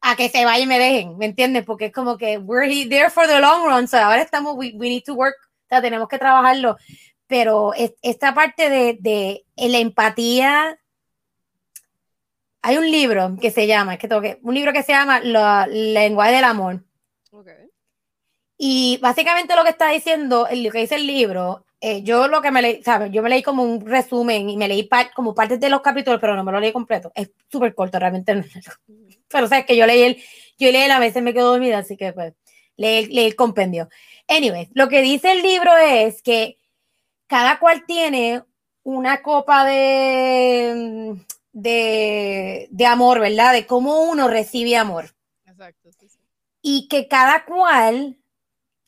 a 0.00 0.16
que 0.16 0.28
se 0.28 0.44
vaya 0.44 0.62
y 0.62 0.66
me 0.66 0.78
dejen, 0.78 1.16
¿me 1.18 1.26
entiendes? 1.26 1.64
Porque 1.64 1.86
es 1.86 1.92
como 1.92 2.16
que 2.18 2.38
we're 2.38 2.66
he- 2.70 2.88
there 2.88 3.10
for 3.10 3.26
the 3.26 3.38
long 3.40 3.64
run, 3.66 3.88
so 3.88 3.96
ahora 3.98 4.22
estamos, 4.22 4.54
we, 4.56 4.72
we 4.76 4.88
need 4.88 5.02
to 5.04 5.14
work, 5.14 5.34
o 5.64 5.68
sea, 5.68 5.80
tenemos 5.82 6.08
que 6.08 6.18
trabajarlo, 6.18 6.76
pero 7.26 7.74
es- 7.74 7.94
esta 8.02 8.34
parte 8.34 8.70
de, 8.70 8.98
de 9.00 9.44
la 9.68 9.78
empatía, 9.78 10.78
hay 12.62 12.76
un 12.76 12.90
libro 12.90 13.36
que 13.40 13.50
se 13.50 13.66
llama, 13.66 13.94
es 13.94 13.98
que 14.00 14.08
tengo 14.08 14.20
que, 14.22 14.38
un 14.42 14.54
libro 14.54 14.72
que 14.72 14.82
se 14.82 14.92
llama 14.92 15.20
La 15.20 15.66
lenguaje 15.66 16.32
del 16.32 16.44
amor, 16.44 16.84
ok. 17.30 17.48
y 18.56 18.98
básicamente 19.00 19.54
lo 19.56 19.62
que 19.64 19.70
está 19.70 19.90
diciendo, 19.90 20.46
lo 20.50 20.70
que 20.70 20.78
dice 20.80 20.96
el 20.96 21.06
libro, 21.06 21.64
eh, 21.80 22.02
yo 22.02 22.26
lo 22.26 22.42
que 22.42 22.50
me 22.50 22.60
leí, 22.60 22.82
¿sabes? 22.82 23.12
Yo 23.12 23.22
me 23.22 23.28
leí 23.28 23.40
como 23.42 23.62
un 23.62 23.86
resumen 23.86 24.48
y 24.50 24.56
me 24.56 24.66
leí 24.66 24.82
par- 24.82 25.12
como 25.14 25.32
partes 25.32 25.60
de 25.60 25.68
los 25.70 25.80
capítulos, 25.80 26.18
pero 26.20 26.34
no 26.34 26.42
me 26.42 26.50
lo 26.50 26.58
leí 26.58 26.72
completo. 26.72 27.12
Es 27.14 27.30
súper 27.48 27.72
corto, 27.72 28.00
realmente 28.00 28.34
no 28.34 28.40
es. 28.40 29.07
Pero 29.30 29.46
sabes 29.48 29.66
que 29.66 29.76
yo 29.76 29.86
leí 29.86 30.02
el, 30.02 30.16
yo 30.58 30.70
leí 30.72 30.82
él, 30.82 30.90
a 30.90 30.98
veces 30.98 31.22
me 31.22 31.34
quedo 31.34 31.50
dormida, 31.52 31.78
así 31.78 31.96
que 31.96 32.12
pues 32.12 32.34
leí, 32.76 33.04
el- 33.04 33.14
leí 33.14 33.26
el 33.26 33.36
compendio. 33.36 33.88
Anyway, 34.28 34.68
lo 34.74 34.88
que 34.88 35.00
dice 35.02 35.32
el 35.32 35.42
libro 35.42 35.76
es 35.76 36.22
que 36.22 36.58
cada 37.26 37.58
cual 37.58 37.84
tiene 37.86 38.42
una 38.82 39.22
copa 39.22 39.64
de, 39.66 41.16
de, 41.52 42.68
de 42.70 42.86
amor, 42.86 43.20
¿verdad? 43.20 43.52
De 43.52 43.66
cómo 43.66 44.02
uno 44.02 44.28
recibe 44.28 44.76
amor 44.76 45.14
Exacto, 45.46 45.90
sí, 45.98 46.08
sí. 46.08 46.18
y 46.62 46.88
que 46.88 47.08
cada 47.08 47.44
cual 47.44 48.18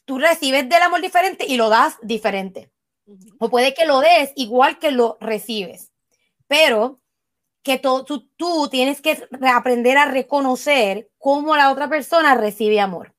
tú 0.05 0.19
recibes 0.19 0.69
del 0.69 0.83
amor 0.83 1.01
diferente 1.03 1.45
y 1.47 1.57
lo 1.57 1.69
das 1.69 1.97
diferente. 2.03 2.71
O 3.41 3.51
puede 3.51 3.75
que 3.75 3.87
lo 3.87 4.01
des 4.01 4.33
igual 4.37 4.79
que 4.79 4.93
lo 4.93 5.19
recibes, 5.21 5.91
pero 6.47 7.01
que 7.63 7.79
tú, 7.79 8.05
tú 8.37 8.69
tienes 8.71 9.01
que 9.01 9.15
re- 9.31 9.49
aprender 9.51 9.99
a 9.99 10.07
reconocer 10.07 11.11
cómo 11.19 11.57
la 11.57 11.71
otra 11.71 11.89
persona 11.89 12.35
recibe 12.35 12.81
amor. 12.81 13.15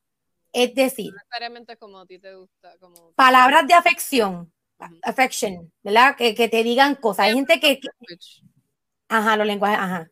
Es 0.54 0.76
decir, 0.76 1.14
No 1.14 1.78
como 1.80 2.00
a 2.00 2.06
ti 2.06 2.20
te 2.20 2.36
gusta, 2.36 2.76
como 2.80 3.12
palabras 3.14 3.68
de 3.68 3.74
afección, 3.74 4.52
affection, 5.04 5.72
¿verdad? 5.84 6.16
Que, 6.18 6.36
que 6.36 6.50
te 6.50 6.64
digan 6.64 6.96
cosas. 6.96 7.28
Hay 7.28 7.34
gente 7.36 7.60
que, 7.60 7.80
Ajá, 9.10 9.36
los 9.38 9.46
lenguajes, 9.48 9.78
ajá. 9.80 10.10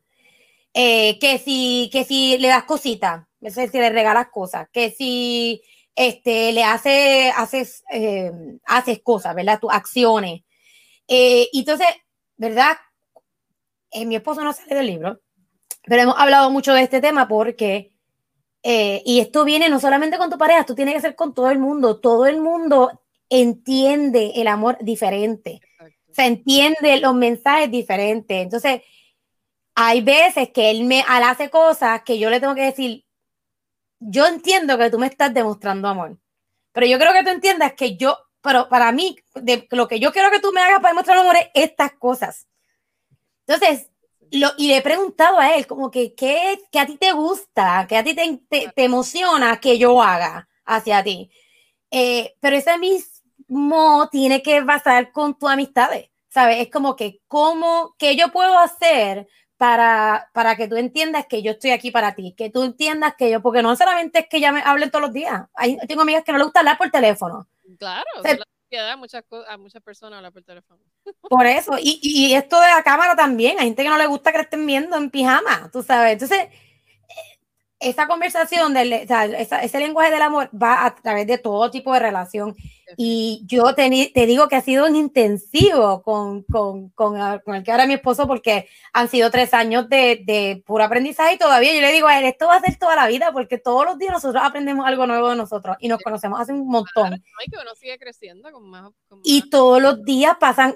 Eh, 0.73 1.17
que 1.19 1.39
si, 1.39 1.89
que 1.91 2.03
si 2.05 2.37
le 2.37 2.49
das 2.49 2.65
cositas, 2.65 3.25
es 3.41 3.55
decir, 3.55 3.71
si 3.71 3.79
le 3.79 3.89
regalas 3.89 4.29
cosas, 4.31 4.67
que 4.71 4.91
si 4.91 5.61
este, 5.95 6.51
le 6.53 6.63
hace, 6.63 7.31
haces, 7.35 7.83
eh, 7.91 8.31
haces 8.65 9.01
cosas, 9.03 9.35
¿verdad? 9.35 9.59
Tus 9.59 9.71
acciones. 9.73 10.41
Eh, 11.07 11.49
entonces, 11.53 11.87
¿verdad? 12.37 12.77
Eh, 13.91 14.05
mi 14.05 14.15
esposo 14.15 14.43
no 14.43 14.53
sale 14.53 14.75
del 14.75 14.87
libro, 14.87 15.19
pero 15.83 16.03
hemos 16.03 16.15
hablado 16.17 16.49
mucho 16.51 16.73
de 16.73 16.83
este 16.83 17.01
tema 17.01 17.27
porque, 17.27 17.91
eh, 18.63 19.01
y 19.05 19.19
esto 19.19 19.43
viene 19.45 19.69
no 19.69 19.79
solamente 19.79 20.17
con 20.17 20.29
tu 20.29 20.37
pareja, 20.37 20.61
esto 20.61 20.75
tiene 20.75 20.93
que 20.93 21.01
ser 21.01 21.15
con 21.15 21.33
todo 21.33 21.49
el 21.49 21.59
mundo. 21.59 21.99
Todo 21.99 22.27
el 22.27 22.39
mundo 22.39 23.01
entiende 23.29 24.33
el 24.35 24.47
amor 24.47 24.77
diferente 24.81 25.61
se 26.11 26.25
entiende 26.25 26.99
los 26.99 27.15
mensajes 27.15 27.71
diferentes. 27.71 28.43
Entonces, 28.43 28.81
hay 29.75 30.01
veces 30.01 30.49
que 30.49 30.69
él 30.69 30.83
me 30.83 31.03
hace 31.07 31.49
cosas 31.49 32.01
que 32.03 32.19
yo 32.19 32.29
le 32.29 32.39
tengo 32.39 32.55
que 32.55 32.63
decir, 32.63 33.05
yo 33.99 34.27
entiendo 34.27 34.77
que 34.77 34.89
tú 34.89 34.99
me 34.99 35.07
estás 35.07 35.33
demostrando 35.33 35.87
amor, 35.87 36.17
pero 36.71 36.85
yo 36.85 36.97
creo 36.99 37.13
que 37.13 37.23
tú 37.23 37.29
entiendas 37.29 37.73
que 37.73 37.97
yo, 37.97 38.17
pero 38.41 38.69
para 38.69 38.91
mí, 38.91 39.17
de, 39.35 39.67
lo 39.71 39.87
que 39.87 39.99
yo 39.99 40.11
quiero 40.11 40.31
que 40.31 40.39
tú 40.39 40.51
me 40.51 40.61
hagas 40.61 40.81
para 40.81 40.89
demostrar 40.89 41.17
amor 41.17 41.35
es 41.37 41.49
estas 41.53 41.93
cosas. 41.93 42.47
Entonces, 43.49 43.89
lo, 44.31 44.49
y 44.57 44.67
le 44.69 44.77
he 44.77 44.81
preguntado 44.83 45.39
a 45.39 45.55
él, 45.55 45.67
como 45.67 45.91
que, 45.91 46.15
¿qué, 46.15 46.59
qué 46.71 46.79
a 46.79 46.85
ti 46.85 46.97
te 46.97 47.13
gusta? 47.13 47.87
¿Qué 47.89 47.97
a 47.97 48.03
ti 48.03 48.15
te, 48.15 48.39
te, 48.49 48.71
te 48.75 48.83
emociona 48.85 49.59
que 49.59 49.79
yo 49.79 50.01
haga 50.03 50.49
hacia 50.65 51.03
ti? 51.03 51.31
Eh, 51.91 52.35
pero 52.41 52.55
ese 52.57 52.77
mismo 52.77 54.09
tiene 54.11 54.41
que 54.41 54.61
basar 54.61 55.11
con 55.11 55.37
tus 55.37 55.49
amistades, 55.49 56.09
¿sabes? 56.29 56.59
Es 56.61 56.69
como 56.71 56.95
que, 56.95 57.21
¿cómo, 57.27 57.95
qué 57.97 58.15
yo 58.15 58.31
puedo 58.31 58.57
hacer 58.59 59.27
para, 59.57 60.29
para 60.33 60.55
que 60.55 60.67
tú 60.67 60.75
entiendas 60.77 61.25
que 61.27 61.41
yo 61.41 61.51
estoy 61.51 61.71
aquí 61.71 61.91
para 61.91 62.15
ti? 62.15 62.33
Que 62.37 62.49
tú 62.49 62.63
entiendas 62.63 63.15
que 63.17 63.31
yo, 63.31 63.41
porque 63.41 63.63
no 63.63 63.75
solamente 63.75 64.19
es 64.19 64.27
que 64.29 64.39
ya 64.39 64.51
me 64.51 64.61
hablen 64.61 64.91
todos 64.91 65.03
los 65.03 65.13
días. 65.13 65.43
Hay, 65.55 65.77
tengo 65.87 66.03
amigas 66.03 66.23
que 66.23 66.31
no 66.31 66.37
les 66.37 66.45
gusta 66.45 66.59
hablar 66.59 66.77
por 66.77 66.91
teléfono. 66.91 67.47
Claro, 67.77 68.05
Se- 68.23 68.39
la 68.77 68.95
sociedad, 68.95 68.97
muchas 68.97 69.23
a 69.47 69.57
muchas 69.57 69.81
personas 69.81 70.17
hablar 70.17 70.33
por 70.33 70.43
teléfono. 70.43 70.79
Por 71.21 71.45
eso, 71.45 71.73
y, 71.79 71.99
y 72.01 72.33
esto 72.33 72.59
de 72.59 72.67
la 72.67 72.83
cámara 72.83 73.15
también, 73.15 73.59
hay 73.59 73.67
gente 73.67 73.83
que 73.83 73.89
no 73.89 73.97
le 73.97 74.07
gusta 74.07 74.31
que 74.31 74.37
le 74.37 74.43
estén 74.43 74.65
viendo 74.65 74.95
en 74.97 75.09
pijama, 75.09 75.69
tú 75.71 75.83
sabes. 75.83 76.13
Entonces, 76.13 76.47
esa 77.79 78.07
conversación, 78.07 78.73
del, 78.73 78.91
o 79.03 79.07
sea, 79.07 79.25
esa- 79.25 79.61
ese 79.63 79.79
lenguaje 79.79 80.11
del 80.11 80.21
amor 80.21 80.49
va 80.53 80.85
a 80.85 80.95
través 80.95 81.25
de 81.27 81.37
todo 81.37 81.71
tipo 81.71 81.93
de 81.93 81.99
relación. 81.99 82.55
Y 82.97 83.43
yo 83.45 83.73
te, 83.75 84.11
te 84.13 84.25
digo 84.25 84.47
que 84.49 84.55
ha 84.57 84.61
sido 84.61 84.85
un 84.87 84.95
intensivo 84.95 86.01
con, 86.01 86.43
con, 86.43 86.89
con, 86.89 87.15
ah, 87.21 87.39
con 87.45 87.55
el 87.55 87.63
que 87.63 87.71
ahora 87.71 87.85
mi 87.85 87.93
esposo, 87.93 88.27
porque 88.27 88.67
han 88.93 89.07
sido 89.07 89.29
tres 89.31 89.53
años 89.53 89.87
de, 89.87 90.21
de 90.25 90.61
puro 90.65 90.83
aprendizaje 90.83 91.35
y 91.35 91.37
todavía 91.37 91.73
yo 91.73 91.81
le 91.81 91.91
digo 91.93 92.07
a 92.07 92.19
él, 92.19 92.25
esto 92.25 92.47
va 92.47 92.55
a 92.55 92.61
ser 92.61 92.75
toda 92.77 92.95
la 92.95 93.07
vida, 93.07 93.31
porque 93.31 93.57
todos 93.59 93.85
los 93.85 93.97
días 93.97 94.11
nosotros 94.11 94.41
aprendemos 94.43 94.85
algo 94.85 95.05
nuevo 95.07 95.29
de 95.29 95.35
nosotros 95.35 95.77
y 95.79 95.87
nos 95.87 96.01
conocemos 96.01 96.39
hace 96.41 96.51
un 96.51 96.67
montón. 96.67 97.11
No, 97.11 97.17
y 97.45 97.49
que 97.51 97.57
uno 97.61 97.75
sigue 97.75 97.97
creciendo 97.99 98.51
con 98.51 98.67
más. 98.69 98.91
con 99.07 99.21
Y 99.23 99.41
más- 99.41 99.49
todos 99.51 99.81
los 99.81 100.03
días 100.03 100.35
pasan, 100.39 100.75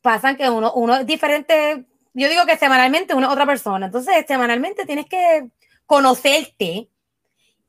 pasan 0.00 0.36
que 0.36 0.48
uno, 0.48 0.72
uno 0.72 0.96
es 0.96 1.06
diferente. 1.06 1.84
Yo 2.14 2.28
digo 2.28 2.46
que 2.46 2.56
semanalmente 2.56 3.14
uno 3.14 3.26
es 3.26 3.32
otra 3.32 3.44
persona. 3.46 3.86
Entonces, 3.86 4.24
semanalmente 4.26 4.86
tienes 4.86 5.06
que 5.06 5.50
conocerte 5.88 6.90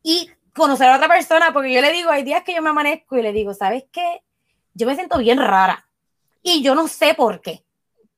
y 0.04 0.30
conocer 0.54 0.90
a 0.90 0.98
otra 0.98 1.08
persona, 1.08 1.54
porque 1.54 1.74
yo 1.74 1.82
le 1.82 1.92
digo, 1.94 2.12
hay 2.12 2.24
días 2.24 2.44
que 2.44 2.54
yo 2.54 2.62
me 2.62 2.70
amanezco 2.70 3.18
y 3.18 3.22
le 3.24 3.32
digo, 3.34 3.54
¿sabes 3.54 3.86
qué? 3.92 4.22
Yo 4.76 4.88
me 4.88 4.96
siento 4.96 5.18
bien 5.20 5.40
rara 5.40 5.90
y 6.44 6.62
yo 6.64 6.76
no 6.76 6.88
sé 6.88 7.14
por 7.16 7.42
qué. 7.42 7.64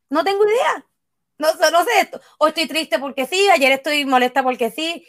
No 0.10 0.24
tengo 0.24 0.46
idea. 0.46 0.86
No, 1.38 1.50
sé- 1.54 1.72
no 1.72 1.84
sé 1.86 1.92
esto. 2.02 2.22
O 2.40 2.48
estoy 2.48 2.68
triste 2.68 3.00
porque 3.00 3.28
sí, 3.28 3.48
ayer 3.50 3.72
estoy 3.74 4.06
molesta 4.06 4.44
porque 4.44 4.72
sí. 4.72 5.06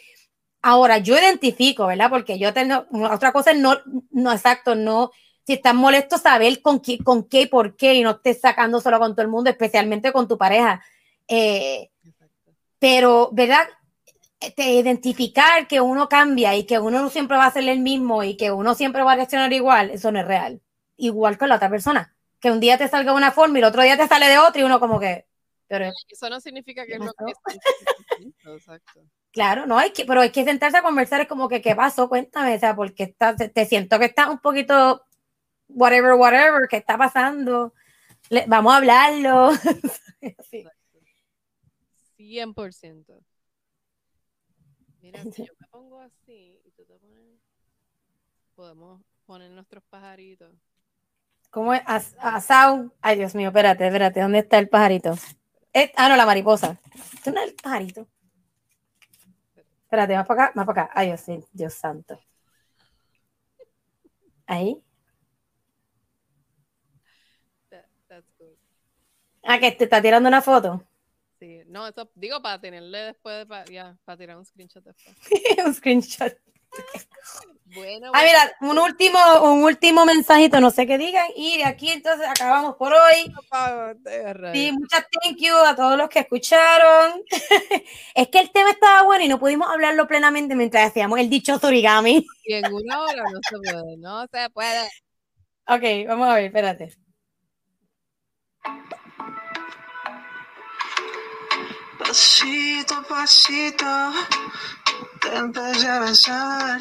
Ahora, 0.61 0.99
yo 0.99 1.17
identifico, 1.17 1.87
¿verdad? 1.87 2.09
Porque 2.09 2.39
yo 2.39 2.53
tengo, 2.53 2.85
otra 3.11 3.33
cosa 3.33 3.51
es 3.51 3.57
no, 3.59 3.75
no 4.11 4.31
exacto, 4.31 4.75
no, 4.75 5.11
si 5.45 5.53
estás 5.53 5.75
molesto, 5.75 6.17
saber 6.17 6.61
con 6.61 6.79
qué, 6.81 6.99
con 6.99 7.27
qué 7.29 7.41
y 7.43 7.45
por 7.47 7.75
qué 7.75 7.95
y 7.95 8.03
no 8.03 8.11
estés 8.11 8.41
sacando 8.41 8.81
solo 8.81 8.99
con 8.99 9.13
todo 9.13 9.23
el 9.23 9.29
mundo, 9.31 9.49
especialmente 9.49 10.13
con 10.13 10.27
tu 10.27 10.37
pareja. 10.37 10.83
Eh, 11.27 11.89
pero, 12.79 13.29
¿verdad? 13.31 13.67
Te 14.51 14.71
identificar 14.71 15.67
que 15.67 15.79
uno 15.81 16.09
cambia 16.09 16.55
y 16.55 16.65
que 16.65 16.79
uno 16.79 17.01
no 17.01 17.09
siempre 17.09 17.37
va 17.37 17.45
a 17.45 17.51
ser 17.51 17.67
el 17.67 17.79
mismo 17.79 18.23
y 18.23 18.35
que 18.37 18.51
uno 18.51 18.75
siempre 18.75 19.03
va 19.03 19.13
a 19.13 19.15
reaccionar 19.15 19.51
igual, 19.53 19.89
eso 19.91 20.11
no 20.11 20.19
es 20.19 20.25
real. 20.27 20.61
Igual 20.97 21.37
con 21.37 21.49
la 21.49 21.55
otra 21.55 21.69
persona. 21.69 22.15
Que 22.39 22.51
un 22.51 22.59
día 22.59 22.77
te 22.77 22.87
salga 22.87 23.11
de 23.11 23.17
una 23.17 23.31
forma 23.31 23.57
y 23.57 23.61
el 23.61 23.65
otro 23.67 23.81
día 23.83 23.97
te 23.97 24.07
sale 24.07 24.27
de 24.27 24.37
otra 24.37 24.61
y 24.61 24.63
uno 24.63 24.79
como 24.79 24.99
que... 24.99 25.25
Pero, 25.67 25.89
Eso 26.09 26.29
no 26.29 26.39
significa 26.39 26.85
que 26.85 26.93
es 26.93 26.99
lo 26.99 27.13
que 27.13 27.31
es. 27.31 28.27
Exacto. 28.45 29.01
Claro, 29.31 29.65
no 29.65 29.79
hay 29.79 29.91
que, 29.91 30.05
pero 30.05 30.21
hay 30.21 30.29
que 30.29 30.43
sentarse 30.43 30.77
a 30.77 30.83
conversar, 30.83 31.21
es 31.21 31.27
como 31.27 31.49
que, 31.49 31.61
¿qué 31.61 31.75
pasó? 31.75 32.07
Cuéntame, 32.07 32.55
o 32.55 32.59
sea, 32.59 32.75
porque 32.75 33.03
está, 33.03 33.35
te, 33.35 33.49
te 33.49 33.65
siento 33.65 33.97
que 33.97 34.05
estás 34.05 34.27
un 34.27 34.37
poquito 34.37 35.03
whatever, 35.69 36.13
whatever, 36.13 36.67
¿qué 36.69 36.77
está 36.77 36.97
pasando? 36.97 37.73
Le- 38.29 38.45
vamos 38.47 38.73
a 38.73 38.77
hablarlo. 38.77 39.51
Sí. 40.49 40.63
100%. 42.17 43.19
Mira, 45.03 45.21
si 45.33 45.43
yo 45.45 45.51
me 45.59 45.67
pongo 45.67 45.99
así 45.99 46.61
y 46.63 46.71
tú 46.71 46.85
te 46.85 46.97
pones. 46.97 47.37
Podemos 48.55 49.01
poner 49.25 49.51
nuestros 49.51 49.83
pajaritos. 49.89 50.53
¿Cómo 51.49 51.73
es? 51.73 51.81
As- 51.85 52.15
Asau. 52.19 52.89
Ay, 53.01 53.17
Dios 53.17 53.35
mío, 53.35 53.49
espérate, 53.49 53.85
espérate, 53.85 54.21
¿dónde 54.21 54.39
está 54.39 54.59
el 54.59 54.69
pajarito? 54.69 55.15
Eh, 55.73 55.91
ah, 55.97 56.07
no, 56.07 56.15
la 56.15 56.25
mariposa. 56.25 56.79
¿Esto 57.13 57.31
no 57.31 57.41
es 57.41 57.49
el 57.49 57.55
pajarito? 57.55 58.07
Espérate, 59.83 60.15
más 60.15 60.25
para 60.25 60.45
acá, 60.45 60.51
más 60.55 60.65
para 60.65 60.81
acá. 60.83 60.91
Ay, 60.95 61.07
Dios, 61.07 61.19
sí, 61.19 61.43
Dios 61.51 61.73
santo. 61.73 62.17
Ahí. 64.47 64.81
That- 67.71 67.89
that's 68.07 68.31
good. 68.39 68.55
Ah, 69.43 69.59
que 69.59 69.71
te 69.73 69.83
está 69.83 70.01
tirando 70.01 70.29
una 70.29 70.41
foto. 70.41 70.81
Sí, 71.43 71.61
no, 71.67 71.85
eso 71.85 72.09
digo 72.15 72.41
para 72.41 72.61
tenerle 72.61 72.99
después, 72.99 73.45
para, 73.47 73.65
ya, 73.65 73.97
para 74.05 74.17
tirar 74.17 74.37
un 74.37 74.45
screenshot 74.45 74.81
después. 74.81 75.13
un 75.65 75.73
screenshot. 75.73 76.37
Bueno, 77.65 78.11
Ah, 78.13 78.21
bueno, 78.21 78.27
mira, 78.29 78.57
un 78.61 78.79
último, 78.79 79.19
un 79.51 79.63
último 79.65 80.05
mensajito, 80.05 80.61
no 80.61 80.71
sé 80.71 80.87
qué 80.87 80.97
digan. 80.97 81.27
Y 81.35 81.57
de 81.57 81.65
aquí 81.65 81.91
entonces 81.91 82.25
acabamos 82.29 82.77
por 82.77 82.93
hoy. 82.93 83.33
Sí, 84.53 84.71
muchas 84.71 85.05
thank 85.11 85.35
you 85.37 85.53
a 85.53 85.75
todos 85.75 85.97
los 85.97 86.07
que 86.07 86.19
escucharon. 86.19 87.21
es 88.15 88.27
que 88.29 88.39
el 88.39 88.49
tema 88.53 88.69
estaba 88.69 89.03
bueno 89.03 89.25
y 89.25 89.27
no 89.27 89.37
pudimos 89.37 89.67
hablarlo 89.69 90.07
plenamente 90.07 90.55
mientras 90.55 90.87
hacíamos 90.87 91.19
el 91.19 91.29
dichoso 91.29 91.67
origami. 91.67 92.25
Y 92.45 92.53
en 92.53 92.73
una 92.73 93.01
hora 93.01 93.23
no 93.23 93.39
se 93.49 93.57
puede, 93.57 93.97
no 93.97 94.27
se 94.27 94.49
puede. 94.49 94.87
Ok, 95.67 96.07
vamos 96.07 96.29
a 96.29 96.35
ver, 96.35 96.45
espérate. 96.45 96.95
Pasito 102.13 102.93
a 102.93 103.01
pasito 103.01 103.91
te 105.19 105.35
empecé 105.35 105.87
a 105.87 105.99
besar. 106.01 106.79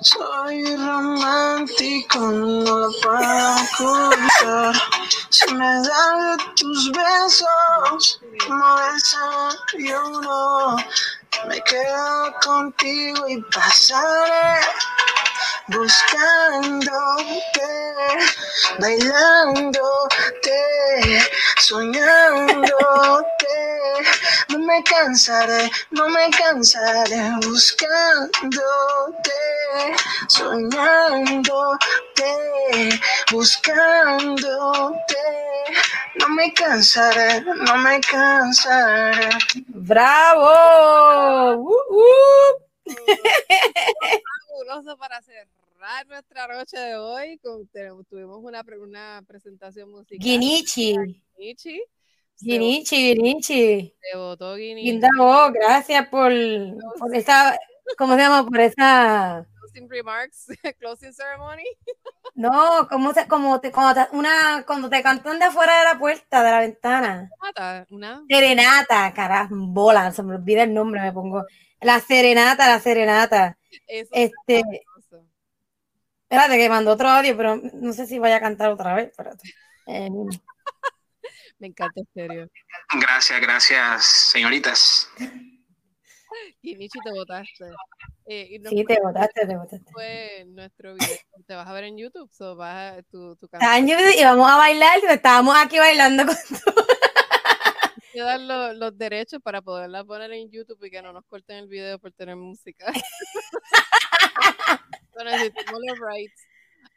Soy 0.00 0.74
romántico, 0.74 2.18
no 2.18 2.78
lo 2.80 2.90
puedo 3.00 3.56
ocultar. 3.62 4.74
Si 5.30 5.54
me 5.54 5.72
das 5.86 6.36
tus 6.56 6.90
besos, 6.90 8.20
como 8.44 8.68
desayuno, 8.90 10.76
me 11.46 11.60
quedo 11.62 12.34
contigo 12.42 13.28
y 13.28 13.40
pasaré 13.54 14.66
buscándote, 15.68 16.90
bailándote, 18.80 20.58
soñándote. 21.58 23.37
No 24.68 24.74
me 24.74 24.82
cansaré, 24.84 25.70
no 25.92 26.08
me 26.10 26.28
cansaré 26.28 27.30
buscándote, 27.42 28.50
soñándote, 30.28 31.80
buscándote. 33.32 35.16
No 36.16 36.28
me 36.28 36.52
cansaré, 36.52 37.40
no 37.40 37.78
me 37.78 37.98
cansaré. 38.02 39.30
¡Bravo! 39.68 41.62
¡Uh, 41.62 41.74
uh! 41.88 42.60
fabuloso 44.50 44.98
para 44.98 45.22
cerrar 45.22 46.06
nuestra 46.08 46.46
noche 46.46 46.78
de 46.78 46.94
hoy. 46.98 47.38
Con, 47.38 47.66
tuvimos 48.04 48.40
una, 48.42 48.62
pre- 48.62 48.78
una 48.78 49.22
presentación 49.26 49.90
musical. 49.90 50.18
Guinichi, 50.22 50.94
Guinichi. 51.38 51.82
Guinichi, 52.40 53.14
Guinichi. 53.14 53.94
se 54.00 54.16
votó 54.16 54.54
Guinichi. 54.56 54.90
Linda 54.90 55.08
voz, 55.16 55.52
gracias 55.52 56.08
por, 56.08 56.32
por 56.98 57.14
esa, 57.14 57.58
¿cómo 57.96 58.14
se 58.14 58.20
llama? 58.20 58.46
Por 58.46 58.60
esa, 58.60 59.46
Closing 59.60 59.88
remarks, 59.90 60.46
closing 60.78 61.12
ceremony. 61.12 61.64
no, 62.34 62.86
¿cómo 62.88 63.12
se, 63.12 63.26
como 63.28 63.60
te, 63.60 63.70
cuando 63.70 64.02
te, 64.02 64.16
una, 64.16 64.64
cuando 64.66 64.88
te 64.88 65.02
cantan 65.02 65.38
de 65.38 65.46
afuera 65.46 65.78
de 65.78 65.84
la 65.84 65.98
puerta, 65.98 66.42
de 66.42 66.50
la 66.50 66.60
ventana? 66.60 67.30
Mata, 67.40 67.86
Una. 67.90 68.22
Serenata, 68.28 69.12
carambola, 69.12 70.10
se 70.12 70.22
me 70.22 70.36
olvida 70.36 70.62
el 70.62 70.72
nombre, 70.74 71.00
me 71.00 71.12
pongo. 71.12 71.44
La 71.80 72.00
serenata, 72.00 72.66
la 72.66 72.80
serenata. 72.80 73.58
Eso 73.86 74.10
Este, 74.12 74.62
espérate 76.22 76.56
que 76.56 76.68
mandó 76.68 76.92
otro 76.92 77.08
audio, 77.08 77.36
pero 77.36 77.56
no 77.56 77.92
sé 77.92 78.06
si 78.06 78.18
vaya 78.18 78.36
a 78.36 78.40
cantar 78.40 78.70
otra 78.70 78.94
vez, 78.94 79.08
espérate. 79.10 79.42
Eh, 79.90 80.10
Me 81.58 81.68
encanta 81.68 82.00
estéreo. 82.00 82.48
Gracias, 83.00 83.40
gracias, 83.40 84.04
señoritas. 84.32 85.10
Guinichi, 86.62 86.98
te 87.02 87.10
votaste. 87.12 87.64
Eh, 88.26 88.48
y 88.50 88.58
no 88.58 88.70
sí, 88.70 88.84
te 88.84 89.00
botaste, 89.00 89.46
te 89.46 89.56
botaste. 89.56 89.90
fue 89.92 90.44
nuestro 90.48 90.94
video. 90.94 91.16
Te 91.46 91.54
vas 91.54 91.66
a 91.66 91.72
ver 91.72 91.84
en 91.84 91.96
YouTube. 91.96 92.30
So 92.32 92.54
vas 92.56 92.98
a, 92.98 93.02
tu, 93.02 93.36
tu 93.36 93.48
YouTube 93.48 94.18
y 94.18 94.22
vamos 94.22 94.48
a 94.50 94.56
bailar, 94.56 94.98
estábamos 95.08 95.56
aquí 95.56 95.78
bailando 95.78 96.26
con 96.26 96.36
que 98.12 98.20
dar 98.20 98.40
los, 98.40 98.76
los 98.76 98.98
derechos 98.98 99.40
para 99.42 99.62
poderla 99.62 100.04
poner 100.04 100.32
en 100.32 100.50
YouTube 100.50 100.82
y 100.84 100.90
que 100.90 101.02
no 101.02 101.12
nos 101.12 101.24
corten 101.26 101.58
el 101.58 101.68
video 101.68 101.98
por 101.98 102.12
tener 102.12 102.36
música. 102.36 102.86
So, 105.18 105.24
necesitamos 105.24 105.80
los 105.84 105.98
rights. 105.98 106.47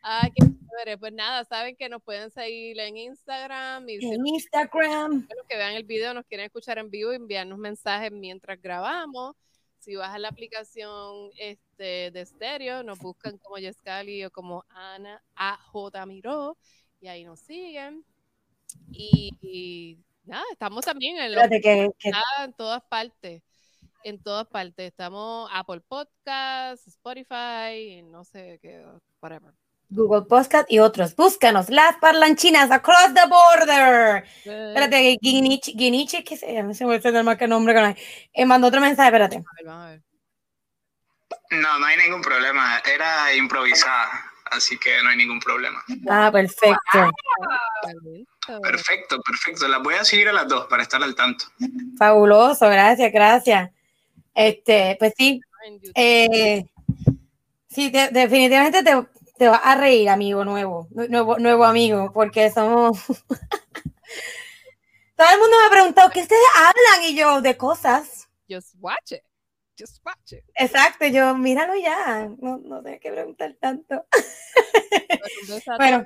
Ah, 0.03 0.28
qué 0.34 0.44
chévere. 0.45 0.98
Pues 0.98 1.14
nada, 1.14 1.44
saben 1.45 1.76
que 1.76 1.88
nos 1.90 2.02
pueden 2.02 2.32
seguir 2.32 2.80
en 2.80 2.98
Instagram 2.98 3.88
y 3.90 3.99
si 3.99 4.11
en 4.11 4.26
Instagram. 4.26 5.28
los 5.36 5.48
que 5.48 5.57
vean 5.57 5.73
el 5.73 5.84
video 5.84 6.14
nos 6.14 6.26
quieren 6.26 6.45
escuchar 6.48 6.78
en 6.80 6.90
vivo, 6.90 7.11
enviarnos 7.11 7.60
mensajes 7.60 8.11
mientras 8.11 8.60
grabamos. 8.61 9.36
Si 9.80 9.95
bajan 9.95 10.22
la 10.22 10.28
aplicación 10.30 11.32
este, 11.38 12.11
de 12.11 12.22
estéreo, 12.22 12.84
nos 12.84 12.99
buscan 12.99 13.38
como 13.40 13.57
Yescali 13.57 14.23
o 14.26 14.32
como 14.32 14.64
Ana 14.69 15.23
AJ 15.36 16.06
Miró 16.07 16.56
y 16.99 17.07
ahí 17.07 17.23
nos 17.23 17.40
siguen. 17.40 18.03
Y, 18.91 19.32
y 19.41 19.98
nada, 20.23 20.44
estamos 20.52 20.86
también 20.86 21.18
en 21.18 21.34
los 21.34 21.44
Espérate 21.44 21.61
que, 21.61 21.90
que- 21.98 22.11
Ah, 22.14 22.45
en 22.45 22.53
todas 22.53 22.82
partes. 22.84 23.41
En 24.03 24.22
todas 24.22 24.48
partes. 24.48 24.88
Estamos 24.88 25.49
Apple 25.52 25.82
Podcasts, 25.88 26.88
Spotify, 26.88 28.02
no 28.03 28.23
sé 28.23 28.60
qué, 28.61 28.84
whatever. 29.22 29.53
Google 29.91 30.22
Podcast 30.27 30.72
y 30.72 30.80
otros. 30.80 31.15
Búscanos, 31.15 31.69
las 31.69 31.97
parlanchinas 31.97 32.72
across 32.72 33.13
the 33.13 33.27
border. 33.30 34.23
Espérate, 34.45 34.89
que 35.01 35.18
Guinichi, 35.22 35.73
Guinichi, 35.73 36.23
¿qué 36.23 36.38
se 36.38 36.53
llama? 36.53 36.73
Se 36.73 36.85
me 36.85 36.95
olvidó 36.95 37.19
el 37.19 37.23
más 37.26 37.38
que 37.38 37.47
nombre 37.47 37.73
que 37.73 37.80
no 37.81 37.88
hay. 37.88 37.95
Eh, 38.34 38.45
mandó 38.45 38.68
otro 38.68 38.80
mensaje, 38.81 39.09
espérate. 39.09 39.35
A 39.35 39.39
ver, 39.39 39.65
vamos 39.65 39.85
a 39.85 39.89
ver. 39.89 40.01
No, 41.51 41.80
no 41.80 41.85
hay 41.85 41.97
ningún 41.97 42.22
problema. 42.22 42.81
Era 42.93 43.34
improvisada, 43.35 44.09
así 44.51 44.77
que 44.80 45.01
no 45.03 45.09
hay 45.09 45.18
ningún 45.18 45.39
problema. 45.41 45.84
Ah, 46.09 46.30
perfecto. 46.31 47.11
Perfecto, 48.61 49.22
perfecto. 49.22 49.68
Las 49.68 49.84
voy 49.84 49.95
a 49.95 50.03
seguir 50.05 50.30
a 50.30 50.34
las 50.34 50.47
dos 50.47 50.68
para 50.68 50.84
estar 50.84 51.03
al 51.03 51.15
tanto. 51.15 51.45
Fabuloso, 51.97 52.68
gracias, 52.69 53.11
gracias. 53.11 53.69
Este, 54.34 54.95
pues 54.99 55.13
sí, 55.18 55.41
eh, 55.95 56.65
sí, 57.69 57.91
te- 57.91 58.09
definitivamente 58.09 58.81
te, 58.84 58.91
te 59.41 59.47
vas 59.47 59.61
a 59.63 59.73
reír, 59.73 60.07
amigo 60.07 60.45
nuevo, 60.45 60.88
nu- 60.91 61.07
nuevo, 61.07 61.39
nuevo 61.39 61.65
amigo, 61.65 62.11
porque 62.13 62.51
somos. 62.51 62.99
Todo 65.15 65.30
el 65.34 65.39
mundo 65.39 65.57
me 65.59 65.65
ha 65.65 65.69
preguntado, 65.72 66.11
¿qué 66.11 66.22
ustedes 66.22 66.45
hablan? 66.55 67.09
Y 67.09 67.15
yo, 67.18 67.41
de 67.41 67.57
cosas. 67.57 68.30
Just 68.47 68.76
watch 68.77 69.13
it. 69.13 69.23
Just 69.76 69.97
watch 70.05 70.34
it. 70.34 70.43
Exacto, 70.53 71.07
yo, 71.07 71.34
míralo 71.34 71.73
ya, 71.76 72.30
no, 72.38 72.59
no 72.59 72.84
tengo 72.84 72.99
que 72.99 73.11
preguntar 73.11 73.55
tanto. 73.59 74.05
Bueno. 75.77 76.05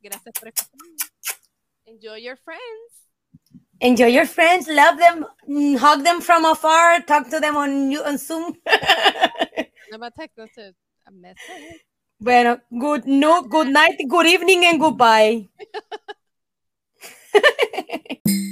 Gracias 0.00 0.34
por 0.40 0.48
escuchar. 0.48 0.76
Enjoy 1.84 2.20
your 2.20 2.36
friends. 2.36 3.06
Enjoy 3.78 4.08
your 4.08 4.26
friends, 4.26 4.66
love 4.66 4.98
them, 4.98 5.24
hug 5.78 6.02
them 6.02 6.20
from 6.20 6.44
afar, 6.46 7.00
talk 7.06 7.30
to 7.30 7.38
them 7.38 7.56
on, 7.56 7.96
on 7.98 8.18
Zoom. 8.18 8.56
Textas 9.94 9.94
a 9.94 9.98
message. 9.98 10.74
Bueno, 12.18 12.60
good, 12.70 13.06
no, 13.06 13.42
good 13.42 13.68
night, 13.68 13.98
good 14.08 14.26
evening 14.26 14.64
and 14.66 14.78
goodbye. 14.80 15.48